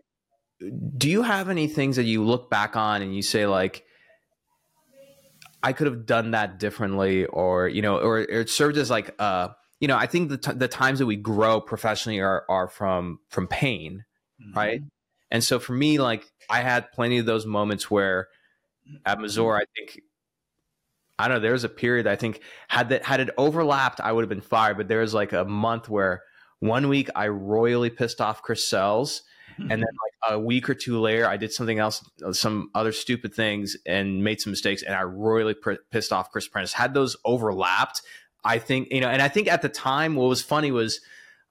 do 0.98 1.10
you 1.10 1.22
have 1.22 1.48
any 1.48 1.68
things 1.68 1.96
that 1.96 2.04
you 2.04 2.22
look 2.22 2.50
back 2.50 2.76
on 2.76 3.02
and 3.02 3.16
you 3.16 3.22
say 3.22 3.46
like, 3.46 3.86
I 5.64 5.72
could 5.72 5.88
have 5.88 6.06
done 6.06 6.32
that 6.32 6.60
differently, 6.60 7.28
or 7.28 7.70
you 7.70 7.82
know, 7.82 7.98
or, 7.98 8.18
or 8.18 8.42
it 8.42 8.50
served 8.50 8.76
as 8.76 8.90
like, 8.90 9.16
uh, 9.20 9.48
you 9.80 9.88
know, 9.88 9.96
I 9.96 10.06
think 10.06 10.28
the 10.28 10.38
t- 10.38 10.52
the 10.52 10.68
times 10.68 11.00
that 11.00 11.06
we 11.06 11.16
grow 11.16 11.62
professionally 11.62 12.20
are 12.20 12.44
are 12.50 12.68
from 12.68 13.20
from 13.30 13.48
pain, 13.48 14.04
Mm-hmm. 14.42 14.58
right? 14.58 14.82
And 15.32 15.44
so 15.44 15.60
for 15.60 15.74
me, 15.74 16.00
like 16.00 16.26
I 16.50 16.62
had 16.62 16.92
plenty 16.92 17.18
of 17.18 17.26
those 17.26 17.46
moments 17.46 17.92
where 17.92 18.28
at 19.06 19.20
Mazor, 19.20 19.56
I 19.56 19.66
think 19.76 20.00
I 21.20 21.28
don't 21.28 21.38
know, 21.38 21.42
there 21.42 21.54
was 21.54 21.64
a 21.64 21.70
period 21.70 22.08
I 22.08 22.16
think 22.16 22.42
had 22.68 22.90
that 22.90 23.04
had 23.04 23.20
it 23.20 23.30
overlapped, 23.38 24.00
I 24.00 24.12
would 24.12 24.22
have 24.22 24.30
been 24.30 24.42
fired. 24.42 24.78
But 24.78 24.88
there 24.88 25.02
was 25.02 25.14
like 25.14 25.34
a 25.34 25.46
month 25.46 25.90
where 25.90 26.24
one 26.60 26.88
week 26.88 27.10
I 27.16 27.28
royally 27.28 27.90
pissed 27.90 28.22
off 28.22 28.42
Chris 28.42 28.68
Sells, 28.68 29.24
and 29.58 29.72
then 29.72 29.80
like 29.80 30.32
a 30.32 30.40
week 30.40 30.70
or 30.70 30.76
two 30.76 31.00
later, 31.00 31.28
I 31.28 31.38
did 31.38 31.52
something 31.52 31.80
else, 31.80 32.08
some 32.32 32.70
other 32.76 32.92
stupid 32.92 33.34
things, 33.34 33.76
and 33.86 34.24
made 34.24 34.40
some 34.40 34.52
mistakes, 34.52 34.84
and 34.84 34.94
I 34.94 35.04
royally 35.04 35.56
pr- 35.56 35.74
pissed 35.92 36.14
off 36.14 36.32
Chris 36.32 36.48
Prentice. 36.48 36.74
Had 36.74 36.94
those 36.94 37.18
overlapped, 37.26 38.02
I 38.46 38.60
think 38.60 38.90
you 38.92 39.02
know, 39.02 39.10
and 39.10 39.22
I 39.22 39.28
think 39.28 39.48
at 39.48 39.64
the 39.64 39.70
time, 39.70 40.16
what 40.16 40.30
was 40.30 40.42
funny 40.42 40.72
was. 40.72 41.02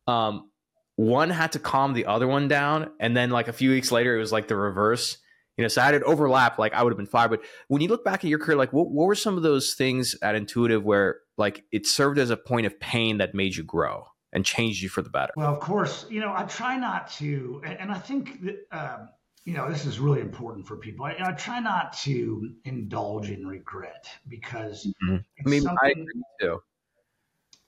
Um, 0.07 0.51
one 0.97 1.31
had 1.31 1.53
to 1.53 1.59
calm 1.59 1.93
the 1.93 2.07
other 2.07 2.27
one 2.27 2.49
down, 2.49 2.91
and 2.99 3.17
then 3.17 3.31
like 3.31 3.49
a 3.49 3.53
few 3.53 3.71
weeks 3.71 3.93
later, 3.93 4.17
it 4.17 4.19
was 4.19 4.33
like 4.33 4.49
the 4.49 4.57
reverse. 4.57 5.19
You 5.57 5.63
know, 5.63 5.69
so 5.69 5.81
I 5.81 5.87
had 5.87 5.95
it 5.95 6.03
overlap, 6.03 6.59
like 6.59 6.75
I 6.75 6.83
would 6.83 6.91
have 6.93 6.99
been 6.99 7.07
fired. 7.07 7.31
But 7.31 7.43
when 7.69 7.81
you 7.81 7.89
look 7.89 8.05
back 8.05 8.25
at 8.25 8.29
your 8.29 8.39
career, 8.39 8.59
like 8.59 8.75
what, 8.75 8.91
what 8.91 9.07
were 9.07 9.15
some 9.15 9.39
of 9.39 9.43
those 9.43 9.73
things 9.73 10.15
at 10.21 10.35
Intuitive 10.35 10.85
where 10.85 11.21
like 11.39 11.65
it 11.73 11.87
served 11.87 12.19
as 12.19 12.29
a 12.29 12.37
point 12.37 12.67
of 12.67 12.79
pain 12.79 13.19
that 13.19 13.35
made 13.35 13.57
you 13.57 13.63
grow 13.63 14.05
and 14.35 14.45
changed 14.45 14.83
you 14.83 14.91
for 14.91 15.01
the 15.01 15.09
better? 15.09 15.33
Well, 15.35 15.53
of 15.53 15.61
course, 15.61 16.05
you 16.11 16.21
know, 16.21 16.33
I 16.35 16.43
try 16.45 16.77
not 16.77 17.11
to, 17.13 17.63
and 17.65 17.79
and 17.79 17.91
I 17.91 17.99
think 17.99 18.43
that, 18.43 18.67
um, 18.71 19.09
you 19.47 19.55
know, 19.55 19.71
this 19.71 19.87
is 19.87 19.99
really 19.99 20.21
important 20.21 20.67
for 20.67 20.77
people. 20.77 21.07
I, 21.07 21.17
I 21.21 21.33
try 21.33 21.61
not 21.61 21.95
to 21.99 22.55
indulge 22.65 23.31
in 23.31 23.47
regret 23.47 24.09
because 24.29 24.87
Mhm. 25.03 25.25
it's 25.37 25.47
I 25.47 25.49
mean, 25.49 25.67
I 25.83 25.95
too. 26.41 26.63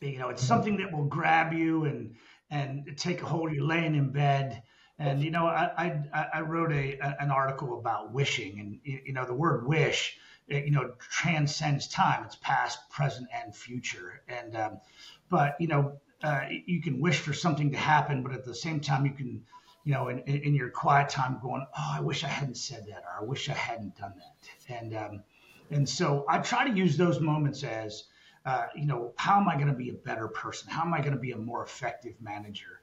you 0.00 0.18
know, 0.18 0.28
it's 0.28 0.42
something 0.42 0.76
that 0.76 0.92
will 0.92 1.06
grab 1.06 1.52
you 1.52 1.84
and 1.84 2.16
and 2.50 2.96
take 2.96 3.22
a 3.22 3.26
hold 3.26 3.50
of 3.50 3.54
you 3.54 3.66
laying 3.66 3.94
in 3.94 4.10
bed. 4.10 4.62
And 4.98 5.22
you 5.22 5.30
know, 5.30 5.46
I 5.46 6.02
I, 6.12 6.26
I 6.34 6.40
wrote 6.40 6.72
a, 6.72 6.98
an 7.22 7.30
article 7.30 7.78
about 7.78 8.12
wishing, 8.12 8.58
and 8.60 8.80
you 9.06 9.12
know, 9.12 9.24
the 9.24 9.34
word 9.34 9.66
wish, 9.66 10.18
you 10.48 10.70
know, 10.70 10.92
transcends 10.98 11.86
time. 11.88 12.24
It's 12.24 12.36
past, 12.36 12.90
present, 12.90 13.28
and 13.32 13.54
future. 13.54 14.22
And 14.28 14.56
um, 14.56 14.80
but 15.28 15.56
you 15.60 15.68
know, 15.68 16.00
uh, 16.22 16.46
you 16.66 16.82
can 16.82 17.00
wish 17.00 17.18
for 17.18 17.32
something 17.32 17.70
to 17.72 17.76
happen, 17.78 18.22
but 18.22 18.32
at 18.32 18.44
the 18.44 18.54
same 18.54 18.80
time, 18.80 19.06
you 19.06 19.12
can, 19.12 19.44
you 19.84 19.92
know, 19.92 20.08
in, 20.08 20.18
in 20.20 20.54
your 20.54 20.70
quiet 20.70 21.08
time, 21.10 21.38
going, 21.40 21.64
oh, 21.78 21.92
I 21.94 22.00
wish 22.00 22.24
I 22.24 22.28
hadn't 22.28 22.56
said 22.56 22.86
that, 22.88 23.04
or 23.04 23.22
I 23.22 23.24
wish 23.24 23.48
I 23.48 23.54
hadn't 23.54 23.96
done 23.96 24.14
that. 24.16 24.74
And 24.80 24.96
um, 24.96 25.22
and 25.70 25.88
so 25.88 26.24
I 26.28 26.38
try 26.38 26.68
to 26.68 26.76
use 26.76 26.96
those 26.96 27.20
moments 27.20 27.62
as 27.62 28.04
uh, 28.48 28.66
you 28.74 28.86
know, 28.86 29.12
how 29.16 29.38
am 29.38 29.46
I 29.46 29.56
going 29.56 29.68
to 29.68 29.74
be 29.74 29.90
a 29.90 29.92
better 29.92 30.26
person? 30.26 30.70
How 30.70 30.80
am 30.80 30.94
I 30.94 31.00
going 31.00 31.12
to 31.12 31.18
be 31.18 31.32
a 31.32 31.36
more 31.36 31.62
effective 31.62 32.14
manager? 32.18 32.80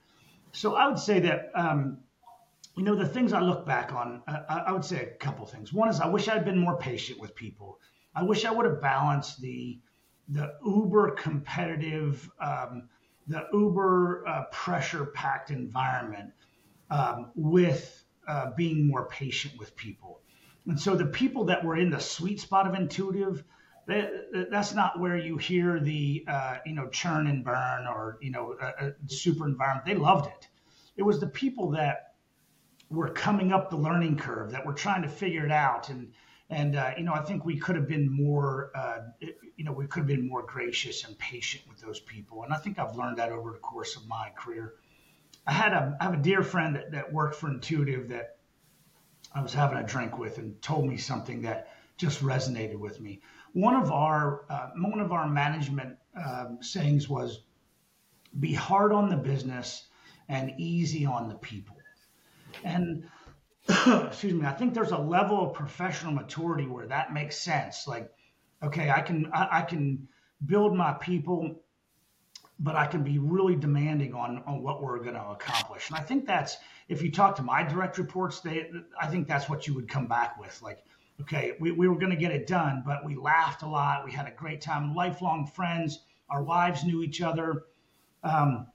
So 0.51 0.75
I 0.75 0.87
would 0.87 0.99
say 0.99 1.19
that, 1.21 1.49
um, 1.55 1.97
you 2.77 2.83
know, 2.83 2.93
the 2.93 3.07
things 3.07 3.33
I 3.33 3.41
look 3.41 3.65
back 3.65 3.91
on, 3.91 4.21
uh, 4.27 4.61
I, 4.67 4.71
would 4.71 4.85
say 4.85 5.01
a 5.01 5.17
couple 5.17 5.43
things. 5.47 5.73
One 5.73 5.89
is 5.89 5.99
I 5.99 6.07
wish 6.07 6.27
I'd 6.27 6.45
been 6.45 6.59
more 6.59 6.77
patient 6.77 7.19
with 7.19 7.33
people. 7.33 7.79
I 8.13 8.21
wish 8.21 8.45
I 8.45 8.51
would 8.51 8.67
have 8.67 8.79
balanced 8.79 9.41
the 9.41 9.79
the 10.29 10.53
uber 10.63 11.11
competitive, 11.11 12.29
um, 12.39 12.87
the 13.27 13.47
uber 13.51 14.23
uh, 14.27 14.43
pressure 14.51 15.05
packed 15.05 15.49
environment 15.49 16.31
um, 16.91 17.31
with 17.33 18.03
uh, 18.27 18.51
being 18.55 18.87
more 18.87 19.07
patient 19.07 19.57
with 19.57 19.75
people. 19.75 20.21
And 20.67 20.79
so 20.79 20.95
the 20.95 21.07
people 21.07 21.45
that 21.45 21.63
were 21.65 21.75
in 21.75 21.89
the 21.89 21.99
sweet 21.99 22.39
spot 22.39 22.67
of 22.67 22.75
intuitive, 22.75 23.43
that, 23.87 24.47
that's 24.49 24.73
not 24.73 24.99
where 24.99 25.17
you 25.17 25.37
hear 25.37 25.79
the 25.79 26.25
uh, 26.27 26.57
you 26.65 26.73
know 26.73 26.87
churn 26.89 27.27
and 27.27 27.43
burn 27.43 27.87
or 27.87 28.17
you 28.21 28.31
know 28.31 28.55
super 29.07 29.47
environment. 29.47 29.85
They 29.85 29.95
loved 29.95 30.27
it. 30.27 30.47
It 30.97 31.03
was 31.03 31.19
the 31.19 31.27
people 31.27 31.71
that 31.71 32.15
were 32.89 33.09
coming 33.09 33.51
up 33.51 33.69
the 33.69 33.77
learning 33.77 34.17
curve 34.17 34.51
that 34.51 34.65
were 34.65 34.73
trying 34.73 35.01
to 35.01 35.07
figure 35.07 35.45
it 35.45 35.51
out 35.51 35.89
and 35.89 36.11
and 36.49 36.75
uh, 36.75 36.91
you 36.97 37.03
know 37.03 37.13
I 37.13 37.21
think 37.21 37.45
we 37.45 37.57
could 37.57 37.75
have 37.75 37.87
been 37.87 38.09
more 38.09 38.71
uh, 38.75 38.99
you 39.55 39.65
know 39.65 39.71
we 39.71 39.87
could 39.87 40.01
have 40.01 40.07
been 40.07 40.27
more 40.27 40.43
gracious 40.43 41.03
and 41.03 41.17
patient 41.17 41.63
with 41.67 41.79
those 41.79 41.99
people 41.99 42.43
and 42.43 42.53
I 42.53 42.57
think 42.57 42.79
I've 42.79 42.95
learned 42.95 43.17
that 43.17 43.31
over 43.31 43.51
the 43.51 43.59
course 43.59 43.95
of 43.95 44.07
my 44.07 44.31
career. 44.35 44.75
I 45.47 45.51
had 45.51 45.73
a 45.73 45.97
I 45.99 46.03
have 46.05 46.13
a 46.13 46.21
dear 46.21 46.43
friend 46.43 46.75
that, 46.75 46.91
that 46.91 47.13
worked 47.13 47.35
for 47.35 47.49
Intuitive 47.49 48.09
that 48.09 48.37
I 49.33 49.41
was 49.41 49.53
having 49.53 49.77
a 49.77 49.83
drink 49.83 50.17
with 50.17 50.37
and 50.37 50.61
told 50.61 50.87
me 50.87 50.97
something 50.97 51.41
that 51.43 51.69
just 51.97 52.21
resonated 52.21 52.77
with 52.77 52.99
me 52.99 53.21
one 53.55 53.73
of 53.73 53.89
our 53.89 54.43
uh, 54.49 54.71
one 54.75 54.99
of 54.99 55.13
our 55.13 55.29
management 55.29 55.95
um, 56.21 56.57
sayings 56.59 57.07
was 57.07 57.43
be 58.37 58.53
hard 58.53 58.91
on 58.91 59.07
the 59.07 59.15
business 59.15 59.87
and 60.27 60.51
easy 60.57 61.05
on 61.05 61.29
the 61.29 61.35
people. 61.35 61.77
And 62.65 63.05
excuse 63.69 64.33
me 64.33 64.45
i 64.45 64.51
think 64.51 64.73
there's 64.73 64.91
a 64.91 64.97
level 64.97 65.41
of 65.41 65.53
professional 65.53 66.11
maturity 66.11 66.67
where 66.67 66.85
that 66.87 67.13
makes 67.13 67.37
sense. 67.37 67.87
Like 67.87 68.11
okay 68.61 68.89
i 68.89 68.99
can 68.99 69.31
i, 69.33 69.59
I 69.59 69.61
can 69.61 70.09
build 70.45 70.75
my 70.75 70.91
people 70.91 71.63
but 72.59 72.75
i 72.75 72.85
can 72.85 73.03
be 73.03 73.19
really 73.19 73.55
demanding 73.55 74.13
on 74.13 74.43
on 74.45 74.63
what 74.63 74.83
we're 74.83 74.99
going 74.99 75.15
to 75.15 75.29
accomplish. 75.29 75.89
And 75.89 75.97
i 75.97 76.01
think 76.01 76.27
that's 76.27 76.57
if 76.89 77.01
you 77.01 77.09
talk 77.09 77.37
to 77.37 77.41
my 77.41 77.63
direct 77.63 77.97
reports 77.97 78.41
they 78.41 78.69
i 78.99 79.07
think 79.07 79.29
that's 79.29 79.47
what 79.47 79.65
you 79.65 79.73
would 79.75 79.87
come 79.87 80.07
back 80.07 80.37
with. 80.37 80.61
Like 80.61 80.83
okay, 81.21 81.53
we, 81.59 81.71
we 81.71 81.87
were 81.87 81.97
going 81.97 82.11
to 82.11 82.17
get 82.17 82.31
it 82.31 82.47
done, 82.47 82.83
but 82.85 83.05
we 83.05 83.15
laughed 83.15 83.61
a 83.61 83.67
lot. 83.67 84.05
We 84.05 84.11
had 84.11 84.27
a 84.27 84.31
great 84.31 84.61
time, 84.61 84.93
lifelong 84.93 85.47
friends. 85.47 85.99
Our 86.29 86.43
wives 86.43 86.83
knew 86.83 87.01
each 87.03 87.21
other. 87.21 87.63
Um, 88.23 88.67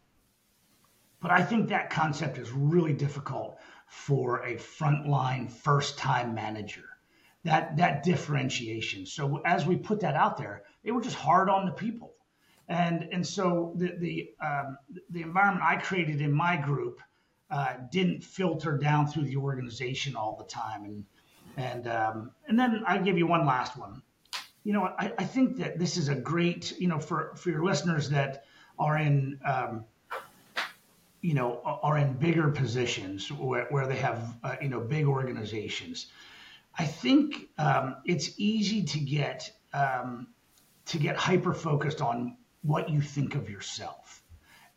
but 1.21 1.31
I 1.31 1.43
think 1.43 1.69
that 1.69 1.91
concept 1.91 2.39
is 2.39 2.51
really 2.51 2.95
difficult 2.95 3.59
for 3.87 4.43
a 4.45 4.55
frontline 4.55 5.51
first 5.51 5.99
time 5.99 6.35
manager. 6.35 6.85
That, 7.45 7.79
that 7.79 8.03
differentiation. 8.03 9.07
So 9.07 9.41
as 9.47 9.65
we 9.65 9.77
put 9.77 10.01
that 10.01 10.15
out 10.15 10.37
there, 10.37 10.62
they 10.85 10.91
were 10.91 11.01
just 11.01 11.17
hard 11.17 11.49
on 11.49 11.65
the 11.65 11.73
people. 11.73 12.12
And, 12.69 13.09
and 13.12 13.27
so 13.27 13.73
the, 13.77 13.97
the, 13.99 14.31
um, 14.45 14.77
the 15.09 15.23
environment 15.23 15.65
I 15.67 15.77
created 15.77 16.21
in 16.21 16.33
my 16.33 16.57
group 16.57 17.01
uh, 17.51 17.75
didn't 17.91 18.23
filter 18.23 18.77
down 18.77 19.07
through 19.09 19.25
the 19.25 19.37
organization 19.37 20.17
all 20.17 20.37
the 20.37 20.45
time. 20.45 20.85
And, 20.85 21.05
and 21.61 21.87
um, 21.89 22.31
and 22.49 22.59
then 22.59 22.82
I 22.87 22.99
give 22.99 23.19
you 23.19 23.27
one 23.27 23.47
last 23.47 23.77
one. 23.77 24.03
You 24.65 24.73
know, 24.73 24.85
I, 24.99 25.12
I 25.19 25.24
think 25.24 25.57
that 25.59 25.78
this 25.78 25.97
is 25.97 26.09
a 26.09 26.15
great, 26.15 26.78
you 26.78 26.89
know, 26.89 26.99
for 26.99 27.35
for 27.37 27.51
your 27.51 27.65
listeners 27.65 28.09
that 28.11 28.45
are 28.78 28.97
in, 28.97 29.39
um, 29.45 29.85
you 31.20 31.35
know, 31.35 31.61
are 31.65 31.99
in 31.99 32.15
bigger 32.15 32.49
positions 32.49 33.31
where, 33.31 33.66
where 33.66 33.87
they 33.87 33.97
have, 33.97 34.37
uh, 34.43 34.57
you 34.62 34.69
know, 34.69 34.81
big 34.81 35.07
organizations. 35.07 36.07
I 36.78 36.87
think 36.87 37.49
um, 37.59 37.97
it's 38.07 38.31
easy 38.39 38.82
to 38.85 38.99
get 38.99 39.51
um, 39.74 40.28
to 40.87 40.99
get 40.99 41.16
hyper 41.16 41.53
focused 41.53 42.01
on 42.01 42.37
what 42.62 42.89
you 42.89 43.01
think 43.03 43.35
of 43.35 43.51
yourself, 43.51 44.23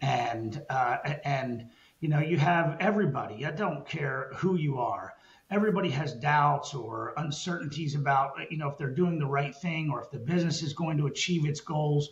and 0.02 0.62
uh, 0.70 0.98
and 1.24 1.70
you 2.02 2.10
know, 2.10 2.20
you 2.20 2.38
have 2.38 2.78
everybody. 2.82 3.46
I 3.46 3.52
don't 3.52 3.88
care 3.88 4.32
who 4.36 4.56
you 4.56 4.80
are 4.80 5.14
everybody 5.54 5.90
has 5.92 6.14
doubts 6.14 6.74
or 6.74 7.14
uncertainties 7.18 7.94
about 7.94 8.34
you 8.50 8.58
know 8.58 8.70
if 8.70 8.78
they're 8.78 8.90
doing 8.90 9.20
the 9.20 9.26
right 9.26 9.56
thing 9.56 9.90
or 9.92 10.02
if 10.02 10.10
the 10.10 10.18
business 10.18 10.64
is 10.64 10.74
going 10.74 10.98
to 10.98 11.06
achieve 11.06 11.46
its 11.46 11.62
goals. 11.62 12.10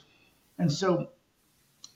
And 0.59 0.71
so 0.71 1.09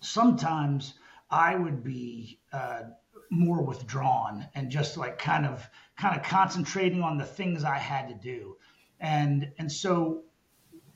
sometimes 0.02 0.96
i 1.30 1.56
would 1.56 1.84
be 1.84 2.40
uh, 2.54 2.84
more 3.32 3.62
withdrawn 3.62 4.48
and 4.56 4.70
just 4.70 4.98
like 4.98 5.18
kind 5.18 5.46
of 5.46 5.68
kind 5.98 6.16
of 6.16 6.24
concentrating 6.24 7.02
on 7.02 7.18
the 7.18 7.26
things 7.26 7.64
i 7.64 7.78
had 7.78 8.08
to 8.10 8.16
do. 8.16 8.58
And 9.00 9.52
and 9.60 9.72
so 9.72 10.24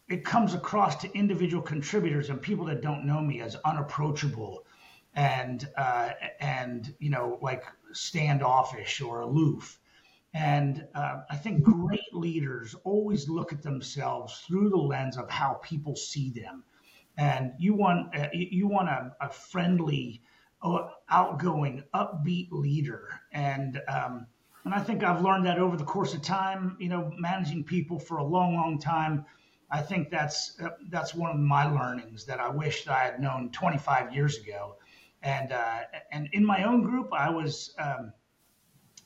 it 0.07 0.26
comes 0.26 0.55
across 0.55 0.95
to 0.97 1.11
individual 1.15 1.61
contributors 1.61 2.30
and 2.31 2.41
people 2.41 2.65
that 2.65 2.81
don't 2.81 3.05
know 3.05 3.21
me 3.21 3.41
as 3.41 3.55
unapproachable 3.63 4.65
and 5.13 5.67
uh, 5.77 6.09
and 6.39 6.95
you 6.99 7.11
know 7.11 7.38
like 7.41 7.63
standoffish 7.93 9.01
or 9.01 9.21
aloof 9.21 9.80
and 10.34 10.85
uh, 10.93 11.22
I 11.30 11.35
think 11.35 11.64
great 11.64 12.14
leaders 12.14 12.76
always 12.84 13.27
look 13.27 13.51
at 13.51 13.64
themselves 13.64 14.39
through 14.47 14.69
the 14.69 14.77
lens 14.77 15.18
of 15.18 15.30
how 15.30 15.53
people 15.64 15.95
see 15.95 16.30
them. 16.30 16.64
And 17.18 17.53
you 17.57 17.73
want 17.73 18.15
uh, 18.15 18.27
you 18.31 18.68
want 18.68 18.89
a, 18.89 19.15
a 19.19 19.30
friendly, 19.30 20.22
uh, 20.61 20.88
outgoing, 21.10 21.84
upbeat 21.93 22.49
leader. 22.51 23.10
And 23.34 23.81
um, 23.88 24.27
and 24.64 24.73
I 24.73 24.80
think 24.80 25.03
I've 25.03 25.22
learned 25.22 25.45
that 25.47 25.57
over 25.57 25.76
the 25.76 25.84
course 25.84 26.14
of 26.14 26.22
time. 26.22 26.77
You 26.80 26.89
know, 26.89 27.11
managing 27.18 27.64
people 27.64 27.99
for 27.99 28.18
a 28.18 28.23
long, 28.23 28.53
long 28.56 28.80
time. 28.80 29.26
I 29.72 29.81
think 29.81 30.11
that's 30.11 30.60
uh, 30.61 30.69
that's 30.89 31.14
one 31.15 31.31
of 31.31 31.38
my 31.38 31.65
learnings 31.65 32.26
that 32.26 32.39
I 32.39 32.49
wished 32.49 32.88
I 32.88 32.99
had 32.99 33.19
known 33.19 33.51
25 33.51 34.14
years 34.14 34.38
ago. 34.38 34.76
And 35.23 35.51
uh, 35.51 35.80
and 36.11 36.30
in 36.34 36.45
my 36.45 36.64
own 36.64 36.84
group, 36.84 37.10
I 37.14 37.31
was. 37.31 37.73
Um, 37.80 38.14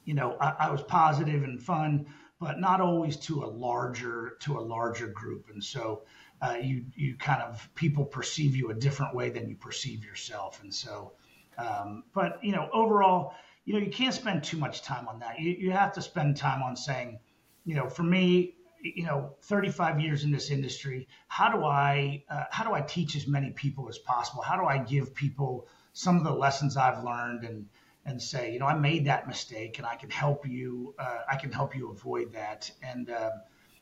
you 0.05 0.13
know, 0.13 0.37
I, 0.39 0.55
I, 0.59 0.71
was 0.71 0.81
positive 0.81 1.43
and 1.43 1.61
fun, 1.61 2.05
but 2.39 2.59
not 2.59 2.81
always 2.81 3.17
to 3.17 3.43
a 3.43 3.47
larger 3.47 4.37
to 4.41 4.57
a 4.57 4.61
larger 4.61 5.07
group. 5.07 5.47
And 5.51 5.63
so 5.63 6.03
uh, 6.41 6.57
you 6.61 6.85
you 6.95 7.15
kind 7.15 7.41
of 7.41 7.69
people 7.75 8.03
perceive 8.05 8.55
you 8.55 8.69
a 8.69 8.73
different 8.73 9.15
way 9.15 9.29
than 9.29 9.49
you 9.49 9.55
perceive 9.55 10.03
yourself. 10.03 10.61
And 10.61 10.73
so, 10.73 11.13
um, 11.57 12.03
but 12.13 12.43
you 12.43 12.51
know, 12.51 12.69
overall, 12.73 13.33
you 13.65 13.73
know, 13.73 13.79
you 13.79 13.91
can't 13.91 14.13
spend 14.13 14.43
too 14.43 14.57
much 14.57 14.81
time 14.81 15.07
on 15.07 15.19
that. 15.19 15.39
You, 15.39 15.51
you 15.51 15.71
have 15.71 15.93
to 15.93 16.01
spend 16.01 16.35
time 16.35 16.61
on 16.61 16.75
saying, 16.75 17.19
you 17.65 17.75
know, 17.75 17.87
for 17.87 18.03
me, 18.03 18.55
you 18.81 19.05
know, 19.05 19.35
35 19.43 20.01
years 20.01 20.25
in 20.25 20.31
this 20.31 20.51
industry, 20.51 21.07
how 21.29 21.49
do 21.49 21.63
I 21.63 22.23
uh, 22.29 22.43
how 22.51 22.65
do 22.65 22.73
I 22.73 22.81
teach 22.81 23.15
as 23.15 23.27
many 23.27 23.51
people 23.51 23.87
as 23.87 23.97
possible? 23.97 24.41
How 24.41 24.57
do 24.57 24.65
I 24.65 24.79
give 24.79 25.15
people 25.15 25.67
some 25.93 26.17
of 26.17 26.23
the 26.23 26.33
lessons 26.33 26.75
I've 26.75 27.03
learned 27.03 27.45
and 27.45 27.67
and 28.05 28.21
say, 28.21 28.51
you 28.51 28.59
know, 28.59 28.65
I 28.65 28.75
made 28.75 29.05
that 29.05 29.27
mistake 29.27 29.77
and 29.77 29.87
I 29.87 29.95
can 29.95 30.09
help 30.09 30.47
you. 30.47 30.93
Uh, 30.99 31.19
I 31.29 31.37
can 31.37 31.51
help 31.51 31.75
you 31.75 31.91
avoid 31.91 32.33
that. 32.33 32.69
And 32.81 33.09
uh, 33.09 33.31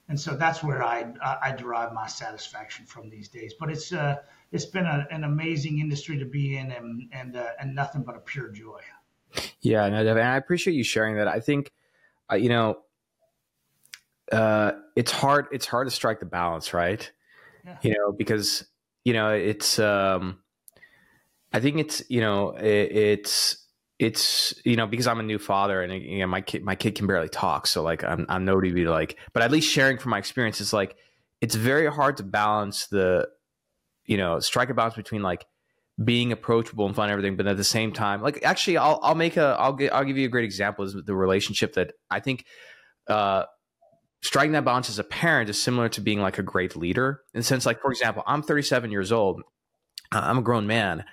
and 0.10 0.20
so 0.20 0.36
that's 0.36 0.64
where 0.64 0.84
I 0.84 1.12
I 1.24 1.54
derive 1.54 1.94
my 1.94 2.08
satisfaction 2.08 2.86
from 2.86 3.10
these 3.10 3.30
days. 3.30 3.54
But 3.60 3.72
it's 3.72 3.92
uh, 3.94 4.18
it's 4.52 4.66
been 4.66 4.86
a, 4.86 5.08
an 5.10 5.24
amazing 5.24 5.80
industry 5.80 6.20
to 6.20 6.26
be 6.26 6.58
in 6.58 6.72
and 6.72 7.10
and 7.12 7.36
uh, 7.36 7.48
and 7.60 7.74
nothing 7.74 8.04
but 8.04 8.16
a 8.16 8.20
pure 8.20 8.50
joy. 8.50 8.82
Yeah, 9.62 9.88
no, 9.90 10.00
and 10.00 10.20
I 10.20 10.38
appreciate 10.38 10.74
you 10.74 10.84
sharing 10.84 11.16
that. 11.16 11.28
I 11.28 11.40
think, 11.40 11.72
uh, 12.30 12.36
you 12.36 12.50
know, 12.50 12.80
uh, 14.32 14.74
it's 14.96 15.12
hard. 15.12 15.48
It's 15.52 15.66
hard 15.66 15.88
to 15.88 15.92
strike 15.92 16.20
the 16.20 16.26
balance, 16.26 16.74
right? 16.74 17.10
Yeah. 17.66 17.78
You 17.82 17.92
know, 17.92 18.12
because 18.12 18.66
you 19.04 19.14
know 19.14 19.30
it's. 19.30 19.80
Um, 19.80 20.40
I 21.54 21.60
think 21.60 21.78
it's 21.78 22.04
you 22.10 22.22
know 22.22 22.52
it, 22.52 22.92
it's 22.92 23.66
it's 24.02 24.56
you 24.66 24.76
know 24.76 24.88
because 24.88 25.06
I'm 25.06 25.20
a 25.20 25.24
new 25.24 25.38
father 25.38 25.84
and 25.84 25.94
you 26.04 26.20
know 26.20 26.28
my 26.28 26.42
kid 26.42 26.64
my 26.64 26.74
kid 26.74 26.96
can 26.96 27.06
barely 27.06 27.30
talk, 27.30 27.68
so 27.68 27.84
like 27.84 28.04
I'm 28.04 28.26
I'm 28.30 28.48
to 28.48 28.60
be 28.60 28.86
like, 28.86 29.16
but 29.32 29.44
at 29.44 29.52
least 29.52 29.72
sharing 29.72 30.00
from 30.00 30.10
my 30.10 30.18
experience, 30.18 30.60
it's 30.60 30.74
like 30.74 30.96
it's 31.40 31.54
very 31.54 31.86
hard 31.86 32.18
to 32.18 32.24
balance 32.24 32.88
the, 32.88 33.28
you 34.06 34.18
know, 34.18 34.40
strike 34.40 34.72
a 34.72 34.74
balance 34.74 34.96
between 34.96 35.22
like 35.22 35.46
being 36.04 36.32
approachable 36.32 36.88
and 36.88 36.96
fun 36.96 37.06
and 37.06 37.12
everything, 37.12 37.38
but 37.38 37.46
at 37.46 37.58
the 37.58 37.64
same 37.64 37.94
time, 37.94 38.24
like 38.24 38.40
actually, 38.44 38.78
I'll 38.78 39.00
I'll 39.04 39.14
make 39.14 39.38
a 39.38 39.56
I'll 39.60 39.74
get 39.74 39.94
I'll 39.94 40.04
give 40.04 40.18
you 40.18 40.26
a 40.26 40.30
great 40.30 40.46
example 40.46 40.84
is 40.84 40.96
the 41.06 41.16
relationship 41.16 41.74
that 41.74 41.94
I 42.10 42.22
think 42.22 42.46
uh, 43.08 43.44
striking 44.24 44.54
that 44.54 44.66
balance 44.66 44.90
as 44.90 44.98
a 44.98 45.04
parent 45.04 45.48
is 45.48 45.62
similar 45.62 45.90
to 45.90 46.02
being 46.02 46.22
like 46.22 46.40
a 46.40 46.44
great 46.44 46.76
leader 46.76 47.22
in 47.36 47.42
the 47.42 47.44
sense 47.44 47.68
like 47.68 47.80
for 47.82 47.92
example, 47.92 48.24
I'm 48.26 48.42
37 48.42 48.90
years 48.90 49.12
old, 49.12 49.44
I'm 50.12 50.40
a 50.40 50.42
grown 50.42 50.66
man, 50.66 51.06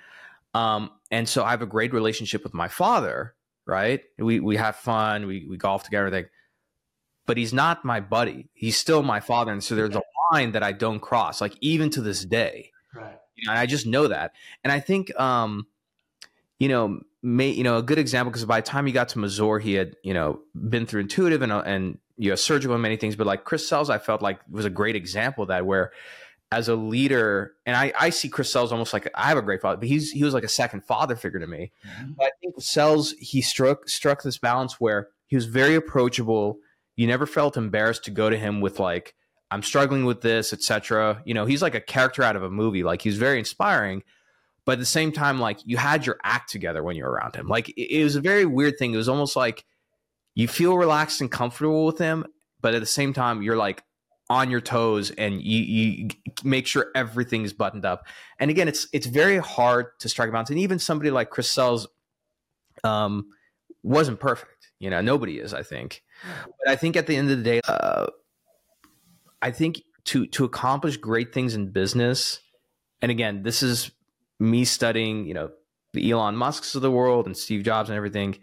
um, 0.59 0.91
and 1.11 1.29
so 1.29 1.45
I 1.45 1.51
have 1.51 1.63
a 1.63 1.67
great 1.67 1.93
relationship 1.93 2.43
with 2.43 2.55
my 2.55 2.69
father. 2.69 3.35
Right, 3.67 4.01
we 4.19 4.41
we 4.41 4.57
have 4.57 4.77
fun, 4.77 5.27
we 5.27 5.47
we 5.49 5.59
golf 5.59 5.85
together, 5.85 6.07
everything. 6.07 6.31
But 7.27 7.37
he's 7.37 7.53
not 7.53 7.85
my 7.85 8.01
buddy. 8.01 8.49
He's 8.55 8.79
still 8.79 9.03
my 9.03 9.21
father, 9.21 9.53
and 9.53 9.63
so 9.63 9.75
there's 9.75 9.95
a 9.95 10.03
line 10.33 10.53
that 10.53 10.63
I 10.63 10.73
don't 10.73 11.01
cross, 11.01 11.43
like 11.43 11.55
even 11.61 11.91
to 11.91 12.01
this 12.01 12.25
day. 12.25 12.71
Right 12.95 13.19
you 13.39 13.47
know, 13.47 13.53
and 13.53 13.59
I 13.59 13.67
just 13.67 13.87
know 13.87 14.09
that. 14.09 14.33
And 14.65 14.73
I 14.73 14.81
think, 14.81 15.19
um, 15.19 15.67
you 16.59 16.69
know, 16.69 17.01
may, 17.23 17.51
you 17.51 17.63
know, 17.63 17.79
a 17.79 17.83
good 17.83 17.99
example 17.99 18.31
because 18.31 18.45
by 18.45 18.61
the 18.61 18.67
time 18.67 18.87
he 18.87 18.93
got 18.93 19.11
to 19.11 19.19
Missouri, 19.19 19.63
he 19.63 19.75
had, 19.75 19.97
you 20.03 20.13
know, 20.13 20.41
been 20.55 20.87
through 20.87 21.03
intuitive 21.03 21.43
and, 21.43 21.53
uh, 21.53 21.63
and, 21.65 21.99
you 22.17 22.31
know, 22.31 22.35
surgical 22.35 22.75
and 22.75 22.83
many 22.83 22.97
things. 22.97 23.17
But 23.17 23.27
like 23.27 23.45
Chris 23.45 23.69
Sells, 23.69 23.91
I 23.91 23.99
felt 23.99 24.23
like 24.23 24.41
was 24.51 24.65
a 24.65 24.71
great 24.71 24.97
example 24.97 25.43
of 25.43 25.49
that 25.49 25.65
where 25.65 25.93
as 26.51 26.69
a 26.69 26.75
leader, 26.75 27.53
and 27.67 27.77
I, 27.77 27.93
I 27.99 28.11
see 28.11 28.29
Chris 28.29 28.51
Sells 28.51 28.73
almost 28.73 28.93
like 28.93 29.11
I 29.15 29.29
have 29.29 29.37
a 29.37 29.43
great 29.43 29.61
father, 29.61 29.77
but 29.77 29.89
he's, 29.89 30.11
he 30.11 30.25
was 30.25 30.33
like 30.33 30.45
a 30.45 30.49
second 30.49 30.85
father 30.85 31.15
figure 31.15 31.41
to 31.41 31.47
me. 31.47 31.73
Mm-hmm. 31.87 32.13
But 32.17 32.27
I 32.27 32.31
think 32.41 32.55
Sells, 32.59 33.13
he 33.19 33.43
struck, 33.43 33.89
struck 33.89 34.23
this 34.23 34.39
balance 34.39 34.81
where 34.81 35.09
he 35.27 35.37
was 35.37 35.45
very 35.45 35.75
approachable. 35.75 36.59
You 36.97 37.07
never 37.07 37.27
felt 37.27 37.57
embarrassed 37.57 38.05
to 38.05 38.11
go 38.11 38.31
to 38.31 38.39
him 38.39 38.61
with 38.61 38.81
like, 38.81 39.15
I'm 39.51 39.63
struggling 39.63 40.05
with 40.05 40.23
this, 40.23 40.53
etc. 40.53 41.23
You 41.25 41.35
know, 41.35 41.45
he's 41.45 41.63
like 41.63 41.75
a 41.75 41.81
character 41.81 42.23
out 42.23 42.37
of 42.37 42.43
a 42.43 42.51
movie. 42.51 42.83
Like 42.83 43.03
he's 43.03 43.19
very 43.19 43.39
inspiring, 43.39 44.03
but 44.65 44.73
at 44.73 44.79
the 44.79 44.87
same 44.87 45.13
time, 45.13 45.39
like 45.39 45.59
you 45.65 45.77
had 45.77 46.07
your 46.07 46.19
act 46.25 46.51
together 46.51 46.83
when 46.83 46.97
you're 46.97 47.11
around 47.11 47.37
him. 47.37 47.47
Like 47.47 47.69
it, 47.71 48.01
it 48.01 48.05
was 48.05 48.17
a 48.17 48.21
very 48.21 48.47
weird 48.47 48.79
thing. 48.79 48.93
It 48.93 48.99
was 48.99 49.09
almost 49.09 49.37
like 49.37 49.65
you 50.35 50.49
feel 50.49 50.77
relaxed 50.77 51.21
and 51.21 51.31
comfortable 51.31 51.85
with 51.85 51.99
him, 51.99 52.27
but 52.61 52.75
at 52.75 52.81
the 52.81 52.87
same 52.87 53.13
time, 53.13 53.43
you're 53.43 53.57
like 53.57 53.83
on 54.31 54.51
your 54.51 54.61
toes 54.61 55.11
and 55.13 55.43
you, 55.43 55.63
you 55.63 56.09
make 56.45 56.67
sure 56.67 56.89
everything's 56.95 57.53
buttoned 57.53 57.85
up. 57.85 58.07
And 58.39 58.51
again, 58.51 58.69
it's 58.69 58.87
it's 58.93 59.07
very 59.07 59.39
hard 59.39 59.99
to 60.01 60.09
strike 60.09 60.29
a 60.29 60.33
balance. 60.33 60.51
And 60.51 60.59
even 60.59 60.79
somebody 60.79 61.11
like 61.11 61.31
Chris 61.31 61.51
Sells 61.51 61.89
um, 62.85 63.29
wasn't 63.83 64.21
perfect. 64.21 64.71
You 64.79 64.91
know, 64.91 65.01
nobody 65.01 65.39
is. 65.39 65.55
I 65.55 65.63
think, 65.63 66.03
but 66.59 66.69
I 66.69 66.77
think 66.77 66.97
at 66.97 67.07
the 67.07 67.17
end 67.17 67.31
of 67.31 67.39
the 67.39 67.45
day. 67.45 67.61
Uh, 67.67 68.07
I 69.41 69.51
think 69.51 69.83
to 70.07 70.27
to 70.27 70.45
accomplish 70.45 70.97
great 70.97 71.33
things 71.33 71.55
in 71.55 71.71
business, 71.71 72.41
and 73.01 73.11
again, 73.11 73.43
this 73.43 73.63
is 73.63 73.91
me 74.41 74.65
studying, 74.65 75.27
you 75.27 75.35
know, 75.35 75.51
the 75.93 76.11
Elon 76.11 76.37
Musk's 76.37 76.75
of 76.75 76.83
the 76.83 76.91
world 76.91 77.27
and 77.27 77.37
Steve 77.37 77.63
Jobs 77.65 77.89
and 77.89 77.97
everything. 77.97 78.39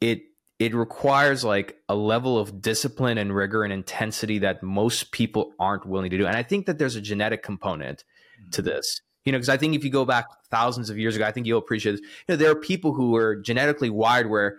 It 0.00 0.22
it 0.58 0.74
requires 0.74 1.44
like 1.44 1.76
a 1.88 1.94
level 1.94 2.38
of 2.38 2.62
discipline 2.62 3.18
and 3.18 3.34
rigor 3.34 3.62
and 3.62 3.72
intensity 3.72 4.38
that 4.38 4.62
most 4.62 5.12
people 5.12 5.52
aren't 5.58 5.86
willing 5.86 6.10
to 6.10 6.18
do. 6.18 6.26
And 6.26 6.36
I 6.36 6.42
think 6.42 6.66
that 6.66 6.78
there's 6.78 6.96
a 6.96 7.00
genetic 7.00 7.42
component 7.42 8.04
mm-hmm. 8.40 8.50
to 8.50 8.62
this. 8.62 9.00
You 9.24 9.32
know, 9.32 9.38
because 9.38 9.48
I 9.48 9.56
think 9.56 9.74
if 9.74 9.82
you 9.82 9.90
go 9.90 10.04
back 10.04 10.26
thousands 10.50 10.88
of 10.88 10.98
years 10.98 11.16
ago, 11.16 11.26
I 11.26 11.32
think 11.32 11.46
you'll 11.46 11.58
appreciate 11.58 11.92
this. 11.92 12.00
You 12.00 12.08
know, 12.28 12.36
there 12.36 12.50
are 12.50 12.56
people 12.56 12.94
who 12.94 13.16
are 13.16 13.34
genetically 13.34 13.90
wired 13.90 14.30
where 14.30 14.58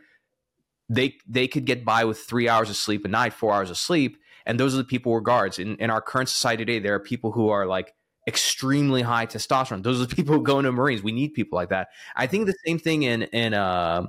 they 0.90 1.16
they 1.26 1.48
could 1.48 1.66
get 1.66 1.86
by 1.86 2.04
with 2.04 2.20
three 2.20 2.50
hours 2.50 2.70
of 2.70 2.76
sleep 2.76 3.06
a 3.06 3.08
night, 3.08 3.34
four 3.34 3.54
hours 3.54 3.70
of 3.70 3.78
sleep, 3.78 4.18
and 4.46 4.60
those 4.60 4.74
are 4.74 4.78
the 4.78 4.84
people 4.84 5.12
who 5.12 5.18
are 5.18 5.22
guards. 5.22 5.58
In, 5.58 5.78
in 5.78 5.90
our 5.90 6.02
current 6.02 6.28
society 6.28 6.66
today, 6.66 6.80
there 6.80 6.94
are 6.96 7.00
people 7.00 7.32
who 7.32 7.48
are 7.48 7.66
like 7.66 7.94
extremely 8.28 9.02
high 9.02 9.26
testosterone. 9.26 9.84
Those 9.84 10.02
are 10.02 10.06
the 10.06 10.16
people 10.18 10.36
who 10.36 10.44
go 10.44 10.60
into 10.60 10.72
Marines. 10.74 11.02
We 11.02 11.14
need 11.14 11.30
people 11.30 11.56
like 11.56 11.70
that. 11.70 11.88
I 12.16 12.28
think 12.28 12.46
the 12.46 12.56
same 12.66 12.78
thing 12.78 13.04
in 13.04 13.24
in 13.24 13.54
uh, 13.54 14.08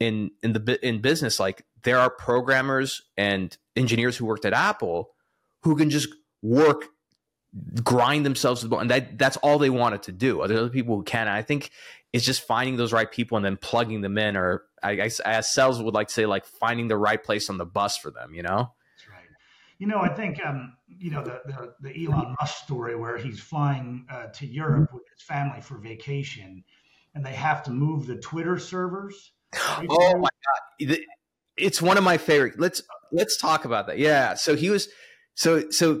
in 0.00 0.30
in 0.42 0.52
the 0.52 0.78
in 0.86 1.00
business. 1.00 1.40
Like 1.40 1.64
there 1.82 1.98
are 1.98 2.10
programmers 2.10 3.02
and 3.16 3.56
engineers 3.76 4.16
who 4.16 4.26
worked 4.26 4.44
at 4.44 4.52
Apple 4.52 5.10
who 5.60 5.76
can 5.76 5.90
just 5.90 6.08
work 6.42 6.86
grind 7.82 8.26
themselves 8.26 8.60
to 8.60 8.66
the 8.66 8.70
bone 8.70 8.80
and 8.80 8.90
that 8.90 9.16
that's 9.16 9.36
all 9.38 9.58
they 9.58 9.70
wanted 9.70 10.02
to 10.02 10.10
do 10.10 10.40
other 10.40 10.68
people 10.68 10.96
who 10.96 11.04
can 11.04 11.28
and 11.28 11.36
i 11.36 11.40
think 11.40 11.70
it's 12.12 12.24
just 12.24 12.42
finding 12.42 12.76
those 12.76 12.92
right 12.92 13.12
people 13.12 13.36
and 13.36 13.44
then 13.44 13.56
plugging 13.56 14.00
them 14.00 14.18
in 14.18 14.36
or 14.36 14.64
i 14.82 14.96
guess 14.96 15.20
as 15.20 15.52
Sells 15.52 15.80
would 15.80 15.94
like 15.94 16.08
to 16.08 16.12
say 16.12 16.26
like 16.26 16.44
finding 16.44 16.88
the 16.88 16.96
right 16.96 17.22
place 17.22 17.48
on 17.48 17.56
the 17.56 17.64
bus 17.64 17.96
for 17.96 18.10
them 18.10 18.34
you 18.34 18.42
know 18.42 18.72
you 19.78 19.86
know, 19.86 20.00
I 20.00 20.08
think 20.08 20.44
um, 20.44 20.76
you 20.86 21.10
know 21.10 21.22
the, 21.22 21.40
the, 21.46 21.74
the 21.80 22.06
Elon 22.06 22.34
Musk 22.40 22.64
story 22.64 22.96
where 22.96 23.18
he's 23.18 23.40
flying 23.40 24.06
uh, 24.08 24.26
to 24.26 24.46
Europe 24.46 24.92
with 24.92 25.02
his 25.12 25.22
family 25.22 25.60
for 25.60 25.78
vacation, 25.78 26.64
and 27.14 27.24
they 27.24 27.34
have 27.34 27.62
to 27.64 27.70
move 27.70 28.06
the 28.06 28.16
Twitter 28.16 28.58
servers. 28.58 29.32
Oh 29.88 30.16
my 30.18 30.28
god, 30.80 30.96
it's 31.56 31.80
one 31.80 31.96
of 31.96 32.04
my 32.04 32.18
favorite. 32.18 32.58
Let's 32.58 32.82
let's 33.12 33.36
talk 33.36 33.64
about 33.64 33.86
that. 33.86 33.98
Yeah, 33.98 34.34
so 34.34 34.54
he 34.56 34.70
was. 34.70 34.88
So 35.36 35.68
so 35.70 36.00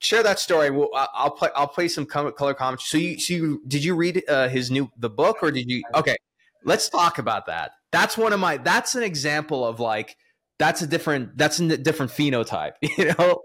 share 0.00 0.22
that 0.22 0.38
story. 0.38 0.70
We'll, 0.70 0.90
I'll 0.94 1.30
play 1.30 1.48
I'll 1.56 1.66
play 1.66 1.88
some 1.88 2.04
color 2.04 2.32
comments. 2.32 2.86
So 2.90 2.98
you 2.98 3.18
so 3.18 3.32
you 3.32 3.62
did 3.66 3.82
you 3.82 3.94
read 3.94 4.22
uh, 4.28 4.48
his 4.48 4.70
new 4.70 4.90
the 4.98 5.08
book 5.08 5.38
or 5.42 5.50
did 5.50 5.70
you? 5.70 5.82
Okay, 5.94 6.16
let's 6.62 6.90
talk 6.90 7.18
about 7.18 7.46
that. 7.46 7.70
That's 7.90 8.18
one 8.18 8.34
of 8.34 8.40
my. 8.40 8.58
That's 8.58 8.94
an 8.94 9.02
example 9.02 9.66
of 9.66 9.80
like 9.80 10.18
that's 10.58 10.82
a 10.82 10.86
different 10.86 11.36
that's 11.36 11.58
a 11.60 11.76
different 11.76 12.12
phenotype 12.12 12.72
you 12.82 13.12
know 13.18 13.42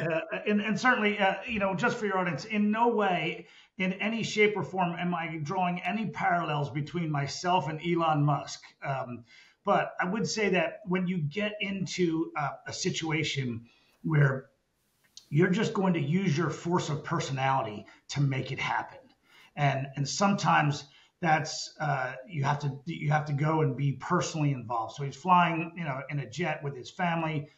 uh, 0.00 0.20
and, 0.46 0.60
and 0.60 0.78
certainly 0.78 1.18
uh, 1.18 1.34
you 1.46 1.58
know 1.58 1.74
just 1.74 1.96
for 1.96 2.06
your 2.06 2.18
audience 2.18 2.44
in 2.44 2.70
no 2.70 2.88
way 2.88 3.46
in 3.78 3.92
any 3.94 4.22
shape 4.22 4.56
or 4.56 4.62
form 4.62 4.94
am 4.98 5.14
i 5.14 5.38
drawing 5.42 5.80
any 5.80 6.06
parallels 6.06 6.70
between 6.70 7.10
myself 7.10 7.68
and 7.68 7.80
elon 7.80 8.24
musk. 8.24 8.62
Um, 8.84 9.24
but 9.64 9.92
i 10.00 10.04
would 10.04 10.26
say 10.26 10.50
that 10.50 10.80
when 10.86 11.06
you 11.06 11.18
get 11.18 11.52
into 11.60 12.32
uh, 12.36 12.50
a 12.66 12.72
situation 12.72 13.66
where 14.02 14.48
you're 15.30 15.50
just 15.50 15.74
going 15.74 15.94
to 15.94 16.00
use 16.00 16.36
your 16.36 16.50
force 16.50 16.88
of 16.88 17.04
personality 17.04 17.86
to 18.08 18.20
make 18.20 18.52
it 18.52 18.58
happen. 18.58 18.98
And 19.56 19.86
and 19.96 20.08
sometimes 20.08 20.84
that's 21.20 21.74
uh, 21.80 22.14
you 22.26 22.44
have 22.44 22.60
to 22.60 22.78
you 22.86 23.10
have 23.10 23.24
to 23.26 23.32
go 23.32 23.62
and 23.62 23.76
be 23.76 23.92
personally 23.92 24.52
involved. 24.52 24.96
So 24.96 25.02
he's 25.02 25.16
flying, 25.16 25.72
you 25.76 25.84
know, 25.84 26.00
in 26.10 26.20
a 26.20 26.30
jet 26.30 26.62
with 26.62 26.76
his 26.76 26.90
family 26.90 27.48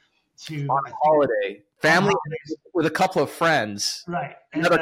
to 0.47 0.67
on 0.67 0.81
a 0.87 0.93
holiday, 1.03 1.63
family 1.79 2.15
with 2.73 2.87
a 2.87 2.91
couple 2.91 3.23
of 3.23 3.31
friends, 3.31 4.03
right? 4.09 4.37
And, 4.53 4.67
uh, 4.67 4.79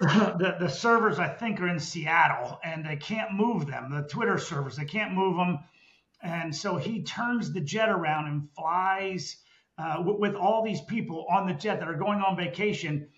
the 0.00 0.56
the 0.60 0.68
servers 0.68 1.18
I 1.18 1.28
think 1.28 1.60
are 1.60 1.68
in 1.68 1.80
Seattle, 1.80 2.58
and 2.64 2.84
they 2.84 2.96
can't 2.96 3.32
move 3.32 3.66
them. 3.66 3.90
The 3.90 4.08
Twitter 4.08 4.38
servers 4.38 4.76
they 4.76 4.84
can't 4.84 5.12
move 5.12 5.36
them, 5.36 5.58
and 6.22 6.54
so 6.54 6.76
he 6.76 7.02
turns 7.02 7.52
the 7.52 7.60
jet 7.60 7.88
around 7.88 8.26
and 8.26 8.48
flies 8.56 9.36
uh, 9.78 9.96
w- 9.96 10.18
with 10.18 10.34
all 10.34 10.64
these 10.64 10.80
people 10.82 11.26
on 11.30 11.46
the 11.46 11.54
jet 11.54 11.80
that 11.80 11.88
are 11.88 11.96
going 11.96 12.20
on 12.20 12.36
vacation 12.36 13.08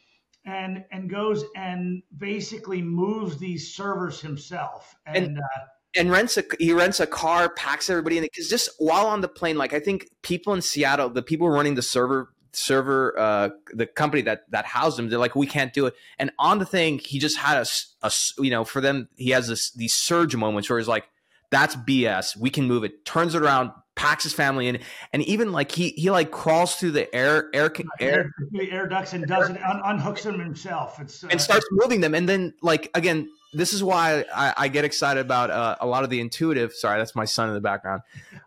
and 0.45 0.85
and 0.91 1.11
goes 1.11 1.45
and 1.55 2.03
basically 2.17 2.81
moves 2.81 3.39
these 3.39 3.75
servers 3.75 4.21
himself 4.21 4.95
and, 5.07 5.17
and 5.17 5.39
uh, 5.39 5.65
and 5.97 6.11
rents 6.11 6.37
a 6.39 6.45
he 6.59 6.73
rents 6.73 7.01
a 7.01 7.07
car 7.07 7.51
packs 7.51 7.91
everybody 7.91 8.17
in 8.17 8.25
it 8.25 8.31
because 8.33 8.49
just 8.49 8.71
while 8.79 9.07
on 9.07 9.21
the 9.21 9.29
plane 9.29 9.59
like 9.59 9.75
i 9.75 9.81
think 9.81 10.09
people 10.23 10.55
in 10.55 10.63
seattle 10.63 11.11
the 11.11 11.23
people 11.23 11.49
running 11.51 11.75
the 11.75 11.83
server 11.83 12.33
server 12.53 13.19
uh 13.19 13.49
the 13.73 13.87
company 13.87 14.23
that 14.23 14.51
that 14.51 14.65
housed 14.65 14.99
him 14.99 15.09
they're 15.09 15.19
like 15.19 15.37
we 15.37 15.47
can't 15.47 15.73
do 15.73 15.87
it 15.87 15.95
and 16.19 16.31
on 16.39 16.59
the 16.59 16.67
thing 16.67 16.99
he 16.99 17.19
just 17.19 17.37
had 17.37 17.57
a, 17.57 17.67
a 18.07 18.11
you 18.39 18.51
know 18.51 18.65
for 18.65 18.81
them 18.81 19.09
he 19.17 19.31
has 19.31 19.49
this 19.49 19.71
these 19.73 19.95
surge 19.95 20.35
moments 20.35 20.69
where 20.69 20.79
he's 20.79 20.89
like 20.89 21.05
that's 21.51 21.77
BS. 21.77 22.37
We 22.37 22.49
can 22.49 22.67
move 22.67 22.85
it. 22.85 23.05
Turns 23.05 23.35
it 23.35 23.43
around, 23.43 23.73
packs 23.97 24.23
his 24.23 24.33
family 24.33 24.69
in, 24.69 24.79
and 25.13 25.23
even 25.25 25.53
like 25.53 25.73
he 25.73 25.91
he 25.91 26.11
like 26.11 26.31
crawls 26.31 26.77
through 26.77 26.93
the 26.93 27.13
air 27.15 27.51
air 27.53 27.73
air, 27.99 28.31
air, 28.55 28.71
air 28.71 28.87
ducts 28.89 29.13
and 29.13 29.27
does 29.27 29.51
it 29.51 29.63
un, 29.63 29.83
unhooks 29.85 30.23
them 30.23 30.39
himself. 30.39 30.99
It's 31.01 31.23
uh, 31.23 31.29
and 31.31 31.41
starts 31.41 31.67
moving 31.73 32.01
them, 32.01 32.15
and 32.15 32.29
then 32.29 32.55
like 32.63 32.91
again, 32.95 33.29
this 33.53 33.73
is 33.73 33.83
why 33.83 34.25
I, 34.35 34.55
I 34.57 34.69
get 34.69 34.85
excited 34.85 35.21
about 35.21 35.51
uh, 35.51 35.77
a 35.81 35.87
lot 35.87 36.05
of 36.05 36.11
the 36.11 36.21
intuitive. 36.21 36.73
Sorry, 36.73 36.99
that's 36.99 37.17
my 37.17 37.25
son 37.25 37.49
in 37.49 37.55
the 37.55 37.61
background. 37.61 38.03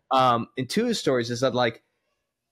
Um, 0.10 0.48
intuitive 0.56 0.98
stories 0.98 1.30
is 1.30 1.42
that 1.42 1.54
like 1.54 1.84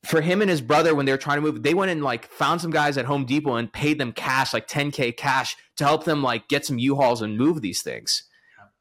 for 0.04 0.22
him 0.22 0.42
and 0.42 0.50
his 0.50 0.62
brother 0.62 0.96
when 0.96 1.06
they 1.06 1.12
were 1.12 1.18
trying 1.18 1.38
to 1.38 1.42
move, 1.42 1.62
they 1.64 1.74
went 1.74 1.92
and 1.92 2.04
like 2.04 2.26
found 2.28 2.60
some 2.62 2.72
guys 2.72 2.98
at 2.98 3.06
Home 3.06 3.26
Depot 3.26 3.56
and 3.56 3.72
paid 3.72 4.00
them 4.00 4.12
cash, 4.12 4.54
like 4.54 4.68
10k 4.68 5.16
cash, 5.16 5.56
to 5.78 5.84
help 5.84 6.06
them 6.06 6.24
like 6.24 6.48
get 6.48 6.66
some 6.66 6.80
U-Hauls 6.80 7.22
and 7.22 7.38
move 7.38 7.62
these 7.62 7.82
things. 7.82 8.24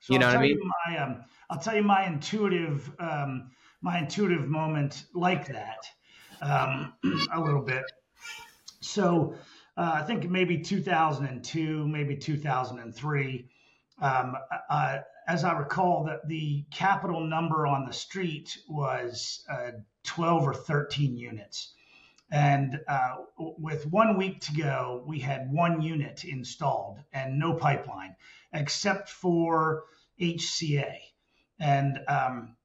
So 0.00 0.14
you 0.14 0.18
know 0.18 0.28
what 0.28 0.36
I 0.36 0.42
mean? 0.42 0.58
My, 0.86 0.98
um, 0.98 1.24
I'll 1.50 1.58
tell 1.58 1.76
you 1.76 1.82
my 1.82 2.06
intuitive, 2.06 2.90
um, 2.98 3.50
my 3.82 3.98
intuitive 3.98 4.48
moment 4.48 5.04
like 5.14 5.46
that 5.48 5.84
um, 6.40 6.94
a 7.34 7.40
little 7.40 7.62
bit. 7.62 7.84
So 8.80 9.34
uh, 9.76 9.92
I 9.94 10.02
think 10.02 10.28
maybe 10.30 10.58
2002, 10.58 11.86
maybe 11.86 12.16
2003. 12.16 13.48
Um, 14.00 14.36
uh, 14.70 14.98
as 15.28 15.44
I 15.44 15.52
recall, 15.52 16.04
that 16.04 16.26
the 16.26 16.64
capital 16.70 17.20
number 17.20 17.66
on 17.66 17.84
the 17.84 17.92
street 17.92 18.58
was 18.68 19.44
uh, 19.50 19.72
12 20.04 20.42
or 20.48 20.54
13 20.54 21.16
units. 21.16 21.72
And 22.30 22.78
uh, 22.86 23.16
with 23.36 23.86
one 23.86 24.16
week 24.16 24.40
to 24.42 24.52
go, 24.52 25.02
we 25.06 25.18
had 25.18 25.52
one 25.52 25.82
unit 25.82 26.24
installed 26.24 27.00
and 27.12 27.38
no 27.38 27.54
pipeline, 27.54 28.14
except 28.52 29.08
for 29.08 29.84
HCA. 30.20 30.94
And 31.58 31.98
um, 32.06 32.56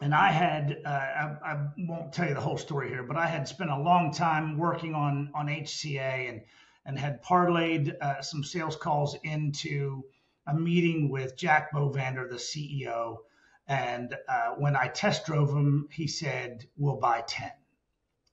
and 0.00 0.14
I 0.14 0.30
had 0.30 0.78
uh, 0.84 0.88
I, 0.88 1.36
I, 1.44 1.66
won't 1.78 2.12
tell 2.12 2.28
you 2.28 2.34
the 2.34 2.40
whole 2.40 2.58
story 2.58 2.88
here, 2.88 3.02
but 3.02 3.16
I 3.16 3.26
had 3.26 3.48
spent 3.48 3.70
a 3.70 3.78
long 3.78 4.12
time 4.12 4.58
working 4.58 4.94
on 4.94 5.30
on 5.34 5.46
HCA 5.46 6.28
and 6.28 6.42
and 6.86 6.98
had 6.98 7.22
parlayed 7.22 7.94
uh, 8.00 8.20
some 8.20 8.44
sales 8.44 8.76
calls 8.76 9.16
into 9.24 10.04
a 10.46 10.54
meeting 10.54 11.08
with 11.08 11.36
Jack 11.36 11.72
Bovender, 11.72 12.28
the 12.28 12.36
CEO. 12.36 13.18
And 13.66 14.14
uh, 14.28 14.50
when 14.58 14.76
I 14.76 14.88
test 14.88 15.26
drove 15.26 15.50
him, 15.50 15.88
he 15.90 16.06
said, 16.06 16.66
"We'll 16.76 16.96
buy 16.96 17.22
10." 17.26 17.50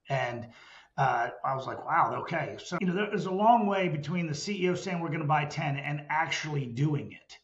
And 0.10 0.48
uh, 0.98 1.30
I 1.44 1.56
was 1.56 1.66
like, 1.66 1.86
"Wow, 1.86 2.18
okay." 2.22 2.58
So 2.64 2.78
you 2.82 2.88
know, 2.88 2.94
there's 2.94 3.26
a 3.26 3.32
long 3.32 3.66
way 3.66 3.88
between 3.88 4.28
the 4.28 4.34
CEO 4.34 4.78
saying 4.78 4.99
we're 4.99 5.08
going 5.08 5.22
to 5.22 5.26
buy 5.26 5.45
10 5.45 5.78
and 5.78 6.02
actually 6.10 6.66
doing 6.66 7.14
it. 7.14 7.38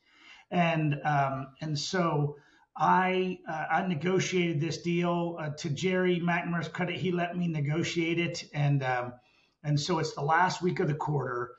And 0.51 0.99
um, 1.05 1.47
and 1.61 1.79
so 1.79 2.37
I 2.77 3.39
uh, 3.49 3.65
I 3.71 3.87
negotiated 3.87 4.61
this 4.61 4.81
deal 4.81 5.37
uh, 5.39 5.49
to 5.57 5.69
Jerry 5.69 6.19
McNamara's 6.19 6.67
credit. 6.67 6.97
He 6.97 7.11
let 7.11 7.35
me 7.35 7.47
negotiate 7.47 8.19
it, 8.19 8.43
and 8.53 8.83
um, 8.83 9.13
and 9.63 9.79
so 9.79 9.99
it's 9.99 10.13
the 10.13 10.21
last 10.21 10.61
week 10.61 10.79
of 10.79 10.87
the 10.87 10.93
quarter, 10.93 11.51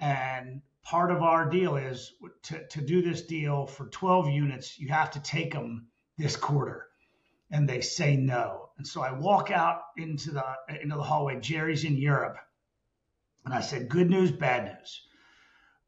and 0.00 0.62
part 0.82 1.10
of 1.10 1.22
our 1.22 1.48
deal 1.48 1.76
is 1.76 2.12
to, 2.44 2.66
to 2.68 2.80
do 2.80 3.02
this 3.02 3.22
deal 3.22 3.66
for 3.66 3.86
12 3.86 4.28
units, 4.28 4.78
you 4.78 4.88
have 4.88 5.12
to 5.12 5.20
take 5.20 5.52
them 5.52 5.86
this 6.18 6.36
quarter. 6.36 6.88
And 7.50 7.68
they 7.68 7.80
say 7.80 8.16
no. 8.16 8.70
And 8.78 8.86
so 8.86 9.02
I 9.02 9.12
walk 9.12 9.50
out 9.50 9.82
into 9.96 10.30
the 10.32 10.44
into 10.68 10.96
the 10.96 11.02
hallway. 11.02 11.38
Jerry's 11.40 11.84
in 11.84 11.96
Europe. 11.96 12.38
And 13.44 13.52
I 13.52 13.60
said, 13.60 13.88
good 13.88 14.08
news, 14.08 14.32
bad 14.32 14.64
news. 14.64 15.02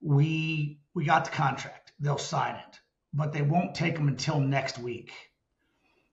We 0.01 0.79
we 0.93 1.05
got 1.05 1.25
the 1.25 1.31
contract. 1.31 1.93
They'll 1.99 2.19
sign 2.19 2.57
it, 2.57 2.81
but 3.15 3.33
they 3.33 3.43
won't 3.43 3.75
take 3.75 3.95
them 3.95 4.09
until 4.09 4.41
next 4.41 4.79
week. 4.79 5.13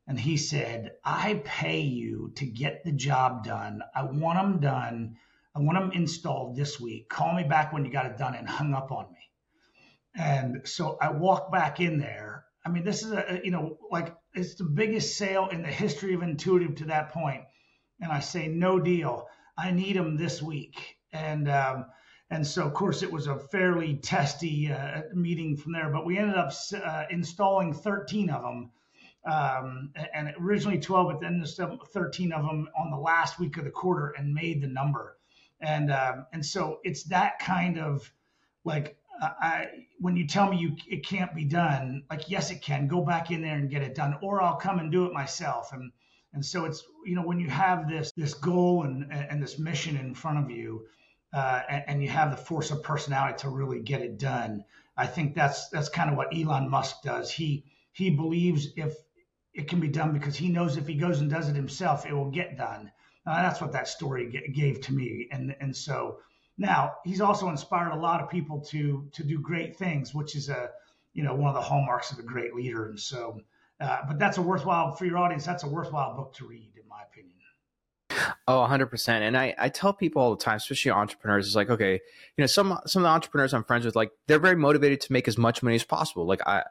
And 0.08 0.20
he 0.20 0.38
said, 0.38 0.94
I 1.03 1.41
pay 1.44 1.82
you 1.82 2.32
to 2.36 2.45
get 2.45 2.84
the 2.84 2.91
job 2.91 3.44
done. 3.44 3.82
I 3.94 4.03
want 4.03 4.38
them 4.38 4.60
done 4.60 5.18
I 5.53 5.60
want 5.60 5.78
them 5.78 5.91
installed 5.91 6.56
this 6.56 6.80
week. 6.80 7.10
Call 7.10 7.34
me 7.34 7.44
back 7.44 7.73
when 7.73 7.84
you 7.84 7.91
got 7.91 8.06
it 8.06 8.18
done 8.18 8.36
and 8.36 8.48
hung 8.48 8.73
up 8.73 8.91
on 8.91 9.11
me. 9.11 9.19
And 10.15 10.61
so 10.65 10.98
I 11.02 11.11
walk 11.11 11.52
back 11.52 11.80
in 11.82 11.99
there. 11.99 12.45
I 12.65 12.69
mean, 12.69 12.86
this 12.86 13.03
is 13.03 13.11
a, 13.11 13.41
you 13.44 13.52
know, 13.52 13.78
like 13.90 14.15
it's 14.34 14.56
the 14.56 14.64
biggest 14.64 15.18
sale 15.18 15.49
in 15.49 15.61
the 15.61 15.68
history 15.68 16.14
of 16.14 16.22
Intuitive 16.22 16.76
to 16.76 16.86
that 16.86 17.11
point. 17.11 17.44
And 17.99 18.11
I 18.11 18.19
say, 18.22 18.48
no 18.48 18.80
deal. 18.80 19.28
I 19.57 19.72
need 19.72 19.95
them 19.95 20.15
this 20.15 20.41
week. 20.41 20.98
And, 21.11 21.49
um, 21.49 21.86
and 22.30 22.48
so, 22.48 22.65
of 22.65 22.73
course, 22.73 23.03
it 23.03 23.11
was 23.11 23.28
a 23.28 23.38
fairly 23.38 23.95
testy 23.95 24.72
uh, 24.72 25.02
meeting 25.14 25.57
from 25.57 25.73
there, 25.73 25.90
but 25.90 26.06
we 26.06 26.18
ended 26.18 26.38
up 26.38 26.53
uh, 26.73 27.03
installing 27.10 27.73
13 27.73 28.30
of 28.30 28.41
them. 28.41 28.72
Um, 29.23 29.94
and 30.15 30.34
originally 30.40 30.80
12, 30.80 31.07
but 31.07 31.19
then 31.19 31.44
13 31.45 32.32
of 32.32 32.44
them 32.44 32.69
on 32.80 32.90
the 32.90 32.98
last 32.98 33.38
week 33.38 33.57
of 33.57 33.65
the 33.65 33.69
quarter 33.69 34.15
and 34.18 34.34
made 34.34 34.61
the 34.61 34.68
number 34.68 35.18
and 35.62 35.92
um, 35.92 36.26
and 36.34 36.46
so 36.46 36.80
it's 36.84 37.04
that 37.06 37.40
kind 37.40 37.80
of 37.80 38.12
like 38.64 38.98
uh, 39.22 39.30
I 39.40 39.68
when 40.00 40.16
you 40.16 40.28
tell 40.28 40.50
me 40.50 40.58
you 40.58 40.76
it 40.90 41.06
can't 41.06 41.34
be 41.36 41.46
done, 41.46 42.04
like 42.10 42.30
yes 42.30 42.52
it 42.52 42.62
can. 42.62 42.88
Go 42.88 43.02
back 43.02 43.32
in 43.32 43.42
there 43.42 43.56
and 43.56 43.70
get 43.70 43.82
it 43.82 43.96
done, 43.96 44.18
or 44.22 44.42
I'll 44.42 44.56
come 44.56 44.80
and 44.80 44.92
do 44.92 45.06
it 45.06 45.14
myself. 45.14 45.74
And 45.74 45.92
and 46.34 46.46
so 46.46 46.66
it's 46.66 46.84
you 47.06 47.16
know 47.16 47.24
when 47.24 47.40
you 47.40 47.50
have 47.50 47.90
this 47.90 48.12
this 48.18 48.34
goal 48.34 48.84
and 48.84 49.12
and 49.12 49.42
this 49.42 49.60
mission 49.60 49.98
in 49.98 50.16
front 50.16 50.40
of 50.40 50.50
you, 50.50 50.86
uh, 51.34 51.62
and, 51.70 51.84
and 51.88 52.04
you 52.04 52.10
have 52.10 52.32
the 52.32 52.38
force 52.38 52.72
of 52.72 52.84
personality 52.84 53.38
to 53.40 53.50
really 53.50 53.82
get 53.82 54.02
it 54.02 54.18
done. 54.18 54.64
I 54.98 55.08
think 55.08 55.36
that's 55.36 55.70
that's 55.70 55.90
kind 55.90 56.10
of 56.10 56.18
what 56.18 56.36
Elon 56.36 56.70
Musk 56.70 57.02
does. 57.04 57.32
He 57.32 57.66
he 57.94 58.10
believes 58.10 58.68
if 58.76 58.96
it 59.54 59.68
can 59.68 59.80
be 59.80 59.88
done 59.90 60.14
because 60.14 60.36
he 60.36 60.50
knows 60.50 60.78
if 60.78 60.88
he 60.88 60.96
goes 60.96 61.20
and 61.20 61.30
does 61.30 61.50
it 61.50 61.56
himself, 61.56 62.06
it 62.06 62.14
will 62.14 62.32
get 62.32 62.58
done. 62.58 62.92
Uh, 63.26 63.41
that's 63.41 63.61
what 63.61 63.72
that 63.72 63.88
story 63.88 64.30
g- 64.31 64.52
gave 64.52 64.81
to 64.81 64.93
me. 64.93 65.27
And 65.31 65.56
and 65.60 65.76
so 65.76 66.19
now 66.57 66.93
he's 67.06 67.22
also 67.22 67.49
inspired 67.49 67.91
a 67.91 67.95
lot 67.99 68.22
of 68.22 68.30
people 68.30 68.60
to 68.61 69.07
to 69.11 69.23
do 69.23 69.39
great 69.39 69.76
things, 69.76 70.14
which 70.14 70.35
is 70.35 70.49
a 70.49 70.69
you 71.14 71.23
know 71.23 71.35
one 71.35 71.49
of 71.49 71.56
the 71.56 71.61
hallmarks 71.61 72.11
of 72.11 72.19
a 72.19 72.23
great 72.23 72.53
leader. 72.56 72.88
And 72.88 72.99
so, 72.99 73.41
uh, 73.80 73.99
but 74.07 74.19
that's 74.19 74.38
a 74.38 74.41
worthwhile 74.41 74.95
for 74.95 75.06
your 75.06 75.18
audience. 75.18 75.45
That's 75.45 75.64
a 75.64 75.69
worthwhile 75.69 76.15
book 76.15 76.34
to 76.35 76.48
read, 76.48 76.72
in 76.76 76.88
my 76.89 77.03
opinion. 77.03 77.35
Oh, 78.48 78.68
100%. 78.69 79.10
And 79.10 79.38
I, 79.38 79.56
I 79.57 79.69
tell 79.69 79.93
people 79.93 80.22
all 80.22 80.35
the 80.35 80.43
time, 80.43 80.57
especially 80.57 80.91
entrepreneurs, 80.91 81.48
it's 81.48 81.56
like, 81.56 81.69
okay, 81.69 81.93
you 81.93 82.41
know, 82.41 82.45
some 82.45 82.77
some 82.85 83.02
of 83.02 83.06
the 83.06 83.10
entrepreneurs 83.10 83.53
I'm 83.53 83.64
friends 83.64 83.85
with, 83.85 83.95
like, 83.95 84.11
they're 84.27 84.39
very 84.39 84.56
motivated 84.56 85.02
to 85.02 85.14
make 85.14 85.27
as 85.27 85.38
much 85.38 85.64
money 85.64 85.76
as 85.76 85.84
possible. 85.84 86.26
Like, 86.26 86.45
I, 86.45 86.64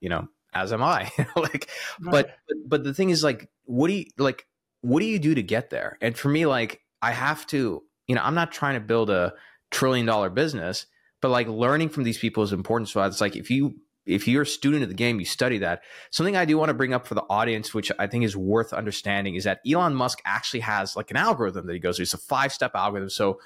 you 0.00 0.08
know, 0.08 0.28
as 0.52 0.72
am 0.72 0.82
I. 0.82 1.10
like, 1.36 1.70
right. 2.00 2.10
but, 2.10 2.30
but, 2.48 2.56
but 2.66 2.84
the 2.84 2.92
thing 2.94 3.10
is, 3.10 3.24
like, 3.24 3.48
what 3.64 3.88
do 3.88 3.94
you, 3.94 4.06
like, 4.18 4.46
what 4.82 5.00
do 5.00 5.06
you 5.06 5.18
do 5.18 5.34
to 5.34 5.42
get 5.42 5.70
there? 5.70 5.96
And 6.00 6.16
for 6.16 6.28
me, 6.28 6.46
like, 6.46 6.80
I 7.00 7.12
have 7.12 7.46
to, 7.48 7.82
you 8.06 8.14
know, 8.14 8.22
I'm 8.22 8.34
not 8.34 8.52
trying 8.52 8.74
to 8.74 8.80
build 8.80 9.10
a 9.10 9.34
trillion 9.70 10.06
dollar 10.06 10.30
business, 10.30 10.86
but 11.20 11.30
like 11.30 11.48
learning 11.48 11.88
from 11.88 12.04
these 12.04 12.18
people 12.18 12.42
is 12.42 12.52
important. 12.52 12.88
So 12.88 13.02
it's 13.02 13.20
like 13.20 13.34
if 13.34 13.50
you 13.50 13.74
if 14.04 14.26
you're 14.26 14.42
a 14.42 14.46
student 14.46 14.82
of 14.82 14.88
the 14.88 14.96
game, 14.96 15.20
you 15.20 15.26
study 15.26 15.58
that. 15.58 15.82
Something 16.10 16.36
I 16.36 16.44
do 16.44 16.58
want 16.58 16.70
to 16.70 16.74
bring 16.74 16.92
up 16.92 17.06
for 17.06 17.14
the 17.14 17.24
audience, 17.30 17.72
which 17.72 17.92
I 18.00 18.08
think 18.08 18.24
is 18.24 18.36
worth 18.36 18.72
understanding, 18.72 19.36
is 19.36 19.44
that 19.44 19.60
Elon 19.68 19.94
Musk 19.94 20.20
actually 20.24 20.60
has 20.60 20.96
like 20.96 21.10
an 21.10 21.16
algorithm 21.16 21.66
that 21.66 21.72
he 21.72 21.78
goes 21.78 21.96
through. 21.96 22.04
It's 22.04 22.14
a 22.14 22.18
five 22.18 22.52
step 22.52 22.72
algorithm. 22.74 23.10
So 23.10 23.38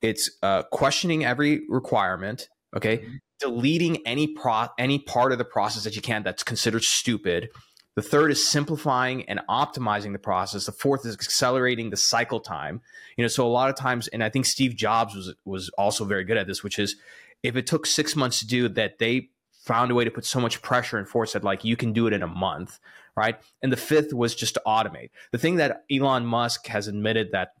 it's 0.00 0.30
uh, 0.42 0.62
questioning 0.64 1.24
every 1.24 1.62
requirement, 1.68 2.48
okay, 2.76 2.98
mm-hmm. 2.98 3.16
deleting 3.40 3.98
any 4.06 4.28
pro 4.28 4.68
any 4.78 4.98
part 4.98 5.32
of 5.32 5.38
the 5.38 5.44
process 5.44 5.84
that 5.84 5.96
you 5.96 6.02
can 6.02 6.22
that's 6.22 6.42
considered 6.42 6.84
stupid, 6.84 7.50
the 7.98 8.02
third 8.02 8.30
is 8.30 8.46
simplifying 8.46 9.28
and 9.28 9.40
optimizing 9.50 10.12
the 10.12 10.20
process. 10.20 10.66
The 10.66 10.70
fourth 10.70 11.04
is 11.04 11.14
accelerating 11.14 11.90
the 11.90 11.96
cycle 11.96 12.38
time. 12.38 12.80
You 13.16 13.24
know, 13.24 13.28
so 13.28 13.44
a 13.44 13.50
lot 13.50 13.70
of 13.70 13.74
times, 13.74 14.06
and 14.06 14.22
I 14.22 14.28
think 14.30 14.46
Steve 14.46 14.76
Jobs 14.76 15.16
was 15.16 15.34
was 15.44 15.68
also 15.70 16.04
very 16.04 16.22
good 16.22 16.36
at 16.36 16.46
this, 16.46 16.62
which 16.62 16.78
is 16.78 16.94
if 17.42 17.56
it 17.56 17.66
took 17.66 17.86
six 17.86 18.14
months 18.14 18.38
to 18.38 18.46
do 18.46 18.68
that, 18.68 19.00
they 19.00 19.30
found 19.64 19.90
a 19.90 19.96
way 19.96 20.04
to 20.04 20.12
put 20.12 20.24
so 20.24 20.38
much 20.38 20.62
pressure 20.62 20.96
and 20.96 21.08
force 21.08 21.32
that 21.32 21.42
like 21.42 21.64
you 21.64 21.74
can 21.74 21.92
do 21.92 22.06
it 22.06 22.12
in 22.12 22.22
a 22.22 22.28
month, 22.28 22.78
right? 23.16 23.40
And 23.64 23.72
the 23.72 23.76
fifth 23.76 24.12
was 24.12 24.32
just 24.36 24.54
to 24.54 24.62
automate. 24.64 25.10
The 25.32 25.38
thing 25.38 25.56
that 25.56 25.82
Elon 25.90 26.24
Musk 26.24 26.68
has 26.68 26.86
admitted 26.86 27.32
that 27.32 27.54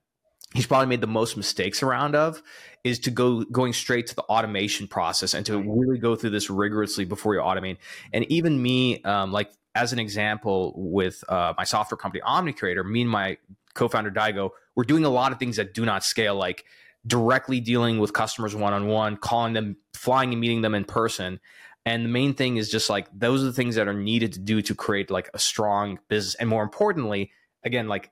he's 0.54 0.66
probably 0.68 0.86
made 0.86 1.00
the 1.00 1.08
most 1.08 1.36
mistakes 1.36 1.82
around 1.82 2.14
of 2.14 2.42
is 2.84 3.00
to 3.00 3.10
go 3.10 3.42
going 3.42 3.72
straight 3.72 4.06
to 4.06 4.14
the 4.14 4.22
automation 4.22 4.86
process 4.86 5.34
and 5.34 5.44
to 5.46 5.58
really 5.58 5.98
go 5.98 6.14
through 6.14 6.30
this 6.30 6.48
rigorously 6.48 7.04
before 7.04 7.34
you 7.34 7.40
automate. 7.40 7.78
And 8.12 8.24
even 8.30 8.62
me, 8.62 9.02
um, 9.02 9.32
like 9.32 9.50
as 9.74 9.92
an 9.92 9.98
example, 9.98 10.72
with 10.76 11.22
uh, 11.28 11.54
my 11.56 11.64
software 11.64 11.96
company 11.96 12.22
OmniCreator, 12.26 12.84
me 12.84 13.02
and 13.02 13.10
my 13.10 13.38
co-founder 13.74 14.10
Daigo, 14.10 14.50
we're 14.74 14.84
doing 14.84 15.04
a 15.04 15.10
lot 15.10 15.32
of 15.32 15.38
things 15.38 15.56
that 15.56 15.74
do 15.74 15.84
not 15.84 16.04
scale, 16.04 16.34
like 16.34 16.64
directly 17.06 17.60
dealing 17.60 17.98
with 17.98 18.12
customers 18.12 18.54
one 18.54 18.72
on 18.72 18.86
one, 18.86 19.16
calling 19.16 19.52
them, 19.52 19.76
flying 19.94 20.32
and 20.32 20.40
meeting 20.40 20.62
them 20.62 20.74
in 20.74 20.84
person. 20.84 21.40
And 21.86 22.04
the 22.04 22.08
main 22.10 22.34
thing 22.34 22.56
is 22.56 22.70
just 22.70 22.90
like 22.90 23.08
those 23.12 23.42
are 23.42 23.46
the 23.46 23.52
things 23.52 23.76
that 23.76 23.88
are 23.88 23.94
needed 23.94 24.32
to 24.34 24.40
do 24.40 24.60
to 24.62 24.74
create 24.74 25.10
like 25.10 25.30
a 25.32 25.38
strong 25.38 25.98
business. 26.08 26.34
And 26.34 26.48
more 26.48 26.62
importantly, 26.62 27.30
again, 27.64 27.88
like 27.88 28.10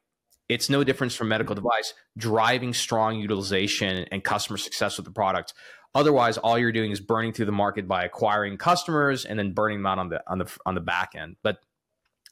it's 0.48 0.70
no 0.70 0.84
difference 0.84 1.14
from 1.14 1.28
medical 1.28 1.54
device 1.54 1.92
driving 2.16 2.72
strong 2.72 3.18
utilization 3.18 4.06
and 4.10 4.22
customer 4.22 4.56
success 4.56 4.96
with 4.96 5.04
the 5.04 5.12
product 5.12 5.52
Otherwise, 5.96 6.36
all 6.36 6.58
you're 6.58 6.72
doing 6.72 6.90
is 6.90 7.00
burning 7.00 7.32
through 7.32 7.46
the 7.46 7.52
market 7.52 7.88
by 7.88 8.04
acquiring 8.04 8.58
customers 8.58 9.24
and 9.24 9.38
then 9.38 9.52
burning 9.52 9.78
them 9.78 9.86
out 9.86 9.98
on 9.98 10.10
the 10.10 10.22
on 10.26 10.38
the 10.38 10.58
on 10.66 10.74
the 10.74 10.80
back 10.80 11.14
end. 11.16 11.36
But 11.42 11.58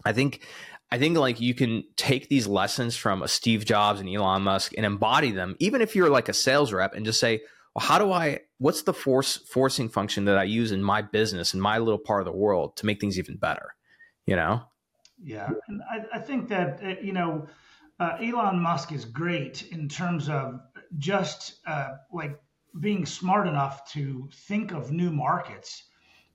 I 0.04 0.12
think 0.12 0.46
I 0.92 0.98
think 0.98 1.16
like 1.16 1.40
you 1.40 1.54
can 1.54 1.82
take 1.96 2.28
these 2.28 2.46
lessons 2.46 2.94
from 2.94 3.22
a 3.22 3.28
Steve 3.28 3.64
Jobs 3.64 4.00
and 4.00 4.08
Elon 4.08 4.42
Musk 4.42 4.74
and 4.76 4.84
embody 4.84 5.30
them, 5.30 5.56
even 5.60 5.80
if 5.80 5.96
you're 5.96 6.10
like 6.10 6.28
a 6.28 6.34
sales 6.34 6.74
rep, 6.74 6.94
and 6.94 7.06
just 7.06 7.18
say, 7.18 7.40
well, 7.74 7.86
how 7.86 7.98
do 7.98 8.12
I? 8.12 8.40
What's 8.58 8.82
the 8.82 8.92
force 8.92 9.38
forcing 9.38 9.88
function 9.88 10.26
that 10.26 10.36
I 10.36 10.44
use 10.44 10.70
in 10.70 10.82
my 10.82 11.00
business 11.00 11.54
in 11.54 11.60
my 11.60 11.78
little 11.78 11.98
part 11.98 12.20
of 12.20 12.26
the 12.26 12.38
world 12.38 12.76
to 12.76 12.86
make 12.86 13.00
things 13.00 13.18
even 13.18 13.38
better? 13.38 13.74
You 14.26 14.36
know? 14.36 14.62
Yeah, 15.22 15.48
and 15.68 15.80
I, 15.90 16.18
I 16.18 16.18
think 16.18 16.48
that 16.50 16.80
uh, 16.84 17.00
you 17.02 17.14
know, 17.14 17.48
uh, 17.98 18.18
Elon 18.20 18.60
Musk 18.60 18.92
is 18.92 19.06
great 19.06 19.68
in 19.72 19.88
terms 19.88 20.28
of 20.28 20.60
just 20.98 21.60
uh, 21.66 21.94
like 22.12 22.38
being 22.80 23.06
smart 23.06 23.46
enough 23.46 23.90
to 23.92 24.28
think 24.32 24.72
of 24.72 24.90
new 24.90 25.10
markets 25.10 25.84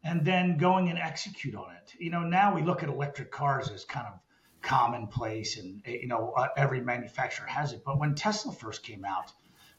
and 0.03 0.23
then 0.23 0.57
going 0.57 0.89
and 0.89 0.97
execute 0.97 1.55
on 1.55 1.71
it. 1.75 1.93
You 1.99 2.09
know, 2.09 2.21
now 2.21 2.55
we 2.55 2.61
look 2.61 2.83
at 2.83 2.89
electric 2.89 3.31
cars 3.31 3.69
as 3.69 3.83
kind 3.83 4.07
of 4.07 4.19
commonplace 4.61 5.57
and 5.57 5.81
you 5.85 6.07
know 6.07 6.33
uh, 6.35 6.47
every 6.57 6.81
manufacturer 6.81 7.47
has 7.47 7.73
it. 7.73 7.83
But 7.85 7.99
when 7.99 8.15
tesla 8.15 8.51
first 8.51 8.83
came 8.83 9.05
out 9.05 9.31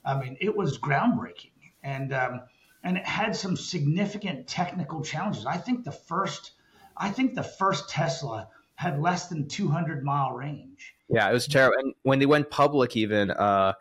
i 0.04 0.18
mean 0.18 0.36
it 0.40 0.56
was 0.56 0.78
groundbreaking 0.78 1.50
and 1.82 2.12
um, 2.12 2.42
and 2.82 2.96
it 2.96 3.04
had 3.04 3.36
some 3.36 3.56
significant 3.56 4.46
technical 4.46 5.02
challenges. 5.02 5.44
I 5.44 5.58
think 5.58 5.84
the 5.84 5.92
first 5.92 6.52
i 6.96 7.10
think 7.10 7.34
the 7.34 7.42
first 7.42 7.88
tesla 7.88 8.48
had 8.74 9.00
less 9.00 9.28
than 9.28 9.46
200 9.46 10.02
mile 10.02 10.32
range. 10.32 10.94
Yeah 11.08 11.28
it 11.28 11.32
was 11.32 11.46
terrible. 11.46 11.76
And 11.78 11.94
when 12.02 12.18
they 12.18 12.26
went 12.26 12.50
public 12.50 12.96
even 12.96 13.30
uh 13.30 13.74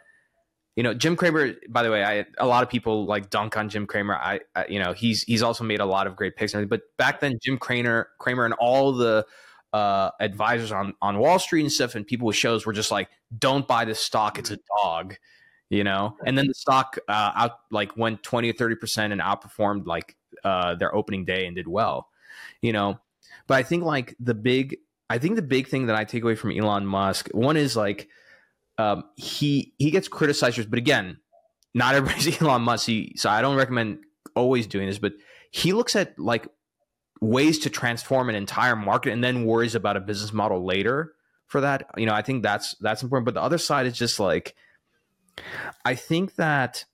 you 0.80 0.84
know 0.84 0.94
jim 0.94 1.18
cramer 1.18 1.56
by 1.68 1.84
the 1.84 1.92
way 1.92 2.06
i 2.06 2.26
a 2.38 2.48
lot 2.48 2.64
of 2.64 2.70
people 2.70 3.06
like 3.06 3.30
dunk 3.30 3.58
on 3.58 3.68
jim 3.68 3.86
cramer 3.86 4.16
i, 4.16 4.40
I 4.56 4.66
you 4.70 4.80
know 4.80 4.94
he's 4.94 5.24
he's 5.24 5.44
also 5.44 5.66
made 5.66 5.82
a 5.82 5.86
lot 5.86 6.08
of 6.08 6.16
great 6.16 6.38
picks 6.38 6.54
but 6.54 6.84
back 6.98 7.20
then 7.20 7.38
jim 7.44 7.58
cramer 7.58 8.08
cramer 8.18 8.46
and 8.46 8.54
all 8.54 8.94
the 8.94 9.26
uh, 9.74 10.10
advisors 10.20 10.72
on 10.72 10.94
on 11.02 11.20
Wall 11.20 11.38
Street 11.38 11.62
and 11.62 11.72
stuff, 11.72 11.94
and 11.94 12.08
people 12.08 12.26
with 12.26 12.36
shows 12.36 12.66
were 12.66 12.74
just 12.74 12.90
like, 12.90 13.08
"Don't 13.38 13.68
buy 13.68 13.86
this 13.86 14.00
stock; 14.00 14.40
it's 14.40 14.50
a 14.50 14.58
dog," 14.82 15.16
you 15.70 15.84
know. 15.84 16.18
And 16.26 16.36
then 16.36 16.48
the 16.48 16.56
stock 16.56 16.98
uh, 17.08 17.32
out 17.36 17.52
like 17.70 17.96
went 17.96 18.24
twenty 18.24 18.50
or 18.50 18.54
thirty 18.54 18.74
percent 18.74 19.14
and 19.14 19.22
outperformed 19.22 19.86
like 19.86 20.16
uh, 20.44 20.74
their 20.74 20.94
opening 20.96 21.24
day 21.24 21.46
and 21.46 21.56
did 21.56 21.68
well, 21.68 22.10
you 22.64 22.74
know. 22.74 23.00
But 23.46 23.58
I 23.58 23.64
think 23.64 23.84
like 23.84 24.16
the 24.20 24.34
big, 24.34 24.78
I 25.08 25.20
think 25.20 25.36
the 25.36 25.44
big 25.44 25.68
thing 25.68 25.86
that 25.86 25.96
I 25.96 26.04
take 26.04 26.24
away 26.24 26.34
from 26.34 26.52
Elon 26.52 26.88
Musk, 26.88 27.30
one 27.30 27.56
is 27.56 27.76
like 27.76 28.10
um, 28.80 29.04
he 29.18 29.74
he 29.78 29.92
gets 29.92 30.08
criticized, 30.08 30.70
but 30.70 30.80
again, 30.80 31.18
not 31.74 31.96
everybody's 31.96 32.42
Elon 32.42 32.62
Musk. 32.62 32.88
He, 32.88 33.14
so 33.18 33.30
I 33.30 33.42
don't 33.42 33.58
recommend 33.58 34.00
always 34.36 34.68
doing 34.68 34.88
this, 34.88 35.00
but 35.00 35.14
he 35.52 35.74
looks 35.74 35.96
at 35.96 36.18
like 36.18 36.48
ways 37.22 37.60
to 37.60 37.70
transform 37.70 38.30
an 38.30 38.36
entire 38.36 38.78
market 38.78 39.12
and 39.12 39.22
then 39.22 39.44
worries 39.46 39.76
about 39.76 39.98
a 39.98 40.00
business 40.00 40.32
model 40.32 40.66
later 40.66 41.14
for 41.48 41.60
that. 41.62 41.90
You 41.98 42.06
know 42.06 42.14
i 42.14 42.22
think 42.22 42.42
that's 42.42 42.76
that's 42.80 43.04
important. 43.04 43.26
But 43.26 43.34
the 43.34 43.42
other 43.42 43.58
side 43.58 43.86
is 43.86 43.98
just 43.98 44.20
like 44.20 44.56
i 45.84 45.94
think 45.94 46.36
that 46.36 46.86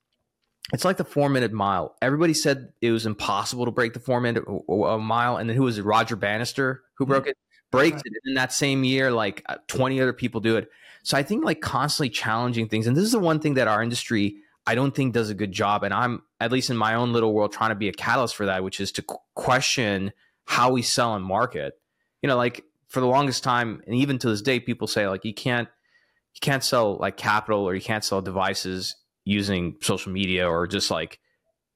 it's 0.73 0.83
like 0.83 0.97
the 0.97 1.05
four 1.05 1.29
minute 1.29 1.53
mile. 1.53 1.95
Everybody 2.01 2.33
said 2.33 2.73
it 2.81 2.89
was 2.89 3.05
impossible 3.05 3.65
to 3.65 3.71
break 3.71 3.93
the 3.93 3.99
four 3.99 4.19
minute 4.19 4.45
mile. 4.67 5.37
And 5.37 5.47
then 5.47 5.55
who 5.55 5.61
was 5.61 5.77
it? 5.77 5.85
Roger 5.85 6.15
bannister 6.15 6.81
who 6.97 7.05
mm-hmm. 7.05 7.11
broke 7.11 7.27
it. 7.27 7.37
Breaks 7.71 8.01
it 8.05 8.13
in 8.25 8.35
that 8.35 8.53
same 8.53 8.83
year 8.85 9.11
like 9.11 9.43
uh, 9.47 9.57
20 9.67 9.99
other 9.99 10.13
people 10.13 10.39
do 10.39 10.55
it 10.55 10.69
so 11.05 11.17
i 11.17 11.23
think 11.23 11.45
like 11.45 11.61
constantly 11.61 12.09
challenging 12.09 12.67
things 12.67 12.87
and 12.87 12.97
this 12.97 13.03
is 13.03 13.11
the 13.13 13.19
one 13.19 13.39
thing 13.39 13.53
that 13.53 13.67
our 13.67 13.81
industry 13.81 14.37
I 14.67 14.75
don't 14.75 14.95
think 14.95 15.13
does 15.13 15.29
a 15.29 15.35
good 15.35 15.51
job. 15.51 15.83
And 15.83 15.93
I'm, 15.93 16.23
at 16.39 16.51
least 16.51 16.69
in 16.69 16.77
my 16.77 16.95
own 16.95 17.13
little 17.13 17.33
world, 17.33 17.53
trying 17.53 17.69
to 17.69 17.75
be 17.75 17.87
a 17.87 17.93
catalyst 17.93 18.35
for 18.35 18.47
that, 18.47 18.63
which 18.63 18.79
is 18.79 18.91
to 18.93 19.03
question 19.35 20.11
how 20.45 20.71
we 20.71 20.81
sell 20.81 21.15
and 21.15 21.23
market. 21.23 21.79
You 22.21 22.27
know, 22.27 22.37
like 22.37 22.63
for 22.87 22.99
the 22.99 23.07
longest 23.07 23.43
time, 23.43 23.81
and 23.85 23.95
even 23.95 24.17
to 24.19 24.29
this 24.29 24.41
day, 24.41 24.59
people 24.59 24.87
say 24.87 25.07
like 25.07 25.25
you 25.25 25.33
can't 25.33 25.67
you 26.33 26.39
can't 26.41 26.63
sell 26.63 26.97
like 26.97 27.17
capital 27.17 27.61
or 27.61 27.75
you 27.75 27.81
can't 27.81 28.03
sell 28.03 28.21
devices 28.21 28.95
using 29.23 29.75
social 29.81 30.11
media 30.11 30.49
or 30.49 30.65
just 30.65 30.89
like 30.89 31.19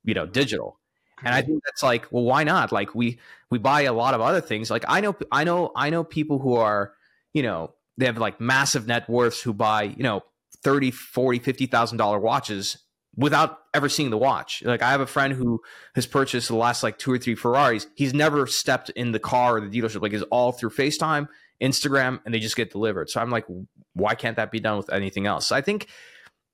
you 0.04 0.14
know 0.14 0.26
digital. 0.26 0.80
And 1.24 1.36
I 1.36 1.42
think 1.42 1.62
that's 1.66 1.84
like, 1.84 2.08
well, 2.12 2.24
why 2.24 2.44
not? 2.44 2.72
Like 2.72 2.96
we 2.96 3.20
we 3.52 3.60
buy 3.60 3.82
a 3.82 3.94
lot 3.94 4.14
of 4.14 4.22
other 4.22 4.42
things. 4.42 4.72
Like 4.72 4.86
I 4.88 5.02
know 5.02 5.16
I 5.32 5.44
know 5.44 5.72
I 5.76 5.92
know 5.92 6.04
people 6.04 6.40
who 6.40 6.56
are, 6.56 6.94
you 7.34 7.44
know, 7.44 7.74
they 8.00 8.06
have 8.06 8.18
like 8.18 8.40
massive 8.40 8.88
net 8.88 9.10
worths 9.10 9.42
who 9.42 9.54
buy, 9.54 9.84
you 9.84 10.04
know, 10.04 10.22
30, 10.64 10.92
40, 10.92 11.40
50,000 11.40 11.98
dollar 11.98 12.20
watches 12.20 12.78
without 13.16 13.60
ever 13.74 13.90
seeing 13.90 14.10
the 14.10 14.18
watch. 14.18 14.64
Like 14.64 14.82
I 14.82 14.92
have 14.92 15.02
a 15.02 15.08
friend 15.08 15.34
who 15.34 15.62
has 15.96 16.06
purchased 16.06 16.48
the 16.48 16.56
last 16.56 16.82
like 16.82 16.98
two 16.98 17.12
or 17.12 17.18
three 17.18 17.36
Ferraris. 17.36 17.88
He's 17.96 18.14
never 18.14 18.48
stepped 18.48 18.90
in 18.92 19.12
the 19.12 19.20
car 19.20 19.58
or 19.58 19.62
the 19.62 19.68
dealership. 19.82 20.02
Like 20.02 20.14
it's 20.14 20.24
all 20.32 20.54
through 20.54 20.70
FaceTime, 20.70 21.28
Instagram, 21.62 22.22
and 22.26 22.34
they 22.34 22.40
just 22.40 22.56
get 22.56 22.72
delivered. 22.72 23.10
So 23.10 23.20
I'm 23.20 23.30
like, 23.30 23.46
why 23.94 24.16
can't 24.16 24.38
that 24.38 24.52
be 24.52 24.60
done 24.62 24.78
with 24.78 24.92
anything 24.92 25.28
else? 25.28 25.48
So 25.48 25.56
I 25.56 25.62
think 25.62 25.88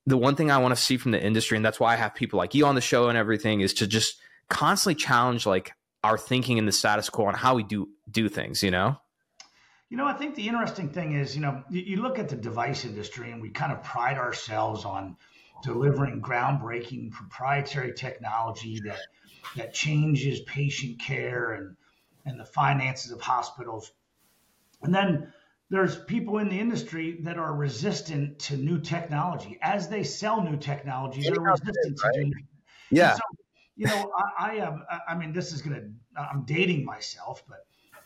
the 0.07 0.17
one 0.17 0.35
thing 0.35 0.49
I 0.49 0.57
want 0.57 0.75
to 0.75 0.81
see 0.81 0.97
from 0.97 1.11
the 1.11 1.23
industry, 1.23 1.55
and 1.55 1.65
that's 1.65 1.79
why 1.79 1.93
I 1.93 1.97
have 1.97 2.15
people 2.15 2.37
like 2.37 2.55
you 2.55 2.65
on 2.65 2.75
the 2.75 2.81
show 2.81 3.09
and 3.09 3.17
everything, 3.17 3.61
is 3.61 3.73
to 3.75 3.87
just 3.87 4.17
constantly 4.49 4.95
challenge 4.95 5.45
like 5.45 5.73
our 6.03 6.17
thinking 6.17 6.57
in 6.57 6.65
the 6.65 6.71
status 6.71 7.09
quo 7.09 7.25
on 7.25 7.35
how 7.35 7.55
we 7.55 7.63
do 7.63 7.89
do 8.09 8.29
things, 8.29 8.63
you 8.63 8.71
know? 8.71 8.97
You 9.89 9.97
know, 9.97 10.05
I 10.05 10.13
think 10.13 10.35
the 10.35 10.47
interesting 10.47 10.89
thing 10.89 11.13
is, 11.13 11.35
you 11.35 11.41
know, 11.41 11.63
you, 11.69 11.81
you 11.81 12.01
look 12.01 12.17
at 12.17 12.29
the 12.29 12.35
device 12.35 12.85
industry 12.85 13.31
and 13.31 13.41
we 13.41 13.49
kind 13.49 13.71
of 13.71 13.83
pride 13.83 14.17
ourselves 14.17 14.83
on 14.83 15.15
delivering 15.63 16.21
groundbreaking 16.21 17.11
proprietary 17.11 17.93
technology 17.93 18.81
that 18.85 18.99
that 19.55 19.73
changes 19.73 20.41
patient 20.41 20.99
care 20.99 21.53
and 21.53 21.75
and 22.25 22.39
the 22.39 22.45
finances 22.45 23.11
of 23.11 23.21
hospitals. 23.21 23.91
And 24.81 24.93
then 24.93 25.31
there's 25.69 25.95
people 25.95 26.39
in 26.39 26.49
the 26.49 26.59
industry 26.59 27.19
that 27.21 27.37
are 27.37 27.53
resistant 27.53 28.39
to 28.39 28.57
new 28.57 28.79
technology. 28.79 29.57
As 29.61 29.87
they 29.87 30.03
sell 30.03 30.41
new 30.41 30.57
technology, 30.57 31.21
they're 31.21 31.39
resistant 31.39 31.99
right? 32.03 32.13
to 32.13 32.23
new. 32.23 32.33
Yeah. 32.91 33.13
So, 33.13 33.21
you 33.75 33.87
know, 33.87 34.11
I, 34.37 34.51
I 34.51 34.55
am. 34.55 34.83
I 35.07 35.15
mean, 35.15 35.33
this 35.33 35.51
is 35.51 35.61
gonna. 35.61 35.83
I'm 36.17 36.43
dating 36.45 36.85
myself, 36.85 37.43
but 37.47 37.65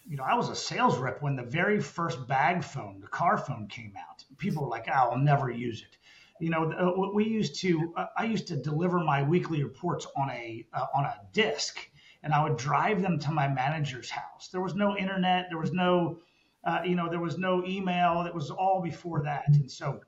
you 0.10 0.18
know, 0.18 0.24
I 0.24 0.34
was 0.34 0.50
a 0.50 0.56
sales 0.56 0.98
rep 0.98 1.22
when 1.22 1.36
the 1.36 1.44
very 1.44 1.80
first 1.80 2.28
bag 2.28 2.64
phone, 2.64 3.00
the 3.00 3.08
car 3.08 3.38
phone 3.38 3.68
came 3.68 3.94
out. 3.96 4.26
People 4.40 4.64
were 4.64 4.70
like, 4.70 4.88
oh, 4.90 5.12
I'll 5.12 5.18
never 5.20 5.52
use 5.52 5.84
it. 5.84 5.98
You 6.40 6.50
know, 6.50 7.12
we 7.14 7.26
used 7.26 7.60
to, 7.60 7.94
uh, 7.96 8.06
I 8.18 8.26
used 8.26 8.48
to 8.48 8.56
deliver 8.56 9.00
my 9.00 9.22
weekly 9.22 9.64
reports 9.64 10.08
on 10.16 10.32
a, 10.32 10.66
uh, 10.74 10.88
on 10.96 11.06
a 11.06 11.16
disc 11.32 11.78
and 12.24 12.34
I 12.34 12.44
would 12.44 12.58
drive 12.58 13.02
them 13.04 13.20
to 13.20 13.32
my 13.32 13.48
manager's 13.48 14.10
house. 14.10 14.50
There 14.52 14.62
was 14.62 14.74
no 14.74 14.98
internet. 14.98 15.46
There 15.50 15.60
was 15.60 15.74
no, 15.74 16.20
uh, 16.64 16.80
you 16.84 16.96
know, 16.96 17.08
there 17.08 17.20
was 17.20 17.38
no 17.38 17.64
email. 17.66 18.24
It 18.24 18.34
was 18.34 18.50
all 18.50 18.82
before 18.82 19.22
that. 19.24 19.44
And 19.48 19.70
so, 19.70 20.02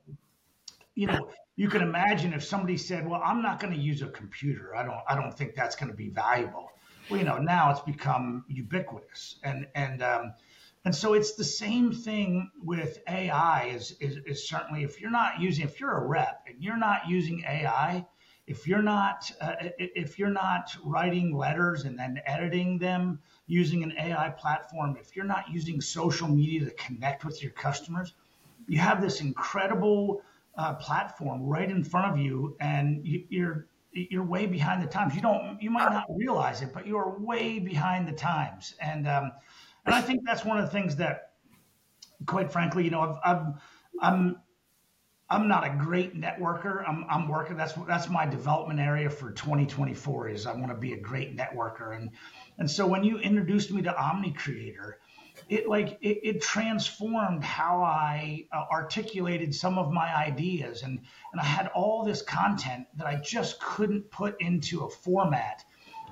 you 0.96 1.06
know, 1.06 1.28
you 1.54 1.68
can 1.68 1.80
imagine 1.80 2.32
if 2.32 2.42
somebody 2.42 2.76
said, 2.76 3.06
well, 3.06 3.22
I'm 3.24 3.40
not 3.40 3.60
going 3.60 3.72
to 3.72 3.78
use 3.78 4.02
a 4.02 4.08
computer. 4.08 4.74
I 4.74 4.82
don't, 4.82 4.98
I 5.08 5.14
don't 5.14 5.32
think 5.32 5.54
that's 5.54 5.76
going 5.76 5.90
to 5.90 5.96
be 5.96 6.08
valuable 6.08 6.72
well, 7.10 7.18
you 7.18 7.24
know, 7.24 7.38
now 7.38 7.70
it's 7.70 7.80
become 7.80 8.44
ubiquitous, 8.48 9.36
and 9.42 9.66
and 9.74 10.02
um, 10.02 10.34
and 10.84 10.94
so 10.94 11.14
it's 11.14 11.34
the 11.34 11.44
same 11.44 11.92
thing 11.92 12.50
with 12.62 12.98
AI. 13.08 13.72
Is, 13.74 13.92
is 14.00 14.18
is 14.26 14.48
certainly 14.48 14.84
if 14.84 15.00
you're 15.00 15.10
not 15.10 15.40
using, 15.40 15.64
if 15.64 15.80
you're 15.80 15.96
a 15.96 16.06
rep 16.06 16.44
and 16.46 16.62
you're 16.62 16.78
not 16.78 17.08
using 17.08 17.44
AI, 17.46 18.06
if 18.46 18.66
you're 18.66 18.82
not 18.82 19.30
uh, 19.40 19.54
if 19.78 20.18
you're 20.18 20.30
not 20.30 20.76
writing 20.84 21.36
letters 21.36 21.84
and 21.84 21.98
then 21.98 22.20
editing 22.26 22.78
them 22.78 23.20
using 23.46 23.82
an 23.82 23.92
AI 23.98 24.30
platform, 24.30 24.96
if 25.00 25.14
you're 25.14 25.24
not 25.24 25.50
using 25.50 25.80
social 25.80 26.28
media 26.28 26.64
to 26.64 26.70
connect 26.72 27.24
with 27.24 27.42
your 27.42 27.52
customers, 27.52 28.14
you 28.66 28.78
have 28.78 29.00
this 29.00 29.20
incredible 29.20 30.22
uh, 30.56 30.74
platform 30.74 31.42
right 31.42 31.70
in 31.70 31.84
front 31.84 32.12
of 32.12 32.18
you, 32.18 32.56
and 32.60 33.06
you, 33.06 33.24
you're 33.28 33.66
you're 33.92 34.24
way 34.24 34.46
behind 34.46 34.82
the 34.82 34.86
times. 34.86 35.14
You 35.14 35.22
don't, 35.22 35.60
you 35.60 35.70
might 35.70 35.90
not 35.90 36.06
realize 36.08 36.62
it, 36.62 36.72
but 36.72 36.86
you 36.86 36.96
are 36.96 37.18
way 37.18 37.58
behind 37.58 38.08
the 38.08 38.12
times. 38.12 38.74
And 38.80 39.06
um, 39.06 39.32
and 39.84 39.94
I 39.94 40.00
think 40.00 40.22
that's 40.24 40.44
one 40.44 40.58
of 40.58 40.64
the 40.64 40.70
things 40.70 40.96
that, 40.96 41.32
quite 42.26 42.52
frankly, 42.52 42.84
you 42.84 42.90
know, 42.90 43.00
I've, 43.00 43.18
I've 43.24 43.46
I'm 44.00 44.36
I'm 45.28 45.48
not 45.48 45.64
a 45.66 45.70
great 45.70 46.14
networker. 46.14 46.84
I'm 46.86 47.04
I'm 47.08 47.28
working. 47.28 47.56
That's 47.56 47.74
that's 47.86 48.08
my 48.08 48.26
development 48.26 48.80
area 48.80 49.10
for 49.10 49.32
2024. 49.32 50.28
Is 50.28 50.46
I 50.46 50.52
want 50.52 50.68
to 50.68 50.76
be 50.76 50.92
a 50.92 51.00
great 51.00 51.36
networker. 51.36 51.96
And 51.96 52.10
and 52.58 52.70
so 52.70 52.86
when 52.86 53.02
you 53.04 53.18
introduced 53.18 53.70
me 53.70 53.82
to 53.82 53.96
Omni 53.96 54.32
Creator, 54.32 54.98
it 55.52 55.68
like 55.68 55.98
it, 56.00 56.20
it 56.22 56.40
transformed 56.40 57.44
how 57.44 57.82
I 57.82 58.46
uh, 58.50 58.64
articulated 58.70 59.54
some 59.54 59.76
of 59.76 59.92
my 59.92 60.14
ideas, 60.16 60.82
and 60.82 60.98
and 61.32 61.40
I 61.40 61.44
had 61.44 61.68
all 61.74 62.04
this 62.04 62.22
content 62.22 62.86
that 62.96 63.06
I 63.06 63.16
just 63.16 63.60
couldn't 63.60 64.10
put 64.10 64.40
into 64.40 64.84
a 64.84 64.88
format, 64.88 65.62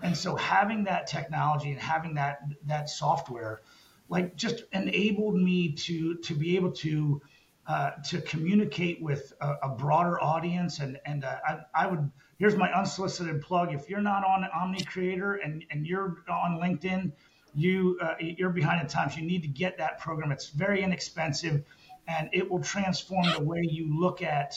and 0.03 0.15
so 0.15 0.37
having 0.37 0.85
that 0.85 1.07
technology 1.07 1.71
and 1.71 1.81
having 1.81 2.15
that 2.15 2.41
that 2.67 2.91
software, 2.91 3.63
like 4.11 4.37
just 4.37 4.65
enabled 4.73 5.37
me 5.37 5.73
to 5.73 6.17
to 6.17 6.35
be 6.35 6.57
able 6.57 6.73
to 6.73 7.23
uh, 7.67 7.93
to 8.09 8.21
communicate 8.21 9.01
with 9.01 9.33
a, 9.41 9.55
a, 9.63 9.69
broader 9.71 10.23
audience. 10.23 10.81
And 10.81 10.99
and 11.07 11.25
uh, 11.25 11.39
I, 11.49 11.59
I, 11.75 11.87
would 11.87 12.11
here's 12.39 12.57
my 12.57 12.71
unsolicited 12.73 13.41
plug: 13.41 13.73
if 13.73 13.89
you're 13.89 14.03
not 14.03 14.23
on 14.23 14.45
Omni 14.55 14.85
Creator 14.85 15.37
and 15.37 15.65
and 15.71 15.87
you're 15.87 16.19
on 16.29 16.61
LinkedIn, 16.61 17.13
you 17.55 17.99
uh, 18.03 18.15
you're 18.21 18.51
behind 18.51 18.87
the 18.87 18.91
times. 18.91 19.17
You 19.17 19.25
need 19.25 19.43
to 19.43 19.49
get 19.49 19.79
that 19.79 19.99
program. 19.99 20.33
It's 20.33 20.51
very 20.51 20.83
inexpensive, 20.83 21.63
and 22.09 22.29
it 22.33 22.51
will 22.51 22.63
transform 22.63 23.27
the 23.33 23.43
way 23.43 23.61
you 23.63 23.99
look 23.99 24.23
at 24.23 24.55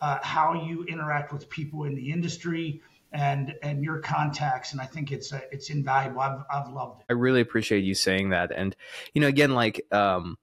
uh, 0.00 0.18
how 0.22 0.54
you 0.54 0.84
interact 0.84 1.32
with 1.32 1.48
people 1.48 1.84
in 1.84 1.94
the 1.94 2.10
industry 2.10 2.80
and 3.12 3.54
and 3.62 3.82
your 3.82 4.00
contacts 4.00 4.72
and 4.72 4.82
i 4.82 4.84
think 4.84 5.12
it's 5.12 5.32
uh, 5.32 5.40
it's 5.50 5.70
invaluable 5.70 6.20
I've, 6.20 6.42
I've 6.52 6.68
loved 6.68 7.00
it 7.00 7.06
i 7.08 7.14
really 7.14 7.40
appreciate 7.40 7.82
you 7.82 7.94
saying 7.94 8.28
that 8.30 8.52
and 8.54 8.76
you 9.14 9.22
know 9.22 9.28
again 9.28 9.54
like 9.54 9.80
um 9.92 10.36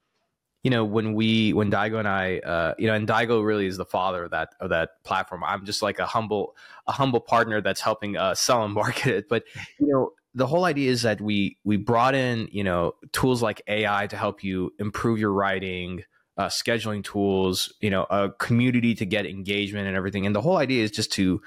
you 0.65 0.71
know 0.71 0.83
when 0.83 1.13
we 1.13 1.53
when 1.53 1.69
Daigo 1.69 1.99
and 1.99 2.07
I 2.07 2.39
uh, 2.39 2.73
you 2.79 2.87
know 2.87 2.95
and 2.95 3.07
Daigo 3.07 3.45
really 3.45 3.67
is 3.67 3.77
the 3.77 3.85
father 3.85 4.23
of 4.23 4.31
that 4.31 4.55
of 4.59 4.71
that 4.71 5.03
platform. 5.03 5.43
I'm 5.43 5.63
just 5.63 5.83
like 5.83 5.99
a 5.99 6.07
humble 6.07 6.55
a 6.87 6.91
humble 6.91 7.19
partner 7.19 7.61
that's 7.61 7.81
helping 7.81 8.17
uh, 8.17 8.33
sell 8.33 8.65
and 8.65 8.73
market 8.83 9.13
it. 9.15 9.29
But 9.29 9.43
you 9.79 9.87
know 9.87 10.13
the 10.35 10.45
whole 10.45 10.65
idea 10.65 10.91
is 10.91 11.01
that 11.01 11.19
we 11.19 11.57
we 11.63 11.77
brought 11.77 12.13
in 12.13 12.47
you 12.51 12.63
know 12.63 12.93
tools 13.11 13.41
like 13.41 13.61
AI 13.67 14.07
to 14.07 14.17
help 14.17 14.43
you 14.43 14.73
improve 14.79 15.19
your 15.19 15.31
writing. 15.31 16.03
Uh, 16.37 16.49
scheduling 16.49 17.01
tools, 17.01 17.71
you 17.79 17.89
know, 17.89 18.03
a 18.09 18.29
community 18.29 18.93
to 18.93 19.05
get 19.05 19.25
engagement 19.25 19.87
and 19.87 19.95
everything. 19.95 20.25
And 20.25 20.35
the 20.35 20.41
whole 20.41 20.57
idea 20.57 20.83
is 20.83 20.91
just 20.91 21.09
to 21.13 21.41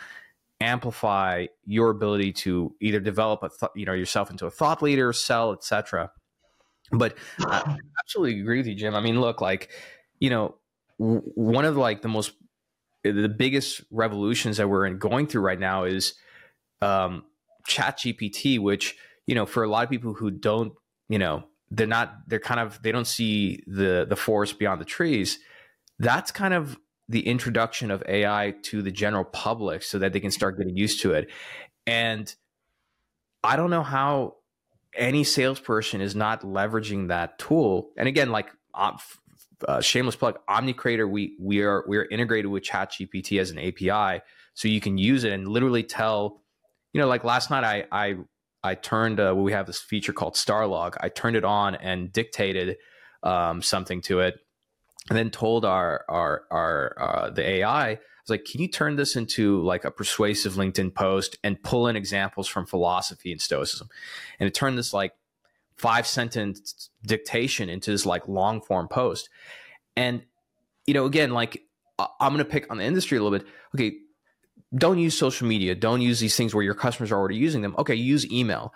amplify 0.61 1.47
your 1.67 1.91
ability 1.91 2.33
to 2.33 2.75
either 2.81 2.99
develop 2.99 3.43
a 3.43 3.51
th- 3.51 3.71
you 3.75 3.85
know 3.85 3.93
yourself 3.93 4.31
into 4.31 4.47
a 4.47 4.51
thought 4.51 4.81
leader, 4.81 5.13
sell, 5.13 5.53
etc. 5.53 6.11
But 6.91 7.17
I 7.41 7.77
absolutely 8.03 8.41
agree 8.41 8.59
with 8.59 8.67
you, 8.67 8.75
Jim. 8.75 8.95
I 8.95 9.01
mean, 9.01 9.21
look, 9.21 9.41
like, 9.41 9.71
you 10.21 10.31
know, 10.31 10.55
w- 10.99 11.23
one 11.35 11.65
of 11.65 11.77
like 11.77 12.03
the 12.03 12.09
most, 12.09 12.33
the 13.05 13.29
biggest 13.29 13.83
revolutions 13.91 14.57
that 14.57 14.69
we're 14.69 14.87
in 14.87 14.99
going 14.99 15.27
through 15.27 15.43
right 15.43 15.61
now 15.61 15.85
is 15.85 16.15
um, 16.81 17.25
Chat 17.69 17.99
GPT, 17.99 18.59
which, 18.59 18.97
you 19.27 19.35
know, 19.35 19.47
for 19.47 19.63
a 19.63 19.69
lot 19.69 19.85
of 19.85 19.91
people 19.91 20.15
who 20.15 20.31
don't, 20.31 20.73
you 21.09 21.19
know, 21.19 21.45
they're 21.71 21.87
not, 21.87 22.15
they're 22.27 22.41
kind 22.41 22.61
of, 22.61 22.83
they 22.83 22.91
don't 22.91 23.07
see 23.07 23.63
the 23.67 24.07
the 24.09 24.17
forest 24.17 24.59
beyond 24.59 24.81
the 24.81 24.87
trees. 24.87 25.39
That's 25.99 26.33
kind 26.33 26.55
of 26.55 26.79
the 27.09 27.27
introduction 27.27 27.91
of 27.91 28.03
AI 28.09 28.55
to 28.63 28.83
the 28.83 28.91
general 28.91 29.25
public 29.25 29.83
so 29.83 29.99
that 29.99 30.13
they 30.13 30.21
can 30.21 30.31
start 30.31 30.59
getting 30.59 30.77
used 30.77 31.01
to 31.03 31.13
it. 31.13 31.31
And 31.87 32.35
I 33.43 33.57
don't 33.57 33.71
know 33.71 33.83
how 33.83 34.37
any 34.95 35.25
salesperson 35.25 36.01
is 36.01 36.15
not 36.15 36.43
leveraging 36.43 37.09
that 37.09 37.39
tool. 37.39 37.91
And 37.97 38.09
again, 38.09 38.31
like 38.31 38.51
uh, 38.75 39.81
shameless 39.81 40.17
plug, 40.17 40.39
OmniCreator, 40.49 41.09
we 41.09 41.37
we 41.41 41.63
are 41.63 41.85
we 41.89 41.97
are 41.97 42.05
integrated 42.07 42.51
with 42.51 42.63
ChatGPT 42.63 43.41
as 43.41 43.51
an 43.51 43.59
API, 43.59 44.23
so 44.55 44.69
you 44.69 44.81
can 44.81 44.99
use 44.99 45.25
it 45.25 45.33
and 45.33 45.49
literally 45.49 45.83
tell. 45.83 46.43
You 46.99 47.05
know, 47.05 47.09
like 47.11 47.23
last 47.23 47.49
night, 47.49 47.63
I 47.63 47.85
I 47.93 48.17
I 48.65 48.75
turned. 48.75 49.21
Uh, 49.21 49.33
we 49.37 49.53
have 49.53 49.69
this 49.69 49.79
feature 49.79 50.13
called 50.13 50.35
Starlog. 50.35 50.97
I 50.99 51.09
turned 51.09 51.37
it 51.37 51.45
on 51.45 51.77
and 51.77 52.13
dictated 52.13 52.77
um, 53.23 53.63
something 53.63 54.01
to 54.03 54.19
it, 54.19 54.41
and 55.09 55.17
then 55.17 55.31
told 55.31 55.65
our 55.65 56.05
our 56.09 56.43
our 56.51 56.97
uh, 57.01 57.31
the 57.31 57.49
AI 57.49 57.91
I 57.91 57.99
was 58.25 58.31
like, 58.31 58.45
can 58.47 58.61
you 58.61 58.67
turn 58.67 58.97
this 58.97 59.15
into 59.15 59.63
like 59.63 59.85
a 59.85 59.93
persuasive 59.93 60.55
LinkedIn 60.55 60.93
post 60.93 61.39
and 61.45 61.63
pull 61.63 61.87
in 61.87 61.95
examples 61.95 62.49
from 62.49 62.67
philosophy 62.67 63.31
and 63.31 63.41
stoicism? 63.41 63.89
And 64.41 64.49
it 64.49 64.55
turned 64.55 64.77
this 64.77 64.93
like 64.93 65.13
five 65.77 66.05
sentence 66.05 66.91
dictation 67.07 67.69
into 67.69 67.93
this 67.93 68.07
like 68.07 68.27
long 68.27 68.61
form 68.61 68.89
post. 68.89 69.29
And, 69.95 70.23
you 70.85 70.95
know, 70.95 71.05
again, 71.05 71.31
like 71.31 71.63
I'm 71.97 72.33
going 72.33 72.39
to 72.39 72.45
pick 72.45 72.69
on 72.73 72.79
the 72.79 72.85
industry 72.85 73.19
a 73.19 73.23
little 73.23 73.39
bit. 73.39 73.47
Okay. 73.77 73.99
Don't 74.75 74.99
use 74.99 75.17
social 75.17 75.47
media. 75.47 75.75
Don't 75.75 76.01
use 76.01 76.21
these 76.21 76.37
things 76.37 76.55
where 76.55 76.65
your 76.65 76.75
customers 76.75 77.11
are 77.11 77.19
already 77.19 77.37
using 77.37 77.63
them. 77.63 77.75
Okay. 77.79 77.95
Use 77.95 78.31
email. 78.31 78.75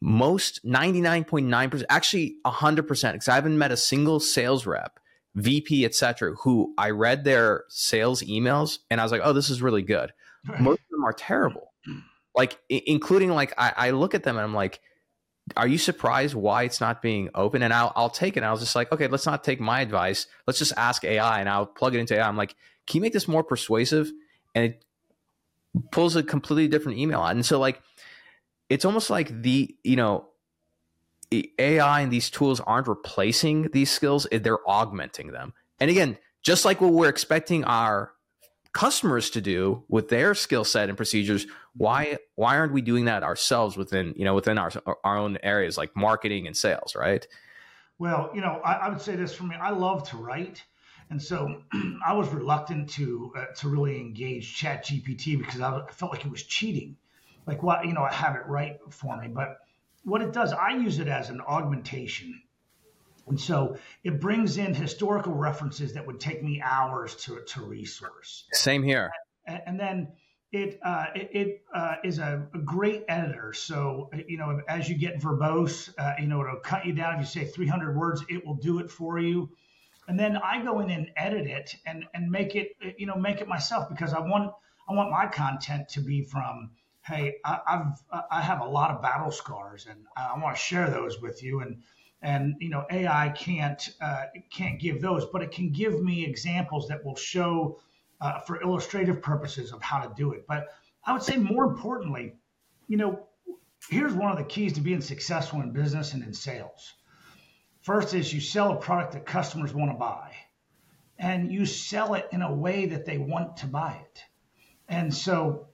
Most 0.00 0.64
99.9%, 0.64 1.84
actually 1.88 2.36
100%, 2.46 3.12
because 3.12 3.28
I 3.28 3.34
haven't 3.34 3.58
met 3.58 3.72
a 3.72 3.76
single 3.76 4.20
sales 4.20 4.64
rep 4.66 5.00
VP, 5.34 5.84
etc., 5.84 6.34
who 6.42 6.72
I 6.78 6.90
read 6.90 7.24
their 7.24 7.64
sales 7.68 8.22
emails 8.22 8.78
and 8.90 9.00
I 9.00 9.04
was 9.04 9.12
like, 9.12 9.22
oh, 9.24 9.32
this 9.32 9.50
is 9.50 9.60
really 9.60 9.82
good. 9.82 10.12
Most 10.60 10.80
of 10.80 10.88
them 10.90 11.04
are 11.04 11.12
terrible. 11.12 11.72
Like, 12.34 12.58
I- 12.70 12.82
including 12.86 13.30
like, 13.30 13.52
I-, 13.58 13.74
I 13.76 13.90
look 13.90 14.14
at 14.14 14.22
them 14.22 14.36
and 14.36 14.44
I'm 14.44 14.54
like, 14.54 14.80
are 15.56 15.66
you 15.66 15.78
surprised 15.78 16.34
why 16.34 16.62
it's 16.64 16.80
not 16.80 17.02
being 17.02 17.30
open? 17.34 17.62
And 17.62 17.72
I'll, 17.72 17.92
I'll 17.96 18.10
take 18.10 18.36
it. 18.36 18.40
And 18.40 18.46
I 18.46 18.50
was 18.52 18.60
just 18.60 18.76
like, 18.76 18.92
okay, 18.92 19.08
let's 19.08 19.26
not 19.26 19.42
take 19.42 19.60
my 19.60 19.80
advice. 19.80 20.26
Let's 20.46 20.58
just 20.58 20.74
ask 20.76 21.04
AI 21.04 21.40
and 21.40 21.48
I'll 21.48 21.66
plug 21.66 21.94
it 21.94 21.98
into 21.98 22.16
AI. 22.16 22.28
I'm 22.28 22.36
like, 22.36 22.54
can 22.86 22.96
you 22.98 23.00
make 23.00 23.12
this 23.12 23.26
more 23.26 23.42
persuasive? 23.42 24.10
And 24.54 24.64
it 24.66 24.84
pulls 25.92 26.16
a 26.16 26.22
completely 26.22 26.68
different 26.68 26.98
email 26.98 27.20
out. 27.20 27.32
And 27.34 27.44
so 27.44 27.58
like, 27.58 27.80
it's 28.68 28.84
almost 28.84 29.10
like 29.10 29.42
the, 29.42 29.74
you 29.82 29.96
know, 29.96 30.28
AI 31.58 32.00
and 32.00 32.12
these 32.12 32.30
tools 32.30 32.60
aren't 32.60 32.88
replacing 32.88 33.68
these 33.72 33.90
skills, 33.90 34.26
eh, 34.32 34.38
they're 34.38 34.66
augmenting 34.68 35.28
them. 35.28 35.52
And 35.78 35.90
again, 35.90 36.18
just 36.42 36.64
like 36.64 36.80
what 36.80 36.92
we're 36.92 37.08
expecting 37.08 37.64
our 37.64 38.12
customers 38.72 39.30
to 39.30 39.40
do 39.40 39.84
with 39.88 40.08
their 40.08 40.34
skill 40.34 40.64
set 40.64 40.88
and 40.88 40.96
procedures, 40.96 41.46
why 41.76 42.18
why 42.36 42.56
aren't 42.56 42.72
we 42.72 42.80
doing 42.80 43.06
that 43.06 43.22
ourselves 43.22 43.76
within, 43.76 44.14
you 44.16 44.24
know, 44.24 44.34
within 44.34 44.58
our 44.58 44.70
our 45.04 45.18
own 45.18 45.38
areas 45.42 45.76
like 45.76 45.94
marketing 45.94 46.46
and 46.46 46.56
sales, 46.56 46.94
right? 46.96 47.26
Well, 47.98 48.30
you 48.34 48.40
know, 48.40 48.60
I, 48.64 48.74
I 48.74 48.88
would 48.88 49.00
say 49.00 49.16
this 49.16 49.34
for 49.34 49.44
me. 49.44 49.56
I 49.56 49.70
love 49.70 50.08
to 50.10 50.16
write. 50.16 50.64
And 51.10 51.22
so 51.22 51.62
I 52.06 52.12
was 52.12 52.28
reluctant 52.28 52.90
to 52.90 53.32
uh, 53.36 53.44
to 53.56 53.68
really 53.68 54.00
engage 54.00 54.54
Chat 54.54 54.84
GPT 54.84 55.38
because 55.38 55.60
I 55.60 55.82
felt 55.90 56.12
like 56.12 56.24
it 56.24 56.30
was 56.30 56.42
cheating. 56.42 56.96
Like, 57.46 57.62
what, 57.62 57.86
you 57.86 57.94
know, 57.94 58.02
I 58.02 58.12
have 58.12 58.36
it 58.36 58.46
right 58.46 58.76
for 58.90 59.16
me. 59.16 59.28
But 59.28 59.58
what 60.04 60.20
it 60.20 60.32
does, 60.32 60.52
I 60.52 60.76
use 60.76 60.98
it 60.98 61.08
as 61.08 61.30
an 61.30 61.40
augmentation. 61.40 62.42
And 63.26 63.40
so 63.40 63.78
it 64.04 64.20
brings 64.20 64.58
in 64.58 64.74
historical 64.74 65.34
references 65.34 65.94
that 65.94 66.06
would 66.06 66.20
take 66.20 66.42
me 66.42 66.60
hours 66.62 67.14
to, 67.16 67.40
to 67.40 67.62
resource. 67.62 68.44
Same 68.52 68.82
here. 68.82 69.10
And, 69.46 69.62
and 69.66 69.80
then 69.80 70.08
it 70.52 70.78
uh, 70.82 71.06
it, 71.14 71.30
it 71.32 71.62
uh, 71.74 71.96
is 72.04 72.18
a, 72.18 72.46
a, 72.54 72.58
great 72.58 73.04
editor. 73.08 73.52
So 73.52 74.10
you 74.26 74.38
know, 74.38 74.60
as 74.66 74.88
you 74.88 74.96
get 74.96 75.20
verbose, 75.20 75.92
uh, 75.98 76.14
you 76.18 76.26
know, 76.26 76.40
it'll 76.40 76.60
cut 76.60 76.86
you 76.86 76.94
down. 76.94 77.14
If 77.14 77.20
you 77.20 77.26
say 77.26 77.44
300 77.44 77.94
words, 77.96 78.24
it 78.30 78.46
will 78.46 78.54
do 78.54 78.78
it 78.78 78.90
for 78.90 79.18
you. 79.18 79.50
And 80.08 80.18
then 80.18 80.36
I 80.36 80.64
go 80.64 80.80
in 80.80 80.90
and 80.90 81.10
edit 81.16 81.46
it 81.46 81.76
and 81.86 82.04
and 82.14 82.30
make 82.30 82.56
it 82.56 82.72
you 82.96 83.06
know 83.06 83.16
make 83.16 83.40
it 83.40 83.48
myself 83.48 83.88
because 83.88 84.12
I 84.12 84.20
want 84.20 84.52
I 84.88 84.94
want 84.94 85.10
my 85.10 85.26
content 85.26 85.88
to 85.90 86.00
be 86.00 86.22
from 86.22 86.70
hey, 87.08 87.36
I, 87.44 87.58
have 87.66 88.02
I 88.30 88.42
have 88.42 88.60
a 88.60 88.66
lot 88.66 88.90
of 88.90 89.02
battle 89.02 89.30
scars, 89.30 89.86
and 89.88 90.04
I 90.16 90.38
want 90.38 90.56
to 90.56 90.62
share 90.62 90.90
those 90.90 91.20
with 91.20 91.42
you. 91.42 91.60
And 91.60 91.82
and 92.20 92.56
you 92.60 92.68
know, 92.68 92.84
AI 92.90 93.30
can't 93.30 93.88
uh, 94.00 94.24
can't 94.50 94.78
give 94.78 95.00
those, 95.00 95.24
but 95.32 95.42
it 95.42 95.50
can 95.50 95.70
give 95.70 96.02
me 96.02 96.24
examples 96.24 96.88
that 96.88 97.04
will 97.04 97.16
show 97.16 97.80
uh, 98.20 98.40
for 98.40 98.60
illustrative 98.60 99.22
purposes 99.22 99.72
of 99.72 99.82
how 99.82 100.00
to 100.00 100.12
do 100.16 100.32
it. 100.32 100.46
But 100.46 100.68
I 101.04 101.12
would 101.12 101.22
say 101.22 101.36
more 101.36 101.64
importantly, 101.64 102.34
you 102.88 102.96
know, 102.96 103.26
here's 103.88 104.12
one 104.12 104.30
of 104.30 104.38
the 104.38 104.44
keys 104.44 104.74
to 104.74 104.80
being 104.80 105.00
successful 105.00 105.60
in 105.60 105.72
business 105.72 106.12
and 106.12 106.22
in 106.22 106.34
sales. 106.34 106.94
First 107.80 108.14
is 108.14 108.32
you 108.32 108.40
sell 108.40 108.72
a 108.72 108.76
product 108.76 109.12
that 109.12 109.26
customers 109.26 109.72
want 109.72 109.90
to 109.90 109.96
buy, 109.96 110.32
and 111.18 111.52
you 111.52 111.66
sell 111.66 112.14
it 112.14 112.28
in 112.32 112.42
a 112.42 112.52
way 112.52 112.86
that 112.86 113.06
they 113.06 113.18
want 113.18 113.58
to 113.58 113.66
buy 113.66 114.00
it. 114.04 114.22
And 114.88 115.14
so 115.14 115.68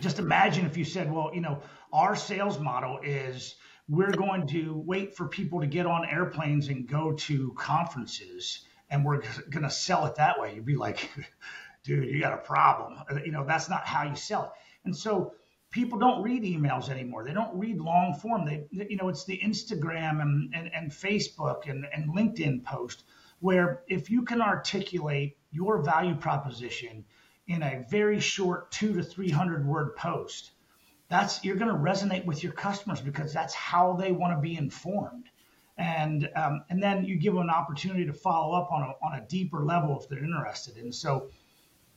just 0.00 0.18
imagine 0.18 0.66
if 0.66 0.76
you 0.76 0.84
said, 0.84 1.12
well, 1.12 1.30
you 1.34 1.40
know, 1.40 1.62
our 1.92 2.14
sales 2.14 2.58
model 2.58 3.00
is 3.02 3.56
we're 3.88 4.12
going 4.12 4.46
to 4.48 4.82
wait 4.86 5.16
for 5.16 5.28
people 5.28 5.60
to 5.60 5.66
get 5.66 5.86
on 5.86 6.04
airplanes 6.04 6.68
and 6.68 6.86
go 6.86 7.12
to 7.12 7.52
conferences 7.56 8.64
and 8.90 9.04
we're 9.04 9.22
going 9.50 9.62
to 9.62 9.70
sell 9.70 10.06
it 10.06 10.16
that 10.16 10.38
way. 10.38 10.54
You'd 10.54 10.66
be 10.66 10.76
like, 10.76 11.10
dude, 11.84 12.08
you 12.08 12.20
got 12.20 12.34
a 12.34 12.38
problem. 12.38 12.98
You 13.24 13.32
know, 13.32 13.44
that's 13.44 13.68
not 13.68 13.86
how 13.86 14.04
you 14.04 14.14
sell 14.14 14.44
it. 14.44 14.50
And 14.84 14.96
so 14.96 15.32
people 15.70 15.98
don't 15.98 16.22
read 16.22 16.42
emails 16.42 16.88
anymore. 16.88 17.24
They 17.24 17.34
don't 17.34 17.58
read 17.58 17.78
long 17.78 18.14
form. 18.14 18.44
They, 18.44 18.66
you 18.70 18.96
know, 18.96 19.08
it's 19.08 19.24
the 19.24 19.38
Instagram 19.38 20.22
and, 20.22 20.54
and, 20.54 20.70
and 20.74 20.90
Facebook 20.90 21.68
and, 21.68 21.86
and 21.92 22.14
LinkedIn 22.14 22.64
post 22.64 23.04
where 23.40 23.82
if 23.86 24.10
you 24.10 24.22
can 24.22 24.42
articulate 24.42 25.36
your 25.50 25.82
value 25.82 26.14
proposition– 26.14 27.04
in 27.48 27.62
a 27.62 27.84
very 27.88 28.20
short 28.20 28.70
two 28.70 28.94
to 28.94 29.02
300 29.02 29.66
word 29.66 29.96
post. 29.96 30.52
That's 31.08 31.42
you're 31.42 31.56
going 31.56 31.72
to 31.72 31.78
resonate 31.78 32.26
with 32.26 32.42
your 32.42 32.52
customers 32.52 33.00
because 33.00 33.32
that's 33.32 33.54
how 33.54 33.94
they 33.94 34.12
want 34.12 34.36
to 34.36 34.40
be 34.40 34.56
informed. 34.56 35.24
And 35.78 36.28
um, 36.36 36.64
and 36.68 36.82
then 36.82 37.04
you 37.04 37.16
give 37.16 37.32
them 37.32 37.42
an 37.42 37.50
opportunity 37.50 38.04
to 38.06 38.12
follow 38.12 38.54
up 38.54 38.70
on 38.70 38.82
a, 38.82 39.06
on 39.06 39.18
a 39.18 39.26
deeper 39.26 39.64
level 39.64 39.98
if 39.98 40.08
they're 40.08 40.22
interested. 40.22 40.76
And 40.76 40.94
so 40.94 41.30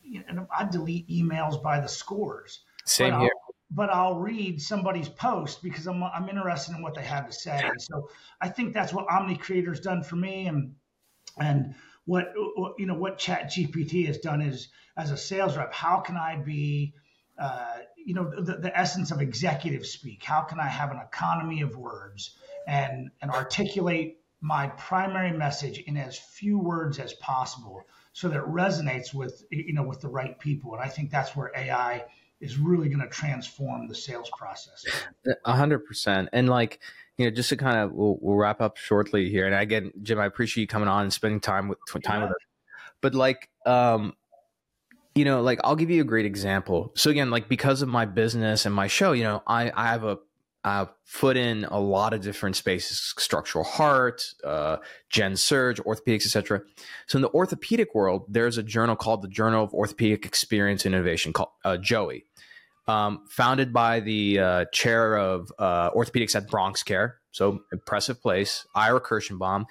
you 0.03 0.23
know, 0.31 0.47
I 0.55 0.65
delete 0.65 1.09
emails 1.09 1.61
by 1.61 1.79
the 1.79 1.87
scores. 1.87 2.61
Same 2.85 3.19
here. 3.19 3.30
But 3.73 3.89
I'll 3.89 4.19
read 4.19 4.61
somebody's 4.61 5.07
post 5.07 5.63
because 5.63 5.87
I'm, 5.87 6.03
I'm 6.03 6.27
interested 6.27 6.75
in 6.75 6.81
what 6.81 6.93
they 6.93 7.03
have 7.03 7.27
to 7.27 7.33
say. 7.33 7.61
So 7.79 8.09
I 8.41 8.49
think 8.49 8.73
that's 8.73 8.93
what 8.93 9.09
Omni 9.09 9.37
Creator's 9.37 9.79
done 9.79 10.03
for 10.03 10.17
me. 10.17 10.47
And 10.47 10.75
and 11.39 11.75
what 12.05 12.33
you 12.77 12.85
know 12.85 12.95
what 12.95 13.17
Chat 13.17 13.51
GPT 13.51 14.07
has 14.07 14.17
done 14.17 14.41
is 14.41 14.67
as 14.97 15.11
a 15.11 15.17
sales 15.17 15.55
rep, 15.55 15.73
how 15.73 15.99
can 16.01 16.17
I 16.17 16.35
be 16.35 16.93
uh, 17.39 17.77
you 17.95 18.13
know 18.13 18.29
the, 18.29 18.57
the 18.57 18.77
essence 18.77 19.11
of 19.11 19.21
executive 19.21 19.85
speak? 19.85 20.23
How 20.23 20.41
can 20.41 20.59
I 20.59 20.67
have 20.67 20.91
an 20.91 20.99
economy 20.99 21.61
of 21.61 21.77
words 21.77 22.35
and 22.67 23.09
and 23.21 23.31
articulate 23.31 24.17
my 24.41 24.67
primary 24.67 25.31
message 25.31 25.77
in 25.77 25.95
as 25.97 26.17
few 26.17 26.57
words 26.57 26.99
as 26.99 27.13
possible 27.13 27.83
so 28.13 28.27
that 28.27 28.37
it 28.37 28.45
resonates 28.45 29.13
with 29.13 29.43
you 29.51 29.73
know 29.73 29.83
with 29.83 30.01
the 30.01 30.07
right 30.07 30.37
people 30.39 30.73
and 30.73 30.81
i 30.81 30.87
think 30.87 31.11
that's 31.11 31.35
where 31.35 31.51
ai 31.55 32.03
is 32.41 32.57
really 32.57 32.89
going 32.89 33.01
to 33.01 33.07
transform 33.07 33.87
the 33.87 33.95
sales 33.95 34.29
process. 34.37 34.85
A 35.45 35.53
hundred 35.53 35.85
percent. 35.85 36.29
And 36.33 36.49
like 36.49 36.79
you 37.17 37.25
know 37.25 37.31
just 37.31 37.49
to 37.49 37.57
kind 37.57 37.77
of 37.77 37.93
we'll, 37.93 38.17
we'll, 38.19 38.35
wrap 38.35 38.61
up 38.61 38.77
shortly 38.77 39.29
here. 39.29 39.45
And 39.45 39.55
again 39.55 39.91
jim 40.01 40.19
i 40.19 40.25
appreciate 40.25 40.63
you 40.63 40.67
coming 40.67 40.87
on 40.87 41.03
and 41.03 41.13
spending 41.13 41.39
time 41.39 41.67
with 41.67 41.77
time 42.03 42.21
yeah. 42.21 42.23
with 42.23 42.31
us. 42.31 42.45
But 43.01 43.15
like 43.15 43.49
um 43.65 44.15
you 45.13 45.25
know 45.25 45.41
like 45.41 45.59
i'll 45.63 45.75
give 45.75 45.89
you 45.89 46.01
a 46.01 46.05
great 46.05 46.25
example. 46.25 46.91
So 46.95 47.09
again 47.09 47.29
like 47.29 47.47
because 47.47 47.81
of 47.81 47.89
my 47.89 48.05
business 48.05 48.65
and 48.65 48.73
my 48.73 48.87
show 48.87 49.11
you 49.11 49.23
know 49.23 49.43
i 49.45 49.71
i 49.75 49.87
have 49.87 50.03
a 50.03 50.17
uh, 50.63 50.85
put 51.19 51.37
in 51.37 51.65
a 51.65 51.79
lot 51.79 52.13
of 52.13 52.21
different 52.21 52.55
spaces 52.55 53.13
structural 53.17 53.63
heart 53.63 54.33
uh, 54.43 54.77
gen 55.09 55.35
surge 55.35 55.79
orthopedics 55.79 56.25
etc 56.25 56.61
so 57.07 57.17
in 57.17 57.21
the 57.21 57.31
orthopedic 57.31 57.93
world 57.95 58.25
there's 58.27 58.57
a 58.57 58.63
journal 58.63 58.95
called 58.95 59.21
the 59.21 59.27
journal 59.27 59.63
of 59.63 59.73
orthopedic 59.73 60.25
experience 60.25 60.85
and 60.85 60.93
innovation 60.93 61.33
called 61.33 61.49
uh, 61.65 61.77
JOEI 61.77 62.23
um, 62.87 63.23
founded 63.29 63.71
by 63.71 63.99
the 63.99 64.39
uh, 64.39 64.65
chair 64.71 65.17
of 65.17 65.51
uh, 65.59 65.91
orthopedics 65.91 66.35
at 66.35 66.47
bronx 66.47 66.83
care. 66.83 67.17
So 67.31 67.61
impressive 67.71 68.21
place 68.21 68.65
ira 68.75 68.99
kirschenbaum. 68.99 69.65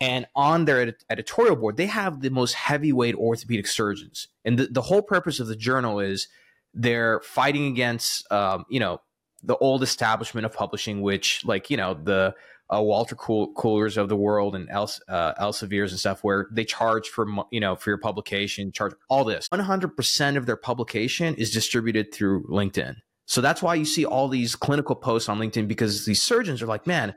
And 0.00 0.26
on 0.34 0.66
their 0.66 0.80
ed- 0.80 0.96
editorial 1.08 1.56
board 1.56 1.76
they 1.76 1.86
have 1.86 2.20
the 2.20 2.30
most 2.30 2.54
heavyweight 2.54 3.14
orthopedic 3.14 3.66
surgeons. 3.66 4.28
And 4.44 4.58
the, 4.58 4.66
the 4.66 4.82
whole 4.82 5.02
purpose 5.02 5.40
of 5.40 5.46
the 5.46 5.56
journal 5.56 6.00
is 6.00 6.28
they're 6.74 7.20
fighting 7.20 7.66
against 7.66 8.30
um, 8.30 8.64
you 8.68 8.80
know 8.80 9.00
the 9.42 9.56
old 9.58 9.82
establishment 9.82 10.44
of 10.44 10.52
publishing, 10.52 11.00
which 11.00 11.44
like 11.44 11.70
you 11.70 11.76
know 11.76 11.94
the 11.94 12.34
uh, 12.70 12.80
Wolters 12.80 13.16
Kluwers 13.54 13.96
of 13.96 14.08
the 14.08 14.16
world 14.16 14.54
and 14.54 14.68
El, 14.70 14.90
uh, 15.08 15.34
Elsevier's 15.34 15.92
and 15.92 15.98
stuff, 15.98 16.22
where 16.22 16.48
they 16.52 16.64
charge 16.64 17.08
for 17.08 17.26
you 17.50 17.60
know 17.60 17.76
for 17.76 17.90
your 17.90 17.98
publication, 17.98 18.72
charge 18.72 18.92
all 19.08 19.24
this. 19.24 19.46
One 19.50 19.60
hundred 19.60 19.96
percent 19.96 20.36
of 20.36 20.46
their 20.46 20.56
publication 20.56 21.34
is 21.36 21.50
distributed 21.50 22.12
through 22.12 22.46
LinkedIn. 22.48 22.96
So 23.26 23.40
that's 23.40 23.62
why 23.62 23.74
you 23.74 23.84
see 23.84 24.06
all 24.06 24.28
these 24.28 24.56
clinical 24.56 24.96
posts 24.96 25.28
on 25.28 25.38
LinkedIn 25.38 25.68
because 25.68 26.06
these 26.06 26.22
surgeons 26.22 26.62
are 26.62 26.66
like, 26.66 26.86
man, 26.86 27.14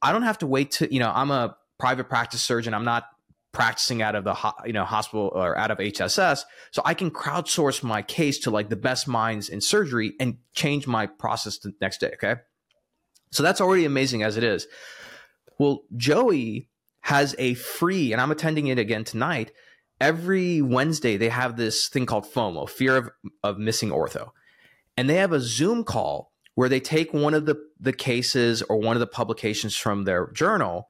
I 0.00 0.10
don't 0.10 0.22
have 0.22 0.38
to 0.38 0.46
wait 0.46 0.72
to 0.72 0.92
you 0.92 1.00
know 1.00 1.12
I'm 1.14 1.30
a 1.30 1.56
private 1.78 2.08
practice 2.08 2.42
surgeon. 2.42 2.74
I'm 2.74 2.84
not 2.84 3.04
practicing 3.52 4.02
out 4.02 4.14
of 4.14 4.24
the 4.24 4.34
you 4.64 4.72
know 4.72 4.84
hospital 4.84 5.30
or 5.34 5.56
out 5.56 5.70
of 5.70 5.78
HSS, 5.78 6.42
so 6.70 6.82
I 6.84 6.94
can 6.94 7.10
crowdsource 7.10 7.82
my 7.82 8.02
case 8.02 8.38
to 8.40 8.50
like 8.50 8.68
the 8.68 8.76
best 8.76 9.06
minds 9.06 9.48
in 9.48 9.60
surgery 9.60 10.14
and 10.18 10.38
change 10.54 10.86
my 10.86 11.06
process 11.06 11.58
the 11.58 11.72
next 11.80 12.00
day. 12.00 12.12
Okay, 12.14 12.40
so 13.30 13.42
that's 13.42 13.60
already 13.60 13.84
amazing 13.84 14.22
as 14.22 14.36
it 14.36 14.44
is. 14.44 14.66
Well, 15.58 15.82
JOEI 15.96 16.66
has 17.02 17.34
a 17.38 17.54
free, 17.54 18.12
and 18.12 18.20
I'm 18.20 18.30
attending 18.30 18.68
it 18.68 18.78
again 18.78 19.04
tonight. 19.04 19.52
Every 20.00 20.60
Wednesday, 20.62 21.16
they 21.16 21.28
have 21.28 21.56
this 21.56 21.88
thing 21.88 22.06
called 22.06 22.24
FOMO, 22.24 22.68
fear 22.68 22.96
of, 22.96 23.10
of 23.44 23.58
missing 23.58 23.90
ortho. 23.90 24.30
And 24.96 25.08
they 25.08 25.14
have 25.14 25.32
a 25.32 25.40
Zoom 25.40 25.84
call 25.84 26.32
where 26.54 26.68
they 26.68 26.80
take 26.80 27.14
one 27.14 27.34
of 27.34 27.46
the, 27.46 27.56
the 27.78 27.92
cases 27.92 28.62
or 28.62 28.78
one 28.78 28.96
of 28.96 29.00
the 29.00 29.06
publications 29.06 29.76
from 29.76 30.04
their 30.04 30.30
journal 30.32 30.88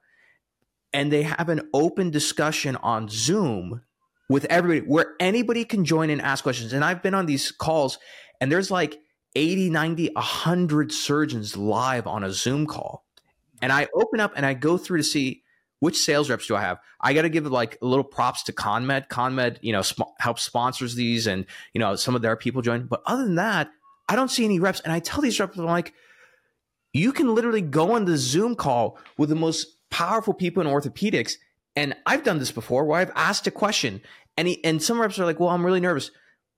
and 0.92 1.12
they 1.12 1.22
have 1.22 1.48
an 1.48 1.68
open 1.72 2.10
discussion 2.10 2.76
on 2.76 3.08
Zoom 3.08 3.82
with 4.28 4.44
everybody 4.46 4.86
where 4.86 5.14
anybody 5.20 5.64
can 5.64 5.84
join 5.84 6.10
and 6.10 6.20
ask 6.20 6.42
questions. 6.42 6.72
And 6.72 6.84
I've 6.84 7.02
been 7.02 7.14
on 7.14 7.26
these 7.26 7.50
calls 7.50 7.98
and 8.40 8.50
there's 8.50 8.70
like 8.70 8.98
80, 9.34 9.70
90, 9.70 10.10
100 10.14 10.92
surgeons 10.92 11.56
live 11.56 12.06
on 12.06 12.24
a 12.24 12.32
Zoom 12.32 12.66
call. 12.66 13.04
And 13.60 13.72
I 13.72 13.88
open 13.94 14.20
up 14.20 14.32
and 14.36 14.44
I 14.44 14.54
go 14.54 14.76
through 14.76 14.98
to 14.98 15.04
see 15.04 15.42
which 15.80 15.96
sales 15.96 16.30
reps 16.30 16.46
do 16.46 16.56
I 16.56 16.60
have. 16.60 16.78
I 17.00 17.12
got 17.12 17.22
to 17.22 17.28
give 17.28 17.46
like 17.46 17.78
little 17.80 18.04
props 18.04 18.44
to 18.44 18.52
CONMED. 18.52 19.08
CONMED, 19.08 19.58
you 19.62 19.72
know, 19.72 19.82
sp- 19.82 20.14
helps 20.18 20.42
sponsors 20.42 20.94
these 20.94 21.26
and, 21.26 21.46
you 21.72 21.78
know, 21.80 21.96
some 21.96 22.14
of 22.14 22.22
their 22.22 22.36
people 22.36 22.62
join. 22.62 22.86
But 22.86 23.02
other 23.06 23.24
than 23.24 23.36
that, 23.36 23.70
I 24.08 24.16
don't 24.16 24.30
see 24.30 24.44
any 24.44 24.60
reps. 24.60 24.80
And 24.80 24.92
I 24.92 25.00
tell 25.00 25.20
these 25.20 25.38
reps, 25.40 25.58
I'm 25.58 25.64
like, 25.64 25.92
you 26.92 27.12
can 27.12 27.34
literally 27.34 27.62
go 27.62 27.92
on 27.92 28.04
the 28.04 28.16
Zoom 28.16 28.54
call 28.54 28.98
with 29.16 29.28
the 29.28 29.34
most 29.34 29.66
powerful 29.92 30.34
people 30.34 30.60
in 30.60 30.66
orthopedics. 30.66 31.34
And 31.76 31.94
I've 32.06 32.24
done 32.24 32.38
this 32.38 32.50
before 32.50 32.84
where 32.84 32.98
I've 32.98 33.12
asked 33.14 33.46
a 33.46 33.52
question 33.52 34.00
and 34.36 34.48
he, 34.48 34.64
and 34.64 34.82
some 34.82 35.00
reps 35.00 35.18
are 35.18 35.24
like, 35.24 35.38
well, 35.38 35.50
I'm 35.50 35.64
really 35.64 35.80
nervous. 35.80 36.10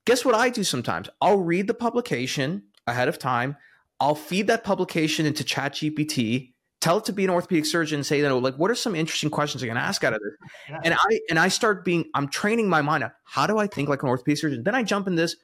Guess 0.07 0.25
what 0.25 0.35
I 0.35 0.49
do 0.49 0.65
sometimes? 0.65 1.11
I'll 1.21 1.39
read 1.39 1.67
the 1.67 1.75
publication 1.75 2.63
ahead 2.87 3.09
of 3.09 3.19
time. 3.19 3.57
I'll 4.01 4.15
feed 4.15 4.47
that 4.47 4.65
publication 4.65 5.25
into 5.27 5.45
ChatGPT, 5.45 6.53
tell 6.81 6.99
it 6.99 7.05
to 7.07 7.13
be 7.13 7.25
an 7.25 7.31
orthopedic 7.31 7.65
surgeon, 7.65 7.97
and 7.99 8.07
say, 8.07 8.19
you 8.19 8.29
know, 8.29 8.39
like, 8.39 8.57
what 8.57 8.71
are 8.71 8.75
some 8.75 8.95
interesting 8.95 9.31
questions 9.31 9.63
I 9.63 9.67
can 9.67 9.77
ask 9.77 10.05
out 10.05 10.13
of 10.13 10.21
this? 10.21 10.51
Yeah. 10.69 10.81
And 10.85 10.95
I 10.95 11.21
and 11.31 11.39
I 11.39 11.49
start 11.49 11.85
being, 11.85 12.05
I'm 12.15 12.29
training 12.29 12.69
my 12.69 12.83
mind. 12.83 13.05
How 13.25 13.47
do 13.47 13.57
I 13.57 13.67
think 13.67 13.89
like 13.89 14.03
an 14.03 14.09
orthopedic 14.09 14.39
surgeon? 14.39 14.63
Then 14.63 14.75
I 14.75 14.83
jump 14.83 15.07
in 15.07 15.15
this. 15.15 15.37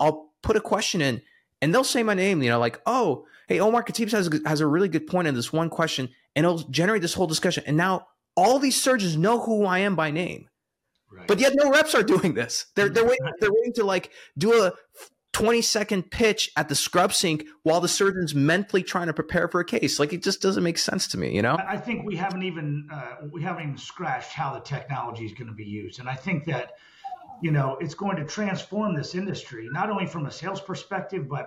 I'll 0.00 0.32
put 0.42 0.56
a 0.56 0.60
question 0.60 1.00
in, 1.00 1.22
and 1.62 1.72
they'll 1.72 1.84
say 1.84 2.02
my 2.02 2.14
name. 2.14 2.42
You 2.42 2.50
know, 2.50 2.58
like, 2.58 2.80
oh, 2.86 3.26
hey, 3.46 3.60
Omar 3.60 3.84
Khateeb 3.84 4.10
has 4.10 4.28
has 4.44 4.60
a 4.60 4.66
really 4.66 4.88
good 4.88 5.06
point 5.06 5.28
in 5.28 5.34
this 5.34 5.52
one 5.52 5.70
question, 5.70 6.08
and 6.36 6.44
it'll 6.44 6.58
generate 6.70 7.02
this 7.02 7.14
whole 7.14 7.26
discussion. 7.26 7.64
And 7.66 7.76
now 7.76 8.06
all 8.36 8.58
these 8.58 8.80
surgeons 8.80 9.16
know 9.16 9.40
who 9.40 9.64
I 9.64 9.80
am 9.80 9.96
by 9.96 10.10
name. 10.10 10.48
Right. 11.10 11.26
But 11.26 11.40
yet 11.40 11.54
no 11.56 11.70
reps 11.70 11.94
are 11.94 12.02
doing 12.02 12.34
this. 12.34 12.66
They're 12.74 12.88
they're 12.88 13.04
waiting, 13.04 13.32
they're 13.40 13.52
waiting 13.52 13.72
to 13.74 13.84
like 13.84 14.10
do 14.36 14.62
a 14.62 14.72
20 15.32 15.62
second 15.62 16.10
pitch 16.10 16.50
at 16.56 16.68
the 16.68 16.74
scrub 16.74 17.14
sink 17.14 17.44
while 17.62 17.80
the 17.80 17.88
surgeon's 17.88 18.34
mentally 18.34 18.82
trying 18.82 19.06
to 19.06 19.12
prepare 19.12 19.48
for 19.48 19.60
a 19.60 19.64
case. 19.64 19.98
Like 19.98 20.12
it 20.12 20.22
just 20.22 20.42
doesn't 20.42 20.62
make 20.62 20.78
sense 20.78 21.08
to 21.08 21.18
me, 21.18 21.34
you 21.34 21.42
know? 21.42 21.56
I 21.66 21.76
think 21.76 22.04
we 22.04 22.16
haven't 22.16 22.42
even 22.42 22.88
uh, 22.92 23.26
we 23.32 23.42
haven't 23.42 23.62
even 23.62 23.78
scratched 23.78 24.32
how 24.32 24.52
the 24.52 24.60
technology 24.60 25.24
is 25.24 25.32
going 25.32 25.48
to 25.48 25.54
be 25.54 25.64
used. 25.64 26.00
And 26.00 26.08
I 26.08 26.14
think 26.14 26.44
that 26.44 26.72
you 27.40 27.52
know, 27.52 27.76
it's 27.80 27.94
going 27.94 28.16
to 28.16 28.24
transform 28.24 28.94
this 28.96 29.14
industry, 29.14 29.68
not 29.70 29.90
only 29.90 30.06
from 30.06 30.26
a 30.26 30.30
sales 30.30 30.60
perspective, 30.60 31.28
but 31.28 31.46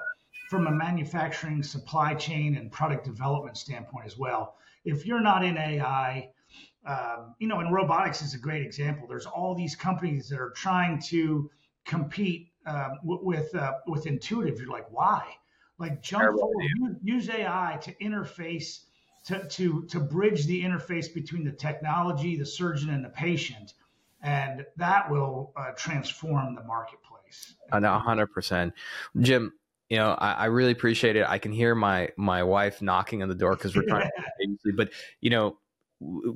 from 0.50 0.68
a 0.68 0.72
manufacturing 0.72 1.64
supply 1.64 2.14
chain 2.14 2.56
and 2.56 2.72
product 2.72 3.06
development 3.06 3.58
standpoint 3.58 4.06
as 4.06 4.18
well. 4.18 4.56
If 4.86 5.06
you're 5.06 5.22
not 5.22 5.44
in 5.44 5.58
AI, 5.58 6.30
um, 6.86 7.36
you 7.40 7.48
know, 7.48 7.60
and 7.60 7.74
robotics 7.74 8.22
is 8.22 8.34
a 8.34 8.40
great 8.40 8.64
example. 8.64 9.08
There's 9.08 9.26
all 9.26 9.56
these 9.56 9.76
companies 9.76 10.30
that 10.30 10.40
are 10.40 10.52
trying 10.52 11.00
to 11.04 11.50
compete 11.86 12.52
um, 12.66 13.00
with 13.04 13.54
uh, 13.56 13.74
with 13.88 14.08
intuitive. 14.08 14.60
You're 14.60 14.70
like, 14.70 14.92
why? 14.92 15.24
Like 15.78 16.02
jump 16.02 16.38
forward, 16.38 16.66
use, 16.78 16.96
use 17.04 17.30
AI 17.30 17.80
to 17.82 17.94
interface 17.96 18.82
to 19.26 19.48
to 19.48 19.86
to 19.86 20.00
bridge 20.00 20.46
the 20.46 20.64
interface 20.64 21.14
between 21.14 21.44
the 21.44 21.52
technology, 21.52 22.36
the 22.36 22.46
surgeon, 22.46 22.90
and 22.90 23.04
the 23.06 23.10
patient, 23.10 23.74
and 24.22 24.66
that 24.78 25.10
will 25.10 25.54
uh, 25.56 25.72
transform 25.76 26.56
the 26.56 26.64
marketplace. 26.64 27.56
And 27.72 27.86
hundred 27.86 28.28
percent, 28.28 28.74
Jim 29.20 29.54
you 29.92 29.98
know, 29.98 30.12
I, 30.18 30.32
I, 30.32 30.46
really 30.46 30.72
appreciate 30.72 31.18
it. 31.18 31.26
I 31.28 31.38
can 31.38 31.52
hear 31.52 31.76
my 31.76 32.12
my 32.16 32.44
wife 32.44 32.82
knocking 32.82 33.22
on 33.24 33.28
the 33.28 33.36
door 33.36 33.58
because 33.58 33.76
we're 33.76 33.84
trying 33.84 34.10
to, 34.40 34.74
but 34.78 34.90
you 35.20 35.30
know, 35.30 35.58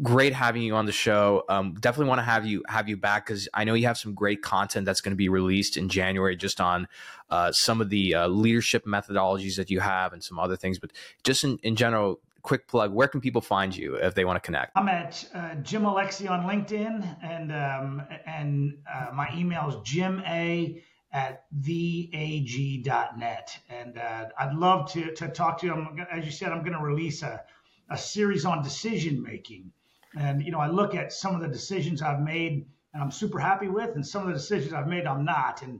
great 0.03 0.33
having 0.33 0.61
you 0.61 0.75
on 0.75 0.85
the 0.85 0.91
show. 0.91 1.45
Um, 1.47 1.73
definitely 1.75 2.09
want 2.09 2.19
to 2.19 2.23
have 2.23 2.45
you 2.45 2.63
have 2.67 2.89
you 2.89 2.97
back 2.97 3.25
because 3.25 3.47
I 3.53 3.63
know 3.63 3.73
you 3.73 3.87
have 3.87 3.97
some 3.97 4.13
great 4.13 4.41
content 4.41 4.85
that's 4.85 4.99
going 4.99 5.13
to 5.13 5.15
be 5.15 5.29
released 5.29 5.77
in 5.77 5.87
January, 5.87 6.35
just 6.35 6.59
on 6.59 6.89
uh, 7.29 7.53
some 7.53 7.79
of 7.79 7.89
the 7.89 8.13
uh, 8.13 8.27
leadership 8.27 8.85
methodologies 8.85 9.55
that 9.55 9.69
you 9.69 9.79
have 9.79 10.11
and 10.11 10.21
some 10.21 10.37
other 10.37 10.57
things. 10.57 10.77
But 10.77 10.91
just 11.23 11.45
in, 11.45 11.57
in 11.63 11.77
general, 11.77 12.19
quick 12.41 12.67
plug: 12.67 12.91
where 12.91 13.07
can 13.07 13.21
people 13.21 13.39
find 13.39 13.73
you 13.73 13.95
if 13.95 14.15
they 14.15 14.25
want 14.25 14.35
to 14.35 14.45
connect? 14.45 14.73
I'm 14.75 14.89
at 14.89 15.25
uh, 15.33 15.55
Jim 15.63 15.83
Alecxih 15.83 16.29
on 16.29 16.43
LinkedIn, 16.43 17.23
and 17.23 17.53
um, 17.53 18.03
and 18.25 18.79
uh, 18.93 19.13
my 19.13 19.33
email 19.33 19.69
is 19.69 19.75
jim 19.85 20.21
a 20.27 20.83
at 21.15 21.45
theag.net. 21.61 23.57
And 23.69 23.97
uh, 23.97 24.25
I'd 24.37 24.53
love 24.53 24.91
to, 24.91 25.13
to 25.13 25.29
talk 25.29 25.59
to 25.59 25.65
you. 25.65 25.73
I'm, 25.73 26.05
as 26.11 26.25
you 26.25 26.31
said, 26.31 26.51
I'm 26.51 26.59
going 26.59 26.77
to 26.77 26.83
release 26.83 27.23
a, 27.23 27.41
a 27.89 27.97
series 27.97 28.43
on 28.43 28.61
decision 28.61 29.23
making. 29.23 29.71
And, 30.19 30.43
you 30.43 30.51
know, 30.51 30.59
I 30.59 30.67
look 30.67 30.93
at 30.93 31.13
some 31.13 31.33
of 31.33 31.41
the 31.41 31.47
decisions 31.47 32.01
I've 32.01 32.19
made 32.19 32.65
and 32.93 33.01
I'm 33.01 33.11
super 33.11 33.39
happy 33.39 33.69
with, 33.69 33.95
and 33.95 34.05
some 34.05 34.23
of 34.23 34.27
the 34.27 34.33
decisions 34.33 34.73
I've 34.73 34.87
made 34.87 35.05
I'm 35.05 35.23
not. 35.23 35.61
And, 35.61 35.79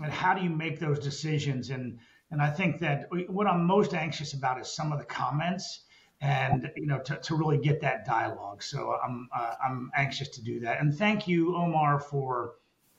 and 0.00 0.12
how 0.12 0.32
do 0.34 0.44
you 0.44 0.50
make 0.50 0.78
those 0.78 1.00
decisions? 1.00 1.70
And, 1.70 1.98
and 2.30 2.40
I 2.40 2.50
think 2.50 2.78
that 2.78 3.08
what 3.28 3.48
I'm 3.48 3.64
most 3.64 3.94
anxious 3.94 4.32
about 4.32 4.60
is 4.60 4.68
some 4.68 4.92
of 4.92 5.00
the 5.00 5.04
comments 5.04 5.86
and 6.20 6.70
you 6.76 6.86
know 6.86 6.98
to, 6.98 7.16
to 7.16 7.36
really 7.36 7.58
get 7.58 7.80
that 7.80 8.04
dialogue 8.04 8.60
so 8.60 8.98
i'm 9.04 9.28
uh, 9.32 9.54
i'm 9.64 9.88
anxious 9.94 10.28
to 10.28 10.42
do 10.42 10.58
that 10.58 10.80
and 10.80 10.98
thank 10.98 11.28
you 11.28 11.54
omar 11.54 12.00
for 12.00 12.54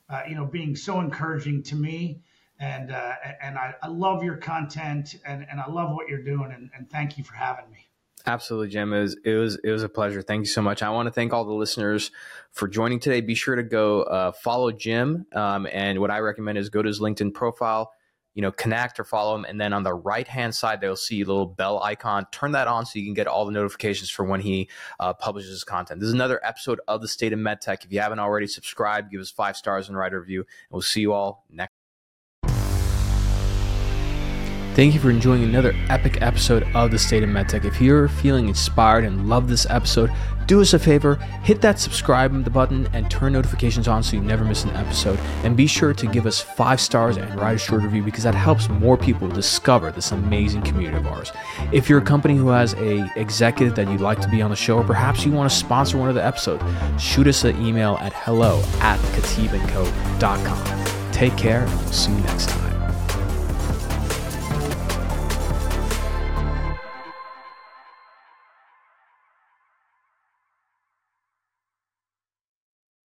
uh, 0.09 0.21
you 0.27 0.35
know, 0.35 0.45
being 0.45 0.75
so 0.75 0.99
encouraging 0.99 1.63
to 1.63 1.75
me. 1.75 2.21
And 2.59 2.91
uh, 2.91 3.13
and 3.41 3.57
I, 3.57 3.73
I 3.81 3.87
love 3.87 4.21
your 4.21 4.35
content 4.35 5.15
and, 5.25 5.45
and 5.49 5.61
I 5.61 5.69
love 5.69 5.93
what 5.93 6.09
you're 6.09 6.23
doing. 6.23 6.51
And, 6.53 6.69
and 6.75 6.89
thank 6.89 7.17
you 7.17 7.23
for 7.23 7.35
having 7.35 7.71
me. 7.71 7.89
Absolutely, 8.25 8.67
Jim. 8.67 8.91
It 8.91 9.01
was 9.01 9.17
it 9.23 9.35
was 9.35 9.57
it 9.63 9.71
was 9.71 9.83
a 9.83 9.89
pleasure. 9.89 10.21
Thank 10.21 10.41
you 10.41 10.47
so 10.47 10.61
much. 10.61 10.83
I 10.83 10.89
want 10.89 11.07
to 11.07 11.11
thank 11.11 11.31
all 11.31 11.45
the 11.45 11.53
listeners 11.53 12.11
for 12.51 12.67
joining 12.67 12.99
today. 12.99 13.21
Be 13.21 13.33
sure 13.33 13.55
to 13.55 13.63
go 13.63 14.01
uh, 14.03 14.33
follow 14.33 14.71
Jim, 14.71 15.25
um, 15.33 15.67
and 15.71 15.99
what 15.99 16.11
I 16.11 16.19
recommend 16.19 16.57
is 16.57 16.69
go 16.69 16.81
to 16.81 16.87
his 16.87 16.99
LinkedIn 16.99 17.33
profile. 17.33 17.93
You 18.39 18.43
know, 18.43 18.53
connect 18.53 19.01
or 19.01 19.03
follow 19.03 19.35
him, 19.35 19.43
and 19.43 19.59
then 19.59 19.73
on 19.73 19.83
the 19.83 19.93
right 19.93 20.25
hand 20.25 20.55
side, 20.55 20.79
they'll 20.79 20.95
see 20.95 21.19
a 21.19 21.25
little 21.25 21.45
bell 21.45 21.83
icon. 21.83 22.25
Turn 22.31 22.53
that 22.53 22.69
on 22.69 22.85
so 22.85 22.97
you 22.97 23.03
can 23.03 23.13
get 23.13 23.27
all 23.27 23.45
the 23.45 23.51
notifications 23.51 24.09
for 24.09 24.23
when 24.23 24.39
he 24.39 24.69
uh, 25.01 25.13
publishes 25.13 25.49
his 25.49 25.65
content. 25.65 25.99
This 25.99 26.07
is 26.07 26.13
another 26.13 26.39
episode 26.45 26.79
of 26.87 27.01
the 27.01 27.09
State 27.09 27.33
of 27.33 27.39
MedTech. 27.39 27.83
If 27.83 27.91
you 27.91 27.99
haven't 27.99 28.19
already 28.19 28.47
subscribed, 28.47 29.11
give 29.11 29.19
us 29.19 29.29
five 29.29 29.57
stars 29.57 29.89
and 29.89 29.97
write 29.97 30.13
a 30.13 30.19
review. 30.21 30.39
And 30.39 30.71
we'll 30.71 30.83
see 30.83 31.01
you 31.01 31.11
all 31.11 31.43
next. 31.51 31.78
Thank 34.75 34.93
you 34.93 34.99
for 34.99 35.09
enjoying 35.09 35.43
another 35.43 35.73
epic 35.89 36.21
episode 36.21 36.63
of 36.73 36.91
The 36.91 36.99
State 36.99 37.23
of 37.23 37.29
MedTech. 37.29 37.65
If 37.65 37.81
you're 37.81 38.07
feeling 38.07 38.47
inspired 38.47 39.03
and 39.03 39.27
love 39.27 39.49
this 39.49 39.65
episode, 39.69 40.09
do 40.49 40.61
us 40.61 40.73
a 40.73 40.79
favor, 40.79 41.15
hit 41.43 41.61
that 41.61 41.79
subscribe 41.79 42.51
button 42.51 42.87
and 42.93 43.11
turn 43.11 43.33
notifications 43.33 43.87
on 43.87 44.01
so 44.01 44.15
you 44.15 44.21
never 44.23 44.45
miss 44.45 44.63
an 44.63 44.71
episode. 44.71 45.19
And 45.43 45.55
be 45.55 45.67
sure 45.67 45.93
to 45.93 46.07
give 46.07 46.25
us 46.25 46.41
five 46.41 46.81
stars 46.81 47.17
and 47.17 47.39
write 47.39 47.55
a 47.55 47.59
short 47.59 47.83
review 47.83 48.03
because 48.03 48.23
that 48.23 48.33
helps 48.33 48.67
more 48.69 48.97
people 48.97 49.27
discover 49.27 49.91
this 49.91 50.11
amazing 50.11 50.61
community 50.63 50.97
of 50.97 51.05
ours. 51.07 51.31
If 51.71 51.87
you're 51.89 51.99
a 51.99 52.03
company 52.05 52.35
who 52.35 52.47
has 52.47 52.73
a 52.75 53.11
executive 53.15 53.75
that 53.75 53.89
you'd 53.91 54.01
like 54.01 54.21
to 54.21 54.29
be 54.29 54.41
on 54.41 54.49
the 54.49 54.55
show, 54.55 54.77
or 54.77 54.83
perhaps 54.83 55.25
you 55.25 55.31
want 55.31 55.51
to 55.51 55.55
sponsor 55.55 55.97
one 55.97 56.09
of 56.09 56.15
the 56.15 56.25
episodes, 56.25 56.63
shoot 56.99 57.27
us 57.27 57.43
an 57.43 57.61
email 57.63 57.97
at 58.01 58.13
hello 58.13 58.59
at 58.79 58.97
khateebandco.com. 59.13 61.11
Take 61.11 61.37
care 61.37 61.61
and 61.65 61.71
we'll 61.71 61.91
see 61.91 62.11
you 62.11 62.19
next 62.21 62.49
time. 62.49 62.68